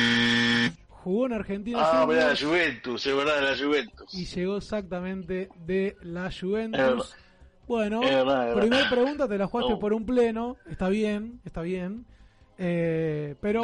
Jugó 0.90 1.26
en 1.26 1.34
Argentina 1.34 1.80
Ah, 1.82 2.06
mirá, 2.08 2.30
la 2.30 2.36
Juniors 2.36 2.44
Juventus, 2.44 3.06
es 3.08 3.16
verdad, 3.16 3.42
la 3.42 3.58
Juventus. 3.66 4.14
y 4.14 4.26
llegó 4.26 4.58
exactamente 4.58 5.50
de 5.66 5.98
la 6.02 6.30
Juventus. 6.32 7.16
Bueno, 7.68 8.02
Es 8.04 8.10
verdad, 8.12 8.50
es 8.50 8.54
primer 8.58 8.70
verdad. 8.84 8.90
pregunta 8.92 9.28
te 9.28 9.38
la 9.38 9.48
jugaste 9.48 9.74
Oh. 9.74 9.80
por 9.80 9.94
un 9.94 10.06
pleno. 10.06 10.58
Está 10.70 10.90
bien, 10.90 11.42
está 11.46 11.62
bien. 11.62 12.06
Eh, 12.58 13.36
pero. 13.42 13.64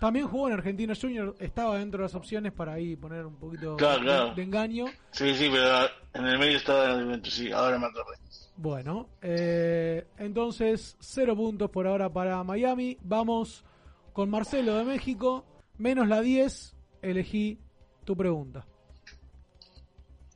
También 0.00 0.26
jugó 0.26 0.48
en 0.48 0.54
Argentina 0.54 0.94
Juniors. 1.00 1.34
Estaba 1.40 1.78
dentro 1.78 1.98
de 1.98 2.04
las 2.04 2.14
opciones 2.14 2.52
para 2.52 2.72
ahí 2.72 2.96
poner 2.96 3.24
un 3.26 3.36
poquito 3.36 3.76
Claro, 3.76 3.98
de- 3.98 4.04
claro. 4.04 4.34
de 4.34 4.42
engaño. 4.42 4.86
Sí, 5.12 5.34
sí, 5.36 5.48
pero 5.52 5.86
en 6.14 6.26
el 6.26 6.38
medio 6.38 6.56
estaba 6.56 6.94
Juventus, 6.94 7.32
sí, 7.34 7.52
ahora 7.52 7.78
me 7.78 7.86
acordé. 7.86 8.16
Bueno, 8.56 9.08
eh, 9.22 10.06
entonces 10.18 10.96
cero 11.00 11.34
puntos 11.36 11.70
por 11.70 11.86
ahora 11.86 12.08
para 12.12 12.42
Miami. 12.44 12.98
Vamos 13.02 13.64
con 14.12 14.28
Marcelo 14.30 14.74
de 14.76 14.84
México. 14.84 15.44
Menos 15.78 16.08
la 16.08 16.20
10. 16.20 16.74
Elegí 17.02 17.58
tu 18.04 18.16
pregunta. 18.16 18.66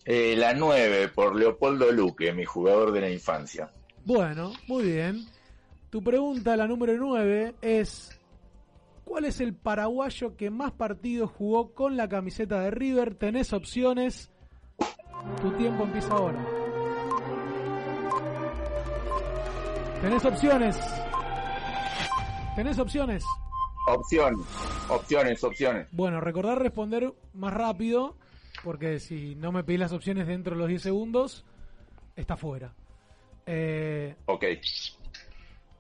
Eh, 0.07 0.35
la 0.36 0.53
9 0.55 1.09
por 1.09 1.35
Leopoldo 1.35 1.91
Luque, 1.91 2.32
mi 2.32 2.45
jugador 2.45 2.93
de 2.93 3.01
la 3.01 3.11
infancia. 3.11 3.70
Bueno, 4.05 4.53
muy 4.69 4.85
bien. 4.85 5.27
Tu 5.91 6.03
pregunta, 6.03 6.57
la 6.57 6.66
número 6.66 6.95
9, 6.97 7.55
es 7.62 8.14
¿Cuál 9.05 9.27
es 9.27 9.41
el 9.41 9.55
paraguayo 9.55 10.37
que 10.37 10.51
más 10.51 10.73
partidos 10.73 11.31
jugó 11.31 11.73
con 11.75 11.97
la 11.97 12.09
camiseta 12.09 12.61
de 12.61 12.71
River? 12.71 13.15
Tenés 13.15 13.53
opciones. 13.53 14.31
Tu 15.43 15.51
tiempo 15.53 15.85
empieza 15.85 16.13
ahora. 16.15 16.45
Tenés 20.01 20.25
opciones. 20.25 20.79
Tenés 22.57 22.79
opciones. 22.79 23.25
Opciones, 23.87 24.41
opciones, 24.89 25.45
opciones. 25.45 25.89
Bueno, 25.93 26.21
recordar 26.21 26.59
responder 26.59 27.13
más 27.35 27.53
rápido, 27.53 28.17
porque 28.63 28.99
si 28.99 29.35
no 29.35 29.53
me 29.53 29.63
pedís 29.65 29.81
las 29.81 29.93
opciones 29.93 30.27
dentro 30.27 30.55
de 30.55 30.61
los 30.61 30.69
10 30.69 30.83
segundos, 30.83 31.45
está 32.17 32.37
fuera. 32.37 32.73
Eh, 33.47 34.17
Ok. 34.27 34.45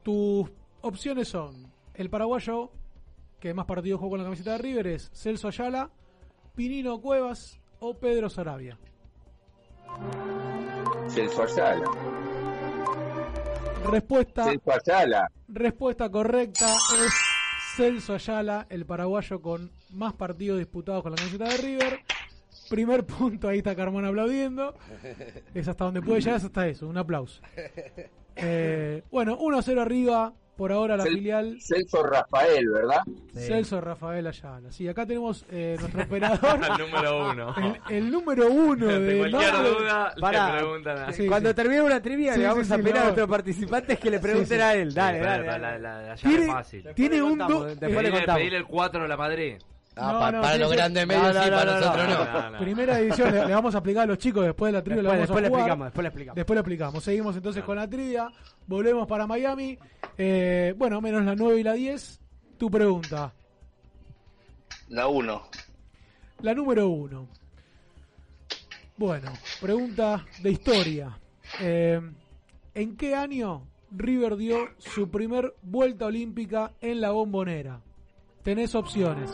tus 0.02 0.50
opciones 0.82 1.28
son 1.28 1.72
el 1.94 2.10
paraguayo 2.10 2.70
que 3.44 3.52
más 3.52 3.66
partidos 3.66 4.00
jugó 4.00 4.12
con 4.12 4.20
la 4.20 4.24
camiseta 4.24 4.52
de 4.52 4.58
River 4.58 4.86
es 4.86 5.10
Celso 5.12 5.48
Ayala, 5.48 5.90
Pinino 6.54 6.98
Cuevas 7.02 7.60
o 7.78 7.92
Pedro 7.92 8.30
Sarabia. 8.30 8.78
Celso 11.08 11.42
Ayala. 11.42 11.84
Respuesta. 13.84 14.44
Celso 14.44 14.72
Ayala. 14.72 15.30
Respuesta 15.48 16.08
correcta 16.08 16.72
es 16.72 17.12
Celso 17.76 18.14
Ayala, 18.14 18.66
el 18.70 18.86
paraguayo 18.86 19.42
con 19.42 19.70
más 19.90 20.14
partidos 20.14 20.58
disputados 20.58 21.02
con 21.02 21.12
la 21.12 21.18
camiseta 21.18 21.44
de 21.44 21.56
River. 21.58 22.00
Primer 22.70 23.04
punto, 23.06 23.48
ahí 23.48 23.58
está 23.58 23.76
Carmona 23.76 24.08
aplaudiendo. 24.08 24.74
Es 25.52 25.68
hasta 25.68 25.84
donde 25.84 26.00
puede 26.00 26.22
llegar, 26.22 26.38
es 26.38 26.44
hasta 26.44 26.66
eso, 26.66 26.88
un 26.88 26.96
aplauso. 26.96 27.42
Eh, 28.36 29.04
bueno, 29.12 29.38
1-0 29.38 29.80
arriba, 29.80 30.34
por 30.56 30.72
ahora 30.72 30.96
la 30.96 31.04
filial. 31.04 31.58
Celso 31.60 32.02
Rafael, 32.02 32.68
¿verdad? 32.68 33.02
Celso 33.34 33.80
Rafael 33.80 34.26
Ayala. 34.26 34.70
Sí, 34.70 34.88
acá 34.88 35.06
tenemos 35.06 35.44
eh, 35.50 35.76
nuestro 35.78 36.02
operador. 36.04 36.60
el 36.62 36.86
número 36.86 37.30
uno. 37.30 37.54
El, 37.88 38.10
número 38.10 38.50
uno 38.50 38.86
de. 38.86 39.18
cualquier 39.18 39.52
duda, 39.52 40.14
Para, 40.20 40.52
le 40.52 40.58
preguntan 40.58 40.98
a 40.98 41.12
Cuando 41.28 41.54
termine 41.54 41.82
una 41.82 42.00
trivia, 42.00 42.36
le 42.36 42.46
vamos 42.46 42.70
a 42.70 42.76
pedir 42.76 42.98
a 42.98 43.02
nuestros 43.04 43.28
participantes 43.28 43.98
que 43.98 44.10
le 44.10 44.18
pregunten 44.20 44.60
a 44.60 44.74
él. 44.74 44.94
Dale, 44.94 45.18
dale. 45.18 45.46
La, 45.46 45.58
la, 45.58 45.78
la, 45.78 46.14
tiene, 46.16 46.46
fácil. 46.46 46.88
Tiene 46.94 47.22
un. 47.22 47.38
Después 47.38 48.02
le 48.02 48.10
contamos. 48.10 48.38
Pedirle 48.38 48.58
el 48.58 48.66
4 48.66 49.04
a 49.04 49.08
la 49.08 49.16
Madrid. 49.16 49.56
Ah, 49.96 50.12
no, 50.12 50.18
pa, 50.18 50.32
no, 50.32 50.40
para 50.40 50.56
los 50.58 50.72
grandes 50.72 51.06
medios 51.06 51.28
sí, 51.28 51.50
para 51.50 51.80
nosotros 51.80 52.52
no. 52.52 52.58
Primera 52.58 52.98
edición 52.98 53.32
le, 53.32 53.46
le, 53.46 53.54
vamos 53.54 53.74
a 53.74 53.78
explicar 53.78 54.02
a 54.02 54.06
los 54.06 54.18
chicos 54.18 54.44
después 54.44 54.72
de 54.72 54.78
la 54.78 54.82
trivia. 54.82 55.02
Después, 55.02 55.14
le, 55.14 55.20
después 55.20 55.42
le 55.42 55.48
explicamos, 55.48 55.86
después 55.86 56.02
le 56.02 56.08
explicamos. 56.08 56.36
Después 56.36 56.54
le 56.56 56.60
explicamos. 56.60 57.04
Seguimos 57.04 57.36
entonces 57.36 57.62
con 57.62 57.76
la 57.76 57.88
trivia. 57.88 58.28
Volvemos 58.66 59.06
para 59.06 59.26
Miami. 59.26 59.78
Eh, 60.18 60.74
bueno, 60.76 61.00
menos 61.00 61.24
la 61.24 61.36
9 61.36 61.60
y 61.60 61.62
la 61.62 61.74
10. 61.74 62.20
Tu 62.58 62.70
pregunta. 62.70 63.32
La 64.88 65.06
1. 65.06 65.42
La 66.40 66.54
número 66.54 66.88
1. 66.88 67.28
Bueno, 68.96 69.32
pregunta 69.60 70.24
de 70.42 70.50
historia. 70.50 71.18
Eh, 71.60 72.00
¿En 72.74 72.96
qué 72.96 73.14
año 73.14 73.62
River 73.92 74.36
dio 74.36 74.70
su 74.78 75.08
primer 75.08 75.54
vuelta 75.62 76.06
olímpica 76.06 76.72
en 76.80 77.00
la 77.00 77.12
bombonera? 77.12 77.80
Tenés 78.42 78.74
opciones. 78.74 79.30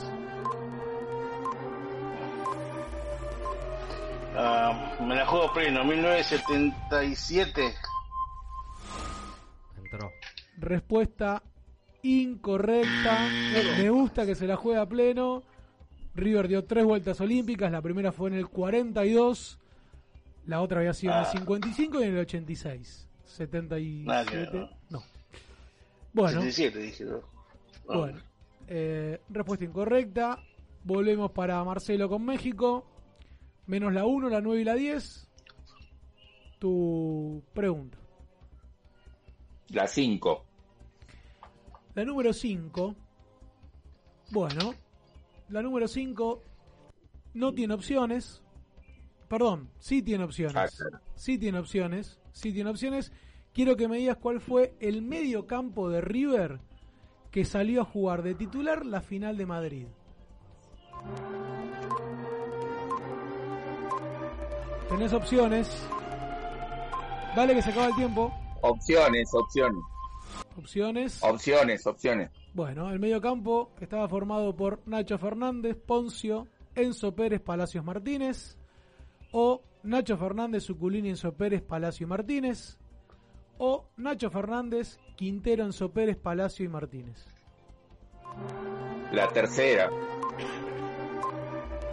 Uh, 4.32 5.02
me 5.04 5.16
la 5.16 5.26
juego 5.26 5.52
pleno, 5.52 5.84
1977. 5.84 7.74
Entró. 9.76 10.10
Respuesta 10.58 11.42
incorrecta. 12.02 13.28
Me 13.78 13.90
gusta 13.90 14.24
que 14.24 14.34
se 14.34 14.46
la 14.46 14.56
juegue 14.56 14.80
a 14.80 14.86
pleno. 14.86 15.42
River 16.14 16.48
dio 16.48 16.64
tres 16.64 16.84
vueltas 16.84 17.20
olímpicas. 17.20 17.70
La 17.72 17.82
primera 17.82 18.12
fue 18.12 18.30
en 18.30 18.36
el 18.36 18.48
42. 18.48 19.58
La 20.46 20.60
otra 20.60 20.80
había 20.80 20.94
sido 20.94 21.12
en 21.12 21.20
el 21.20 21.26
55 21.26 22.00
y 22.00 22.04
en 22.04 22.14
el 22.14 22.20
86. 22.20 23.08
77. 23.24 24.68
No. 24.90 25.02
Bueno. 26.12 26.40
77 26.40 26.78
dije. 26.78 27.04
No. 27.04 27.20
Bueno. 27.86 28.18
Eh, 28.68 29.20
respuesta 29.28 29.64
incorrecta. 29.64 30.38
Volvemos 30.84 31.32
para 31.32 31.62
Marcelo 31.64 32.08
con 32.08 32.24
México. 32.24 32.89
Menos 33.70 33.92
la 33.92 34.04
1, 34.04 34.28
la 34.30 34.40
9 34.40 34.62
y 34.62 34.64
la 34.64 34.74
10. 34.74 35.28
Tu 36.58 37.40
pregunta. 37.54 37.96
La 39.68 39.86
5. 39.86 40.44
La 41.94 42.04
número 42.04 42.32
5. 42.32 42.96
Bueno. 44.32 44.74
La 45.50 45.62
número 45.62 45.86
5 45.86 46.42
no 47.34 47.54
tiene 47.54 47.74
opciones. 47.74 48.42
Perdón, 49.28 49.70
sí 49.78 50.02
tiene 50.02 50.24
opciones. 50.24 50.56
Ah. 50.56 51.00
Sí 51.14 51.38
tiene 51.38 51.60
opciones. 51.60 52.18
Sí 52.32 52.52
tiene 52.52 52.70
opciones. 52.70 53.12
Quiero 53.54 53.76
que 53.76 53.86
me 53.86 53.98
digas 53.98 54.16
cuál 54.16 54.40
fue 54.40 54.74
el 54.80 55.00
medio 55.00 55.46
campo 55.46 55.88
de 55.90 56.00
River 56.00 56.58
que 57.30 57.44
salió 57.44 57.82
a 57.82 57.84
jugar 57.84 58.24
de 58.24 58.34
titular 58.34 58.84
la 58.84 59.00
final 59.00 59.36
de 59.36 59.46
Madrid. 59.46 59.86
Tenés 64.90 65.12
opciones. 65.12 65.88
Dale 67.36 67.54
que 67.54 67.62
se 67.62 67.70
acaba 67.70 67.86
el 67.86 67.94
tiempo. 67.94 68.34
Opciones, 68.60 69.30
opciones. 69.32 69.80
Opciones. 70.58 71.22
Opciones, 71.22 71.86
opciones. 71.86 72.30
Bueno, 72.54 72.90
el 72.90 72.98
medio 72.98 73.20
campo 73.20 73.70
estaba 73.80 74.08
formado 74.08 74.56
por 74.56 74.80
Nacho 74.86 75.16
Fernández, 75.16 75.76
Poncio, 75.76 76.48
Enzo 76.74 77.14
Pérez, 77.14 77.40
Palacios 77.40 77.84
Martínez. 77.84 78.58
O 79.30 79.62
Nacho 79.84 80.18
Fernández, 80.18 80.64
Suculini, 80.64 81.10
Enzo 81.10 81.34
Pérez, 81.34 81.62
Palacio 81.62 82.04
y 82.04 82.08
Martínez. 82.08 82.76
O 83.58 83.86
Nacho 83.96 84.28
Fernández, 84.28 84.98
Quintero, 85.14 85.66
Enzo 85.66 85.92
Pérez, 85.92 86.16
Palacio 86.16 86.64
y 86.64 86.68
Martínez. 86.68 87.24
La 89.12 89.28
tercera. 89.28 89.88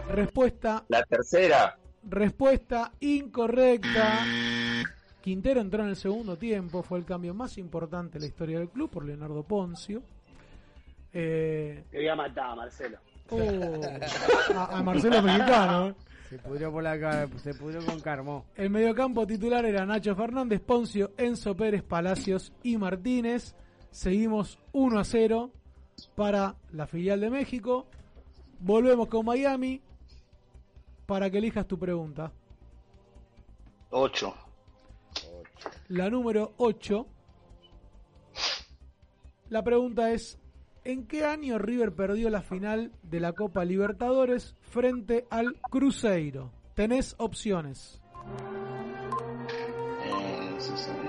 Respuesta. 0.10 0.84
La 0.88 1.04
tercera. 1.04 1.78
Respuesta 2.10 2.92
incorrecta. 3.02 4.26
Quintero 5.22 5.60
entró 5.60 5.84
en 5.84 5.90
el 5.90 5.96
segundo 5.98 6.38
tiempo, 6.38 6.82
fue 6.82 7.00
el 7.00 7.06
cambio 7.06 7.34
más 7.34 7.58
importante 7.58 8.14
de 8.14 8.22
la 8.22 8.28
historia 8.28 8.60
del 8.60 8.70
club 8.70 8.90
por 8.90 9.04
Leonardo 9.06 9.44
Poncio. 9.44 10.02
Eh, 11.12 11.84
Te 11.92 11.98
voy 11.98 12.08
a 12.08 12.16
matar, 12.16 12.56
Marcelo. 12.56 12.98
oh, 13.30 13.82
a, 14.56 14.78
a 14.78 14.84
Marcelo 14.84 15.22
Mexicano. 15.22 15.88
¿eh? 15.90 15.96
Se 16.30 16.38
pudrió, 16.40 16.72
por 16.72 16.84
la, 16.84 17.28
se 17.38 17.54
pudrió 17.54 17.86
con 17.86 18.00
Carmo. 18.02 18.46
El 18.56 18.70
mediocampo 18.70 19.26
titular 19.26 19.66
era 19.66 19.86
Nacho 19.86 20.16
Fernández, 20.16 20.62
Poncio, 20.62 21.12
Enzo 21.18 21.56
Pérez, 21.56 21.84
Palacios 21.84 22.54
y 22.64 22.78
Martínez. 22.78 23.56
Seguimos 23.92 24.60
1 24.74 25.00
a 25.00 25.04
0 25.04 25.52
para 26.16 26.56
la 26.72 26.86
filial 26.88 27.22
de 27.22 27.30
México. 27.30 27.88
Volvemos 28.60 29.08
con 29.08 29.26
Miami 29.26 29.82
para 31.08 31.32
que 31.32 31.40
elijas 31.40 31.66
tu 31.66 31.80
pregunta. 31.80 32.32
8. 33.90 34.36
La 35.88 36.10
número 36.12 36.54
8. 36.58 37.08
La 39.50 39.64
pregunta 39.64 40.12
es, 40.12 40.38
¿en 40.84 41.08
qué 41.08 41.26
año 41.26 41.58
River 41.58 41.96
perdió 41.96 42.30
la 42.30 42.42
final 42.42 42.92
de 43.02 43.22
la 43.22 43.34
Copa 43.34 43.64
Libertadores 43.64 44.56
frente 44.62 45.26
al 45.32 45.56
Cruzeiro? 45.62 46.52
Tenés 46.76 47.16
opciones. 47.18 48.02
60, 50.60 51.08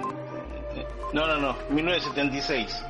no, 1.12 1.26
no, 1.26 1.38
no. 1.40 1.56
1976. 1.70 2.84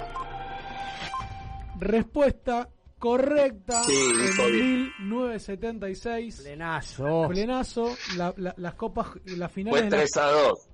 Respuesta 1.78 2.68
correcta 2.98 3.82
Sí, 3.84 3.92
en 3.94 4.52
bien. 4.52 4.92
1976. 5.00 6.40
Plenazo. 6.42 7.26
Plenazo, 7.28 7.96
la- 8.16 8.34
la- 8.36 8.54
las 8.56 8.74
copas, 8.74 9.08
las 9.24 9.50
finales 9.52 9.78
Fue 9.80 9.84
de 9.84 9.90
la- 9.90 9.96
3 9.98 10.16
a 10.16 10.26
2. 10.30 10.68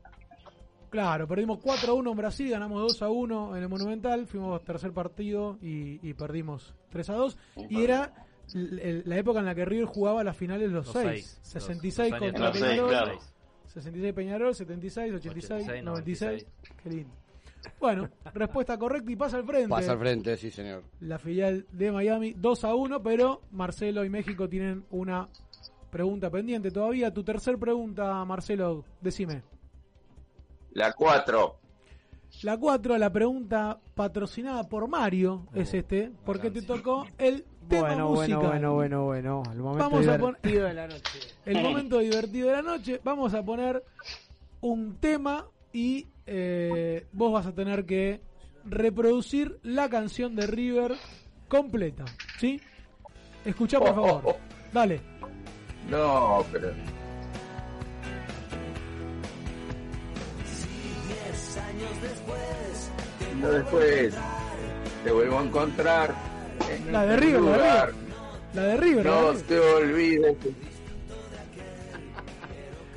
Claro, 0.91 1.27
perdimos 1.27 1.59
4 1.61 1.93
a 1.93 1.95
1 1.97 2.11
en 2.13 2.17
Brasil, 2.17 2.51
ganamos 2.51 2.81
2 2.81 3.03
a 3.03 3.09
1 3.09 3.57
en 3.57 3.63
el 3.65 3.69
Monumental, 3.69 4.27
fuimos 4.27 4.63
tercer 4.63 4.93
partido 4.93 5.59
y, 5.61 5.99
y 6.09 6.15
perdimos 6.15 6.73
3 6.91 7.11
a 7.11 7.15
2. 7.15 7.37
Y 7.69 7.83
era 7.83 8.13
l- 8.55 8.81
l- 8.91 9.03
la 9.05 9.17
época 9.19 9.41
en 9.41 9.47
la 9.47 9.55
que 9.57 9.65
River 9.65 9.87
jugaba 9.87 10.23
las 10.23 10.37
finales 10.37 10.71
los 10.71 10.87
Los 10.87 10.95
6. 10.95 11.05
seis, 11.09 11.39
66 11.43 12.11
los- 12.13 12.21
los 12.21 12.31
contra 12.31 12.47
años 12.49 12.59
Peñarol, 12.61 12.89
claro. 12.91 13.19
66 13.67 14.15
Peñarol, 14.15 14.55
76, 14.55 15.13
86, 15.15 15.63
86, 15.65 15.85
96. 15.85 16.47
Qué 16.83 16.91
lindo. 16.91 17.15
Bueno, 17.81 18.09
respuesta 18.33 18.79
correcta 18.79 19.11
y 19.11 19.17
pasa 19.17 19.37
al 19.37 19.45
frente. 19.45 19.69
Pasa 19.69 19.93
al 19.93 19.99
frente, 19.99 20.37
sí, 20.37 20.51
señor. 20.51 20.85
La 21.01 21.19
filial 21.19 21.67
de 21.73 21.93
Miami 21.93 22.33
2 22.35 22.65
a 22.65 22.75
1, 22.75 23.03
pero 23.03 23.43
Marcelo 23.51 24.05
y 24.05 24.11
México 24.11 24.49
tienen 24.49 24.85
una 24.91 25.29
pregunta 25.91 26.31
pendiente 26.31 26.71
todavía. 26.71 27.13
Tu 27.13 27.23
tercer 27.25 27.59
pregunta, 27.59 28.25
Marcelo, 28.25 28.85
decime. 29.01 29.43
La 30.73 30.93
4. 30.93 31.57
La 32.43 32.59
4, 32.59 32.99
la 32.99 33.11
pregunta 33.13 33.79
patrocinada 33.95 34.65
por 34.69 34.89
Mario 34.89 35.47
es 35.55 35.73
este, 35.73 36.11
porque 36.25 36.51
te 36.51 36.63
tocó 36.63 37.07
el 37.17 37.45
tema 37.69 37.89
Bueno, 37.89 38.09
musical. 38.11 38.39
bueno, 38.41 38.75
bueno, 38.75 39.05
bueno, 39.05 39.37
bueno. 39.37 39.53
El 39.53 39.59
momento 39.61 39.85
Vamos 39.85 40.09
a 40.09 40.17
divertido 40.17 40.67
de 40.67 40.75
la 40.75 40.89
noche. 40.89 41.19
El 41.45 41.63
momento 41.63 41.99
divertido 41.99 42.49
de 42.49 42.53
la 42.55 42.63
noche. 42.63 43.01
Vamos 43.05 43.35
a 43.35 43.43
poner 43.45 43.85
un 44.61 44.97
tema 44.97 45.47
y 45.75 46.07
eh, 46.27 47.07
vos 47.13 47.33
vas 47.33 47.47
a 47.47 47.53
tener 47.55 47.85
que 47.85 48.23
reproducir 48.65 49.59
la 49.63 49.91
canción 49.91 50.35
de 50.37 50.47
River 50.47 50.95
completa, 51.49 52.05
¿sí? 52.39 52.59
Escuchá 53.45 53.79
por 53.81 53.95
favor. 53.95 54.37
Dale. 54.73 55.01
No, 55.91 56.43
pero. 56.51 56.73
No 63.41 63.51
después 63.51 64.15
te 65.05 65.11
vuelvo 65.13 65.39
a 65.39 65.43
encontrar. 65.45 66.15
en 66.71 66.93
La 66.93 67.05
de 67.07 67.15
este 67.15 67.27
River, 67.27 67.41
la 67.43 67.51
de 67.51 67.57
lugar. 67.59 67.89
River. 67.91 68.05
La 68.55 68.63
de 68.63 68.77
River. 68.77 69.05
la 69.07 69.11
de 69.13 69.21
No 69.21 69.31
River. 69.33 69.47
te 69.47 69.59
olvides. 69.61 70.37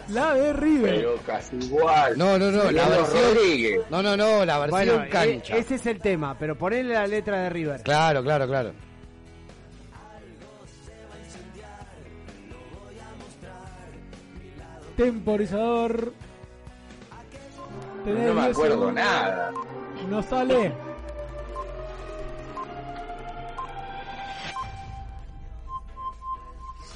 La 0.10 0.34
de 0.34 0.54
River. 0.54 0.96
Pero 0.96 1.16
casi 1.26 1.56
igual. 1.58 2.18
No, 2.18 2.38
no, 2.40 2.50
no, 2.52 2.72
la 2.72 2.88
versión. 2.88 3.84
No, 3.90 4.02
no, 4.02 4.16
no, 4.16 4.46
la 4.46 4.60
versión 4.60 4.70
Bueno, 4.88 5.06
cancha. 5.12 5.56
e- 5.56 5.60
ese 5.60 5.76
es 5.76 5.86
el 5.86 6.00
tema, 6.00 6.36
pero 6.40 6.58
ponele 6.58 6.94
la 6.94 7.06
letra 7.08 7.42
de 7.42 7.50
River. 7.50 7.82
Claro, 7.84 8.24
claro, 8.24 8.48
claro. 8.48 8.72
Temporizador. 14.96 16.14
Tenés 18.04 18.28
No 18.28 18.34
me 18.34 18.42
10 18.42 18.52
acuerdo 18.54 18.76
segundos. 18.76 18.94
nada. 18.96 19.52
No 20.10 20.24
sale. 20.24 20.74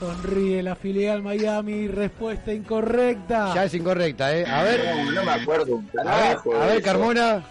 Sonríe 0.01 0.63
la 0.63 0.75
filial 0.75 1.21
Miami. 1.21 1.87
Respuesta 1.87 2.51
incorrecta. 2.51 3.53
Ya 3.53 3.65
es 3.65 3.73
incorrecta, 3.75 4.35
¿eh? 4.35 4.43
A 4.47 4.63
ver. 4.63 4.79
No, 4.83 5.11
no 5.11 5.23
me 5.23 5.31
acuerdo 5.31 5.83
A 6.03 6.65
ver, 6.65 6.79
a. 6.79 6.81
Carmona. 6.81 7.43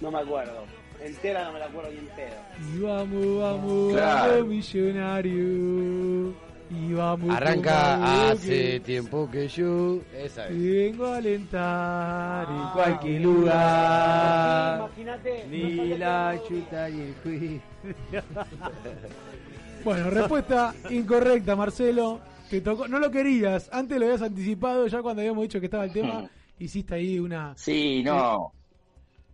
No 0.00 0.10
me 0.12 0.18
acuerdo. 0.20 0.64
Entera 1.04 1.44
no 1.46 1.52
me 1.54 1.58
la 1.58 1.64
acuerdo 1.66 1.90
ni 1.90 1.98
entero. 1.98 2.34
Y 2.72 2.78
vamos, 2.80 3.38
vamos, 3.42 3.92
Claro. 3.92 4.32
vamos, 4.34 4.46
millonario. 4.46 6.32
Y 6.70 6.92
vamos. 6.92 7.36
Arranca 7.36 8.30
hace 8.30 8.46
que 8.74 8.80
tiempo 8.80 9.28
que 9.28 9.48
yo. 9.48 9.98
Esa 10.16 10.46
es. 10.46 10.56
Vengo 10.62 11.06
a 11.06 11.16
alentar 11.16 12.46
en 12.48 12.54
Ah, 12.56 12.70
cualquier 12.72 13.20
lugar. 13.22 14.78
Imagínate. 14.78 15.46
Ni 15.50 15.98
la 15.98 16.38
chuta 16.46 16.88
y 16.88 17.00
el 17.00 17.14
quiz. 17.14 17.60
Bueno, 19.84 20.10
respuesta 20.10 20.74
incorrecta, 20.90 21.56
Marcelo. 21.56 22.20
Te 22.50 22.60
tocó, 22.60 22.88
no 22.88 22.98
lo 22.98 23.10
querías, 23.10 23.68
antes 23.72 23.98
lo 23.98 24.06
habías 24.06 24.22
anticipado, 24.22 24.86
ya 24.88 25.00
cuando 25.02 25.22
habíamos 25.22 25.42
dicho 25.42 25.60
que 25.60 25.66
estaba 25.66 25.84
el 25.84 25.92
tema, 25.92 26.28
hiciste 26.58 26.94
ahí 26.96 27.18
una 27.20 27.54
Sí, 27.56 28.02
no. 28.02 28.52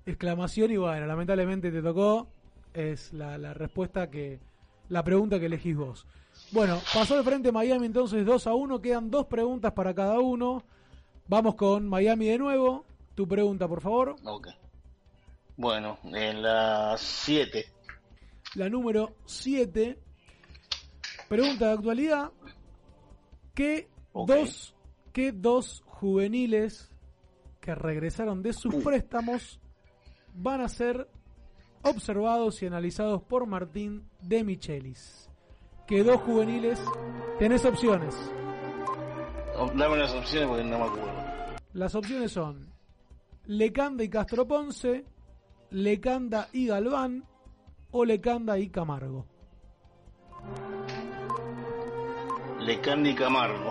exclamación 0.05 0.71
y 0.71 0.77
bueno, 0.77 1.07
lamentablemente 1.07 1.71
te 1.71 1.83
tocó. 1.83 2.29
Es 2.75 3.13
la, 3.15 3.39
la 3.39 3.55
respuesta 3.55 4.11
que, 4.11 4.39
la 4.91 5.03
pregunta 5.03 5.41
que 5.41 5.47
elegís 5.47 5.77
vos. 5.77 6.07
Bueno, 6.53 6.79
pasó 6.93 7.17
de 7.17 7.23
frente 7.23 7.51
Miami 7.51 7.87
entonces 7.87 8.25
2 8.27 8.47
a 8.47 8.55
1, 8.55 8.83
quedan 8.83 9.11
dos 9.11 9.27
preguntas 9.27 9.73
para 9.73 9.95
cada 9.95 10.21
uno. 10.21 10.63
Vamos 11.27 11.55
con 11.55 11.89
Miami 11.89 12.27
de 12.27 12.37
nuevo. 12.39 12.85
Tu 13.15 13.27
pregunta, 13.27 13.67
por 13.67 13.81
favor. 13.81 14.17
Ok. 14.25 14.49
Bueno, 15.57 15.99
en 16.05 16.43
las 16.43 17.01
7. 17.01 17.65
La 18.57 18.69
número 18.69 19.15
7. 19.25 19.99
Pregunta 21.29 21.67
de 21.67 21.73
actualidad. 21.73 22.33
¿Qué, 23.55 23.89
dos, 24.13 24.75
¿Qué 25.13 25.33
dos 25.33 25.83
juveniles 25.87 26.91
que 27.61 27.75
regresaron 27.75 28.43
de 28.43 28.53
sus 28.53 28.75
préstamos 28.77 29.61
van 30.35 30.61
a 30.61 30.69
ser 30.69 31.09
observados 31.83 32.63
y 32.63 32.67
analizados 32.67 33.23
por 33.23 33.47
Martín 33.47 34.09
de 34.21 34.45
Michelis? 34.45 35.29
¿Qué 35.87 36.05
dos 36.05 36.21
juveniles? 36.21 36.81
Tenés 37.39 37.65
opciones. 37.65 38.15
Dame 39.75 39.97
las 39.97 40.13
opciones 40.13 40.49
porque 40.49 40.65
no 40.65 40.79
me 40.79 40.85
acuerdo. 40.85 41.27
Las 41.73 41.95
opciones 41.95 42.33
son 42.33 42.73
Lecanda 43.47 44.05
y 44.05 44.09
Castro 44.09 44.47
Ponce, 44.47 45.05
Lecanda 45.71 46.49
y 46.53 46.67
Galván 46.67 47.25
o 47.91 48.05
Lecanda 48.05 48.59
y 48.59 48.69
Camargo. 48.69 49.27
Lecandi 52.67 53.15
Camargo. 53.15 53.71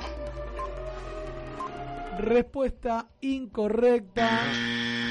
Respuesta 2.17 3.05
incorrecta. 3.19 4.43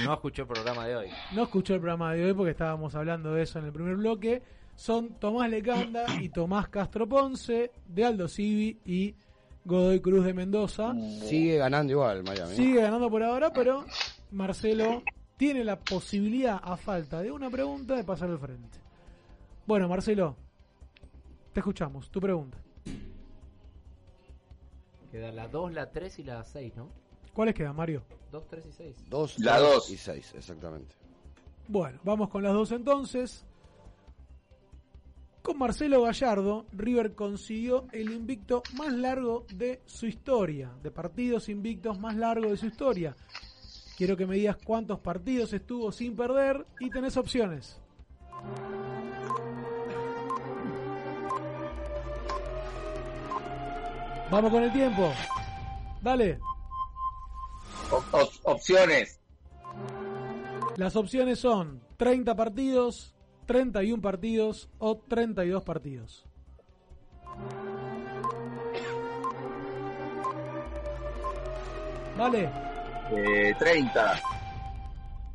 No 0.07 0.15
escuchó 0.15 0.43
el 0.43 0.49
programa 0.49 0.87
de 0.87 0.97
hoy. 0.97 1.09
No 1.35 1.43
escuchó 1.43 1.75
el 1.75 1.81
programa 1.81 2.15
de 2.15 2.25
hoy 2.25 2.33
porque 2.33 2.53
estábamos 2.53 2.95
hablando 2.95 3.35
de 3.35 3.43
eso 3.43 3.59
en 3.59 3.67
el 3.67 3.73
primer 3.73 3.97
bloque. 3.97 4.43
Son 4.75 5.11
Tomás 5.19 5.51
Lecanda 5.51 6.07
y 6.19 6.31
Tomás 6.31 6.69
Castro 6.69 7.07
Ponce, 7.07 7.73
de 7.87 8.05
Aldo 8.07 8.27
Civi 8.27 8.79
y 8.87 9.15
Godoy 9.67 10.01
Cruz 10.01 10.25
de 10.25 10.33
Mendoza. 10.33 10.95
Sigue 11.21 11.59
ganando 11.59 11.93
igual 11.93 12.25
Miami. 12.25 12.55
Sigue 12.55 12.81
ganando 12.81 13.11
por 13.11 13.23
ahora, 13.23 13.53
pero 13.53 13.85
Marcelo 14.31 15.03
tiene 15.37 15.63
la 15.63 15.79
posibilidad, 15.79 16.59
a 16.63 16.79
falta 16.79 17.21
de 17.21 17.31
una 17.31 17.51
pregunta, 17.51 17.97
de 17.97 18.05
pasar 18.05 18.31
al 18.31 18.39
frente. 18.39 18.79
Bueno, 19.67 19.91
Marcelo, 19.91 20.37
te 21.53 21.61
escuchamos. 21.61 22.11
Tu 22.11 22.19
pregunta. 22.19 22.64
Queda 25.15 25.31
la 25.31 25.47
2, 25.47 25.73
la 25.73 25.93
3 25.93 26.19
y 26.19 26.25
la 26.25 26.43
6, 26.43 26.75
¿no? 26.75 26.89
¿Cuáles 27.33 27.55
quedan, 27.55 27.77
Mario? 27.77 28.03
2, 28.33 28.49
3 28.49 28.67
y 28.67 28.73
6. 28.73 28.97
Dos, 29.09 29.39
La 29.39 29.59
tres 29.59 29.71
dos. 29.71 29.91
y 29.91 29.97
seis, 29.97 30.35
exactamente. 30.35 30.93
Bueno, 31.69 32.01
vamos 32.03 32.29
con 32.31 32.43
las 32.43 32.53
dos 32.53 32.73
entonces. 32.73 33.47
Con 35.41 35.57
Marcelo 35.57 36.03
Gallardo, 36.03 36.67
River 36.73 37.15
consiguió 37.15 37.87
el 37.93 38.11
invicto 38.11 38.65
más 38.77 38.93
largo 38.93 39.47
de 39.55 39.83
su 39.87 40.07
historia, 40.07 40.73
de 40.83 40.91
partidos 40.91 41.49
invictos 41.49 41.97
más 42.01 42.17
largo 42.17 42.51
de 42.51 42.57
su 42.57 42.67
historia. 42.67 43.15
Quiero 43.97 44.17
que 44.17 44.27
me 44.27 44.35
digas 44.35 44.57
cuántos 44.65 44.99
partidos 44.99 45.53
estuvo 45.53 45.93
sin 45.93 46.17
perder 46.17 46.67
y 46.81 46.91
tenés 46.91 47.17
opciones. 47.17 47.81
Vamos 54.35 54.51
con 54.51 54.65
el 54.65 54.73
tiempo. 54.73 55.13
Dale. 56.03 56.41
Op- 57.93 58.15
op- 58.15 58.33
opciones. 58.43 59.21
Las 60.77 60.97
opciones 60.97 61.39
son 61.39 61.81
30 61.97 62.35
partidos, 62.35 63.15
31 63.47 64.03
partidos 64.03 64.69
o 64.79 64.97
32 64.99 65.63
partidos. 65.63 66.27
Vale, 72.17 72.51
Eh, 73.13 73.55
30. 73.59 74.21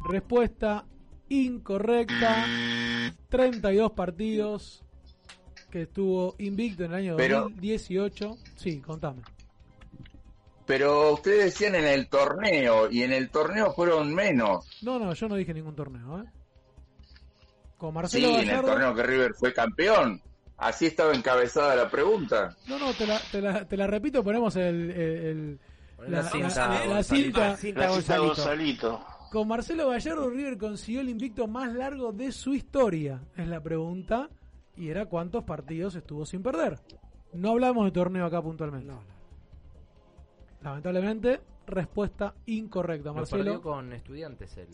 respuesta 0.10 0.86
incorrecta. 1.30 2.46
32 3.30 3.92
partidos 3.92 4.84
que 5.70 5.84
estuvo 5.84 6.36
invicto 6.40 6.84
en 6.84 6.92
el 6.92 6.98
año 6.98 7.16
Pero- 7.18 7.42
2018. 7.44 8.38
Sí, 8.56 8.80
contame. 8.80 9.22
Pero 10.66 11.14
ustedes 11.14 11.46
decían 11.46 11.74
en 11.76 11.86
el 11.86 12.08
torneo, 12.10 12.92
y 12.92 13.02
en 13.02 13.12
el 13.12 13.30
torneo 13.32 13.74
fueron 13.74 14.14
menos. 14.14 14.66
No, 14.84 15.00
no, 15.00 15.14
yo 15.14 15.28
no 15.28 15.36
dije 15.36 15.54
ningún 15.54 15.76
torneo, 15.76 16.20
¿eh? 16.22 16.26
Con 17.78 17.90
Sí, 17.92 17.96
Marcelo 17.96 18.40
en 18.40 18.50
el 18.50 18.62
torneo 18.62 18.94
que 18.94 19.04
River 19.04 19.34
fue 19.34 19.52
campeón. 19.54 20.22
Así 20.58 20.86
estaba 20.86 21.14
encabezada 21.16 21.76
la 21.76 21.90
pregunta. 21.90 22.56
No, 22.68 22.78
no, 22.78 22.94
te 22.94 23.08
la, 23.08 23.20
te 23.32 23.42
la, 23.42 23.66
te 23.66 23.78
la 23.78 23.88
repito, 23.88 24.24
ponemos 24.24 24.56
el, 24.58 24.92
el- 24.92 25.60
la, 26.08 26.22
la 26.22 26.30
cinta, 26.30 26.86
la- 26.86 27.58
cinta. 27.58 27.88
Gonzalito. 28.20 29.04
Con 29.32 29.48
Marcelo 29.48 29.90
Gallardo, 29.90 30.30
River 30.30 30.58
consiguió 30.58 31.02
el 31.02 31.10
invicto 31.10 31.48
más 31.48 31.74
largo 31.74 32.12
de 32.12 32.32
su 32.32 32.54
historia. 32.54 33.22
Es 33.38 33.48
la 33.48 33.62
pregunta. 33.62 34.30
Y 34.80 34.90
era 34.90 35.06
cuántos 35.06 35.44
partidos 35.44 35.94
estuvo 35.96 36.26
sin 36.26 36.42
perder. 36.42 36.80
No 37.34 37.52
hablamos 37.52 37.86
de 37.86 37.92
torneo 37.92 38.26
acá 38.26 38.42
puntualmente. 38.42 38.92
Lamentablemente, 40.62 41.42
respuesta 41.68 42.34
incorrecta. 42.46 43.10
Lo 43.10 43.16
Marcelo 43.16 43.44
perdió 43.44 43.62
con 43.62 43.94
estudiantes 43.94 44.58
el... 44.58 44.68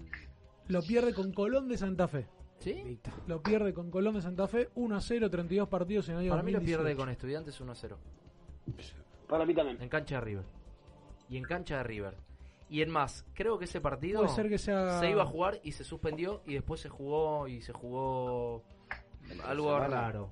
lo 0.67 0.81
pierde 0.81 1.13
con 1.13 1.31
Colón 1.33 1.67
de 1.67 1.77
Santa 1.77 2.07
Fe. 2.07 2.27
¿Sí? 2.59 2.99
Lo 3.27 3.41
pierde 3.43 3.73
con 3.73 3.91
Colón 3.91 4.15
de 4.15 4.21
Santa 4.21 4.47
Fe 4.47 4.69
1 4.75 4.95
a 4.95 5.01
0, 5.01 5.29
32 5.29 5.67
partidos 5.67 6.07
en 6.09 6.15
el 6.15 6.21
año 6.21 6.29
Para 6.31 6.43
mí 6.43 6.51
lo 6.51 6.59
2018. 6.59 6.83
pierde 6.83 6.95
con 6.97 7.09
estudiantes 7.09 7.59
1 7.59 7.71
a 7.71 7.75
0. 7.75 7.97
Para 9.27 9.45
mí 9.45 9.53
también. 9.53 9.81
En 9.81 9.89
cancha 9.89 10.15
de 10.15 10.21
River. 10.21 10.45
Y 11.29 11.37
en 11.37 11.43
cancha 11.43 11.77
de 11.77 11.83
River. 11.83 12.15
Y 12.69 12.81
en 12.81 12.89
más, 12.89 13.25
creo 13.33 13.59
que 13.59 13.65
ese 13.65 13.81
partido 13.81 14.21
Puede 14.21 14.33
ser 14.35 14.49
que 14.49 14.57
sea- 14.57 14.99
se 14.99 15.09
iba 15.09 15.23
a 15.23 15.25
jugar 15.27 15.59
y 15.63 15.73
se 15.73 15.83
suspendió 15.83 16.41
y 16.45 16.53
después 16.53 16.79
se 16.81 16.89
jugó 16.89 17.47
y 17.47 17.61
se 17.61 17.73
jugó 17.73 18.63
algo 19.45 19.79
raro. 19.79 20.31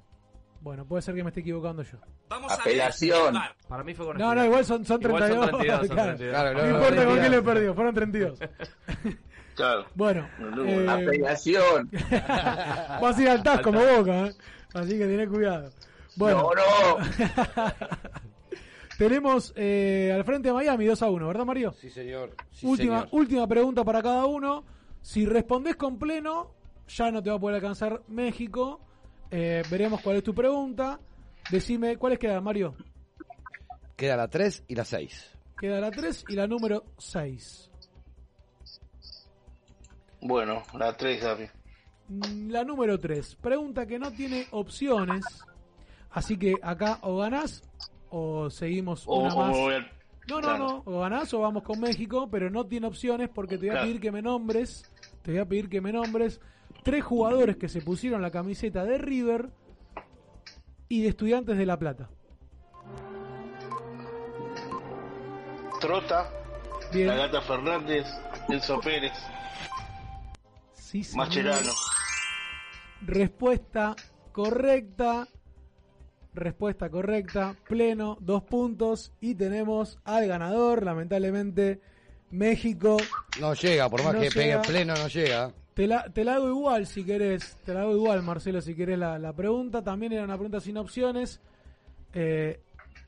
Bueno, 0.61 0.85
puede 0.85 1.01
ser 1.01 1.13
que 1.13 1.23
me 1.23 1.29
esté 1.29 1.41
equivocando 1.41 1.83
yo. 1.83 1.97
Apelación. 2.29 3.35
Para 3.67 3.83
mí 3.83 3.93
fue 3.93 4.05
con 4.05 4.17
No, 4.17 4.33
no, 4.33 4.41
Estudiantes. 4.43 4.45
igual 4.45 4.65
son, 4.65 4.85
son 4.85 5.01
Igual 5.01 5.23
32. 5.23 5.49
son 5.49 5.59
32, 5.59 5.87
son 5.87 5.95
claro. 5.95 6.15
32. 6.15 6.33
Claro, 6.33 6.53
no, 6.53 6.57
no, 6.57 6.63
no, 6.63 6.69
importa 6.73 6.95
con 7.05 7.15
32. 7.15 7.19
quién 7.19 7.31
le 7.31 7.41
perdió, 7.41 7.73
fueron 7.75 7.93
32. 7.95 8.39
Claro. 9.55 9.85
Bueno, 9.93 10.27
No, 10.39 10.65
eh, 10.65 10.89
Apelación. 10.89 11.91
vas 12.19 13.17
a 13.17 13.21
ir 13.21 13.29
al 13.29 13.43
TAS 13.43 13.61
como 13.61 13.79
boca, 13.85 14.27
¿eh? 14.29 14.33
así 14.73 14.97
que 14.97 15.05
tenés 15.05 15.29
cuidado. 15.29 15.69
Bueno, 16.15 16.49
No, 16.55 16.97
no. 16.97 17.05
tenemos 18.97 19.53
eh, 19.55 20.11
al 20.15 20.23
frente 20.23 20.49
a 20.49 20.53
Miami 20.53 20.85
2 20.85 21.01
a 21.03 21.09
1, 21.09 21.27
¿verdad, 21.27 21.45
Mario? 21.45 21.71
Sí, 21.73 21.89
señor. 21.91 22.35
Sí, 22.51 22.65
última, 22.65 23.01
señor. 23.01 23.09
última 23.11 23.47
pregunta 23.47 23.83
para 23.83 24.01
cada 24.01 24.25
uno. 24.25 24.63
Si 25.01 25.25
respondés 25.27 25.75
con 25.75 25.99
pleno, 25.99 26.51
ya 26.87 27.11
no 27.11 27.21
te 27.21 27.29
va 27.29 27.37
a 27.37 27.39
poder 27.39 27.55
alcanzar 27.55 28.01
México. 28.07 28.79
Eh, 29.31 29.63
veremos 29.69 30.01
cuál 30.01 30.17
es 30.17 30.23
tu 30.23 30.33
pregunta. 30.33 30.99
Decime, 31.49 31.97
¿cuáles 31.97 32.19
quedan, 32.19 32.43
Mario? 32.43 32.75
Queda 33.95 34.15
la 34.15 34.27
3 34.27 34.65
y 34.67 34.75
la 34.75 34.85
6. 34.85 35.37
Queda 35.59 35.79
la 35.79 35.91
3 35.91 36.25
y 36.29 36.35
la 36.35 36.47
número 36.47 36.85
6. 36.97 37.69
Bueno, 40.21 40.63
la 40.77 40.95
3, 40.95 41.21
Gaby. 41.21 41.49
Mm, 42.07 42.49
la 42.49 42.63
número 42.63 42.99
3. 42.99 43.35
Pregunta 43.35 43.85
que 43.85 43.99
no 43.99 44.11
tiene 44.11 44.47
opciones. 44.51 45.25
Así 46.11 46.37
que 46.37 46.55
acá 46.61 46.99
o 47.01 47.17
ganás 47.17 47.63
o 48.09 48.49
seguimos 48.49 49.05
una 49.07 49.33
más. 49.35 49.57
No, 50.29 50.39
no, 50.39 50.57
no. 50.57 50.83
O 50.85 50.99
ganás 50.99 51.33
o 51.33 51.39
vamos 51.39 51.63
con 51.63 51.79
México, 51.79 52.29
pero 52.31 52.49
no 52.49 52.65
tiene 52.65 52.87
opciones 52.87 53.29
porque 53.33 53.57
te 53.57 53.67
voy 53.67 53.77
a 53.77 53.81
pedir 53.81 53.99
que 53.99 54.11
me 54.11 54.21
nombres. 54.21 54.89
Te 55.23 55.31
voy 55.31 55.39
a 55.41 55.45
pedir 55.45 55.69
que 55.69 55.81
me 55.81 55.91
nombres 55.91 56.39
tres 56.83 57.03
jugadores 57.03 57.57
que 57.57 57.69
se 57.69 57.81
pusieron 57.81 58.21
la 58.21 58.31
camiseta 58.31 58.83
de 58.83 58.97
River 58.97 59.49
y 60.89 61.01
de 61.01 61.09
Estudiantes 61.09 61.57
de 61.57 61.65
La 61.65 61.79
Plata. 61.79 62.09
Trota, 65.79 66.29
La 66.93 67.15
Gata 67.15 67.41
Fernández, 67.41 68.05
Enzo 68.47 68.79
Pérez, 68.79 69.13
sí, 70.73 71.03
Macherano. 71.15 71.71
Respuesta 73.01 73.95
correcta. 74.31 75.27
Respuesta 76.33 76.89
correcta. 76.89 77.55
Pleno, 77.67 78.17
dos 78.21 78.43
puntos. 78.43 79.11
Y 79.19 79.35
tenemos 79.35 79.99
al 80.05 80.27
ganador, 80.27 80.83
lamentablemente, 80.83 81.81
México. 82.31 82.97
No 83.39 83.53
llega, 83.53 83.89
por 83.89 84.03
más 84.03 84.15
que 84.15 84.31
pegue 84.31 84.57
pleno, 84.59 84.93
no 84.95 85.07
llega. 85.07 85.53
Te 85.73 85.87
la, 85.87 86.03
te 86.09 86.23
la 86.23 86.35
hago 86.35 86.49
igual 86.49 86.85
si 86.85 87.03
querés. 87.03 87.57
Te 87.65 87.73
la 87.73 87.81
hago 87.81 87.95
igual, 87.95 88.21
Marcelo, 88.21 88.61
si 88.61 88.75
querés 88.75 88.99
la, 88.99 89.17
la 89.17 89.33
pregunta. 89.33 89.83
También 89.83 90.13
era 90.13 90.23
una 90.23 90.35
pregunta 90.35 90.59
sin 90.59 90.77
opciones. 90.77 91.41
Eh, 92.13 92.61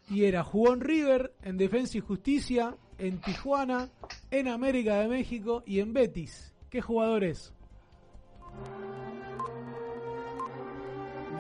y 0.10 0.26
era, 0.26 0.44
jugó 0.44 0.74
en 0.74 0.82
River, 0.82 1.34
en 1.44 1.58
Defensa 1.58 1.98
y 1.98 2.02
Justicia, 2.02 2.76
en 2.98 3.20
Tijuana, 3.22 3.90
en 4.32 4.48
América 4.48 5.00
de 5.00 5.08
México 5.08 5.64
y 5.66 5.80
en 5.80 5.94
Betis. 5.94 6.54
¿Qué 6.70 6.82
jugador 6.82 7.24
es? 7.24 7.54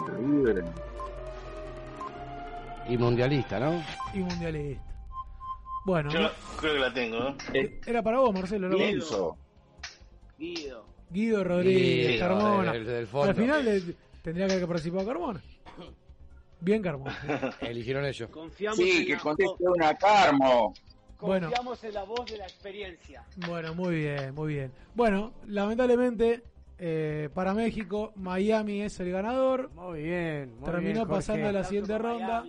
River. 0.07 0.63
Y 2.87 2.97
mundialista, 2.97 3.59
¿no? 3.59 3.83
Y 4.13 4.19
mundialista. 4.19 4.83
Bueno, 5.85 6.09
yo 6.09 6.29
creo 6.59 6.73
que 6.73 6.79
la 6.79 6.93
tengo. 6.93 7.35
¿eh? 7.53 7.79
Era 7.85 8.01
para 8.01 8.19
vos, 8.19 8.33
Marcelo. 8.33 8.69
Guido. 8.69 9.37
Guido. 10.37 10.94
Guido 11.15 11.45
Rodríguez, 11.45 12.19
Carmona. 12.19 12.71
Al 12.71 13.35
final 13.35 13.95
tendría 14.21 14.47
que 14.47 14.53
haber 14.53 14.67
participado 14.67 15.07
Carmona. 15.07 15.41
Bien, 16.59 16.81
Carmo. 16.81 17.05
Eligieron 17.61 18.05
ellos. 18.05 18.29
Confiamos 18.29 18.77
sí, 18.77 19.05
que 19.05 19.17
conteste 19.17 19.63
una 19.63 19.95
Carmo. 19.95 20.73
Confiamos 21.15 21.81
en 21.85 21.93
la 21.93 22.03
voz 22.03 22.25
de 22.29 22.37
la 22.37 22.43
experiencia. 22.43 23.23
Bueno, 23.47 23.73
muy 23.73 23.95
bien, 23.95 24.35
muy 24.35 24.53
bien. 24.55 24.71
Bueno, 24.93 25.31
lamentablemente 25.47 26.43
eh, 26.77 27.29
para 27.33 27.53
México, 27.53 28.11
Miami 28.15 28.81
es 28.81 28.99
el 28.99 29.11
ganador. 29.11 29.71
Muy 29.73 30.03
bien. 30.03 30.55
Terminó 30.65 31.07
pasando 31.07 31.47
a 31.47 31.51
la 31.53 31.63
siguiente 31.63 31.97
ronda. 31.97 32.43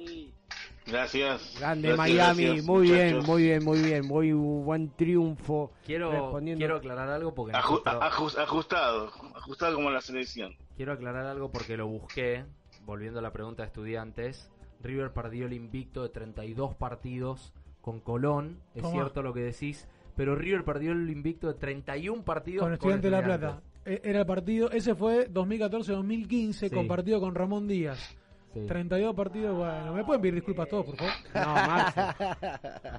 Gracias. 0.87 1.57
Grande 1.59 1.97
Miami, 1.97 2.63
muy 2.63 2.91
bien, 2.91 3.19
muy 3.25 3.43
bien, 3.43 3.65
muy 3.65 3.81
bien, 3.81 4.07
muy 4.07 4.33
buen 4.33 4.91
triunfo. 4.91 5.73
Quiero, 5.85 6.33
quiero 6.57 6.77
aclarar 6.77 7.09
algo 7.11 7.35
porque 7.35 7.57
ajustado, 7.57 8.03
ajustado 8.03 9.75
como 9.75 9.91
la 9.91 10.01
selección. 10.01 10.55
Quiero 10.77 10.93
aclarar 10.93 11.27
algo 11.27 11.51
porque 11.51 11.77
lo 11.77 11.89
busqué 11.89 12.45
volviendo 12.87 13.19
a 13.19 13.23
la 13.23 13.33
pregunta 13.33 13.65
de 13.65 13.67
estudiantes, 13.67 14.51
River 14.81 15.13
perdió 15.13 15.47
el 15.47 15.53
invicto 15.53 16.03
de 16.03 16.09
32 16.09 16.75
partidos 16.77 17.53
con 17.81 18.01
Colón, 18.01 18.61
es 18.75 18.89
cierto 18.91 19.23
lo 19.23 19.35
que 19.35 19.41
decís, 19.41 19.89
pero 20.15 20.35
River 20.37 20.65
perdió 20.65 20.93
el 20.93 21.11
invicto 21.11 21.49
de 21.49 21.55
31 21.55 22.25
partidos 22.25 22.63
con 22.63 22.73
Estudiantes 22.73 23.11
de 23.11 23.11
La 23.11 23.23
Plata. 23.23 23.63
E, 23.85 24.01
era 24.05 24.21
el 24.21 24.27
partido, 24.27 24.71
ese 24.71 24.95
fue 24.95 25.29
2014-2015, 25.31 26.73
compartido 26.73 27.21
con 27.21 27.35
Ramón 27.35 27.69
Díaz. 27.69 28.17
32 28.67 29.15
partidos, 29.15 29.57
bueno, 29.57 29.93
¿me 29.93 30.05
pueden 30.05 30.21
pedir 30.23 30.35
disculpas 30.35 30.69
todos, 30.69 30.87
por 30.87 30.97
favor? 30.97 31.13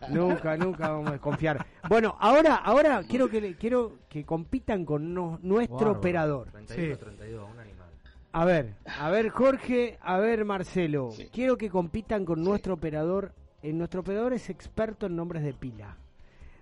No, 0.10 0.28
nunca, 0.30 0.58
nunca 0.58 0.90
vamos 0.90 1.10
a 1.10 1.12
desconfiar. 1.14 1.66
Bueno, 1.90 2.16
ahora 2.20 2.56
ahora 2.56 3.04
quiero 3.08 3.30
que 3.30 3.56
quiero 3.56 4.00
que 4.10 4.26
compitan 4.26 4.86
con 4.86 5.14
nuestro 5.42 5.92
operador. 5.92 6.50
32, 6.52 7.00
32, 7.00 7.50
una 7.52 7.64
a 8.38 8.46
ver, 8.46 8.76
a 9.00 9.10
ver 9.10 9.30
Jorge, 9.30 9.98
a 10.00 10.20
ver 10.20 10.46
Marcelo. 10.46 11.10
Quiero 11.32 11.58
que 11.58 11.72
compitan 11.72 12.24
con 12.24 12.44
nuestro 12.44 12.76
operador. 12.76 13.34
Eh, 13.64 13.74
nuestro 13.74 14.02
operador 14.02 14.34
es 14.34 14.52
experto 14.52 15.08
en 15.08 15.16
nombres 15.16 15.44
de 15.44 15.54
pila. 15.54 15.98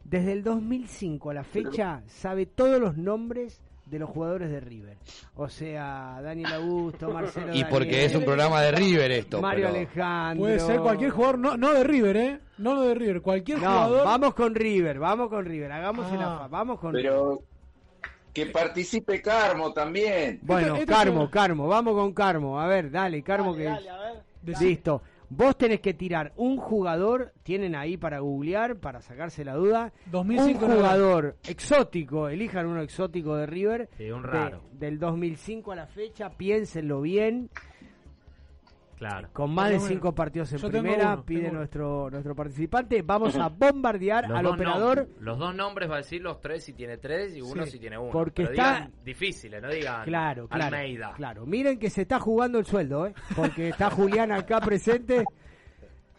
Desde 0.05 0.31
el 0.31 0.43
2005 0.43 1.31
a 1.31 1.33
la 1.33 1.43
fecha 1.43 2.01
sabe 2.07 2.45
todos 2.45 2.79
los 2.79 2.95
nombres 2.95 3.59
de 3.85 3.99
los 3.99 4.09
jugadores 4.09 4.49
de 4.49 4.59
River. 4.59 4.97
O 5.35 5.47
sea, 5.47 6.19
Daniel 6.21 6.53
Augusto, 6.53 7.09
Marcelo. 7.09 7.47
Y 7.53 7.63
porque 7.65 8.05
es 8.05 8.15
un 8.15 8.23
programa 8.23 8.61
de 8.61 8.71
River 8.71 9.11
esto. 9.11 9.41
Mario 9.41 9.67
Alejandro. 9.67 10.43
Puede 10.43 10.59
ser 10.59 10.79
cualquier 10.79 11.11
jugador, 11.11 11.39
no, 11.39 11.57
no 11.57 11.73
de 11.73 11.83
River, 11.83 12.17
¿eh? 12.17 12.39
No 12.57 12.81
de 12.81 12.95
River, 12.95 13.21
cualquier 13.21 13.59
jugador. 13.59 14.05
Vamos 14.05 14.33
con 14.33 14.55
River, 14.55 14.99
vamos 14.99 15.29
con 15.29 15.45
River, 15.45 15.71
hagamos 15.71 16.11
el 16.11 16.19
ah. 16.21 16.47
Vamos 16.49 16.79
con 16.79 16.93
Pero 16.93 17.43
que 18.33 18.47
participe 18.47 19.21
Carmo 19.21 19.71
también. 19.71 20.39
Bueno, 20.41 20.77
Carmo, 20.85 21.29
Carmo, 21.29 21.67
vamos 21.67 21.93
con 21.93 22.13
Carmo. 22.13 22.59
A 22.59 22.67
ver, 22.67 22.91
dale, 22.91 23.21
Carmo 23.23 23.55
que... 23.55 23.73
Listo. 24.59 25.01
Vos 25.29 25.57
tenés 25.57 25.79
que 25.81 25.93
tirar 25.93 26.33
un 26.35 26.57
jugador, 26.57 27.33
tienen 27.43 27.75
ahí 27.75 27.97
para 27.97 28.19
googlear, 28.19 28.77
para 28.77 29.01
sacarse 29.01 29.43
la 29.43 29.55
duda. 29.55 29.93
2005 30.11 30.65
un 30.65 30.71
jugador 30.73 31.37
exótico, 31.47 32.29
elijan 32.29 32.67
uno 32.67 32.81
exótico 32.81 33.35
de 33.35 33.45
River. 33.45 33.89
Sí, 33.97 34.11
un 34.11 34.23
raro. 34.23 34.61
del 34.71 34.99
2005 34.99 35.71
a 35.71 35.75
la 35.75 35.87
fecha, 35.87 36.29
piénsenlo 36.37 37.01
bien. 37.01 37.49
Claro. 38.97 39.27
Con 39.33 39.53
más 39.53 39.71
de 39.71 39.79
cinco 39.79 40.15
partidos 40.15 40.53
en 40.53 40.69
primera, 40.69 41.21
pide 41.21 41.51
nuestro 41.51 42.09
nuestro 42.09 42.35
participante. 42.35 43.01
Vamos 43.01 43.35
a 43.35 43.49
bombardear 43.49 44.31
al 44.31 44.45
operador. 44.45 45.09
los 45.19 45.37
dos 45.37 45.53
nombres 45.53 45.89
va 45.89 45.95
a 45.95 45.97
decir 45.97 46.21
los 46.21 46.39
tres 46.39 46.63
si 46.63 46.73
tiene 46.73 46.97
tres 46.97 47.35
y 47.35 47.41
uno 47.41 47.65
si 47.65 47.77
tiene 47.77 47.97
uno. 47.97 48.11
Porque 48.11 48.43
está 48.43 48.89
difíciles, 49.03 49.61
no 49.61 49.69
digan 49.69 50.03
claro, 50.05 50.47
claro, 50.47 50.75
Almeida. 50.75 51.13
Claro, 51.15 51.45
miren 51.45 51.77
que 51.77 51.89
se 51.89 52.03
está 52.03 52.19
jugando 52.19 52.59
el 52.59 52.65
sueldo, 52.65 53.07
¿eh? 53.07 53.13
Porque 53.35 53.69
está 53.69 53.89
Julián 53.89 54.31
acá 54.31 54.61
presente. 54.61 55.25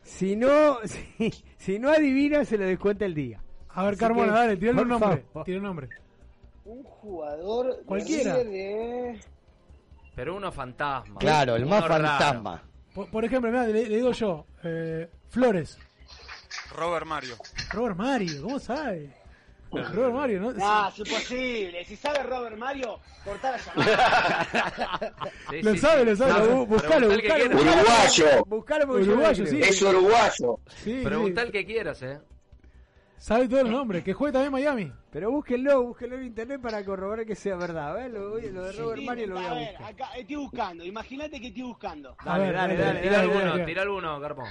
Si 0.03 0.37
no, 0.37 0.79
si, 1.57 1.79
no 1.79 1.91
adivina, 1.91 2.45
se 2.45 2.59
le 2.59 2.67
descuenta 2.67 3.05
el 3.07 3.15
día. 3.15 3.43
A 3.71 3.85
ver, 3.85 3.97
Carmona, 3.97 4.33
dale, 4.33 4.57
tiene 4.57 4.81
un 4.81 4.89
nombre. 4.89 5.25
Tiene 5.45 5.61
un 5.61 5.67
nombre. 5.67 5.89
Un 6.65 6.83
jugador 6.83 7.83
cualquiera. 7.85 8.37
De... 8.39 9.19
Pero 10.17 10.35
uno 10.35 10.51
fantasma. 10.51 11.21
Claro, 11.21 11.57
el 11.57 11.67
más 11.67 11.87
fantasma. 11.87 12.63
Por, 12.95 13.23
ejemplo, 13.23 13.51
le, 13.51 13.85
digo 13.85 14.13
yo, 14.13 14.47
eh, 14.65 15.11
Flores. 15.29 15.79
Robert 16.75 17.05
Mario. 17.05 17.37
Robert 17.71 17.97
Mario, 17.97 18.43
¿cómo 18.43 18.59
sabe? 18.59 19.15
Robert 19.71 20.15
Mario, 20.15 20.41
¿no? 20.41 20.55
Ah, 20.63 20.91
es 20.91 20.99
imposible. 21.01 21.85
Si 21.85 21.97
sabe 21.97 22.23
Robert 22.23 22.57
Mario, 22.57 22.99
cortar 23.23 23.61
la 23.61 23.85
llamada. 23.85 25.15
lo 25.63 25.77
sabe, 25.77 26.05
lo 26.07 26.17
sabe. 26.17 26.65
buscalo, 26.65 27.09
buscalo. 27.11 27.47
Uruguayo. 27.47 28.45
Buscalo 28.47 28.95
uruguayo, 28.95 29.47
sí. 29.47 29.61
Es 29.61 29.83
uruguayo. 29.83 30.61
Sí, 30.83 31.03
Pregunta 31.05 31.43
el 31.43 31.53
que 31.53 31.67
quieras, 31.67 32.01
eh. 32.03 32.19
Sabe 33.19 33.49
todos 33.49 33.63
los 33.65 33.73
nombres, 33.73 34.05
que 34.05 34.13
juega 34.13 34.35
también 34.35 34.53
Miami. 34.53 34.93
Pero 35.11 35.31
búsquenlo, 35.31 35.83
búsquenlo 35.83 36.17
en 36.17 36.25
internet 36.27 36.61
para 36.61 36.85
corroborar 36.85 37.25
que 37.25 37.35
sea 37.35 37.57
verdad. 37.57 38.09
Lo, 38.11 38.37
de 38.37 38.73
Robert 38.73 39.03
Mario 39.03 39.27
lo 39.29 39.35
voy 39.37 39.45
a, 39.45 39.55
ver, 39.55 39.77
Acá, 39.83 40.11
estoy 40.17 40.37
buscando, 40.37 40.85
imagínate 40.85 41.41
que 41.41 41.49
estoy 41.49 41.63
buscando. 41.63 42.17
Dale, 42.25 42.53
dale, 42.53 42.77
dale. 42.77 43.01
Tira 43.01 43.21
alguno, 43.21 43.65
tira 43.65 43.83
alguno, 43.83 44.21
Carpo. 44.21 44.45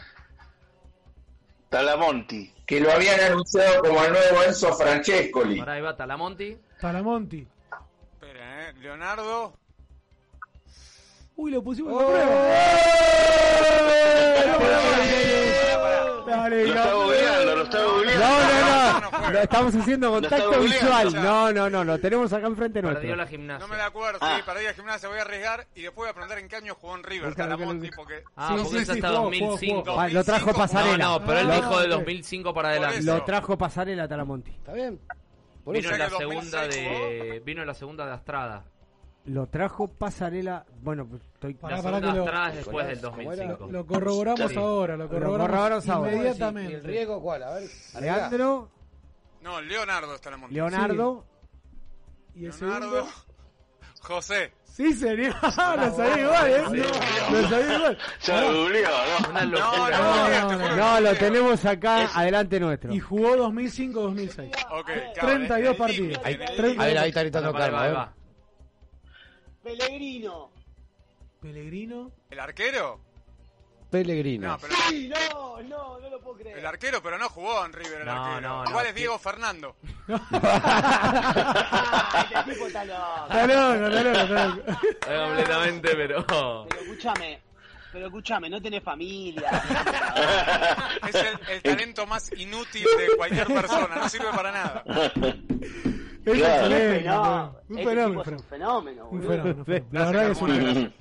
Talamonti. 1.69 2.53
Que 2.65 2.79
lo 2.79 2.91
habían 2.91 3.19
anunciado 3.19 3.81
como 3.81 4.03
el 4.03 4.11
nuevo 4.11 4.43
Enzo 4.43 4.73
Francescoli. 4.73 5.59
Ahora 5.59 5.73
ahí 5.73 5.81
va 5.81 5.95
Talamonti. 5.95 6.57
Talamonti. 6.79 7.47
Espera, 8.13 8.69
¿eh? 8.69 8.73
Leonardo. 8.79 9.53
Uy, 11.35 11.51
lo 11.51 11.61
pusimos 11.61 11.93
¡Oh! 11.93 12.07
prueba. 12.07 12.25
Dale, 16.25 16.67
lo 16.67 16.73
está 16.73 16.93
googleando, 16.93 17.55
lo 17.55 17.63
está 17.63 17.83
googleando. 17.83 18.25
No, 18.25 19.11
no, 19.11 19.31
no. 19.31 19.39
estamos 19.39 19.75
haciendo 19.75 20.11
contacto 20.11 20.59
visual. 20.61 21.13
No, 21.13 21.51
no, 21.51 21.69
no. 21.69 21.83
Lo 21.83 21.99
tenemos 21.99 22.31
acá 22.33 22.47
enfrente 22.47 22.81
nuestro. 22.81 23.01
Perdió 23.01 23.15
la 23.15 23.27
gimnasia. 23.27 23.65
No 23.65 23.71
me 23.71 23.77
la 23.77 23.85
acuerdo, 23.87 24.19
sí. 24.19 24.41
Para 24.45 24.61
ir 24.61 24.69
a 24.69 24.73
gimnasia 24.73 25.09
voy 25.09 25.19
a 25.19 25.21
arriesgar 25.21 25.67
y 25.75 25.81
después 25.81 26.05
voy 26.05 26.09
a 26.09 26.13
preguntar 26.13 26.39
en 26.39 26.47
qué 26.47 26.55
año 26.55 26.75
jugó 26.75 26.95
en 26.95 27.03
River. 27.03 27.35
Talamonti, 27.35 27.89
porque... 27.95 28.23
Ah, 28.35 28.55
porque 28.61 28.79
es 28.79 28.89
hasta 28.89 29.09
2005. 29.09 30.07
Lo 30.11 30.23
trajo 30.23 30.53
Pasarela. 30.53 30.97
No, 30.97 31.19
no, 31.19 31.25
pero 31.25 31.39
él 31.39 31.51
dijo 31.51 31.79
de 31.79 31.87
2005 31.87 32.53
para 32.53 32.69
adelante. 32.69 33.03
Lo 33.03 33.23
trajo 33.23 33.57
Pasarela 33.57 34.03
a 34.03 34.07
Talamonti. 34.07 34.51
Está 34.51 34.73
bien. 34.73 34.99
vino 35.65 35.91
en 35.91 35.99
la 35.99 36.09
segunda 36.09 36.67
de... 36.67 37.41
Vino 37.45 37.61
en 37.61 37.67
la 37.67 37.73
segunda 37.73 38.05
de 38.05 38.13
Astrada. 38.13 38.65
Lo 39.25 39.47
trajo 39.47 39.87
Pasarela. 39.87 40.65
Bueno, 40.81 41.05
pues, 41.07 41.21
estoy 41.33 41.53
Pará, 41.55 41.81
pará 41.81 41.99
que 42.01 42.07
lo- 42.07 42.25
después 42.53 42.87
del 42.87 43.01
2005. 43.01 43.67
Lo 43.71 43.85
corroboramos 43.85 44.51
Sí. 44.51 44.57
ahora, 44.57 44.97
lo 44.97 45.07
corroboramos, 45.09 45.47
corroboramos 45.49 45.89
ahora. 45.89 46.13
inmediatamente. 46.13 46.71
¿Y 46.71 46.75
el 46.75 46.83
riesgo 46.83 47.21
cuál? 47.21 47.43
A 47.43 47.51
ver. 47.55 47.69
Leandro, 47.99 48.69
No, 49.41 49.61
Leonardo 49.61 50.15
está 50.15 50.29
en 50.29 50.33
el 50.35 50.39
mundo. 50.41 50.53
Leonardo. 50.55 51.25
Y 52.35 52.45
el 52.45 52.51
Leonardo. 52.59 52.89
segundo. 52.91 53.09
José. 54.01 54.51
Sí, 54.63 54.91
señor. 54.93 55.33
lo 55.77 55.95
sabía 55.95 56.19
igual, 56.21 56.51
¿eh? 56.51 56.63
Lo 57.31 57.49
sabía 57.49 57.75
igual. 57.75 57.97
Lo 58.27 58.57
googleó, 58.59 58.89
¿no? 59.31 59.45
No, 59.45 59.89
no, 59.89 60.29
no, 60.29 60.57
no. 60.57 60.75
No, 60.75 60.99
lo 60.99 61.15
tenemos 61.15 61.63
acá 61.65 62.09
adelante 62.13 62.59
nuestro. 62.59 62.93
Y 62.93 62.99
jugó 62.99 63.35
2005-2006. 63.37 64.51
Ok, 64.71 64.85
claro, 65.13 65.29
32 65.29 65.49
en 65.59 65.65
el 65.65 65.75
partidos. 65.77 66.25
en 66.25 66.81
el 66.81 66.97
ahí, 66.97 67.09
está 67.09 67.21
gritando 67.21 67.53
vale, 67.53 67.91
¿eh? 67.93 68.05
Pellegrino. 69.65 70.51
Pellegrino. 71.41 72.11
¿El 72.29 72.39
arquero? 72.39 72.99
Pellegrino. 73.89 74.49
No, 74.49 74.57
pero 74.59 74.75
Sí, 74.89 75.09
no, 75.09 75.61
no, 75.63 75.99
no 75.99 76.09
lo 76.09 76.19
puedo 76.21 76.37
creer. 76.37 76.59
el 76.59 76.65
arquero, 76.67 77.01
pero 77.01 77.17
no 77.17 77.27
jugó 77.29 77.65
en 77.65 77.73
River 77.73 78.01
el 78.01 78.05
No, 78.05 78.11
arquero. 78.25 78.41
no, 78.49 78.63
no. 78.63 78.69
Igual 78.69 78.85
es 78.85 78.95
Diego 78.95 79.17
Fernando. 79.17 79.75
Ah, 82.17 82.25
este 82.43 82.53
tipo 82.53 82.67
está 82.67 82.85
loco. 82.85 83.25
Está 83.27 83.47
loco, 83.47 83.85
está 83.87 84.03
loco, 84.03 84.19
está 84.21 84.45
loco. 84.47 84.61
completamente, 85.25 85.95
pero. 85.95 86.25
Pero 86.69 86.81
escúchame, 86.81 87.41
pero 87.91 88.05
escúchame, 88.05 88.49
no 88.49 88.61
tenés 88.61 88.83
familia. 88.83 89.49
Es 91.07 91.15
el, 91.15 91.39
el 91.49 91.61
talento 91.63 92.05
más 92.05 92.31
inútil 92.37 92.85
de 92.97 93.15
cualquier 93.17 93.47
persona, 93.47 93.95
no 93.95 94.07
sirve 94.09 94.31
para 94.31 94.51
nada. 94.51 94.83
Es 96.25 96.33
Claro. 96.33 96.65
excelente. 96.65 97.03
No, 97.07 97.55
Un 97.69 97.77
este 97.79 97.89
fenómeno. 97.89 98.21
es 98.21 98.27
un 98.27 98.39
fenómeno, 98.39 99.07
Un 99.09 99.21
fenómeno. 99.21 99.55
un 99.59 99.65
fenómeno. 99.65 99.87
La 99.91 100.05
verdad 100.07 100.31
es 100.31 100.41
un 100.41 100.47
fenómeno. 100.49 100.91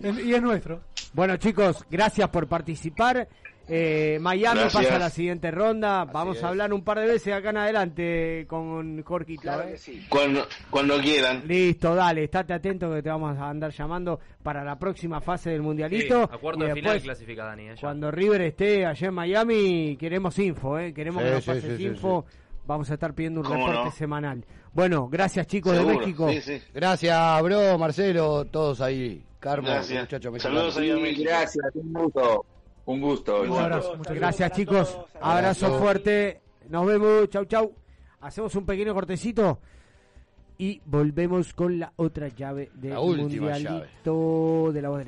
Es- 0.00 0.18
Y 0.26 0.34
es 0.34 0.42
nuestro. 0.42 0.80
Bueno, 1.14 1.36
chicos, 1.38 1.84
gracias 1.90 2.28
por 2.28 2.46
participar. 2.46 3.26
Eh, 3.68 4.18
Miami 4.20 4.60
Gracias. 4.60 4.84
pasa 4.84 4.94
a 4.96 4.98
la 5.00 5.10
siguiente 5.10 5.50
ronda. 5.50 6.04
Vamos 6.04 6.36
es. 6.36 6.44
a 6.44 6.48
hablar 6.48 6.72
un 6.72 6.84
par 6.84 7.00
de 7.00 7.06
veces 7.06 7.34
acá 7.34 7.50
en 7.50 7.56
adelante 7.56 8.44
con 8.48 9.02
Jorquito. 9.02 9.42
Claro 9.42 9.64
¿eh? 9.64 9.76
sí. 9.76 10.06
Cuando, 10.08 10.46
cuando 10.70 11.00
quieran. 11.00 11.42
Listo, 11.48 11.92
dale, 11.96 12.24
estate 12.24 12.52
atento 12.52 12.92
que 12.92 13.02
te 13.02 13.08
vamos 13.08 13.36
a 13.36 13.48
andar 13.48 13.72
llamando 13.72 14.20
para 14.42 14.62
la 14.62 14.78
próxima 14.78 15.20
fase 15.20 15.50
del 15.50 15.62
mundialito. 15.62 16.26
Sí, 16.28 16.30
a 16.32 16.38
cuarto 16.38 16.64
Y 16.64 16.68
de 16.68 16.74
final 16.74 17.00
clasifica 17.02 17.44
Dani. 17.44 17.70
eh. 17.70 17.74
Cuando 17.80 18.10
River 18.12 18.42
esté 18.42 18.86
allá 18.86 19.08
en 19.08 19.14
Miami, 19.14 19.96
queremos 19.98 20.38
info, 20.38 20.78
¿eh? 20.78 20.92
queremos 20.94 21.22
Sí, 21.24 21.28
que 21.28 21.34
nos 21.34 21.44
sí, 21.44 21.50
pases 21.50 21.64
sí, 21.64 21.76
sí, 21.78 21.84
info. 21.86 22.24
Vamos 22.66 22.88
a 22.90 22.94
estar 22.94 23.14
pidiendo 23.14 23.40
un 23.40 23.46
¿Cómo 23.46 23.66
reporte 23.66 23.84
no? 23.86 23.90
semanal. 23.92 24.44
Bueno, 24.76 25.08
gracias 25.08 25.46
chicos 25.46 25.72
de 25.72 25.82
México. 25.82 26.28
Sí, 26.30 26.42
sí. 26.42 26.62
Gracias, 26.74 27.42
bro, 27.42 27.78
Marcelo, 27.78 28.44
todos 28.44 28.82
ahí. 28.82 29.24
Carmo, 29.40 29.68
Gracias. 29.68 30.02
muchachos 30.02 30.42
Saludos 30.42 30.76
ahí 30.76 30.90
Sí, 30.90 31.24
gracias, 31.24 31.64
un 31.76 31.92
gusto. 31.94 32.44
Un 32.84 33.00
gusto. 33.00 33.40
Un 33.40 33.58
abrazo. 33.58 33.96
Muchas 33.96 34.14
Gracias 34.14 34.52
chicos, 34.52 34.98
abrazo 35.18 35.64
Abrazo. 35.66 35.78
fuerte, 35.82 36.42
nos 36.68 36.84
vemos, 36.84 37.26
chau 37.30 37.46
chau. 37.46 37.72
Hacemos 38.20 38.54
un 38.54 38.66
pequeño 38.66 38.94
y 40.58 40.82
volvemos 40.84 41.54
con 41.54 41.78
la 41.78 41.94
otra 41.96 42.28
llave 42.28 42.70
del 42.74 42.90
La 42.90 43.00
última 43.00 43.52
mundialito 43.52 44.72
de 44.74 44.82
la 44.82 44.90
voz 44.90 44.98
de 44.98 45.04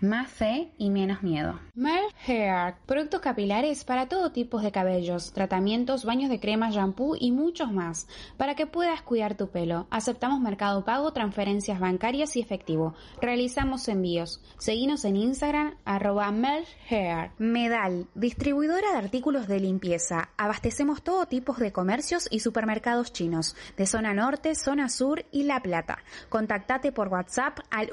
Más 0.00 0.28
fe 0.28 0.72
y 0.76 0.90
menos 0.90 1.22
miedo. 1.22 1.58
Merl 1.74 2.04
Hair, 2.26 2.74
productos 2.84 3.20
capilares 3.22 3.82
para 3.84 4.08
todo 4.08 4.30
tipo 4.30 4.60
de 4.60 4.70
cabellos, 4.70 5.32
tratamientos, 5.32 6.04
baños 6.04 6.28
de 6.28 6.38
crema, 6.38 6.70
shampoo 6.70 7.16
y 7.18 7.32
muchos 7.32 7.72
más, 7.72 8.06
para 8.36 8.54
que 8.54 8.66
puedas 8.66 9.00
cuidar 9.00 9.36
tu 9.36 9.48
pelo. 9.48 9.86
Aceptamos 9.90 10.40
mercado 10.40 10.84
pago, 10.84 11.14
transferencias 11.14 11.80
bancarias 11.80 12.36
y 12.36 12.40
efectivo. 12.40 12.94
Realizamos 13.22 13.88
envíos. 13.88 14.42
Seguinos 14.58 15.06
en 15.06 15.16
Instagram 15.16 15.76
arroba 15.86 16.30
Merl 16.30 16.66
Hair. 16.90 17.30
Medal, 17.38 18.06
distribuidora 18.14 18.92
de 18.92 18.98
artículos 18.98 19.48
de 19.48 19.60
limpieza. 19.60 20.28
Abastecemos 20.36 21.02
todo 21.02 21.24
tipo 21.24 21.54
de 21.54 21.72
comercios 21.72 22.28
y 22.30 22.40
supermercados 22.40 23.14
chinos, 23.14 23.56
de 23.78 23.86
zona 23.86 24.12
norte, 24.12 24.54
zona 24.56 24.90
sur 24.90 25.24
y 25.32 25.44
La 25.44 25.60
Plata. 25.60 25.98
Contactate 26.28 26.92
por 26.92 27.08
WhatsApp 27.08 27.60
al 27.70 27.92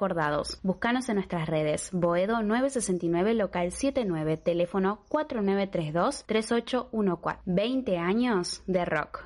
recordados. 0.00 0.58
Búscanos 0.62 1.10
en 1.10 1.16
nuestras 1.16 1.46
redes. 1.46 1.90
Boedo 1.92 2.42
969 2.42 3.34
local 3.34 3.70
79, 3.70 4.38
teléfono 4.38 5.00
4932 5.10 6.24
3814. 6.24 7.40
20 7.44 7.98
años 7.98 8.62
de 8.66 8.84
rock. 8.86 9.24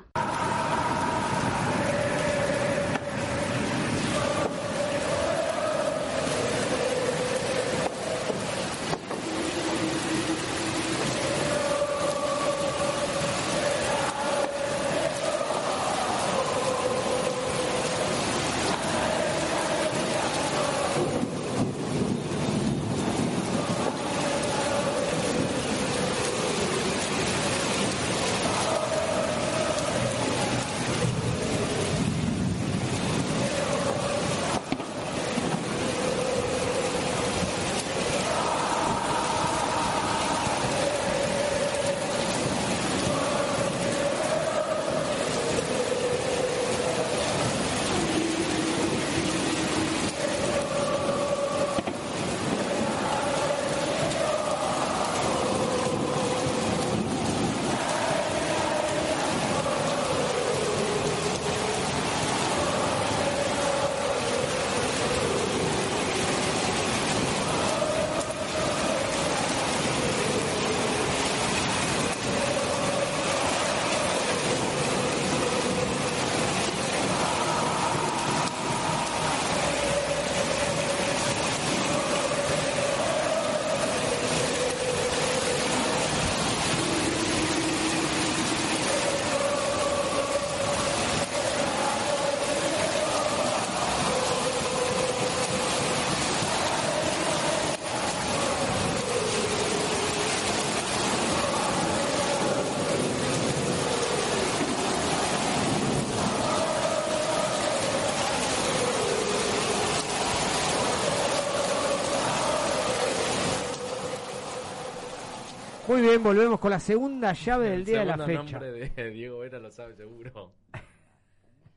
Muy 115.94 116.02
bien, 116.02 116.24
volvemos 116.24 116.58
con 116.58 116.72
la 116.72 116.80
segunda 116.80 117.32
llave 117.34 117.70
del 117.70 117.84
día 117.84 118.00
de 118.00 118.06
la 118.06 118.18
fecha. 118.18 118.58
nombre 118.58 118.72
de 118.72 119.10
Diego 119.12 119.38
Vera 119.38 119.60
lo 119.60 119.70
sabe 119.70 119.94
seguro. 119.94 120.52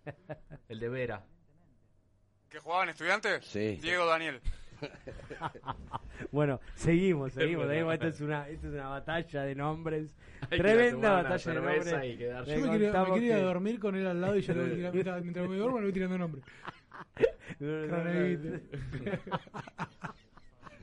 El 0.69 0.80
de 0.80 0.89
Vera. 0.89 1.23
¿Que 2.49 2.57
jugaba 2.57 2.81
en 2.85 2.89
estudiante? 2.89 3.39
Sí. 3.44 3.77
Diego 3.80 4.07
Daniel. 4.07 4.41
bueno, 6.31 6.60
seguimos, 6.73 7.34
seguimos. 7.34 7.68
seguimos. 7.68 7.94
Esto, 7.94 8.07
es 8.07 8.22
una, 8.22 8.49
esto 8.49 8.69
es 8.69 8.73
una 8.73 8.88
batalla 8.88 9.44
de 9.44 9.53
nombres. 9.53 10.15
Tremenda 10.49 11.22
batalla 11.22 11.52
de 11.52 11.61
nombres. 11.61 12.18
Yo 12.48 12.60
me 12.60 12.72
quería, 12.72 13.03
me 13.03 13.14
quería 13.14 13.38
dormir 13.38 13.80
con 13.80 13.95
él 13.95 14.07
al 14.07 14.19
lado 14.19 14.35
y 14.35 14.41
yo 14.41 14.56
le 14.56 14.61
voy 14.61 14.91
mientras, 14.94 15.22
mientras 15.22 15.48
me 15.48 15.57
duermo 15.57 15.77
le 15.77 15.84
voy 15.84 15.94
tirando 15.94 16.18
nombres. 16.18 16.44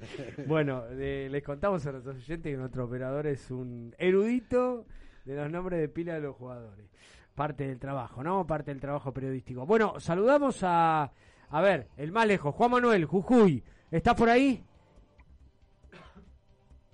bueno, 0.47 0.85
les 0.91 1.43
contamos 1.43 1.87
a 1.87 1.93
nuestros 1.93 2.17
oyentes 2.17 2.53
que 2.53 2.57
nuestro 2.57 2.85
operador 2.85 3.27
es 3.27 3.51
un 3.51 3.95
erudito 3.99 4.87
de 5.25 5.37
los 5.37 5.51
nombres 5.51 5.81
de 5.81 5.89
pila 5.89 6.15
de 6.15 6.21
los 6.21 6.37
jugadores. 6.37 6.87
Parte 7.35 7.67
del 7.67 7.79
trabajo, 7.79 8.23
¿no? 8.23 8.47
Parte 8.47 8.71
del 8.71 8.81
trabajo 8.81 9.13
periodístico. 9.13 9.67
Bueno, 9.67 9.99
saludamos 9.99 10.61
a, 10.63 11.13
a 11.49 11.61
ver, 11.61 11.89
el 11.97 12.13
más 12.13 12.27
lejos, 12.27 12.55
Juan 12.55 12.71
Manuel, 12.71 13.05
Jujuy. 13.05 13.65
¿Estás 13.91 14.15
por 14.15 14.29
ahí? 14.29 14.65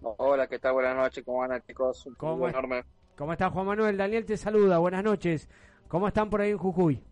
Hola, 0.03 0.47
¿qué 0.47 0.59
tal? 0.59 0.73
Buenas 0.73 0.97
noches, 0.97 1.25
¿cómo 1.25 1.39
van 1.39 1.63
chicos? 1.67 2.07
Un 2.07 2.15
¿Cómo, 2.15 2.49
enorme. 2.49 2.85
¿Cómo 3.17 3.33
está 3.33 3.51
Juan 3.51 3.67
Manuel? 3.67 3.99
Daniel 3.99 4.25
te 4.25 4.37
saluda, 4.37 4.79
buenas 4.79 5.05
noches. 5.05 5.49
¿Cómo 5.89 6.09
están 6.09 6.31
por 6.31 6.41
ahí 6.41 6.51
en 6.51 6.59
Jujuy? 6.59 7.05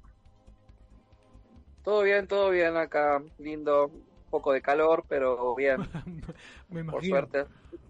Todo 1.82 2.02
bien, 2.02 2.26
todo 2.26 2.50
bien 2.50 2.76
acá, 2.76 3.22
lindo, 3.38 3.90
poco 4.28 4.52
de 4.52 4.60
calor, 4.60 5.04
pero 5.08 5.54
bien. 5.54 5.80
Me 6.70 6.84
por 6.84 7.04
suerte. 7.04 7.44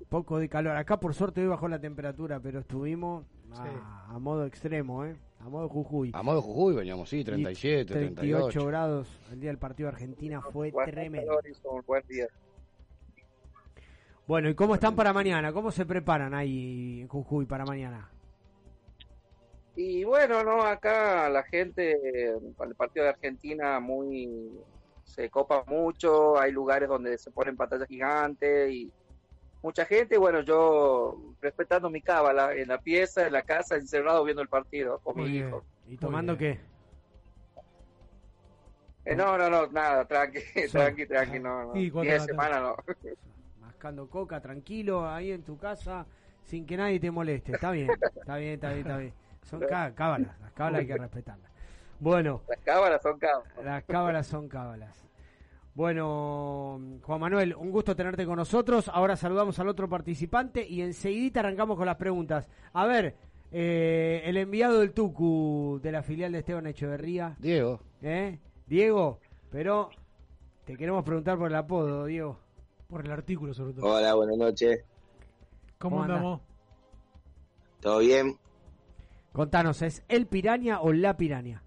Poco 0.09 0.39
de 0.39 0.49
calor. 0.49 0.77
Acá 0.77 0.99
por 0.99 1.15
suerte 1.15 1.43
hoy 1.43 1.49
bajó 1.49 1.69
la 1.69 1.81
temperatura, 1.81 2.41
pero 2.41 2.61
estuvimos 2.61 3.25
a, 3.57 4.19
modo 4.19 4.47
extremo, 4.47 5.05
¿eh? 5.05 5.17
A 5.41 5.49
modo 5.49 5.69
Jujuy. 5.69 6.11
A 6.15 6.23
modo 6.23 6.43
Jujuy 6.43 6.75
veníamos, 6.75 7.09
sí, 7.09 7.23
37, 7.23 7.93
38 7.93 8.67
grados. 8.67 9.09
El 9.31 9.41
día 9.41 9.51
del 9.51 9.59
partido 9.59 9.89
de 9.89 9.95
Argentina 9.95 10.41
fue 10.41 10.73
tremendo. 10.87 11.39
Bueno, 14.27 14.49
¿y 14.51 14.55
cómo 14.55 14.75
están 14.75 14.95
para 14.95 15.13
mañana? 15.13 15.53
¿Cómo 15.53 15.71
se 15.71 15.87
preparan 15.87 16.35
ahí 16.35 17.01
en 17.03 17.09
Jujuy 17.09 17.47
para 17.47 17.65
mañana? 17.65 18.11
Y 19.75 20.03
bueno, 20.05 20.43
no, 20.43 20.63
acá 20.63 21.29
la 21.31 21.45
gente, 21.45 21.97
para 22.57 22.69
el 22.69 22.77
partido 22.77 23.05
de 23.05 23.11
Argentina, 23.11 23.79
muy 23.79 24.51
se 25.09 25.31
copa 25.31 25.65
mucho, 25.67 26.39
hay 26.39 26.53
lugares 26.53 26.89
donde 26.89 27.17
se 27.17 27.31
ponen 27.31 27.57
pantallas 27.57 27.89
gigantes 27.89 28.71
y 28.71 28.93
mucha 29.63 29.87
gente, 29.87 30.19
bueno, 30.19 30.43
yo 30.43 31.35
respetando 31.41 31.89
mi 31.89 32.03
cábala 32.03 32.53
en 32.53 32.69
la 32.69 32.79
pieza, 32.79 33.27
en 33.27 33.33
la 33.33 33.43
casa, 33.43 33.77
encerrado 33.77 34.23
viendo 34.23 34.43
el 34.43 34.49
partido 34.49 34.99
con 34.99 35.17
mi 35.17 35.39
hijo. 35.39 35.65
¿Y 35.87 35.97
tomando 35.97 36.37
qué? 36.37 36.61
Eh, 39.05 39.17
no, 39.17 39.39
no, 39.39 39.49
no, 39.49 39.67
nada, 39.69 40.05
tranqui, 40.05 40.41
tranqui, 40.71 41.07
tranqui, 41.07 41.41
no, 41.41 41.65
no. 41.65 41.73
Diez 41.73 42.25
semanas 42.25 42.61
no. 42.61 42.77
Mascando 43.61 44.09
coca, 44.11 44.41
tranquilo, 44.41 45.09
ahí 45.09 45.33
en 45.33 45.43
tu 45.43 45.57
casa, 45.57 46.07
sin 46.45 46.67
que 46.67 46.77
nadie 46.77 47.01
te 47.01 47.11
moleste. 47.11 47.53
Está 47.53 47.71
bien, 47.71 47.89
está 47.91 48.37
bien, 48.37 48.55
está 48.55 48.69
bien, 48.69 48.81
está 48.81 48.99
bien. 48.99 49.15
Son 49.43 49.61
cábalas, 49.95 50.39
las 50.41 50.53
cábalas 50.53 50.81
hay 50.81 50.87
que 50.87 50.97
respetarlas. 50.99 51.48
Bueno. 52.01 52.43
Las 52.49 52.59
cábalas 52.61 53.03
son 53.03 53.19
cábalas. 53.19 53.65
Las 53.65 53.85
cábalas 53.85 54.27
son 54.27 54.49
cábalas. 54.49 55.09
Bueno, 55.75 56.81
Juan 57.03 57.21
Manuel, 57.21 57.55
un 57.55 57.71
gusto 57.71 57.95
tenerte 57.95 58.27
con 58.27 58.37
nosotros. 58.37 58.89
Ahora 58.89 59.15
saludamos 59.15 59.59
al 59.61 59.69
otro 59.69 59.89
participante 59.89 60.67
y 60.67 60.83
enseguida 60.83 61.41
arrancamos 61.41 61.77
con 61.77 61.87
las 61.87 61.97
preguntas. 61.97 62.49
A 62.73 62.87
ver, 62.87 63.15
eh, 63.53 64.23
el 64.25 64.37
enviado 64.37 64.81
del 64.81 64.93
Tucu 64.93 65.79
de 65.81 65.93
la 65.93 66.03
filial 66.03 66.33
de 66.33 66.41
Esteban 66.41 66.67
Echeverría. 66.67 67.37
Diego. 67.39 67.81
¿Eh? 68.03 68.41
Diego, 68.67 69.21
pero 69.51 69.91
te 70.65 70.77
queremos 70.77 71.05
preguntar 71.05 71.39
por 71.39 71.49
el 71.49 71.57
apodo, 71.57 72.07
Diego. 72.07 72.39
Por 72.89 73.05
el 73.05 73.13
artículo, 73.13 73.55
sobre 73.55 73.75
todo. 73.75 73.87
Hola, 73.87 74.15
buenas 74.15 74.37
noches. 74.37 74.85
¿Cómo, 75.79 76.03
andamos? 76.03 76.41
¿Todo 77.81 78.01
bien? 78.01 78.37
Contanos, 79.33 79.81
¿es 79.83 80.03
el 80.09 80.27
piraña 80.27 80.81
o 80.81 80.93
la 80.93 81.17
piraña? 81.17 81.63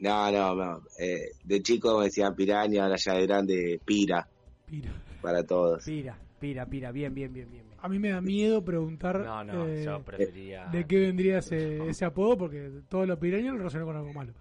No, 0.00 0.30
no, 0.30 0.54
no. 0.54 0.82
Eh, 0.98 1.32
de 1.42 1.62
chico 1.62 1.98
me 1.98 2.04
decían 2.04 2.34
piraña, 2.34 2.84
ahora 2.84 2.96
ya 2.96 3.14
de 3.14 3.26
grande, 3.26 3.80
pira. 3.84 4.26
Pira. 4.66 4.90
Para 5.20 5.42
todos. 5.42 5.84
Pira, 5.84 6.16
pira, 6.38 6.66
pira. 6.66 6.92
Bien, 6.92 7.12
bien, 7.12 7.32
bien, 7.32 7.50
bien. 7.50 7.64
A 7.80 7.88
mí 7.88 7.98
me 7.98 8.10
da 8.10 8.20
miedo 8.20 8.64
preguntar 8.64 9.20
no, 9.20 9.44
no, 9.44 9.68
eh, 9.68 9.84
yo 9.84 10.02
preferiría... 10.02 10.66
de 10.66 10.84
qué 10.84 10.98
vendría 10.98 11.38
ese, 11.38 11.78
ese 11.88 12.04
apodo, 12.04 12.36
porque 12.36 12.70
todos 12.88 13.06
los 13.06 13.18
piraños 13.18 13.52
lo 13.52 13.58
relacionan 13.58 13.86
con 13.86 13.96
algo 13.96 14.12
malo. 14.12 14.32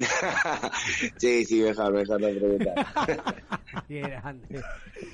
sí, 1.16 1.44
sí, 1.44 1.60
mejor, 1.60 1.92
mejor 1.92 2.20
no 2.20 2.28
preguntar. 2.28 2.86
grande. 3.88 4.62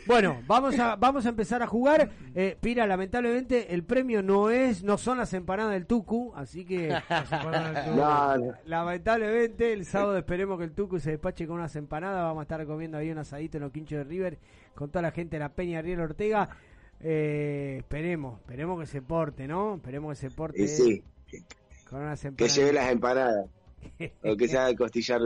Bueno, 0.07 0.43
vamos 0.47 0.79
a 0.79 0.97
vamos 0.97 1.27
a 1.27 1.31
empezar 1.31 1.63
a 1.63 1.67
jugar. 1.67 2.11
Eh, 2.35 2.57
Pira, 2.61 2.87
lamentablemente 2.87 3.75
el 3.75 3.85
premio 3.85 4.23
no 4.23 4.51
es 4.51 4.83
no 4.83 4.99
son 4.99 5.19
las 5.19 5.33
empanadas 5.35 5.73
del 5.73 5.87
Tucu, 5.87 6.33
así 6.37 6.65
que 6.65 6.89
lamentablemente 8.67 9.73
el 9.73 9.85
sábado 9.85 10.17
esperemos 10.17 10.59
que 10.59 10.65
el 10.65 10.73
Tucu 10.73 11.01
se 11.01 11.13
despache 11.13 11.47
con 11.47 11.57
unas 11.57 11.75
empanadas. 11.77 12.23
Vamos 12.23 12.41
a 12.41 12.43
estar 12.43 12.65
comiendo 12.67 12.99
ahí 12.99 13.11
un 13.11 13.19
asadito 13.19 13.57
en 13.59 13.65
los 13.65 13.73
quinchos 13.73 13.99
de 13.99 14.05
River 14.05 14.39
con 14.75 14.91
toda 14.91 15.03
la 15.03 15.11
gente 15.11 15.37
de 15.37 15.41
la 15.41 15.49
Peña 15.49 15.83
Riel 15.83 16.01
Ortega. 16.01 16.49
Eh, 17.01 17.77
esperemos, 17.79 18.41
esperemos 18.41 18.81
que 18.81 18.87
se 18.87 19.03
porte, 19.03 19.47
¿no? 19.49 19.77
Esperemos 19.77 20.15
que 20.15 20.29
se 20.29 20.35
porte. 20.35 20.69
sí. 20.69 21.03
Con 21.89 22.01
unas 22.01 22.25
empanadas. 22.25 22.55
Que 22.55 22.61
lleve 22.61 22.73
las 22.73 22.91
empanadas. 22.91 23.47
O 24.23 24.37
que 24.37 24.49
sea 24.49 24.69
el 24.71 24.77
costillar. 24.77 25.21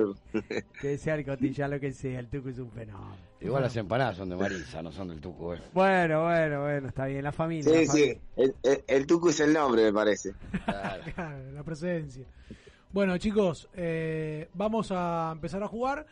que 0.80 0.98
sea 0.98 1.14
el 1.14 1.24
costillar, 1.24 1.70
lo 1.70 1.80
que 1.80 1.92
sea. 1.92 2.20
El 2.20 2.28
tuco 2.28 2.48
es 2.48 2.58
un 2.58 2.70
fenómeno. 2.70 3.16
Igual 3.40 3.62
las 3.62 3.76
empanadas 3.76 4.16
son 4.16 4.28
de 4.28 4.36
Marisa, 4.36 4.82
no 4.82 4.92
son 4.92 5.08
del 5.08 5.20
tuco. 5.20 5.54
Eh. 5.54 5.60
Bueno, 5.72 6.24
bueno, 6.24 6.62
bueno, 6.62 6.88
está 6.88 7.06
bien. 7.06 7.22
La 7.22 7.32
familia. 7.32 7.72
Sí, 7.72 7.86
sí. 7.86 8.18
El, 8.36 8.54
el, 8.86 9.06
tuco 9.06 9.30
es 9.30 9.40
el 9.40 9.52
nombre, 9.52 9.84
me 9.84 9.92
parece. 9.92 10.34
Claro. 10.64 11.02
la 11.54 11.62
presencia. 11.62 12.24
Bueno, 12.92 13.16
chicos, 13.18 13.68
eh, 13.74 14.48
vamos 14.54 14.90
a 14.90 15.30
empezar 15.32 15.62
a 15.62 15.68
jugar. 15.68 16.06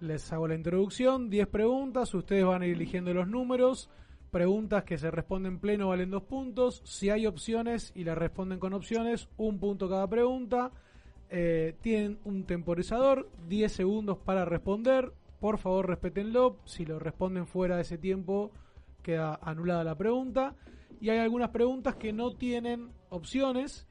Les 0.00 0.32
hago 0.32 0.48
la 0.48 0.54
introducción. 0.54 1.30
10 1.30 1.46
preguntas. 1.48 2.12
Ustedes 2.12 2.44
van 2.44 2.62
a 2.62 2.66
ir 2.66 2.74
eligiendo 2.74 3.14
los 3.14 3.28
números. 3.28 3.88
Preguntas 4.30 4.82
que 4.82 4.98
se 4.98 5.12
responden 5.12 5.60
pleno 5.60 5.88
valen 5.88 6.10
dos 6.10 6.24
puntos. 6.24 6.82
Si 6.84 7.08
hay 7.08 7.26
opciones 7.26 7.92
y 7.94 8.02
las 8.02 8.18
responden 8.18 8.58
con 8.58 8.74
opciones, 8.74 9.28
un 9.36 9.60
punto 9.60 9.88
cada 9.88 10.08
pregunta. 10.08 10.72
Eh, 11.30 11.74
tienen 11.80 12.18
un 12.24 12.44
temporizador, 12.44 13.28
10 13.48 13.72
segundos 13.72 14.18
para 14.18 14.44
responder. 14.44 15.12
Por 15.40 15.58
favor, 15.58 15.88
respétenlo. 15.88 16.58
Si 16.64 16.84
lo 16.84 16.98
responden 16.98 17.46
fuera 17.46 17.76
de 17.76 17.82
ese 17.82 17.98
tiempo, 17.98 18.50
queda 19.02 19.38
anulada 19.42 19.84
la 19.84 19.96
pregunta. 19.96 20.54
Y 21.00 21.10
hay 21.10 21.18
algunas 21.18 21.50
preguntas 21.50 21.96
que 21.96 22.12
no 22.12 22.32
tienen 22.32 22.90
opciones. 23.10 23.86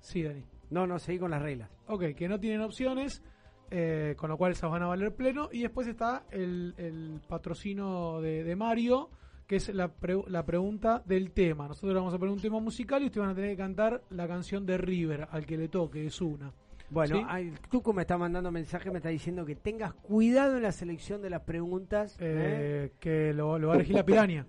Sí, 0.00 0.22
Dani. 0.22 0.44
No, 0.70 0.86
no, 0.86 0.98
seguí 0.98 1.18
con 1.18 1.30
las 1.30 1.42
reglas. 1.42 1.70
Ok, 1.86 2.14
que 2.16 2.28
no 2.28 2.38
tienen 2.38 2.60
opciones, 2.60 3.22
eh, 3.70 4.14
con 4.16 4.30
lo 4.30 4.36
cual 4.36 4.52
esas 4.52 4.70
van 4.70 4.82
a 4.82 4.86
valer 4.86 5.14
pleno. 5.14 5.48
Y 5.52 5.62
después 5.62 5.86
está 5.86 6.24
el, 6.30 7.20
patrocino 7.28 8.20
de, 8.20 8.54
Mario, 8.56 9.10
que 9.46 9.56
es 9.56 9.74
la, 9.74 9.92
la 10.28 10.44
pregunta 10.44 11.02
del 11.04 11.32
tema. 11.32 11.66
Nosotros 11.66 11.94
vamos 11.94 12.14
a 12.14 12.18
poner 12.18 12.34
un 12.34 12.40
tema 12.40 12.60
musical 12.60 13.02
y 13.02 13.06
ustedes 13.06 13.22
van 13.22 13.32
a 13.32 13.34
tener 13.34 13.50
que 13.50 13.56
cantar 13.56 14.02
la 14.10 14.28
canción 14.28 14.64
de 14.66 14.78
River, 14.78 15.28
al 15.30 15.46
que 15.46 15.56
le 15.56 15.68
toque, 15.68 16.06
es 16.06 16.20
una. 16.20 16.52
Bueno, 16.90 17.26
Tuco 17.70 17.92
me 17.92 18.02
está 18.02 18.18
mandando 18.18 18.50
mensaje, 18.50 18.90
me 18.90 18.98
está 18.98 19.10
diciendo 19.10 19.46
que 19.46 19.54
tengas 19.54 19.94
cuidado 19.94 20.56
en 20.56 20.64
la 20.64 20.72
selección 20.72 21.22
de 21.22 21.30
las 21.30 21.42
preguntas. 21.42 22.16
Eh, 22.18 22.90
¿eh? 22.90 22.92
Que 22.98 23.32
lo, 23.32 23.48
va 23.66 23.74
a 23.74 23.76
elegir 23.76 23.94
la 23.96 24.04
piraña. 24.04 24.46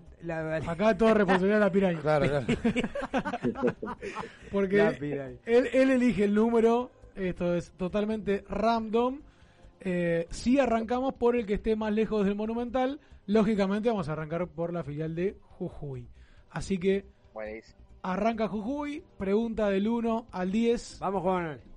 Acá 0.66 0.96
todo 0.96 1.14
responsabilidad 1.14 1.56
de 1.56 1.64
la 1.64 1.72
piraña. 1.72 2.00
Claro, 2.02 2.26
claro. 2.28 2.46
Porque 4.52 5.38
Él, 5.44 5.90
elige 5.90 6.24
el 6.24 6.34
número, 6.34 6.90
esto 7.14 7.54
es 7.54 7.72
totalmente 7.72 8.44
random. 8.48 9.20
Eh, 9.80 10.26
si 10.30 10.58
arrancamos 10.58 11.14
por 11.14 11.36
el 11.36 11.46
que 11.46 11.54
esté 11.54 11.76
más 11.76 11.92
lejos 11.92 12.24
del 12.24 12.34
Monumental, 12.34 13.00
lógicamente 13.26 13.88
vamos 13.88 14.08
a 14.08 14.12
arrancar 14.12 14.48
por 14.48 14.72
la 14.72 14.82
filial 14.82 15.14
de 15.14 15.36
Jujuy. 15.42 16.08
Así 16.50 16.78
que 16.78 17.06
arranca 18.02 18.48
Jujuy, 18.48 19.02
pregunta 19.16 19.70
del 19.70 19.88
1 19.88 20.26
al 20.30 20.52
10. 20.52 20.98
Vamos, 21.00 21.22
Juan. 21.22 21.71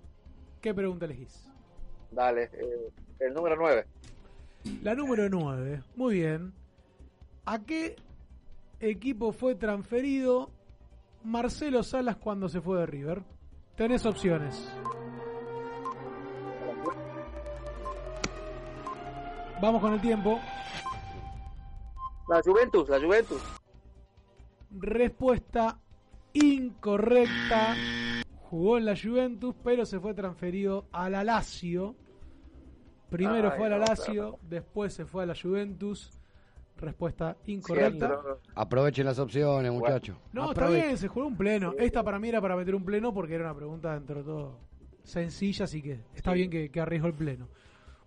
¿Qué 0.66 0.74
pregunta 0.74 1.06
elegís? 1.06 1.48
Dale, 2.10 2.50
eh, 2.54 2.92
el 3.20 3.36
número 3.36 3.56
9. 3.56 3.86
La 4.82 4.96
número 4.96 5.30
9, 5.30 5.84
muy 5.96 6.16
bien. 6.16 6.54
¿A 7.46 7.60
qué 7.60 7.96
equipo 8.80 9.32
fue 9.32 9.54
transferido 9.54 10.50
Marcelo 11.24 11.84
Salas 11.84 12.16
cuando 12.16 12.50
se 12.50 12.62
fue 12.62 12.80
de 12.80 12.88
River? 12.88 13.22
Tenés 13.76 14.08
opciones. 14.08 14.76
Vamos 19.62 19.82
con 19.82 19.94
el 19.94 20.02
tiempo. 20.02 20.40
La 22.28 22.42
Juventus, 22.42 22.90
la 22.90 23.00
Juventus. 23.00 23.44
Respuesta 24.72 25.78
incorrecta 26.34 27.76
jugó 28.50 28.78
en 28.78 28.86
la 28.86 28.96
Juventus, 28.96 29.56
pero 29.64 29.86
se 29.86 30.00
fue 30.00 30.14
transferido 30.14 30.86
a 30.92 31.10
la 31.10 31.24
Lazio. 31.24 31.96
Primero 33.10 33.52
fue 33.52 33.68
a 33.68 33.70
la 33.70 33.78
Lazio, 33.78 34.40
después 34.42 34.94
se 34.94 35.06
fue 35.06 35.24
a 35.24 35.26
la 35.28 35.36
Juventus. 35.36 36.12
Respuesta 36.78 37.38
incorrecta. 37.46 38.22
Aprovechen 38.54 39.06
las 39.06 39.18
opciones, 39.18 39.72
muchachos. 39.72 40.18
No, 40.34 40.52
está 40.52 40.70
bien, 40.70 40.98
se 40.98 41.08
jugó 41.08 41.28
un 41.28 41.38
pleno. 41.38 41.74
Esta 41.78 42.04
para 42.04 42.20
mí 42.20 42.28
era 42.28 42.42
para 42.42 42.58
meter 42.58 42.76
un 42.76 42.84
pleno 42.84 43.14
porque 43.14 43.36
era 43.36 43.46
una 43.46 43.56
pregunta 43.56 43.94
dentro 43.94 44.18
de 44.18 44.24
todo 44.24 44.60
sencilla, 45.04 45.66
así 45.66 45.82
que 45.82 46.02
está 46.16 46.34
bien 46.34 46.50
que, 46.50 46.70
que 46.70 46.82
arriesgo 46.82 47.08
el 47.08 47.14
pleno. 47.14 47.48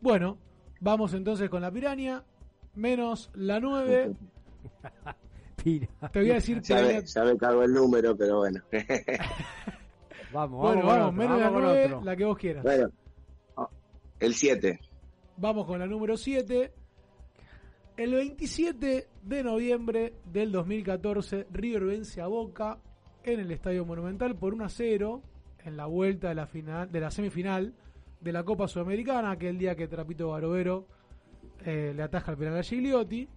Bueno, 0.00 0.36
vamos 0.80 1.14
entonces 1.14 1.48
con 1.48 1.62
la 1.62 1.70
piraña, 1.70 2.24
menos 2.74 3.30
la 3.34 3.58
9. 3.60 4.12
Te 6.12 6.20
voy 6.20 6.30
a 6.30 6.34
decir 6.34 6.60
ya, 6.62 6.82
me, 6.82 7.04
ya 7.04 7.24
me 7.24 7.36
cago 7.36 7.62
el 7.62 7.72
número, 7.72 8.16
pero 8.16 8.38
bueno. 8.38 8.62
Vamos, 10.32 10.60
bueno, 10.60 10.86
vamos, 10.86 11.14
menos 11.14 11.40
la 11.40 11.50
9, 11.50 11.98
la 12.02 12.16
que 12.16 12.24
vos 12.24 12.36
quieras. 12.36 12.62
Bueno, 12.62 12.90
el 14.20 14.34
7. 14.34 14.80
Vamos 15.36 15.66
con 15.66 15.78
la 15.78 15.86
número 15.86 16.16
7. 16.16 16.72
El 17.96 18.14
27 18.14 19.08
de 19.22 19.42
noviembre 19.42 20.14
del 20.24 20.52
2014, 20.52 21.46
River 21.50 21.84
vence 21.84 22.20
a 22.20 22.26
Boca 22.26 22.78
en 23.24 23.40
el 23.40 23.50
Estadio 23.50 23.84
Monumental 23.84 24.36
por 24.36 24.54
1 24.54 24.64
a 24.64 24.68
0 24.68 25.22
en 25.64 25.76
la 25.76 25.86
vuelta 25.86 26.28
de 26.28 26.34
la, 26.34 26.46
final, 26.46 26.90
de 26.92 27.00
la 27.00 27.10
semifinal 27.10 27.74
de 28.20 28.32
la 28.32 28.44
Copa 28.44 28.68
Sudamericana, 28.68 29.32
aquel 29.32 29.58
día 29.58 29.74
que 29.74 29.88
Trapito 29.88 30.28
Barovero 30.28 30.86
eh, 31.64 31.92
le 31.94 32.02
ataja 32.02 32.32
al 32.32 32.38
penal 32.38 32.58
a 32.58 32.62
Gigliotti. 32.62 33.28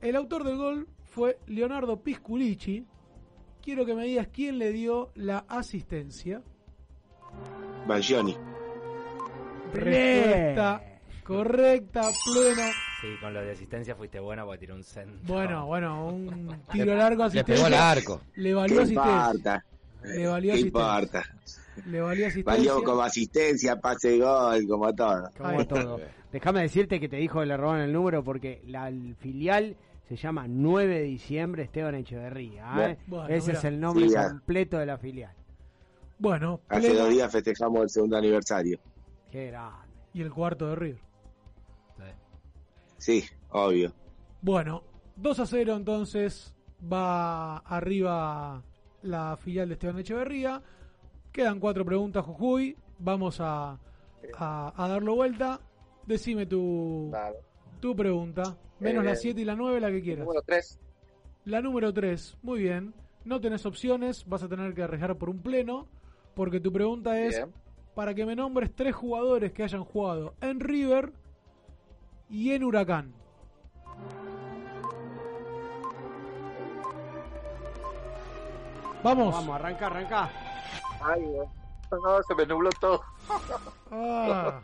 El 0.00 0.16
autor 0.16 0.44
del 0.44 0.56
gol 0.56 0.88
fue 1.04 1.38
Leonardo 1.46 2.02
Pisculici, 2.02 2.84
quiero 3.64 3.86
que 3.86 3.94
me 3.94 4.04
digas 4.04 4.28
quién 4.32 4.58
le 4.58 4.72
dio 4.72 5.10
la 5.14 5.44
asistencia. 5.48 6.42
Bangioni. 7.86 8.36
Respuesta 9.72 10.82
correcta, 11.24 12.02
plena. 12.24 12.70
Sí, 13.00 13.08
con 13.20 13.32
lo 13.34 13.42
de 13.42 13.52
asistencia 13.52 13.96
fuiste 13.96 14.20
buena 14.20 14.44
porque 14.44 14.58
tiró 14.58 14.74
un 14.74 14.84
centro. 14.84 15.18
Bueno, 15.26 15.66
bueno, 15.66 16.06
un 16.06 16.62
tiro 16.72 16.94
largo 16.94 17.24
asistencia. 17.24 17.54
Le 17.54 17.62
pegó 17.62 17.66
al 17.66 17.74
arco. 17.74 18.20
Le 18.36 18.54
valió 18.54 18.82
asistencia. 18.82 19.26
Importa. 19.26 19.64
Le 20.04 20.26
valió 20.26 20.52
¿Qué 20.52 20.60
importa? 20.60 21.24
Le 21.86 22.00
valió 22.00 22.26
asistencia. 22.26 22.72
Valió 22.72 22.84
como 22.84 23.02
asistencia, 23.02 23.76
pase 23.76 24.18
gol, 24.18 24.66
como 24.68 24.94
todo. 24.94 25.30
Como 25.36 25.66
todo. 25.66 26.00
Déjame 26.30 26.60
decirte 26.60 27.00
que 27.00 27.08
te 27.08 27.16
dijo 27.16 27.40
que 27.40 27.46
le 27.46 27.56
robaron 27.56 27.80
el 27.80 27.92
número 27.92 28.22
porque 28.22 28.62
la 28.66 28.92
filial 29.18 29.76
se 30.08 30.16
llama 30.16 30.46
9 30.46 30.98
de 30.98 31.02
diciembre 31.02 31.62
Esteban 31.64 31.94
Echeverría. 31.94 32.90
¿eh? 32.90 32.98
Ese 33.28 33.52
es 33.52 33.64
el 33.64 33.80
nombre 33.80 34.06
completo 34.12 34.78
de 34.78 34.86
la 34.86 34.98
filial. 34.98 35.34
Bueno, 36.18 36.60
hace 36.68 36.94
dos 36.94 37.08
días 37.08 37.30
festejamos 37.32 37.82
el 37.82 37.90
segundo 37.90 38.16
aniversario. 38.16 38.78
Qué 39.30 39.46
grande. 39.46 39.78
Y 40.12 40.22
el 40.22 40.32
cuarto 40.32 40.68
de 40.68 40.76
River. 40.76 41.00
Sí, 42.98 43.24
obvio. 43.50 43.92
Bueno, 44.40 44.82
2 45.16 45.40
a 45.40 45.46
0 45.46 45.76
entonces 45.76 46.54
va 46.90 47.58
arriba 47.58 48.62
la 49.02 49.36
filial 49.36 49.68
de 49.68 49.74
Esteban 49.74 49.98
Echeverría. 49.98 50.62
Quedan 51.32 51.60
cuatro 51.60 51.84
preguntas, 51.84 52.24
Jujuy. 52.24 52.76
Vamos 52.98 53.40
a, 53.40 53.78
a, 54.38 54.88
darlo 54.88 55.16
vuelta. 55.16 55.60
Decime 56.06 56.46
tu, 56.46 57.12
tu 57.80 57.94
pregunta. 57.96 58.56
Menos 58.84 59.04
la 59.04 59.16
7 59.16 59.38
eh, 59.38 59.42
y 59.42 59.44
la 59.44 59.56
9, 59.56 59.80
la 59.80 59.90
que 59.90 60.02
quieras. 60.02 60.26
Número 60.26 60.42
3. 60.42 60.78
La 61.46 61.60
número 61.60 61.92
3, 61.92 62.36
muy 62.42 62.60
bien. 62.60 62.94
No 63.24 63.40
tenés 63.40 63.64
opciones, 63.66 64.26
vas 64.26 64.42
a 64.42 64.48
tener 64.48 64.74
que 64.74 64.82
arriesgar 64.82 65.16
por 65.16 65.30
un 65.30 65.38
pleno, 65.38 65.88
porque 66.34 66.60
tu 66.60 66.72
pregunta 66.72 67.18
es 67.20 67.42
para 67.94 68.14
que 68.14 68.26
me 68.26 68.36
nombres 68.36 68.74
tres 68.74 68.94
jugadores 68.94 69.52
que 69.52 69.62
hayan 69.62 69.84
jugado 69.84 70.34
en 70.40 70.60
River 70.60 71.12
y 72.28 72.52
en 72.52 72.64
Huracán. 72.64 73.14
Vamos. 79.02 79.34
Vamos, 79.34 79.54
arranca, 79.54 79.86
arranca. 79.86 80.30
Ay, 81.02 81.22
no, 81.90 82.22
se 82.22 82.34
me 82.34 82.46
nubló 82.46 82.70
todo. 82.80 83.02
Ah. 83.90 84.60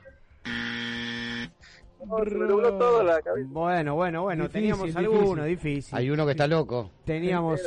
Bueno, 3.48 3.94
bueno, 3.94 4.22
bueno, 4.22 4.48
teníamos 4.48 4.94
alguno 4.96 5.44
difícil. 5.44 5.96
Hay 5.96 6.10
uno 6.10 6.24
que 6.24 6.32
está 6.32 6.46
loco. 6.46 6.90
Teníamos 7.04 7.60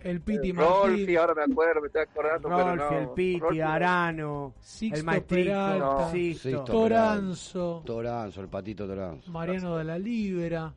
el 0.00 0.20
Piti 0.20 0.52
Rolfi, 0.52 1.16
ahora 1.16 1.34
me 1.34 1.52
acuerdo, 1.52 1.80
me 1.82 1.86
estoy 1.88 2.02
acordando. 2.02 2.48
Rolfi, 2.48 2.94
el 2.94 3.08
Piti, 3.10 3.60
Arano, 3.60 4.54
el 4.80 5.04
Maestrito, 5.04 6.64
Toranzo. 6.64 7.82
Toranzo, 7.84 8.40
el 8.40 8.48
patito 8.48 8.86
Toranzo. 8.86 9.30
Mariano 9.30 9.76
de 9.76 9.84
la 9.84 9.98
Libera. 9.98 10.74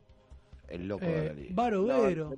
el 0.67 0.87
loco 0.87 1.03
de 1.05 1.33
la 1.33 1.41
Eh. 1.41 1.47
Barovero. 1.51 2.31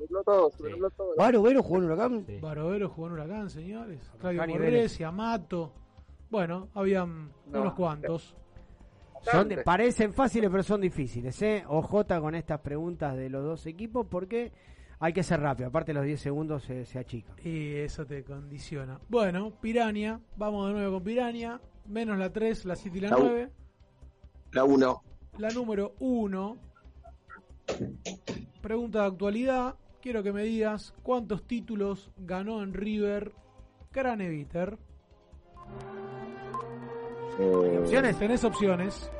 Barovero 1.17 1.63
jugó 1.63 1.77
en 1.79 1.83
Huracán. 1.85 2.25
Barovero 2.39 2.87
jugó 2.89 3.07
en 3.07 3.13
Huracán, 3.13 3.49
señores. 3.49 3.99
Claudio 4.19 4.47
Borges, 4.47 5.01
Amato. 5.01 5.73
Bueno, 6.29 6.69
habían 6.73 7.29
No. 7.47 7.61
unos 7.61 7.73
cuantos. 7.73 8.33
Son 9.21 9.47
de- 9.47 9.57
parecen 9.63 10.13
fáciles, 10.13 10.49
pero 10.49 10.63
son 10.63 10.81
difíciles, 10.81 11.39
¿eh? 11.41 11.63
OJ 11.67 12.19
con 12.19 12.33
estas 12.35 12.59
preguntas 12.61 13.15
de 13.15 13.29
los 13.29 13.43
dos 13.43 13.65
equipos 13.67 14.07
porque 14.09 14.51
hay 14.99 15.13
que 15.13 15.23
ser 15.23 15.39
rápido. 15.41 15.69
Aparte, 15.69 15.93
los 15.93 16.05
10 16.05 16.19
segundos 16.19 16.63
se, 16.63 16.85
se 16.85 16.99
achican. 16.99 17.35
Y 17.43 17.73
eso 17.75 18.05
te 18.05 18.23
condiciona. 18.23 18.99
Bueno, 19.09 19.51
Pirania. 19.61 20.19
Vamos 20.37 20.67
de 20.67 20.73
nuevo 20.73 20.93
con 20.95 21.03
Pirania. 21.03 21.59
Menos 21.87 22.17
la 22.17 22.31
3, 22.31 22.65
la 22.65 22.75
7 22.75 22.97
y 22.97 23.01
la 23.01 23.09
La 23.09 23.17
u- 23.17 23.23
9. 23.23 23.49
La 24.51 24.63
1. 24.63 25.03
La 25.37 25.49
número 25.49 25.93
1. 25.99 26.57
Pregunta 28.61 29.01
de 29.01 29.05
actualidad. 29.07 29.75
Quiero 30.01 30.23
que 30.23 30.33
me 30.33 30.43
digas 30.43 30.93
cuántos 31.03 31.45
títulos 31.47 32.11
ganó 32.17 32.61
en 32.63 32.73
River 32.73 33.33
Craneviter. 33.91 34.77
Opciones? 37.39 38.17
Tenés 38.17 38.43
opciones. 38.43 39.11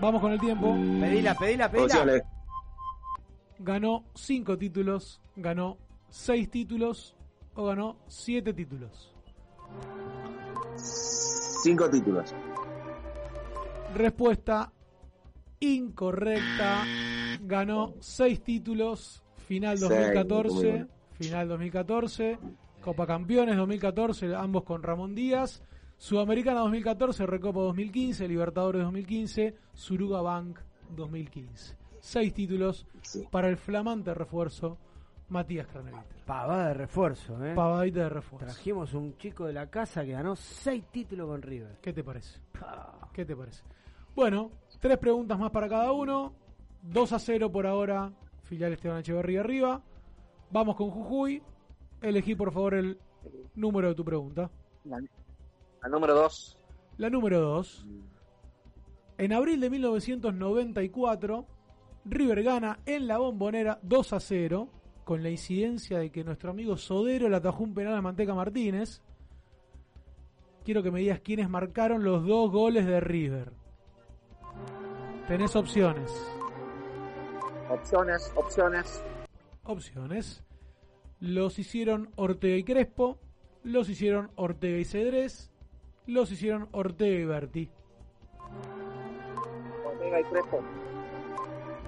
Vamos 0.00 0.20
con 0.20 0.32
el 0.32 0.40
tiempo. 0.40 0.72
Pedila, 0.72 1.34
pedila, 1.34 1.70
pedila. 1.70 1.84
Opciones. 1.86 2.22
Ganó 3.58 4.04
5 4.14 4.58
títulos, 4.58 5.20
ganó 5.36 5.78
6 6.10 6.50
títulos 6.50 7.14
o 7.54 7.64
ganó 7.64 7.96
7 8.08 8.52
títulos. 8.52 9.14
Cinco 10.76 11.88
títulos. 11.88 12.34
Respuesta 13.94 14.72
incorrecta. 15.60 16.84
Ganó 17.40 17.94
6 18.00 18.42
títulos. 18.42 19.22
Final 19.46 19.78
Seis, 19.78 19.90
2014. 19.90 20.54
muy 20.54 20.66
bueno. 20.70 20.88
Final 21.18 21.48
2014. 21.48 22.38
Copa 22.84 23.06
Campeones 23.06 23.56
2014, 23.56 24.34
ambos 24.34 24.64
con 24.64 24.82
Ramón 24.82 25.14
Díaz. 25.14 25.62
Sudamericana 26.04 26.60
2014, 26.60 27.24
Recopa 27.24 27.60
2015, 27.60 28.28
Libertadores 28.28 28.82
2015, 28.82 29.56
Suruga 29.72 30.20
Bank 30.20 30.58
2015. 30.90 31.78
Seis 31.98 32.34
títulos 32.34 32.86
para 33.30 33.48
el 33.48 33.56
flamante 33.56 34.12
refuerzo 34.12 34.76
Matías 35.30 35.66
Craneviter. 35.66 36.22
Pavada 36.26 36.68
de 36.68 36.74
refuerzo, 36.74 37.42
¿eh? 37.42 37.54
Pavadita 37.54 38.00
de 38.00 38.08
refuerzo. 38.10 38.44
Trajimos 38.44 38.92
un 38.92 39.16
chico 39.16 39.46
de 39.46 39.54
la 39.54 39.70
casa 39.70 40.04
que 40.04 40.12
ganó 40.12 40.36
6 40.36 40.84
títulos 40.92 41.26
con 41.26 41.40
River. 41.40 41.78
¿Qué 41.80 41.94
te 41.94 42.04
parece? 42.04 42.38
¿Qué 43.14 43.24
te 43.24 43.34
parece? 43.34 43.62
Bueno, 44.14 44.50
tres 44.80 44.98
preguntas 44.98 45.38
más 45.38 45.52
para 45.52 45.70
cada 45.70 45.90
uno. 45.90 46.34
2 46.82 47.12
a 47.14 47.18
0 47.18 47.50
por 47.50 47.66
ahora. 47.66 48.12
Filial 48.42 48.74
Esteban 48.74 48.98
Echeverría 48.98 49.40
arriba. 49.40 49.80
Vamos 50.50 50.76
con 50.76 50.90
Jujuy. 50.90 51.42
Elegí 52.02 52.34
por 52.34 52.52
favor 52.52 52.74
el 52.74 52.98
número 53.54 53.88
de 53.88 53.94
tu 53.94 54.04
pregunta. 54.04 54.50
La, 54.84 55.00
la 55.84 55.90
número 55.90 56.14
2. 56.14 56.56
La 56.96 57.10
número 57.10 57.40
2. 57.40 57.86
En 59.18 59.32
abril 59.34 59.60
de 59.60 59.68
1994, 59.68 61.46
River 62.06 62.42
gana 62.42 62.78
en 62.86 63.06
la 63.06 63.18
bombonera 63.18 63.78
2 63.82 64.12
a 64.14 64.20
0, 64.20 64.68
con 65.04 65.22
la 65.22 65.28
incidencia 65.28 65.98
de 65.98 66.10
que 66.10 66.24
nuestro 66.24 66.50
amigo 66.50 66.78
Sodero 66.78 67.28
le 67.28 67.36
atajó 67.36 67.64
un 67.64 67.74
penal 67.74 67.94
a 67.96 68.00
Manteca 68.00 68.34
Martínez. 68.34 69.02
Quiero 70.64 70.82
que 70.82 70.90
me 70.90 71.00
digas 71.00 71.20
quiénes 71.20 71.50
marcaron 71.50 72.02
los 72.02 72.26
dos 72.26 72.50
goles 72.50 72.86
de 72.86 73.00
River. 73.00 73.52
Tenés 75.28 75.54
opciones. 75.54 76.10
Opciones, 77.68 78.32
opciones. 78.34 79.04
Opciones. 79.64 80.42
Los 81.20 81.58
hicieron 81.58 82.10
Ortega 82.16 82.56
y 82.56 82.64
Crespo. 82.64 83.18
Los 83.62 83.90
hicieron 83.90 84.30
Ortega 84.36 84.78
y 84.78 84.84
Cedrés. 84.86 85.53
Los 86.06 86.30
hicieron 86.30 86.68
Ortega 86.72 87.18
y 87.18 87.24
Berti. 87.24 87.70
Ortega 89.86 90.20
y 90.20 90.24
Crespo. 90.24 90.60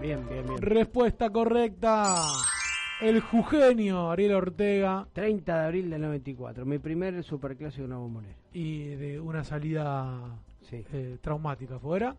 Bien, 0.01 0.26
bien, 0.28 0.47
bien. 0.47 0.60
Respuesta 0.62 1.30
correcta. 1.30 2.14
El 3.01 3.20
Jugenio, 3.20 4.10
Ariel 4.10 4.34
Ortega. 4.34 5.06
30 5.12 5.59
de 5.60 5.64
abril 5.66 5.90
del 5.90 6.01
94. 6.02 6.64
Mi 6.64 6.78
primer 6.78 7.22
superclásico 7.22 7.82
de 7.82 7.88
una 7.88 7.98
bombonera. 7.98 8.36
Y 8.52 8.94
de 8.94 9.20
una 9.20 9.44
salida 9.44 10.38
Sí. 10.62 10.84
eh, 10.93 11.18
traumática 11.20 11.78
fuera. 11.78 12.16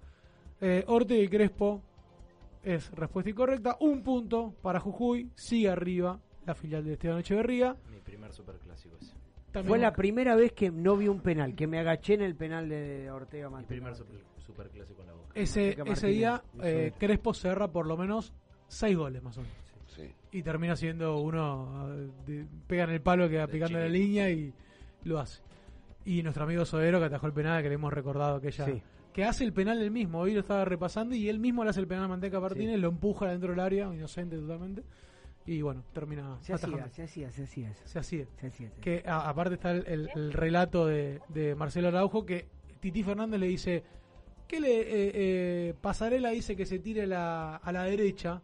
Eh, 0.61 0.83
Ortega 0.87 1.21
y 1.23 1.27
Crespo 1.27 1.81
es 2.63 2.91
respuesta 2.91 3.29
incorrecta. 3.29 3.77
Un 3.79 4.01
punto 4.03 4.53
para 4.61 4.79
Jujuy. 4.79 5.31
Sigue 5.35 5.69
arriba 5.69 6.19
la 6.45 6.55
filial 6.55 6.83
de 6.85 6.93
Esteban 6.93 7.19
Echeverría. 7.19 7.75
Mi 7.91 7.99
primer 7.99 8.31
superclásico 8.33 8.95
ese. 9.01 9.13
También- 9.51 9.69
Fue 9.69 9.79
la 9.79 9.93
primera 9.93 10.35
vez 10.35 10.51
que 10.53 10.69
no 10.71 10.97
vi 10.97 11.07
un 11.07 11.21
penal, 11.21 11.55
que 11.55 11.67
me 11.67 11.79
agaché 11.79 12.13
en 12.15 12.21
el 12.21 12.35
penal 12.35 12.67
de 12.69 13.09
Ortega 13.09 13.47
Mi 13.47 13.53
Manteca. 13.55 13.69
primer 13.75 13.95
super, 13.95 14.17
superclásico 14.37 15.01
en 15.01 15.07
la 15.07 15.13
boca. 15.13 15.27
Ese, 15.33 15.69
ese 15.69 15.83
Martínez, 15.83 16.01
día 16.15 16.43
eh. 16.61 16.91
Crespo 16.99 17.33
cerra 17.33 17.67
por 17.71 17.85
lo 17.87 17.97
menos 17.97 18.33
seis 18.67 18.95
goles 18.97 19.23
más 19.23 19.37
o 19.37 19.41
menos. 19.41 19.55
Sí. 19.87 20.03
Y 20.31 20.43
termina 20.43 20.75
siendo 20.75 21.17
uno, 21.19 21.89
eh, 21.95 22.09
de- 22.25 22.47
pega 22.67 22.83
en 22.83 22.91
el 22.91 23.01
palo 23.01 23.27
que 23.29 23.37
va 23.37 23.47
picando 23.47 23.79
la 23.79 23.87
línea 23.87 24.29
y 24.29 24.53
lo 25.05 25.19
hace. 25.19 25.41
Y 26.05 26.21
nuestro 26.23 26.43
amigo 26.43 26.63
Sodero 26.65 26.99
que 26.99 27.05
atajó 27.05 27.27
el 27.27 27.33
penal, 27.33 27.61
que 27.63 27.69
le 27.69 27.75
hemos 27.75 27.91
recordado 27.91 28.35
aquella... 28.37 28.65
Sí. 28.65 28.81
Que 29.13 29.25
hace 29.25 29.43
el 29.43 29.51
penal 29.53 29.81
él 29.81 29.89
mismo, 29.89 30.19
hoy 30.19 30.33
lo 30.33 30.41
estaba 30.41 30.63
repasando 30.65 31.15
y 31.15 31.27
él 31.27 31.39
mismo 31.39 31.63
le 31.63 31.71
hace 31.71 31.79
el 31.79 31.87
penal 31.87 32.03
a 32.03 32.07
Manteca 32.09 32.39
Martínez, 32.39 32.79
lo 32.79 32.89
empuja 32.89 33.27
dentro 33.31 33.49
del 33.49 33.59
área, 33.59 33.91
inocente 33.93 34.37
totalmente. 34.37 34.83
Y 35.47 35.61
bueno, 35.61 35.81
termina 35.93 36.37
Se 36.41 36.53
atajando. 36.53 36.77
hacía, 36.85 36.91
se 36.93 37.03
hacía, 37.03 37.31
se 37.31 37.43
hacía 37.43 37.69
eso. 37.71 37.81
Se 37.85 37.99
hacía. 37.99 38.25
Se 38.39 38.47
hacía, 38.47 38.69
se 38.69 38.81
Que 38.81 39.03
a- 39.07 39.29
aparte 39.29 39.55
está 39.55 39.71
el, 39.71 39.87
el- 39.87 40.09
el 40.13 40.33
relato 40.33 40.85
de, 40.85 41.21
de 41.29 41.55
Marcelo 41.55 41.87
Araujo 41.87 42.25
que 42.25 42.45
Titi 42.81 43.01
Fernández 43.03 43.39
le 43.39 43.47
dice 43.47 43.83
que 44.47 44.59
le 44.59 44.79
eh, 44.81 44.85
eh, 45.15 45.73
Pasarela 45.81 46.29
dice 46.31 46.55
que 46.55 46.65
se 46.65 46.79
tire 46.79 47.07
la, 47.07 47.55
a 47.57 47.71
la 47.71 47.83
derecha 47.83 48.41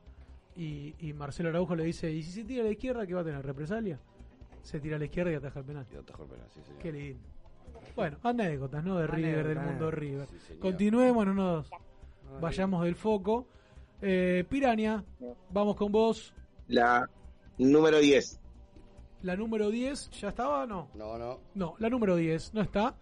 y, 0.56 0.96
y 1.00 1.14
Marcelo 1.14 1.50
Araujo 1.50 1.76
le 1.76 1.84
dice 1.84 2.10
y 2.12 2.24
si 2.24 2.32
se 2.32 2.44
tira 2.46 2.62
a 2.62 2.66
la 2.66 2.72
izquierda 2.72 3.06
qué 3.06 3.14
va 3.14 3.22
a 3.22 3.24
tener 3.26 3.46
represalia 3.46 4.00
se 4.62 4.80
tira 4.80 4.96
a 4.96 5.00
la 5.00 5.06
izquierda 5.06 5.32
y 5.32 5.36
ataja 5.36 5.60
el 5.60 5.66
penal. 5.66 5.86
Y 5.94 5.98
atajó 5.98 6.24
el 6.24 6.30
penal, 6.30 6.48
sí, 6.54 6.62
señor. 6.64 6.80
qué 6.82 6.92
lindo. 6.94 7.20
Bueno 7.98 8.18
anécdotas 8.24 8.84
no 8.84 8.98
de 8.98 9.08
River 9.08 9.46
del 9.48 9.58
mundo 9.58 9.88
anécdota. 9.90 9.96
River. 9.96 10.28
Sí, 10.48 10.54
continuemos 10.56 11.26
no 11.26 11.34
nos 11.34 11.70
vayamos 12.40 12.86
del 12.86 12.96
foco. 12.96 13.46
Eh, 14.02 14.46
Pirania 14.50 15.04
vamos 15.52 15.76
con 15.76 15.92
vos 15.92 16.34
La 16.68 17.10
número 17.58 18.00
10. 18.00 18.40
la 19.22 19.36
número 19.36 19.70
10 19.70 20.10
ya 20.12 20.30
estaba 20.30 20.66
no 20.66 20.90
No, 20.96 21.18
no. 21.18 21.40
No, 21.56 21.76
la 21.80 21.90
número 21.90 22.16
10 22.16 22.54
no 22.54 22.62
está. 22.62 22.96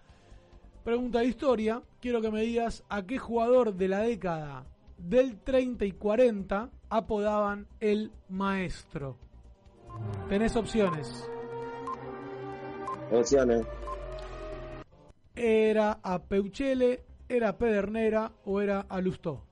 Pregunta 0.84 1.20
de 1.20 1.26
historia. 1.26 1.82
Quiero 2.00 2.22
que 2.22 2.32
me 2.32 2.42
digas 2.42 2.84
a 2.90 3.04
qué 3.06 3.18
jugador 3.18 3.74
de 3.76 3.88
la 3.88 4.00
década 4.00 4.66
del 4.98 5.40
30 5.40 5.86
y 5.86 5.92
40 5.94 6.70
apodaban 6.90 7.68
el 7.80 8.12
maestro. 8.30 9.18
Tenés 10.30 10.56
opciones. 10.56 11.30
Opciones. 13.12 13.66
¿Era 15.36 16.00
a 16.04 16.20
Peuchele, 16.20 17.04
era 17.30 17.50
a 17.50 17.58
Pedernera 17.58 18.32
o 18.46 18.62
era 18.62 18.86
a 18.90 19.02
Lustó? 19.02 19.44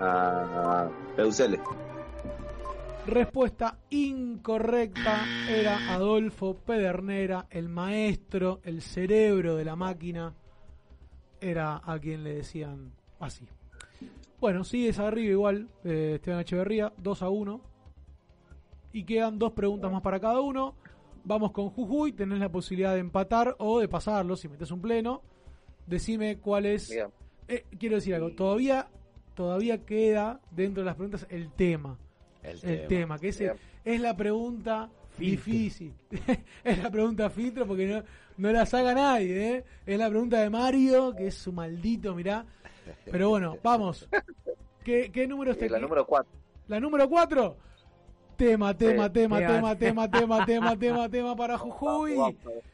A 0.00 0.90
Peusele. 1.18 1.58
Respuesta 3.04 3.76
incorrecta. 3.90 5.24
Era 5.50 5.92
Adolfo 5.92 6.54
Pedernera, 6.54 7.48
el 7.50 7.68
maestro, 7.68 8.60
el 8.62 8.82
cerebro 8.82 9.56
de 9.56 9.64
la 9.64 9.74
máquina. 9.74 10.32
Era 11.40 11.82
a 11.84 11.98
quien 11.98 12.22
le 12.22 12.34
decían 12.34 12.92
así. 13.18 13.48
Bueno, 14.38 14.62
sigues 14.62 15.00
arriba 15.00 15.32
igual, 15.32 15.68
eh, 15.82 16.12
Esteban 16.14 16.42
Echeverría, 16.42 16.92
2 16.98 17.22
a 17.22 17.28
1. 17.30 17.60
Y 18.92 19.02
quedan 19.02 19.40
dos 19.40 19.54
preguntas 19.54 19.90
más 19.90 20.02
para 20.02 20.20
cada 20.20 20.40
uno. 20.40 20.76
Vamos 21.24 21.50
con 21.50 21.68
Jujuy, 21.70 22.12
tenés 22.12 22.38
la 22.38 22.48
posibilidad 22.48 22.94
de 22.94 23.00
empatar 23.00 23.56
o 23.58 23.80
de 23.80 23.88
pasarlo 23.88 24.36
si 24.36 24.48
metes 24.48 24.70
un 24.70 24.80
pleno. 24.80 25.22
Decime 25.84 26.38
cuál 26.38 26.66
es. 26.66 26.96
Eh, 27.48 27.64
quiero 27.76 27.96
decir 27.96 28.14
algo, 28.14 28.30
todavía, 28.36 28.88
todavía 29.38 29.84
queda 29.84 30.40
dentro 30.50 30.82
de 30.82 30.86
las 30.86 30.96
preguntas 30.96 31.24
el 31.30 31.52
tema. 31.52 31.96
El, 32.42 32.56
El 32.56 32.60
tema. 32.60 32.88
tema, 32.88 33.18
que 33.20 33.28
es, 33.28 33.40
es 33.84 34.00
la 34.00 34.16
pregunta 34.16 34.90
difícil. 35.16 35.94
es 36.64 36.82
la 36.82 36.90
pregunta 36.90 37.30
filtro 37.30 37.64
porque 37.64 37.86
no, 37.86 38.02
no 38.36 38.50
la 38.52 38.66
saca 38.66 38.92
nadie, 38.94 39.54
¿eh? 39.54 39.64
Es 39.86 39.96
la 39.96 40.08
pregunta 40.08 40.40
de 40.40 40.50
Mario, 40.50 41.14
que 41.14 41.28
es 41.28 41.36
su 41.36 41.52
maldito, 41.52 42.16
mirá. 42.16 42.44
Pero 43.04 43.28
bueno, 43.28 43.56
vamos. 43.62 44.08
¿Qué, 44.82 45.12
qué 45.12 45.28
número 45.28 45.52
está 45.52 45.66
Eh, 45.66 45.70
la 45.70 45.78
número 45.78 46.04
4. 46.04 46.32
¿La 46.66 46.80
número 46.80 47.08
4? 47.08 47.56
Tema, 48.36 48.76
tema, 48.76 49.06
Sí. 49.06 49.12
tema, 49.12 49.38
Tema. 49.38 49.76
tema, 49.76 49.76
tema, 49.78 50.10
tema, 50.10 50.46
tema, 50.46 50.76
tema, 50.76 51.08
tema 51.08 51.36
para 51.36 51.56
Jujuy. 51.58 52.16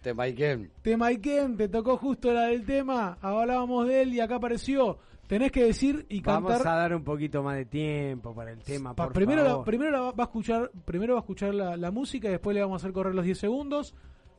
Tema 0.01 0.25
Iken. 0.29 0.71
Tema 0.81 1.11
Iken, 1.13 1.59
te 1.59 1.69
tocó 1.69 1.99
justo 1.99 2.33
la 2.33 2.47
del 2.47 2.65
tema, 2.65 3.19
hablábamos 3.21 3.87
de 3.87 4.01
él 4.03 4.15
y 4.15 4.21
acá 4.21 4.37
apareció. 4.37 4.99
Tenés 5.27 5.53
que 5.53 5.65
decir 5.65 6.07
y 6.09 6.21
cantar. 6.21 6.43
Vamos 6.43 6.67
a 6.67 6.77
dar 6.77 6.95
un 6.95 7.05
poquito 7.05 7.43
más 7.43 7.57
de 7.57 7.65
tiempo 7.65 8.35
para 8.35 8.53
el 8.53 8.63
tema, 8.63 8.95
por 8.95 9.13
primero 9.13 9.43
favor. 9.45 9.59
La, 9.59 9.65
primero 9.65 10.15
va 10.15 10.25
a 10.25 10.27
escuchar, 10.27 10.71
primero 10.85 11.15
va 11.15 11.21
a 11.21 11.23
escuchar 11.23 11.55
la, 11.55 11.91
música 11.91 12.29
y 12.29 12.33
después 12.33 12.55
le 12.55 12.61
vamos 12.61 12.83
a 12.83 12.85
hacer 12.85 12.93
correr 12.93 13.15
los 13.15 13.25
10 13.25 13.39
segundos. 13.39 13.95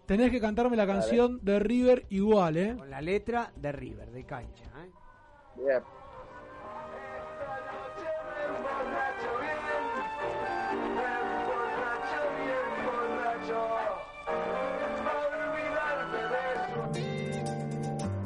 Tenés 0.05 0.29
que 0.29 0.39
cantarme 0.39 0.75
la 0.75 0.85
canción 0.85 1.39
de 1.41 1.59
River 1.59 2.05
igual, 2.09 2.57
¿eh? 2.57 2.75
Con 2.77 2.89
la 2.89 3.01
letra 3.01 3.51
de 3.55 3.71
River, 3.71 4.11
de 4.11 4.23
cancha, 4.23 4.63
¿eh? 4.83 5.81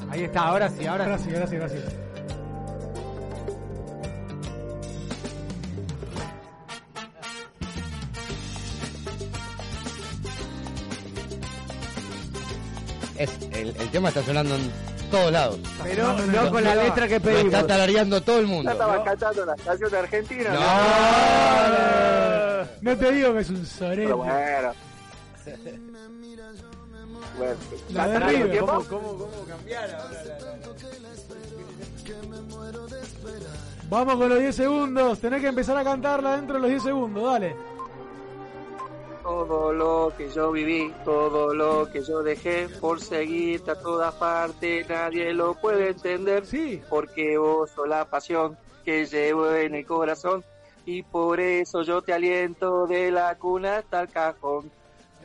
Ahí 0.10 0.24
está, 0.24 0.42
ahora 0.48 0.70
sí, 0.70 0.86
ahora, 0.86 1.18
sí. 1.18 1.30
Gracias, 1.30 1.60
gracias. 1.60 1.84
Es, 1.86 1.99
el, 13.62 13.76
el 13.80 13.90
tema 13.90 14.10
está 14.10 14.24
sonando 14.24 14.56
en 14.56 14.72
todos 15.10 15.32
lados. 15.32 15.60
Pero 15.84 16.18
no, 16.28 16.52
con 16.52 16.64
la 16.64 16.76
letra 16.76 17.08
que 17.08 17.20
pedimos. 17.20 17.46
está 17.46 17.66
tarareando 17.68 18.22
todo 18.22 18.40
el 18.40 18.48
mundo. 18.48 18.70
Ya 18.70 18.74
estaba 18.74 19.04
cantando 19.04 19.46
la 19.46 19.56
canción 19.56 19.92
de 19.92 19.98
Argentina. 19.98 20.50
No, 20.52 20.60
no, 22.82 22.98
te 22.98 23.12
digo 23.12 23.34
que 23.34 23.40
es 23.40 23.50
un 23.50 23.66
sorete. 23.66 24.14
bueno. 24.14 24.74
bueno. 27.38 27.56
La 27.94 28.08
de 28.08 28.20
River. 28.20 28.60
¿Cómo, 28.60 28.84
cómo, 28.86 29.18
cómo 29.18 29.46
cambiar 29.48 29.90
ahora 29.96 30.20
Vamos 33.90 34.16
con 34.16 34.30
los 34.30 34.40
10 34.40 34.56
segundos. 34.56 35.20
Tenés 35.20 35.42
que 35.42 35.48
empezar 35.48 35.76
a 35.78 35.84
cantarla 35.84 36.36
dentro 36.36 36.56
de 36.56 36.62
los 36.62 36.70
10 36.70 36.84
segundos. 36.84 37.24
Dale. 37.24 37.56
Todo 39.40 39.72
lo 39.72 40.12
que 40.18 40.30
yo 40.30 40.52
viví, 40.52 40.94
todo 41.06 41.54
lo 41.54 41.90
que 41.90 42.04
yo 42.04 42.22
dejé 42.22 42.68
por 42.82 43.00
seguirte 43.00 43.72
a 43.72 43.80
todas 43.80 44.14
partes, 44.16 44.90
nadie 44.90 45.34
lo 45.34 45.54
puede 45.54 45.92
entender. 45.92 46.46
Sí. 46.46 46.82
Porque 46.90 47.38
vos 47.38 47.70
sos 47.72 47.88
la 47.88 48.04
pasión 48.04 48.58
que 48.84 49.06
llevo 49.06 49.50
en 49.52 49.76
el 49.76 49.86
corazón 49.86 50.44
y 50.86 51.04
por 51.04 51.40
eso 51.40 51.84
yo 51.84 52.02
te 52.02 52.12
aliento 52.12 52.86
de 52.86 53.12
la 53.12 53.34
cuna 53.36 53.78
hasta 53.78 54.02
el 54.02 54.10
cajón. 54.10 54.70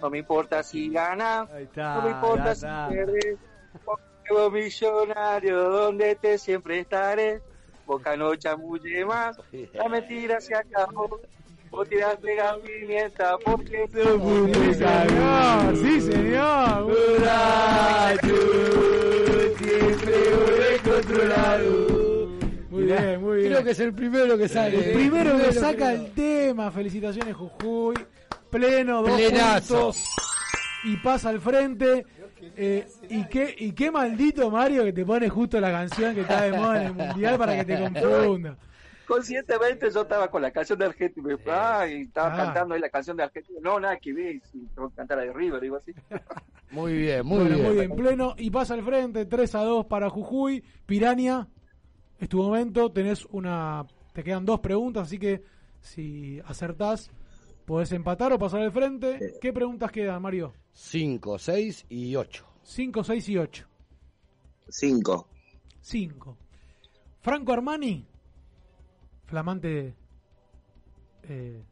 No 0.00 0.10
me 0.10 0.18
importa 0.18 0.62
si 0.62 0.90
ganas, 0.90 1.48
no 1.74 2.02
me 2.02 2.10
importa 2.10 2.54
si 2.54 2.66
pierdes, 2.90 3.36
porque 3.84 4.50
millonario 4.52 5.70
donde 5.70 6.14
te 6.14 6.38
siempre 6.38 6.78
estaré. 6.78 7.42
Boca 7.84 8.16
no 8.16 8.36
chamulle 8.36 9.04
más, 9.04 9.36
la 9.72 9.88
mentira 9.88 10.40
se 10.40 10.54
acabó. 10.54 11.20
Vos 11.74 11.88
tiraste 11.88 12.36
gas 12.36 12.56
pimienta 12.58 13.36
porque 13.44 13.88
muy 14.16 14.74
señor, 14.74 15.76
sí 15.76 16.00
señor. 16.02 16.92
siempre 19.58 20.14
voy 20.36 20.92
controlado. 20.92 22.28
Muy 22.70 22.84
bien, 22.84 23.20
muy 23.20 23.36
bien. 23.38 23.48
Creo 23.50 23.64
que 23.64 23.70
es 23.72 23.80
el 23.80 23.92
primero 23.92 24.38
que 24.38 24.48
sale. 24.48 24.90
El 24.90 24.92
primero 24.92 25.36
que 25.36 25.52
saca 25.52 25.92
el 25.92 26.12
tema. 26.12 26.70
Felicitaciones, 26.70 27.34
Jujuy. 27.34 27.96
Pleno, 28.50 29.02
dos 29.02 29.20
puntos. 29.20 30.04
Y 30.84 30.96
pasa 30.98 31.30
al 31.30 31.40
frente. 31.40 32.06
Eh, 32.56 32.86
y 33.08 33.24
qué 33.24 33.52
y 33.58 33.72
qué 33.72 33.90
maldito 33.90 34.48
Mario 34.48 34.84
que 34.84 34.92
te 34.92 35.04
pone 35.04 35.28
justo 35.28 35.58
la 35.58 35.72
canción 35.72 36.14
que 36.14 36.20
está 36.20 36.42
de 36.42 36.52
moda 36.52 36.82
en 36.82 36.86
el 36.86 36.92
mundial 36.92 37.36
para 37.36 37.56
que 37.56 37.64
te 37.64 37.80
confunda. 37.80 38.56
Conscientemente 39.06 39.90
yo 39.90 40.02
estaba 40.02 40.30
con 40.30 40.42
la 40.42 40.50
canción 40.50 40.78
de 40.78 40.86
Argentina 40.86 41.28
y 41.88 42.02
estaba 42.02 42.32
Ah. 42.32 42.36
cantando 42.36 42.74
ahí 42.74 42.80
la 42.80 42.88
canción 42.90 43.16
de 43.16 43.22
Argentina. 43.24 43.58
No, 43.62 43.78
nada 43.80 43.96
que 43.98 44.12
ver, 44.12 44.40
si 44.50 44.60
tengo 44.74 44.88
que 44.90 44.96
cantar 44.96 45.18
la 45.18 45.24
de 45.24 45.32
River, 45.32 45.60
digo 45.60 45.76
así. 45.76 45.92
Muy 46.70 46.92
bien, 46.94 47.24
muy 47.24 47.38
Bueno, 47.38 47.54
bien. 47.56 47.66
muy 47.66 47.74
bien, 47.76 47.94
pleno. 47.96 48.34
Y 48.36 48.50
pasa 48.50 48.74
al 48.74 48.82
frente, 48.82 49.26
3 49.26 49.54
a 49.54 49.62
2 49.62 49.86
para 49.86 50.10
Jujuy. 50.10 50.64
Pirania, 50.86 51.46
es 52.18 52.28
tu 52.28 52.38
momento. 52.42 52.90
Tenés 52.90 53.24
una. 53.26 53.86
Te 54.12 54.24
quedan 54.24 54.44
dos 54.44 54.58
preguntas, 54.60 55.04
así 55.06 55.18
que 55.18 55.44
si 55.80 56.40
acertás, 56.46 57.10
podés 57.64 57.92
empatar 57.92 58.32
o 58.32 58.38
pasar 58.40 58.60
al 58.62 58.72
frente. 58.72 59.34
¿Qué 59.40 59.52
preguntas 59.52 59.92
quedan, 59.92 60.20
Mario? 60.20 60.52
5, 60.72 61.38
6 61.38 61.86
y 61.90 62.16
8. 62.16 62.44
5, 62.64 63.04
6 63.04 63.28
y 63.28 63.38
8. 63.38 63.66
Cinco. 64.68 65.28
5. 65.80 66.36
Franco 67.20 67.52
Armani, 67.52 68.04
flamante. 69.26 69.94
Eh, 71.24 71.62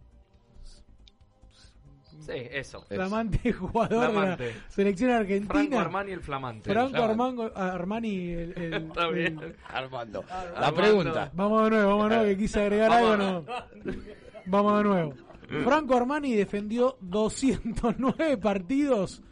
Sí, 2.21 2.33
eso. 2.53 2.83
flamante 2.83 3.53
jugador 3.53 4.11
Flamante. 4.13 4.45
de 4.45 4.55
la 4.55 4.71
selección 4.71 5.11
argentina. 5.11 5.55
Franco 5.55 5.79
Armani 5.81 6.13
el 6.13 6.21
flamante. 6.21 6.71
Franco. 6.71 6.97
Armango- 6.99 7.53
Armani, 7.55 8.17
el, 8.31 8.53
el- 8.59 8.75
Está 8.87 9.09
bien. 9.09 9.41
el- 9.41 9.57
Armando. 9.69 10.25
La 10.61 10.73
pregunta. 10.73 11.31
Vamos 11.35 11.65
de 11.65 11.71
nuevo, 11.71 11.91
vamos 11.91 12.11
de 12.11 12.17
nuevo, 12.17 12.31
que 12.31 12.37
quise 12.39 12.61
agregar 12.61 12.91
Vamos. 12.91 13.11
algo, 13.11 13.45
no. 13.85 13.93
Vamos 14.47 14.79
de 14.79 14.85
nuevo. 14.85 15.15
Franco 15.65 15.97
Armani 15.97 16.35
defendió 16.35 16.97
209 17.01 18.37
partidos 18.41 19.23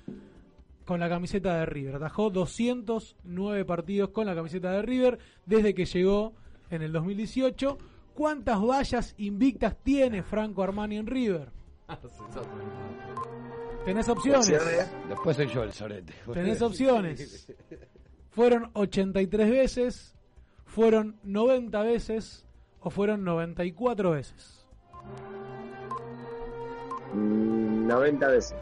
con 0.85 0.99
la 0.99 1.09
camiseta 1.09 1.59
de 1.61 1.67
River. 1.67 1.95
Atajó 1.97 2.31
209 2.31 3.65
partidos 3.65 4.11
con 4.11 4.27
la 4.27 4.35
camiseta 4.35 4.73
de 4.73 4.83
River 4.83 5.19
desde 5.47 5.75
que 5.75 5.85
llegó 5.85 6.35
en 6.71 6.83
el 6.83 6.93
2018. 6.93 7.79
¿Cuántas 8.21 8.61
vallas 8.61 9.15
invictas 9.17 9.75
tiene 9.83 10.23
Franco 10.23 10.63
Armani 10.63 10.99
en 10.99 11.07
River? 11.07 11.49
Tenés 13.87 14.11
opciones. 14.11 14.47
Después 15.09 15.39
soy 15.39 15.47
yo 15.47 15.63
el 15.63 15.73
sorete. 15.73 16.13
Tenés 16.31 16.61
opciones. 16.61 17.51
Fueron 18.29 18.69
83 18.75 19.51
veces, 19.51 20.15
fueron 20.67 21.19
90 21.23 21.81
veces 21.81 22.45
o 22.81 22.91
fueron 22.91 23.25
94 23.25 24.11
veces. 24.11 24.67
Mm, 27.15 27.87
90 27.87 28.29
veces. 28.29 28.59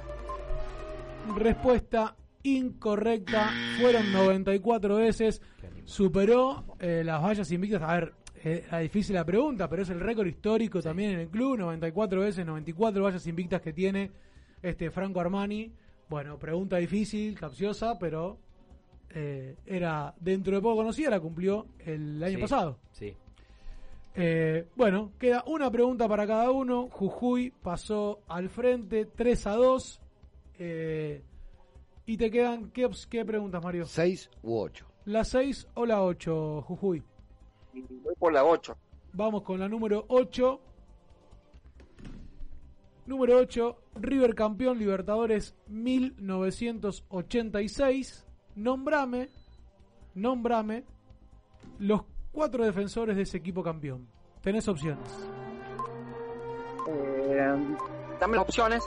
Respuesta 1.35 2.14
incorrecta, 2.44 3.51
fueron 3.80 4.12
94 4.12 4.94
veces. 4.94 5.43
Superó 5.85 6.64
eh, 6.78 7.02
las 7.05 7.20
vallas 7.20 7.51
invictas. 7.51 7.82
A 7.82 7.94
ver, 7.94 8.05
eh, 8.05 8.18
era 8.43 8.78
difícil 8.78 9.15
la 9.15 9.24
pregunta, 9.24 9.69
pero 9.69 9.82
es 9.82 9.90
el 9.90 10.01
récord 10.01 10.27
histórico 10.27 10.81
también 10.82 11.12
en 11.12 11.20
el 11.20 11.28
club. 11.28 11.59
94 11.59 12.20
veces, 12.20 12.47
94 12.47 13.02
vallas 13.02 13.27
invictas 13.27 13.60
que 13.60 13.73
tiene 13.73 14.10
este 14.62 14.90
Franco 14.90 15.20
Armani. 15.20 15.73
Bueno, 16.09 16.39
pregunta 16.39 16.77
difícil, 16.77 17.39
capciosa, 17.39 17.98
pero 17.98 18.39
eh, 19.10 19.56
era 19.66 20.15
dentro 20.20 20.55
de 20.56 20.62
poco 20.62 20.77
conocida, 20.77 21.10
la 21.10 21.20
cumplió 21.20 21.66
el 21.85 22.23
año 22.23 22.36
Sí, 22.36 22.43
pasado. 22.43 22.78
Sí. 22.93 23.15
Eh, 24.15 24.66
bueno, 24.74 25.12
queda 25.19 25.44
una 25.47 25.70
pregunta 25.70 26.09
para 26.09 26.27
cada 26.27 26.51
uno. 26.51 26.89
Jujuy 26.90 27.52
pasó 27.62 28.20
al 28.27 28.48
frente 28.48 29.06
3 29.06 29.47
a 29.47 29.52
2. 29.55 30.01
Eh, 30.60 31.23
y 32.06 32.16
te 32.16 32.31
quedan, 32.31 32.70
¿qué, 32.70 32.89
qué 33.10 33.24
preguntas, 33.24 33.62
Mario? 33.62 33.85
6 33.85 34.31
u 34.43 34.59
8. 34.59 34.86
¿La 35.05 35.24
6 35.24 35.69
o 35.74 35.86
la 35.86 36.02
8, 36.02 36.62
Jujuy? 36.62 37.02
Voy 38.02 38.14
por 38.18 38.32
la 38.32 38.44
8. 38.44 38.76
Vamos 39.12 39.42
con 39.42 39.60
la 39.60 39.68
número 39.68 40.06
8. 40.09 40.60
Número 43.06 43.38
8, 43.38 43.76
River 43.94 44.34
campeón 44.34 44.78
Libertadores 44.78 45.55
1986. 45.68 48.26
Nombrame, 48.55 49.28
nombrame 50.14 50.84
los 51.78 52.02
cuatro 52.32 52.64
defensores 52.64 53.14
de 53.16 53.22
ese 53.22 53.38
equipo 53.38 53.62
campeón. 53.62 54.06
Tenés 54.42 54.68
opciones. 54.68 55.09
Eh, 56.88 57.76
dame 58.20 58.36
las 58.36 58.44
opciones. 58.44 58.84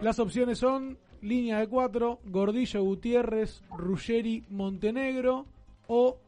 Las 0.00 0.18
opciones 0.18 0.56
son 0.58 0.98
línea 1.20 1.60
de 1.60 1.68
4, 1.68 2.20
Gordillo 2.24 2.82
Gutiérrez, 2.82 3.62
Ruggeri 3.70 4.44
Montenegro 4.48 5.46
o 5.86 6.18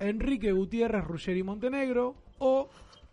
Enrique 0.00 0.52
Gutiérrez, 0.52 1.04
Ruggeri 1.04 1.42
Montenegro 1.42 2.14
o 2.38 2.68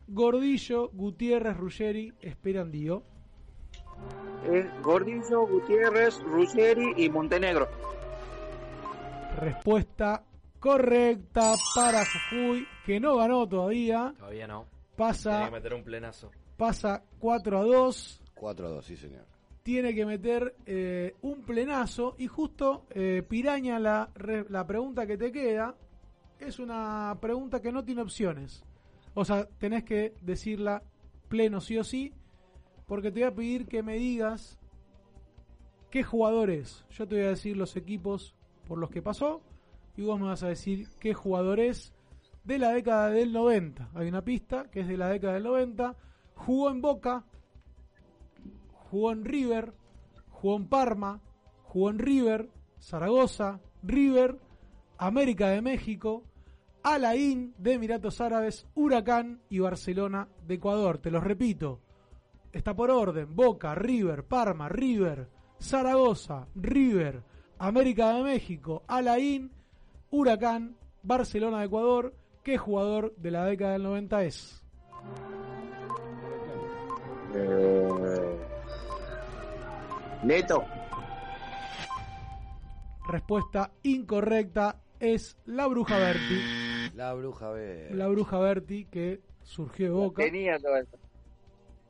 Gordillo 0.07 0.89
Gutiérrez, 0.93 1.55
Ruggeri 1.57 2.13
Esperandío. 2.21 3.03
Es 4.51 4.65
Gordillo, 4.81 5.45
Gutiérrez, 5.47 6.19
Ruggeri 6.23 6.93
y 6.97 7.09
Montenegro. 7.09 7.67
Respuesta 9.39 10.23
correcta 10.59 11.53
para 11.75 12.03
Jujuy, 12.05 12.67
que 12.85 12.99
no 12.99 13.15
ganó 13.17 13.47
todavía. 13.47 14.13
Todavía 14.17 14.47
no. 14.47 14.65
Pasa, 14.95 15.31
Tiene 15.31 15.45
que 15.45 15.51
meter 15.51 15.73
un 15.73 15.83
plenazo. 15.83 16.31
pasa 16.57 17.03
4 17.19 17.57
a 17.59 17.63
2. 17.63 18.21
4 18.35 18.67
a 18.67 18.69
2, 18.71 18.85
sí, 18.85 18.97
señor. 18.97 19.25
Tiene 19.63 19.93
que 19.95 20.05
meter 20.05 20.55
eh, 20.65 21.15
un 21.21 21.43
plenazo. 21.43 22.15
Y 22.17 22.27
justo, 22.27 22.85
eh, 22.89 23.23
Piraña, 23.27 23.79
la, 23.79 24.09
la 24.49 24.65
pregunta 24.67 25.05
que 25.07 25.17
te 25.17 25.31
queda 25.31 25.75
es 26.41 26.59
una 26.59 27.17
pregunta 27.21 27.61
que 27.61 27.71
no 27.71 27.83
tiene 27.83 28.01
opciones. 28.01 28.63
O 29.13 29.25
sea, 29.25 29.45
tenés 29.57 29.83
que 29.83 30.15
decirla 30.21 30.83
pleno 31.27 31.61
sí 31.61 31.77
o 31.77 31.83
sí, 31.83 32.13
porque 32.87 33.11
te 33.11 33.21
voy 33.21 33.29
a 33.29 33.35
pedir 33.35 33.67
que 33.67 33.83
me 33.83 33.95
digas 33.95 34.59
qué 35.89 36.03
jugadores. 36.03 36.85
Yo 36.89 37.07
te 37.07 37.15
voy 37.15 37.25
a 37.25 37.29
decir 37.29 37.57
los 37.57 37.75
equipos 37.75 38.35
por 38.67 38.77
los 38.77 38.89
que 38.89 39.01
pasó 39.01 39.41
y 39.95 40.03
vos 40.03 40.19
me 40.19 40.27
vas 40.27 40.43
a 40.43 40.47
decir 40.47 40.87
qué 40.99 41.13
jugadores 41.13 41.93
de 42.43 42.57
la 42.57 42.71
década 42.71 43.09
del 43.09 43.33
90. 43.33 43.91
Hay 43.93 44.07
una 44.07 44.23
pista 44.23 44.69
que 44.71 44.81
es 44.81 44.87
de 44.87 44.97
la 44.97 45.09
década 45.09 45.33
del 45.33 45.43
90. 45.43 45.95
Jugó 46.35 46.69
en 46.69 46.81
Boca, 46.81 47.25
jugó 48.89 49.11
en 49.11 49.25
River, 49.25 49.73
jugó 50.29 50.57
en 50.57 50.67
Parma, 50.67 51.21
jugó 51.63 51.89
en 51.89 51.99
River, 51.99 52.49
Zaragoza, 52.79 53.59
River, 53.83 54.39
América 54.97 55.49
de 55.49 55.61
México, 55.61 56.23
Alain 56.83 57.53
de 57.57 57.73
Emiratos 57.73 58.21
Árabes, 58.21 58.67
Huracán 58.73 59.41
y 59.49 59.59
Barcelona 59.59 60.27
de 60.47 60.55
Ecuador. 60.55 60.97
Te 60.97 61.11
los 61.11 61.23
repito. 61.23 61.79
Está 62.51 62.75
por 62.75 62.91
orden. 62.91 63.35
Boca, 63.35 63.75
River, 63.75 64.25
Parma, 64.25 64.67
River, 64.67 65.29
Zaragoza, 65.59 66.47
River, 66.55 67.23
América 67.59 68.13
de 68.13 68.23
México, 68.23 68.83
Alain, 68.87 69.51
Huracán, 70.09 70.75
Barcelona 71.03 71.59
de 71.59 71.65
Ecuador. 71.65 72.13
¿Qué 72.43 72.57
jugador 72.57 73.15
de 73.17 73.31
la 73.31 73.45
década 73.45 73.73
del 73.73 73.83
90 73.83 74.23
es? 74.23 74.63
Eh, 77.35 78.37
Neto. 80.23 80.65
Respuesta 83.07 83.71
incorrecta 83.83 84.81
es 84.99 85.37
la 85.45 85.67
Bruja 85.67 85.97
Berti. 85.97 86.70
La 87.01 87.13
Bruja 87.15 87.49
Berti. 87.49 87.93
La 87.95 88.07
Bruja 88.07 88.37
Berti 88.39 88.85
que 88.85 89.21
surgió 89.41 89.85
de 89.87 89.91
Boca. 89.91 90.21
Tenía 90.23 90.59
todo 90.59 90.77
eso. 90.77 90.97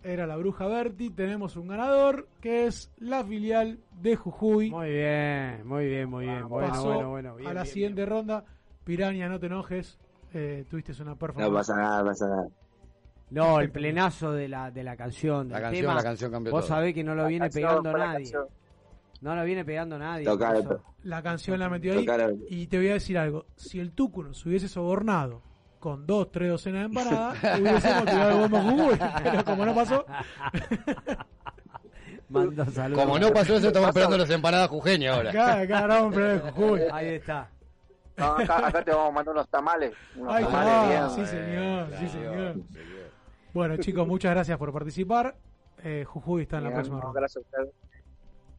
Era 0.04 0.26
la 0.26 0.38
Bruja 0.38 0.68
Berti. 0.68 1.10
Tenemos 1.10 1.58
un 1.58 1.68
ganador 1.68 2.28
que 2.40 2.66
es 2.68 2.90
la 2.98 3.24
filial 3.26 3.80
de 4.02 4.16
Jujuy. 4.16 4.72
Muy 4.72 4.90
bien, 4.90 5.68
muy 5.68 5.86
bien, 5.88 6.10
muy 6.10 6.26
bien. 6.26 6.48
Bueno, 6.48 6.70
Pasó 6.70 6.86
bueno, 6.94 7.10
bueno. 7.10 7.36
bien, 7.36 7.50
a 7.50 7.54
la 7.54 7.64
bien, 7.64 7.74
siguiente 7.74 8.06
ronda. 8.06 8.46
Piraña, 8.86 9.28
no 9.28 9.38
te 9.38 9.48
enojes. 9.48 10.00
Eh, 10.34 10.64
tuviste 10.70 10.94
una 11.02 11.16
performance. 11.16 11.52
No 11.52 11.58
pasa 11.58 11.76
nada, 11.76 12.00
no 12.00 12.06
pasa 12.06 12.28
nada. 12.28 12.48
No, 13.32 13.60
el 13.60 13.70
plenazo 13.70 14.32
de 14.32 14.48
la, 14.48 14.72
de 14.72 14.84
la 14.84 14.96
canción. 14.96 15.50
La 15.50 15.60
canción, 15.62 15.82
tema, 15.84 15.96
la 15.96 16.04
canción 16.04 16.32
cambió 16.32 16.52
Vos 16.54 16.62
todo. 16.66 16.76
sabés 16.76 16.94
que 16.94 17.04
no 17.04 17.16
lo 17.16 17.24
La 17.24 17.28
viene 17.28 17.46
canción 17.50 17.68
pegando 17.84 17.98
nadie. 17.98 18.32
canción. 18.32 18.48
No 19.22 19.36
lo 19.36 19.44
viene 19.44 19.64
pegando 19.64 19.98
nadie. 20.00 20.26
Tocar, 20.26 20.58
La 21.04 21.22
canción 21.22 21.60
la 21.60 21.70
metió 21.70 21.94
ahí. 21.94 22.06
Tocar- 22.06 22.34
Y 22.50 22.68
te 22.68 22.78
voy 22.78 22.90
a 22.90 22.94
decir 22.94 23.18
algo. 23.18 23.46
Si 23.56 23.80
el 23.80 23.92
Tucu 23.92 24.24
nos 24.24 24.44
hubiese 24.46 24.68
sobornado 24.68 25.42
con 25.80 26.06
dos, 26.08 26.32
tres 26.32 26.50
docenas 26.50 26.82
de 26.82 26.86
empanadas, 26.88 27.38
hubiésemos 27.60 28.06
tirado 28.06 28.46
el 28.46 28.50
Jujuy. 28.52 29.00
Pero 29.24 29.46
como 29.46 29.66
no 29.66 29.76
pasó, 29.76 30.06
Mando 32.30 32.66
saludos. 32.66 33.04
Como 33.04 33.20
no 33.20 33.32
pasó 33.34 33.56
eso, 33.58 33.68
estamos 33.68 33.90
esperando 33.90 34.18
las 34.18 34.30
empanadas 34.30 34.70
jujeñas 34.70 35.16
ahora. 35.18 35.30
acá, 35.32 35.52
acá 35.62 35.82
grabamos 35.82 36.16
un 36.16 36.22
de 36.22 36.40
Jujuy. 36.40 36.82
Ahí 36.92 37.08
está. 37.16 37.50
No, 38.18 38.26
acá, 38.38 38.68
acá 38.68 38.84
te 38.84 38.92
vamos 38.92 39.10
a 39.10 39.12
mandar 39.12 39.34
unos 39.36 39.50
tamales. 39.50 39.94
Unos 40.16 40.34
Ahí 40.34 40.44
tamales 40.46 40.74
está. 40.74 40.88
bien. 40.88 41.10
Sí, 41.28 41.32
señor. 41.36 41.88
Sí, 42.00 42.08
señor. 42.10 42.56
Bueno, 43.54 43.78
chicos, 43.78 44.08
muchas 44.08 44.32
gracias 44.32 44.58
por 44.58 44.72
participar. 44.72 45.36
Eh, 45.84 46.06
Jujuy 46.08 46.44
está 46.44 46.58
en 46.60 46.64
la 46.66 46.72
próxima 46.72 46.98
no, 46.98 47.02
ronda. 47.04 47.20
gracias 47.20 47.44
a 47.44 47.48
ustedes. 47.48 47.70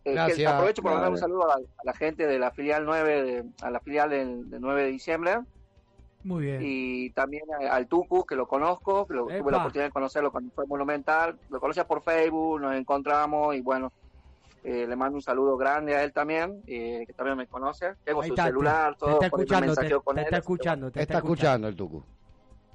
Eh, 0.05 0.11
que 0.11 0.15
Gracias. 0.15 0.53
aprovecho 0.53 0.83
para 0.83 0.97
mandar 0.97 1.13
un 1.13 1.19
saludo 1.19 1.45
a 1.45 1.59
la, 1.61 1.65
a 1.79 1.85
la 1.85 1.93
gente 1.95 2.27
de 2.27 2.39
la 2.39 2.51
filial 2.51 2.85
9 2.85 3.23
de, 3.23 3.45
a 3.61 3.71
la 3.71 3.79
filial 3.79 4.11
del, 4.11 4.51
del 4.51 4.61
9 4.61 4.83
de 4.83 4.89
diciembre 4.89 5.41
Muy 6.25 6.45
bien. 6.45 6.59
y 6.61 7.11
también 7.11 7.45
al 7.71 7.87
Tucu 7.87 8.25
que 8.27 8.35
lo 8.35 8.49
conozco, 8.49 9.07
que 9.07 9.15
lo, 9.15 9.27
tuve 9.27 9.53
la 9.53 9.59
oportunidad 9.59 9.87
de 9.87 9.93
conocerlo 9.93 10.33
cuando 10.33 10.53
fue 10.55 10.67
Monumental, 10.67 11.39
lo 11.51 11.61
conocía 11.61 11.87
por 11.87 12.03
Facebook, 12.03 12.61
nos 12.61 12.75
encontramos 12.75 13.55
y 13.55 13.61
bueno, 13.61 13.93
eh, 14.65 14.87
le 14.89 14.97
mando 14.97 15.17
un 15.17 15.23
saludo 15.23 15.57
grande 15.57 15.95
a 15.95 16.03
él 16.03 16.13
también, 16.13 16.63
eh, 16.67 17.05
que 17.07 17.13
también 17.13 17.37
me 17.37 17.47
conoce, 17.47 17.95
tengo 18.05 18.23
Ahí 18.23 18.29
su 18.29 18.35
está, 18.35 18.47
celular, 18.47 18.95
te, 18.95 18.99
todo, 18.99 19.11
está 19.13 19.27
escuchando, 19.27 19.75
te, 19.77 19.91
con 20.01 20.15
te 20.17 20.21
él, 20.21 20.25
está 20.27 20.37
escuchando, 20.39 20.91
te 20.91 21.03
Está 21.03 21.19
escuchando 21.19 21.69
el 21.69 21.77
Tucu. 21.77 22.05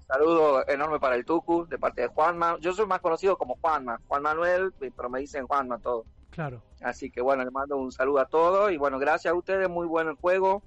Saludo 0.07 0.65
enorme 0.69 0.97
para 1.01 1.15
el 1.15 1.25
Tucu, 1.25 1.67
de 1.67 1.77
parte 1.77 2.03
de 2.03 2.07
Juanma. 2.07 2.57
Yo 2.61 2.71
soy 2.71 2.85
más 2.85 3.01
conocido 3.01 3.37
como 3.37 3.57
Juanma, 3.59 3.99
Juan 4.07 4.21
Manuel, 4.23 4.71
pero 4.79 5.09
me 5.09 5.19
dicen 5.19 5.45
Juanma 5.45 5.79
todo. 5.79 6.05
Claro. 6.37 6.61
Así 6.81 7.09
que 7.09 7.19
bueno, 7.19 7.43
le 7.43 7.49
mando 7.49 7.77
un 7.77 7.91
saludo 7.91 8.19
a 8.19 8.25
todos 8.25 8.71
y 8.71 8.77
bueno, 8.77 8.99
gracias 8.99 9.33
a 9.33 9.35
ustedes, 9.35 9.67
muy 9.67 9.87
bueno 9.87 10.11
el 10.11 10.17
juego. 10.17 10.61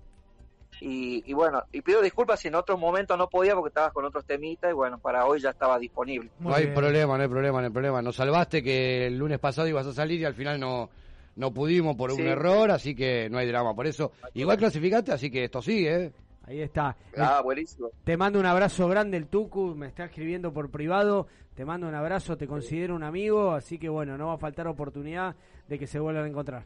Y, 0.80 1.22
y 1.30 1.32
bueno, 1.32 1.62
y 1.70 1.80
pido 1.82 2.02
disculpas 2.02 2.40
si 2.40 2.48
en 2.48 2.56
otros 2.56 2.76
momentos 2.76 3.16
no 3.16 3.28
podía 3.28 3.55
porque 3.55 3.68
estabas 3.68 3.92
con 3.92 4.05
otros 4.05 4.24
temitas 4.24 4.68
y 4.70 4.74
bueno, 4.74 4.98
para 4.98 5.26
hoy 5.26 5.38
ya 5.38 5.51
estaba 5.51 5.78
disponible. 5.78 6.28
Muy 6.40 6.51
no 6.51 6.56
hay 6.56 6.64
bien. 6.64 6.74
problema, 6.74 7.16
no 7.16 7.22
hay 7.22 7.28
problema, 7.28 7.60
no 7.60 7.66
hay 7.68 7.72
problema. 7.72 8.02
Nos 8.02 8.16
salvaste 8.16 8.64
que 8.64 9.06
el 9.06 9.16
lunes 9.16 9.38
pasado 9.38 9.68
ibas 9.68 9.86
a 9.86 9.92
salir 9.92 10.18
y 10.20 10.24
al 10.24 10.34
final 10.34 10.59
no, 10.59 10.90
no 11.36 11.52
pudimos 11.55 11.94
por 11.94 12.10
Sí. 12.10 12.20
un 12.20 12.26
error, 12.26 12.72
así 12.72 12.97
que 12.97 13.28
no 13.30 13.38
hay 13.38 13.47
drama. 13.47 13.72
Por 13.72 13.86
eso, 13.86 14.10
igual 14.34 14.59
clasificaste, 14.59 15.12
así 15.12 15.30
que 15.30 15.44
esto 15.44 15.62
sigue, 15.62 15.94
¿eh? 16.06 16.12
Ahí 16.48 16.62
está. 16.62 16.97
Ah, 17.16 17.42
buenísimo. 17.44 17.90
Te 18.02 18.16
mando 18.16 18.40
un 18.40 18.47
abrazo 18.47 18.88
grande 18.88 19.16
el 19.16 19.28
Tucu, 19.28 19.76
me 19.76 19.86
está 19.86 20.06
escribiendo 20.06 20.52
por 20.52 20.68
privado, 20.70 21.28
te 21.55 21.64
mando 21.64 21.86
un 21.86 21.94
abrazo, 21.94 22.36
te 22.36 22.48
considero 22.48 22.97
un 22.97 23.05
amigo, 23.05 23.52
así 23.52 23.78
que 23.78 23.88
bueno, 23.88 24.18
no 24.18 24.28
va 24.28 24.34
a 24.34 24.38
faltar 24.38 24.66
oportunidad 24.66 25.36
de 25.70 25.78
que 25.78 25.86
se 25.86 25.98
vuelvan 25.98 26.24
a 26.24 26.28
encontrar. 26.28 26.64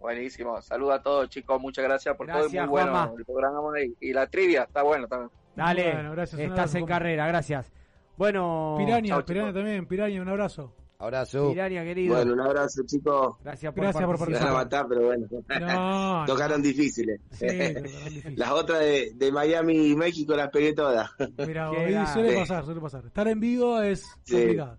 Buenísimo. 0.00 0.62
Saludos 0.62 0.94
a 0.94 1.02
todos, 1.02 1.28
chicos. 1.28 1.60
Muchas 1.60 1.84
gracias 1.84 2.16
por 2.16 2.26
todo. 2.26 2.38
Gracias, 2.38 2.62
Muy 2.64 2.70
bueno 2.70 2.92
Juanma. 2.92 3.12
el 3.18 3.24
programa 3.26 3.80
y, 3.82 3.94
y 4.08 4.12
la 4.14 4.26
trivia 4.26 4.62
está 4.62 4.82
bueno 4.82 5.06
también. 5.06 5.30
Dale, 5.54 5.92
Bueno, 5.92 6.12
gracias, 6.12 6.40
estás 6.40 6.58
abrazo, 6.58 6.78
en 6.78 6.86
carrera, 6.86 7.26
gracias. 7.26 7.70
Bueno, 8.16 8.76
Piraña, 8.78 9.22
chicos. 9.22 9.52
también. 9.52 9.86
Piraña, 9.86 10.22
un 10.22 10.28
abrazo. 10.28 10.72
Abrazo. 10.98 11.50
Piraña 11.50 11.82
querido, 11.82 12.14
Bueno, 12.14 12.32
un 12.34 12.40
abrazo, 12.40 12.82
chicos. 12.86 13.36
gracias 13.42 13.72
por 13.74 13.82
Gracias 13.82 14.04
por 14.04 14.18
participar. 14.18 14.48
van 14.52 14.60
a 14.60 14.64
matar, 14.64 14.86
pero 14.88 15.02
bueno. 15.06 15.26
No, 15.60 16.20
no. 16.20 16.26
Tocaron 16.26 16.62
difíciles. 16.62 17.20
Sí, 17.32 17.46
tocaron 17.46 17.82
difícil. 17.84 18.34
Las 18.38 18.50
otras 18.52 18.78
de, 18.80 19.12
de 19.14 19.32
Miami 19.32 19.88
y 19.88 19.96
México 19.96 20.34
las 20.36 20.48
pegué 20.50 20.72
todas. 20.72 21.10
Mira, 21.46 22.06
suele 22.12 22.34
pasar, 22.36 22.64
suele 22.64 22.80
pasar. 22.80 23.04
Estar 23.04 23.28
en 23.28 23.40
vivo 23.40 23.80
es 23.82 24.02
Sí. 24.22 24.34
complicado. 24.36 24.78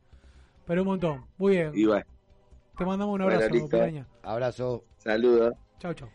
Pero 0.66 0.82
un 0.84 0.88
montón. 0.88 1.26
Muy 1.38 1.54
bien. 1.58 1.72
Y 1.76 1.86
bueno, 1.86 2.06
Te 2.82 2.86
mandamos 2.88 3.14
un 3.14 3.22
Bueno, 3.26 3.40
abrazo. 3.44 3.70
Piraña. 3.70 4.08
Abrazo. 4.24 4.84
saludos. 4.98 5.54
Chau, 5.80 5.94
chau. 5.94 6.10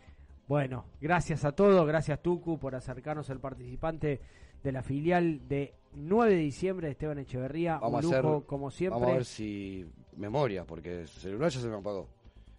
Bueno, 0.47 0.85
gracias 1.01 1.43
a 1.45 1.51
todos, 1.53 1.85
gracias 1.87 2.21
Tucu 2.21 2.57
por 2.59 2.75
acercarnos 2.75 3.29
al 3.29 3.39
participante 3.39 4.19
de 4.63 4.71
la 4.71 4.83
filial 4.83 5.47
de 5.47 5.73
9 5.93 6.31
de 6.35 6.37
diciembre 6.37 6.87
de 6.87 6.91
Esteban 6.91 7.19
Echeverría. 7.19 7.77
Vamos 7.79 8.05
un 8.05 8.13
a 8.13 8.17
lujo, 8.21 8.35
hacer, 8.37 8.47
como 8.47 8.71
siempre. 8.71 8.99
Vamos 8.99 9.11
a 9.13 9.15
ver 9.17 9.25
si 9.25 9.85
memoria, 10.17 10.65
porque 10.65 11.01
el 11.01 11.07
celular 11.07 11.49
ya 11.51 11.59
se 11.59 11.67
me 11.67 11.75
apagó. 11.77 12.07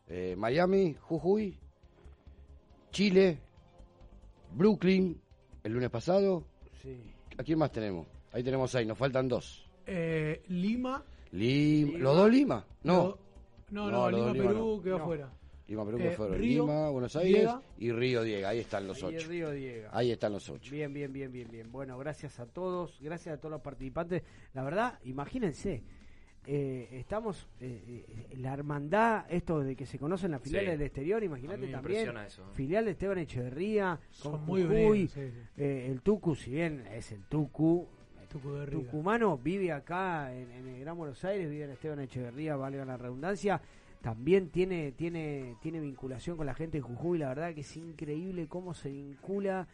Eh, 0.06 0.34
Miami, 0.38 0.94
Jujuy, 1.00 1.58
Chile, 2.90 3.38
Brooklyn, 4.54 5.20
el 5.64 5.72
lunes 5.72 5.90
pasado. 5.90 6.44
Sí. 6.82 6.98
¿A 7.38 7.42
quién 7.42 7.58
más 7.58 7.70
tenemos? 7.72 8.06
Ahí 8.32 8.42
tenemos 8.42 8.70
seis, 8.70 8.86
nos 8.86 8.96
faltan 8.98 9.28
dos. 9.28 9.68
Eh, 9.86 10.42
Lima. 10.48 11.02
Lim- 11.32 11.86
Lima. 11.92 11.98
¿Los 11.98 12.16
dos 12.16 12.30
Lima? 12.30 12.64
No. 12.82 13.16
No, 13.70 13.90
no, 13.90 14.10
Lima, 14.10 14.32
Perú 14.32 14.76
no. 14.76 14.82
quedó 14.82 14.98
No. 14.98 15.04
fuera. 15.04 15.32
Lima, 15.66 15.84
Perú, 15.84 15.98
Eh, 16.00 16.16
Río, 16.38 16.62
Lima, 16.64 16.88
Buenos 16.88 17.14
Aires 17.16 17.34
Diega. 17.42 17.62
y 17.78 17.92
Río 17.92 18.22
Diega.Í 18.22 18.58
están 18.60 18.86
los 18.86 19.02
Ahí 19.04 19.16
ocho. 19.16 19.28
Río 19.28 19.50
Diego. 19.50 19.88
Ahí 19.92 20.10
están 20.10 20.32
los 20.32 20.48
ocho. 20.48 20.70
Bien, 20.72 20.92
bien, 20.94 21.12
bien, 21.12 21.30
bien, 21.30 21.48
bien. 21.50 21.70
Bueno, 21.70 21.98
gracias 21.98 22.40
a 22.40 22.46
todos, 22.46 22.98
gracias 23.02 23.34
a 23.36 23.38
todos 23.38 23.52
los 23.52 23.60
participantes. 23.60 24.22
La 24.54 24.62
verdad, 24.64 24.98
imagínense, 25.04 25.82
eh, 26.46 26.88
estamos, 26.92 27.46
eh, 27.60 28.04
eh, 28.08 28.36
la 28.38 28.54
hermandad, 28.54 29.26
esto 29.28 29.60
de 29.60 29.76
que 29.76 29.84
se 29.84 29.98
conocen 29.98 30.30
las 30.30 30.40
filiales 30.40 30.70
Sí. 30.72 30.78
del 30.78 30.86
exterior, 30.86 31.22
imagínate 31.22 31.66
también. 31.68 32.16
eso. 32.16 32.44
Filial 32.54 32.86
de 32.86 32.92
Esteban 32.92 33.18
Echeverría, 33.18 34.00
con 34.22 34.32
Son 34.32 34.46
muy 34.46 34.62
Jujuy, 34.62 34.76
bien. 34.96 35.08
Sí, 35.08 35.20
sí. 35.30 35.38
eh, 35.58 35.88
el 35.90 36.00
Tucu, 36.00 36.34
si 36.34 36.50
bien 36.52 36.86
es 36.90 37.12
el 37.12 37.24
Tucu. 37.26 37.86
Tucumano 38.28 39.38
vive 39.38 39.72
acá 39.72 40.32
en, 40.34 40.50
en 40.52 40.68
el 40.68 40.80
Gran 40.80 40.96
Buenos 40.96 41.24
Aires, 41.24 41.48
vive 41.50 41.64
en 41.64 41.70
Esteban 41.70 42.00
Echeverría, 42.00 42.56
valga 42.56 42.84
la 42.84 42.96
redundancia, 42.96 43.60
también 44.00 44.50
tiene, 44.50 44.92
tiene, 44.92 45.56
tiene 45.60 45.80
vinculación 45.80 46.36
con 46.36 46.46
la 46.46 46.54
gente 46.54 46.78
de 46.78 46.82
Jujuy, 46.82 47.18
la 47.18 47.28
verdad 47.28 47.54
que 47.54 47.62
es 47.62 47.76
increíble 47.76 48.46
cómo 48.46 48.74
se 48.74 48.90
vincula 48.90 49.66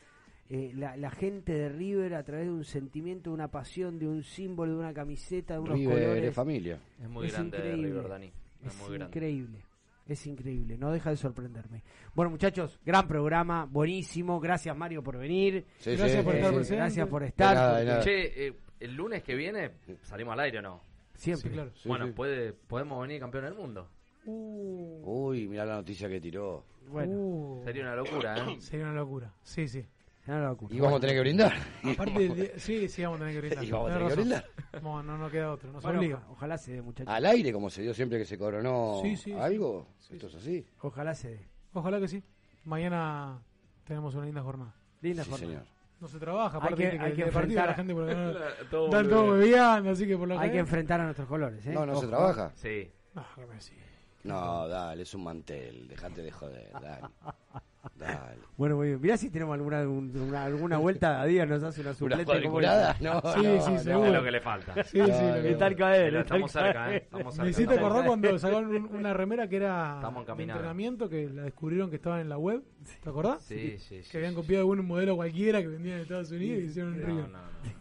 eh, 0.51 0.73
la, 0.75 0.97
la 0.97 1.11
gente 1.11 1.53
de 1.53 1.69
River 1.69 2.15
a 2.15 2.23
través 2.23 2.47
de 2.47 2.53
un 2.53 2.65
sentimiento, 2.65 3.31
de 3.31 3.35
una 3.35 3.49
pasión, 3.49 3.99
de 3.99 4.07
un 4.07 4.23
símbolo, 4.23 4.73
de 4.73 4.79
una 4.79 4.95
camiseta, 4.95 5.55
de 5.55 5.61
unos 5.61 5.79
River 5.79 5.99
colores. 6.01 6.23
de 6.23 6.33
familia. 6.33 6.79
Es 7.03 7.09
muy 7.09 7.27
Es 7.27 7.33
grande 7.33 7.57
increíble. 7.59 7.89
River, 7.89 8.09
Dani. 8.09 8.27
Es, 8.27 8.73
Es 8.75 8.79
muy 8.81 8.97
grande. 8.99 9.17
increíble. 9.19 9.59
Es 10.07 10.27
increíble, 10.27 10.77
no 10.77 10.93
deja 10.93 11.11
de 11.11 11.17
sorprenderme. 11.17 11.83
Bueno, 12.15 12.31
muchachos, 12.31 12.79
gran 12.85 13.09
programa, 13.09 13.65
buenísimo. 13.65 14.39
Gracias, 14.39 14.77
Mario, 14.77 15.03
por 15.03 15.17
venir. 15.17 15.65
Sí, 15.79 15.97
Gracias 15.97 16.19
sí. 16.21 16.25
por 16.25 16.35
estar 16.35 16.53
presente. 16.55 16.77
gracias 16.77 17.09
por 17.09 17.23
De 17.23 17.29
estar. 17.29 17.55
nada, 17.55 17.79
de 17.79 17.85
porque 17.85 17.91
nada. 17.91 18.05
Che, 18.05 18.47
eh, 18.49 18.55
el 18.81 18.95
lunes 18.95 19.23
que 19.23 19.35
viene 19.35 19.71
salimos 20.03 20.35
al 20.35 20.41
aire 20.41 20.59
o 20.59 20.63
no. 20.63 20.81
Siempre. 21.15 21.49
Sí, 21.49 21.55
claro. 21.55 21.71
Sí, 21.75 21.89
bueno, 21.89 22.07
sí. 22.07 22.13
Puede, 22.13 22.53
podemos 22.53 23.01
venir 23.01 23.21
campeón 23.21 23.45
del 23.45 23.55
mundo. 23.55 23.89
Uh, 24.27 25.29
Uy, 25.29 25.49
mirá 25.49 25.65
la 25.65 25.77
noticia 25.77 26.09
que 26.09 26.21
tiró. 26.21 26.65
bueno, 26.89 27.13
Uh, 27.17 27.63
Sería 27.65 27.83
una 27.85 27.97
locura, 27.97 28.37
¿eh? 28.39 28.57
sería 28.61 28.87
una 28.87 28.95
locura. 28.95 29.33
Sí, 29.43 29.69
sí. 29.69 29.87
Y 30.71 30.81
vamos 30.81 30.97
a 30.99 31.01
tener 31.01 31.17
que 31.17 31.21
brindar. 31.21 31.53
Aparte, 31.83 32.59
sí, 32.59 32.89
sí, 32.89 33.03
vamos 33.03 33.17
a 33.17 33.25
tener 33.27 33.35
que 33.35 33.41
brindar. 33.47 33.65
Y 33.65 33.71
vamos 33.71 33.91
a 33.91 33.95
tener 33.95 34.09
que 34.09 34.15
brindar. 34.15 34.45
No, 34.83 35.03
no, 35.03 35.19
no 35.19 35.31
queda 35.31 35.53
otro, 35.53 35.71
nos 35.71 35.83
Bueno, 35.83 35.99
obliga. 35.99 36.17
oja- 36.17 36.27
Ojalá 36.31 36.59
se 36.59 36.73
dé, 36.73 36.83
muchachos. 36.83 37.13
Al 37.13 37.27
aire, 37.27 37.53
como 37.53 37.69
se 37.69 37.83
dio 37.83 37.93
siempre 37.93 38.19
que 38.19 38.25
se 38.25 38.39
coronó 38.39 39.01
Sí, 39.03 39.17
sí, 39.17 39.25
sí. 39.25 39.33
algo. 39.33 39.87
Esto 40.11 40.27
es 40.29 40.35
así. 40.35 40.67
Ojalá 40.81 41.15
se 41.15 41.31
dé. 41.31 41.49
Ojalá 41.75 42.01
que 42.01 42.09
sí. 42.09 42.23
Mañana 42.65 43.39
tenemos 43.85 44.15
una 44.15 44.25
linda 44.25 44.43
jornada. 44.43 44.75
Linda 45.03 45.25
Sí, 45.25 45.31
jornada. 45.31 45.53
señor. 45.53 45.75
No 46.01 46.09
se 46.09 46.19
trabaja, 46.19 46.57
Hay 46.57 46.61
aparte 46.63 46.77
que- 46.83 46.91
viste 46.91 47.05
hay 47.07 47.13
que 47.13 47.23
enfrentar 47.23 47.67
la 47.67 47.73
a- 47.73 47.75
gente 47.75 47.95
por 47.95 48.09
general 48.09 48.33
Todo 48.71 48.85
están 48.87 49.09
todos 49.09 49.23
boludo. 49.27 49.39
bebiando, 49.39 49.91
así 49.91 50.07
que 50.07 50.17
por 50.17 50.29
lo 50.29 50.39
Hay 50.39 50.51
que 50.51 50.59
enfrentar 50.59 51.01
a 51.01 51.05
nuestros 51.05 51.29
colores, 51.29 51.67
¿eh? 51.67 51.73
No, 51.73 51.85
no 51.87 51.93
se 51.95 52.07
Ojo. 52.07 52.09
trabaja. 52.09 52.53
Sí. 52.55 52.91
No, 53.15 53.23
que. 53.37 53.85
No, 54.25 54.69
dale, 54.69 55.03
es 55.03 55.15
un 55.15 55.23
mantel. 55.23 55.87
Dejate 55.87 56.23
de 56.23 56.31
joder, 56.33 56.73
dale. 56.73 57.09
Dale. 57.99 58.45
Bueno, 58.57 58.77
muy 58.77 58.87
bien. 58.87 59.01
Mirá 59.01 59.17
si 59.17 59.31
tenemos 59.31 59.53
alguna, 59.55 59.81
un- 59.83 60.17
una- 60.17 60.45
alguna 60.45 60.79
vuelta 60.79 61.21
a 61.21 61.25
día, 61.25 61.45
nos 61.45 61.61
hace 61.65 61.81
una 61.81 61.93
suplente. 61.93 62.23
esta. 62.23 62.97
No, 63.01 63.21
Sí, 63.35 63.43
no, 63.43 63.61
sí, 63.61 63.73
no. 63.73 63.79
seguro. 63.81 64.07
Es 64.07 64.13
lo 64.13 64.23
que 64.23 64.31
le 64.31 64.41
falta. 64.41 64.75
Sí, 64.85 64.91
sí, 64.93 64.97
que- 65.43 65.75
caer, 65.77 66.15
al 66.15 66.21
estamos 66.23 66.53
cerca, 66.53 66.73
caer. 66.73 66.95
¿eh? 66.95 66.97
Estamos 66.99 67.27
Me 67.27 67.33
cerca. 67.33 67.51
hiciste 67.51 67.75
acordar 67.75 68.07
cuando 68.07 68.39
sacaron 68.39 68.67
un- 68.77 68.95
una 68.95 69.13
remera 69.13 69.49
que 69.49 69.57
era 69.57 70.01
de 70.37 70.43
entrenamiento, 70.45 71.09
que 71.09 71.29
la 71.31 71.43
descubrieron 71.43 71.91
que 71.91 71.97
estaba 71.97 72.21
en 72.21 72.29
la 72.29 72.39
web. 72.39 72.63
¿Te 73.03 73.11
acordás? 73.11 73.43
Sí, 73.43 73.77
sí, 73.79 74.05
sí. 74.05 74.11
Que 74.13 74.19
habían 74.19 74.35
copiado 74.35 74.69
un 74.69 74.87
modelo 74.87 75.17
cualquiera 75.17 75.61
que 75.61 75.67
vendían 75.67 75.97
en 75.97 76.03
Estados 76.03 76.31
Unidos 76.31 76.61
y 76.61 76.65
hicieron 76.67 76.93
un 76.93 77.01
No, 77.01 77.07
río. 77.09 77.17
no, 77.17 77.29
no. 77.29 77.39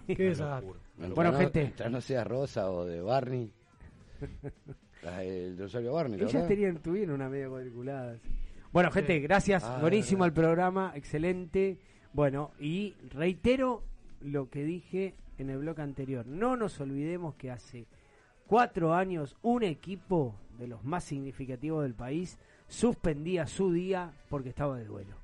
Qué 0.07 0.13
Una 0.23 0.29
desastre. 0.29 0.71
Bueno, 0.97 1.13
Bueno, 1.15 1.31
no- 1.33 1.37
gente. 1.37 1.61
Mientras 1.61 1.91
no 1.91 2.01
sea 2.01 2.23
Rosa 2.23 2.71
o 2.71 2.83
de 2.85 2.99
Barney. 2.99 3.53
El 5.21 5.57
Rosario 5.59 5.93
Barney, 5.93 6.17
¿te 6.17 6.25
Ellas 6.25 6.47
tenían, 6.47 6.77
tuvieron 6.77 7.15
una 7.15 7.29
media 7.29 7.47
cuadriculada. 7.49 8.17
Bueno, 8.73 8.91
gente, 8.91 9.19
gracias. 9.19 9.63
Ah, 9.63 9.77
Buenísimo 9.79 10.23
verdad. 10.23 10.35
el 10.37 10.43
programa, 10.43 10.91
excelente. 10.95 11.77
Bueno, 12.11 12.51
y 12.59 12.95
reitero 13.11 13.83
lo 14.19 14.49
que 14.49 14.63
dije 14.63 15.13
en 15.37 15.51
el 15.51 15.59
bloque 15.59 15.83
anterior. 15.83 16.25
No 16.25 16.57
nos 16.57 16.79
olvidemos 16.81 17.35
que 17.35 17.51
hace 17.51 17.85
cuatro 18.47 18.93
años 18.95 19.37
un 19.43 19.61
equipo 19.63 20.35
de 20.57 20.67
los 20.67 20.83
más 20.83 21.03
significativos 21.03 21.83
del 21.83 21.93
país 21.93 22.37
suspendía 22.67 23.45
su 23.45 23.71
día 23.71 24.11
porque 24.29 24.49
estaba 24.49 24.77
de 24.77 24.85
duelo. 24.85 25.15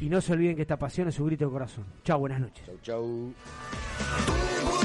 Y 0.00 0.08
no 0.08 0.20
se 0.20 0.32
olviden 0.32 0.56
que 0.56 0.62
esta 0.62 0.78
pasión 0.78 1.08
es 1.08 1.16
su 1.16 1.24
grito 1.26 1.44
de 1.46 1.50
corazón. 1.50 1.84
Chao, 2.04 2.18
buenas 2.18 2.40
noches. 2.40 2.64
Chau, 2.64 2.78
chau. 2.82 3.34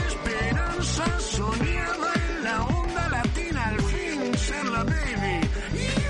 esperanza 0.07 1.19
soñaba 1.19 2.13
en 2.13 2.43
la 2.43 2.63
onda 2.65 3.09
latina 3.09 3.67
al 3.69 3.81
fin 3.81 4.33
ser 4.35 4.65
la 4.65 4.83
baby. 4.83 6.04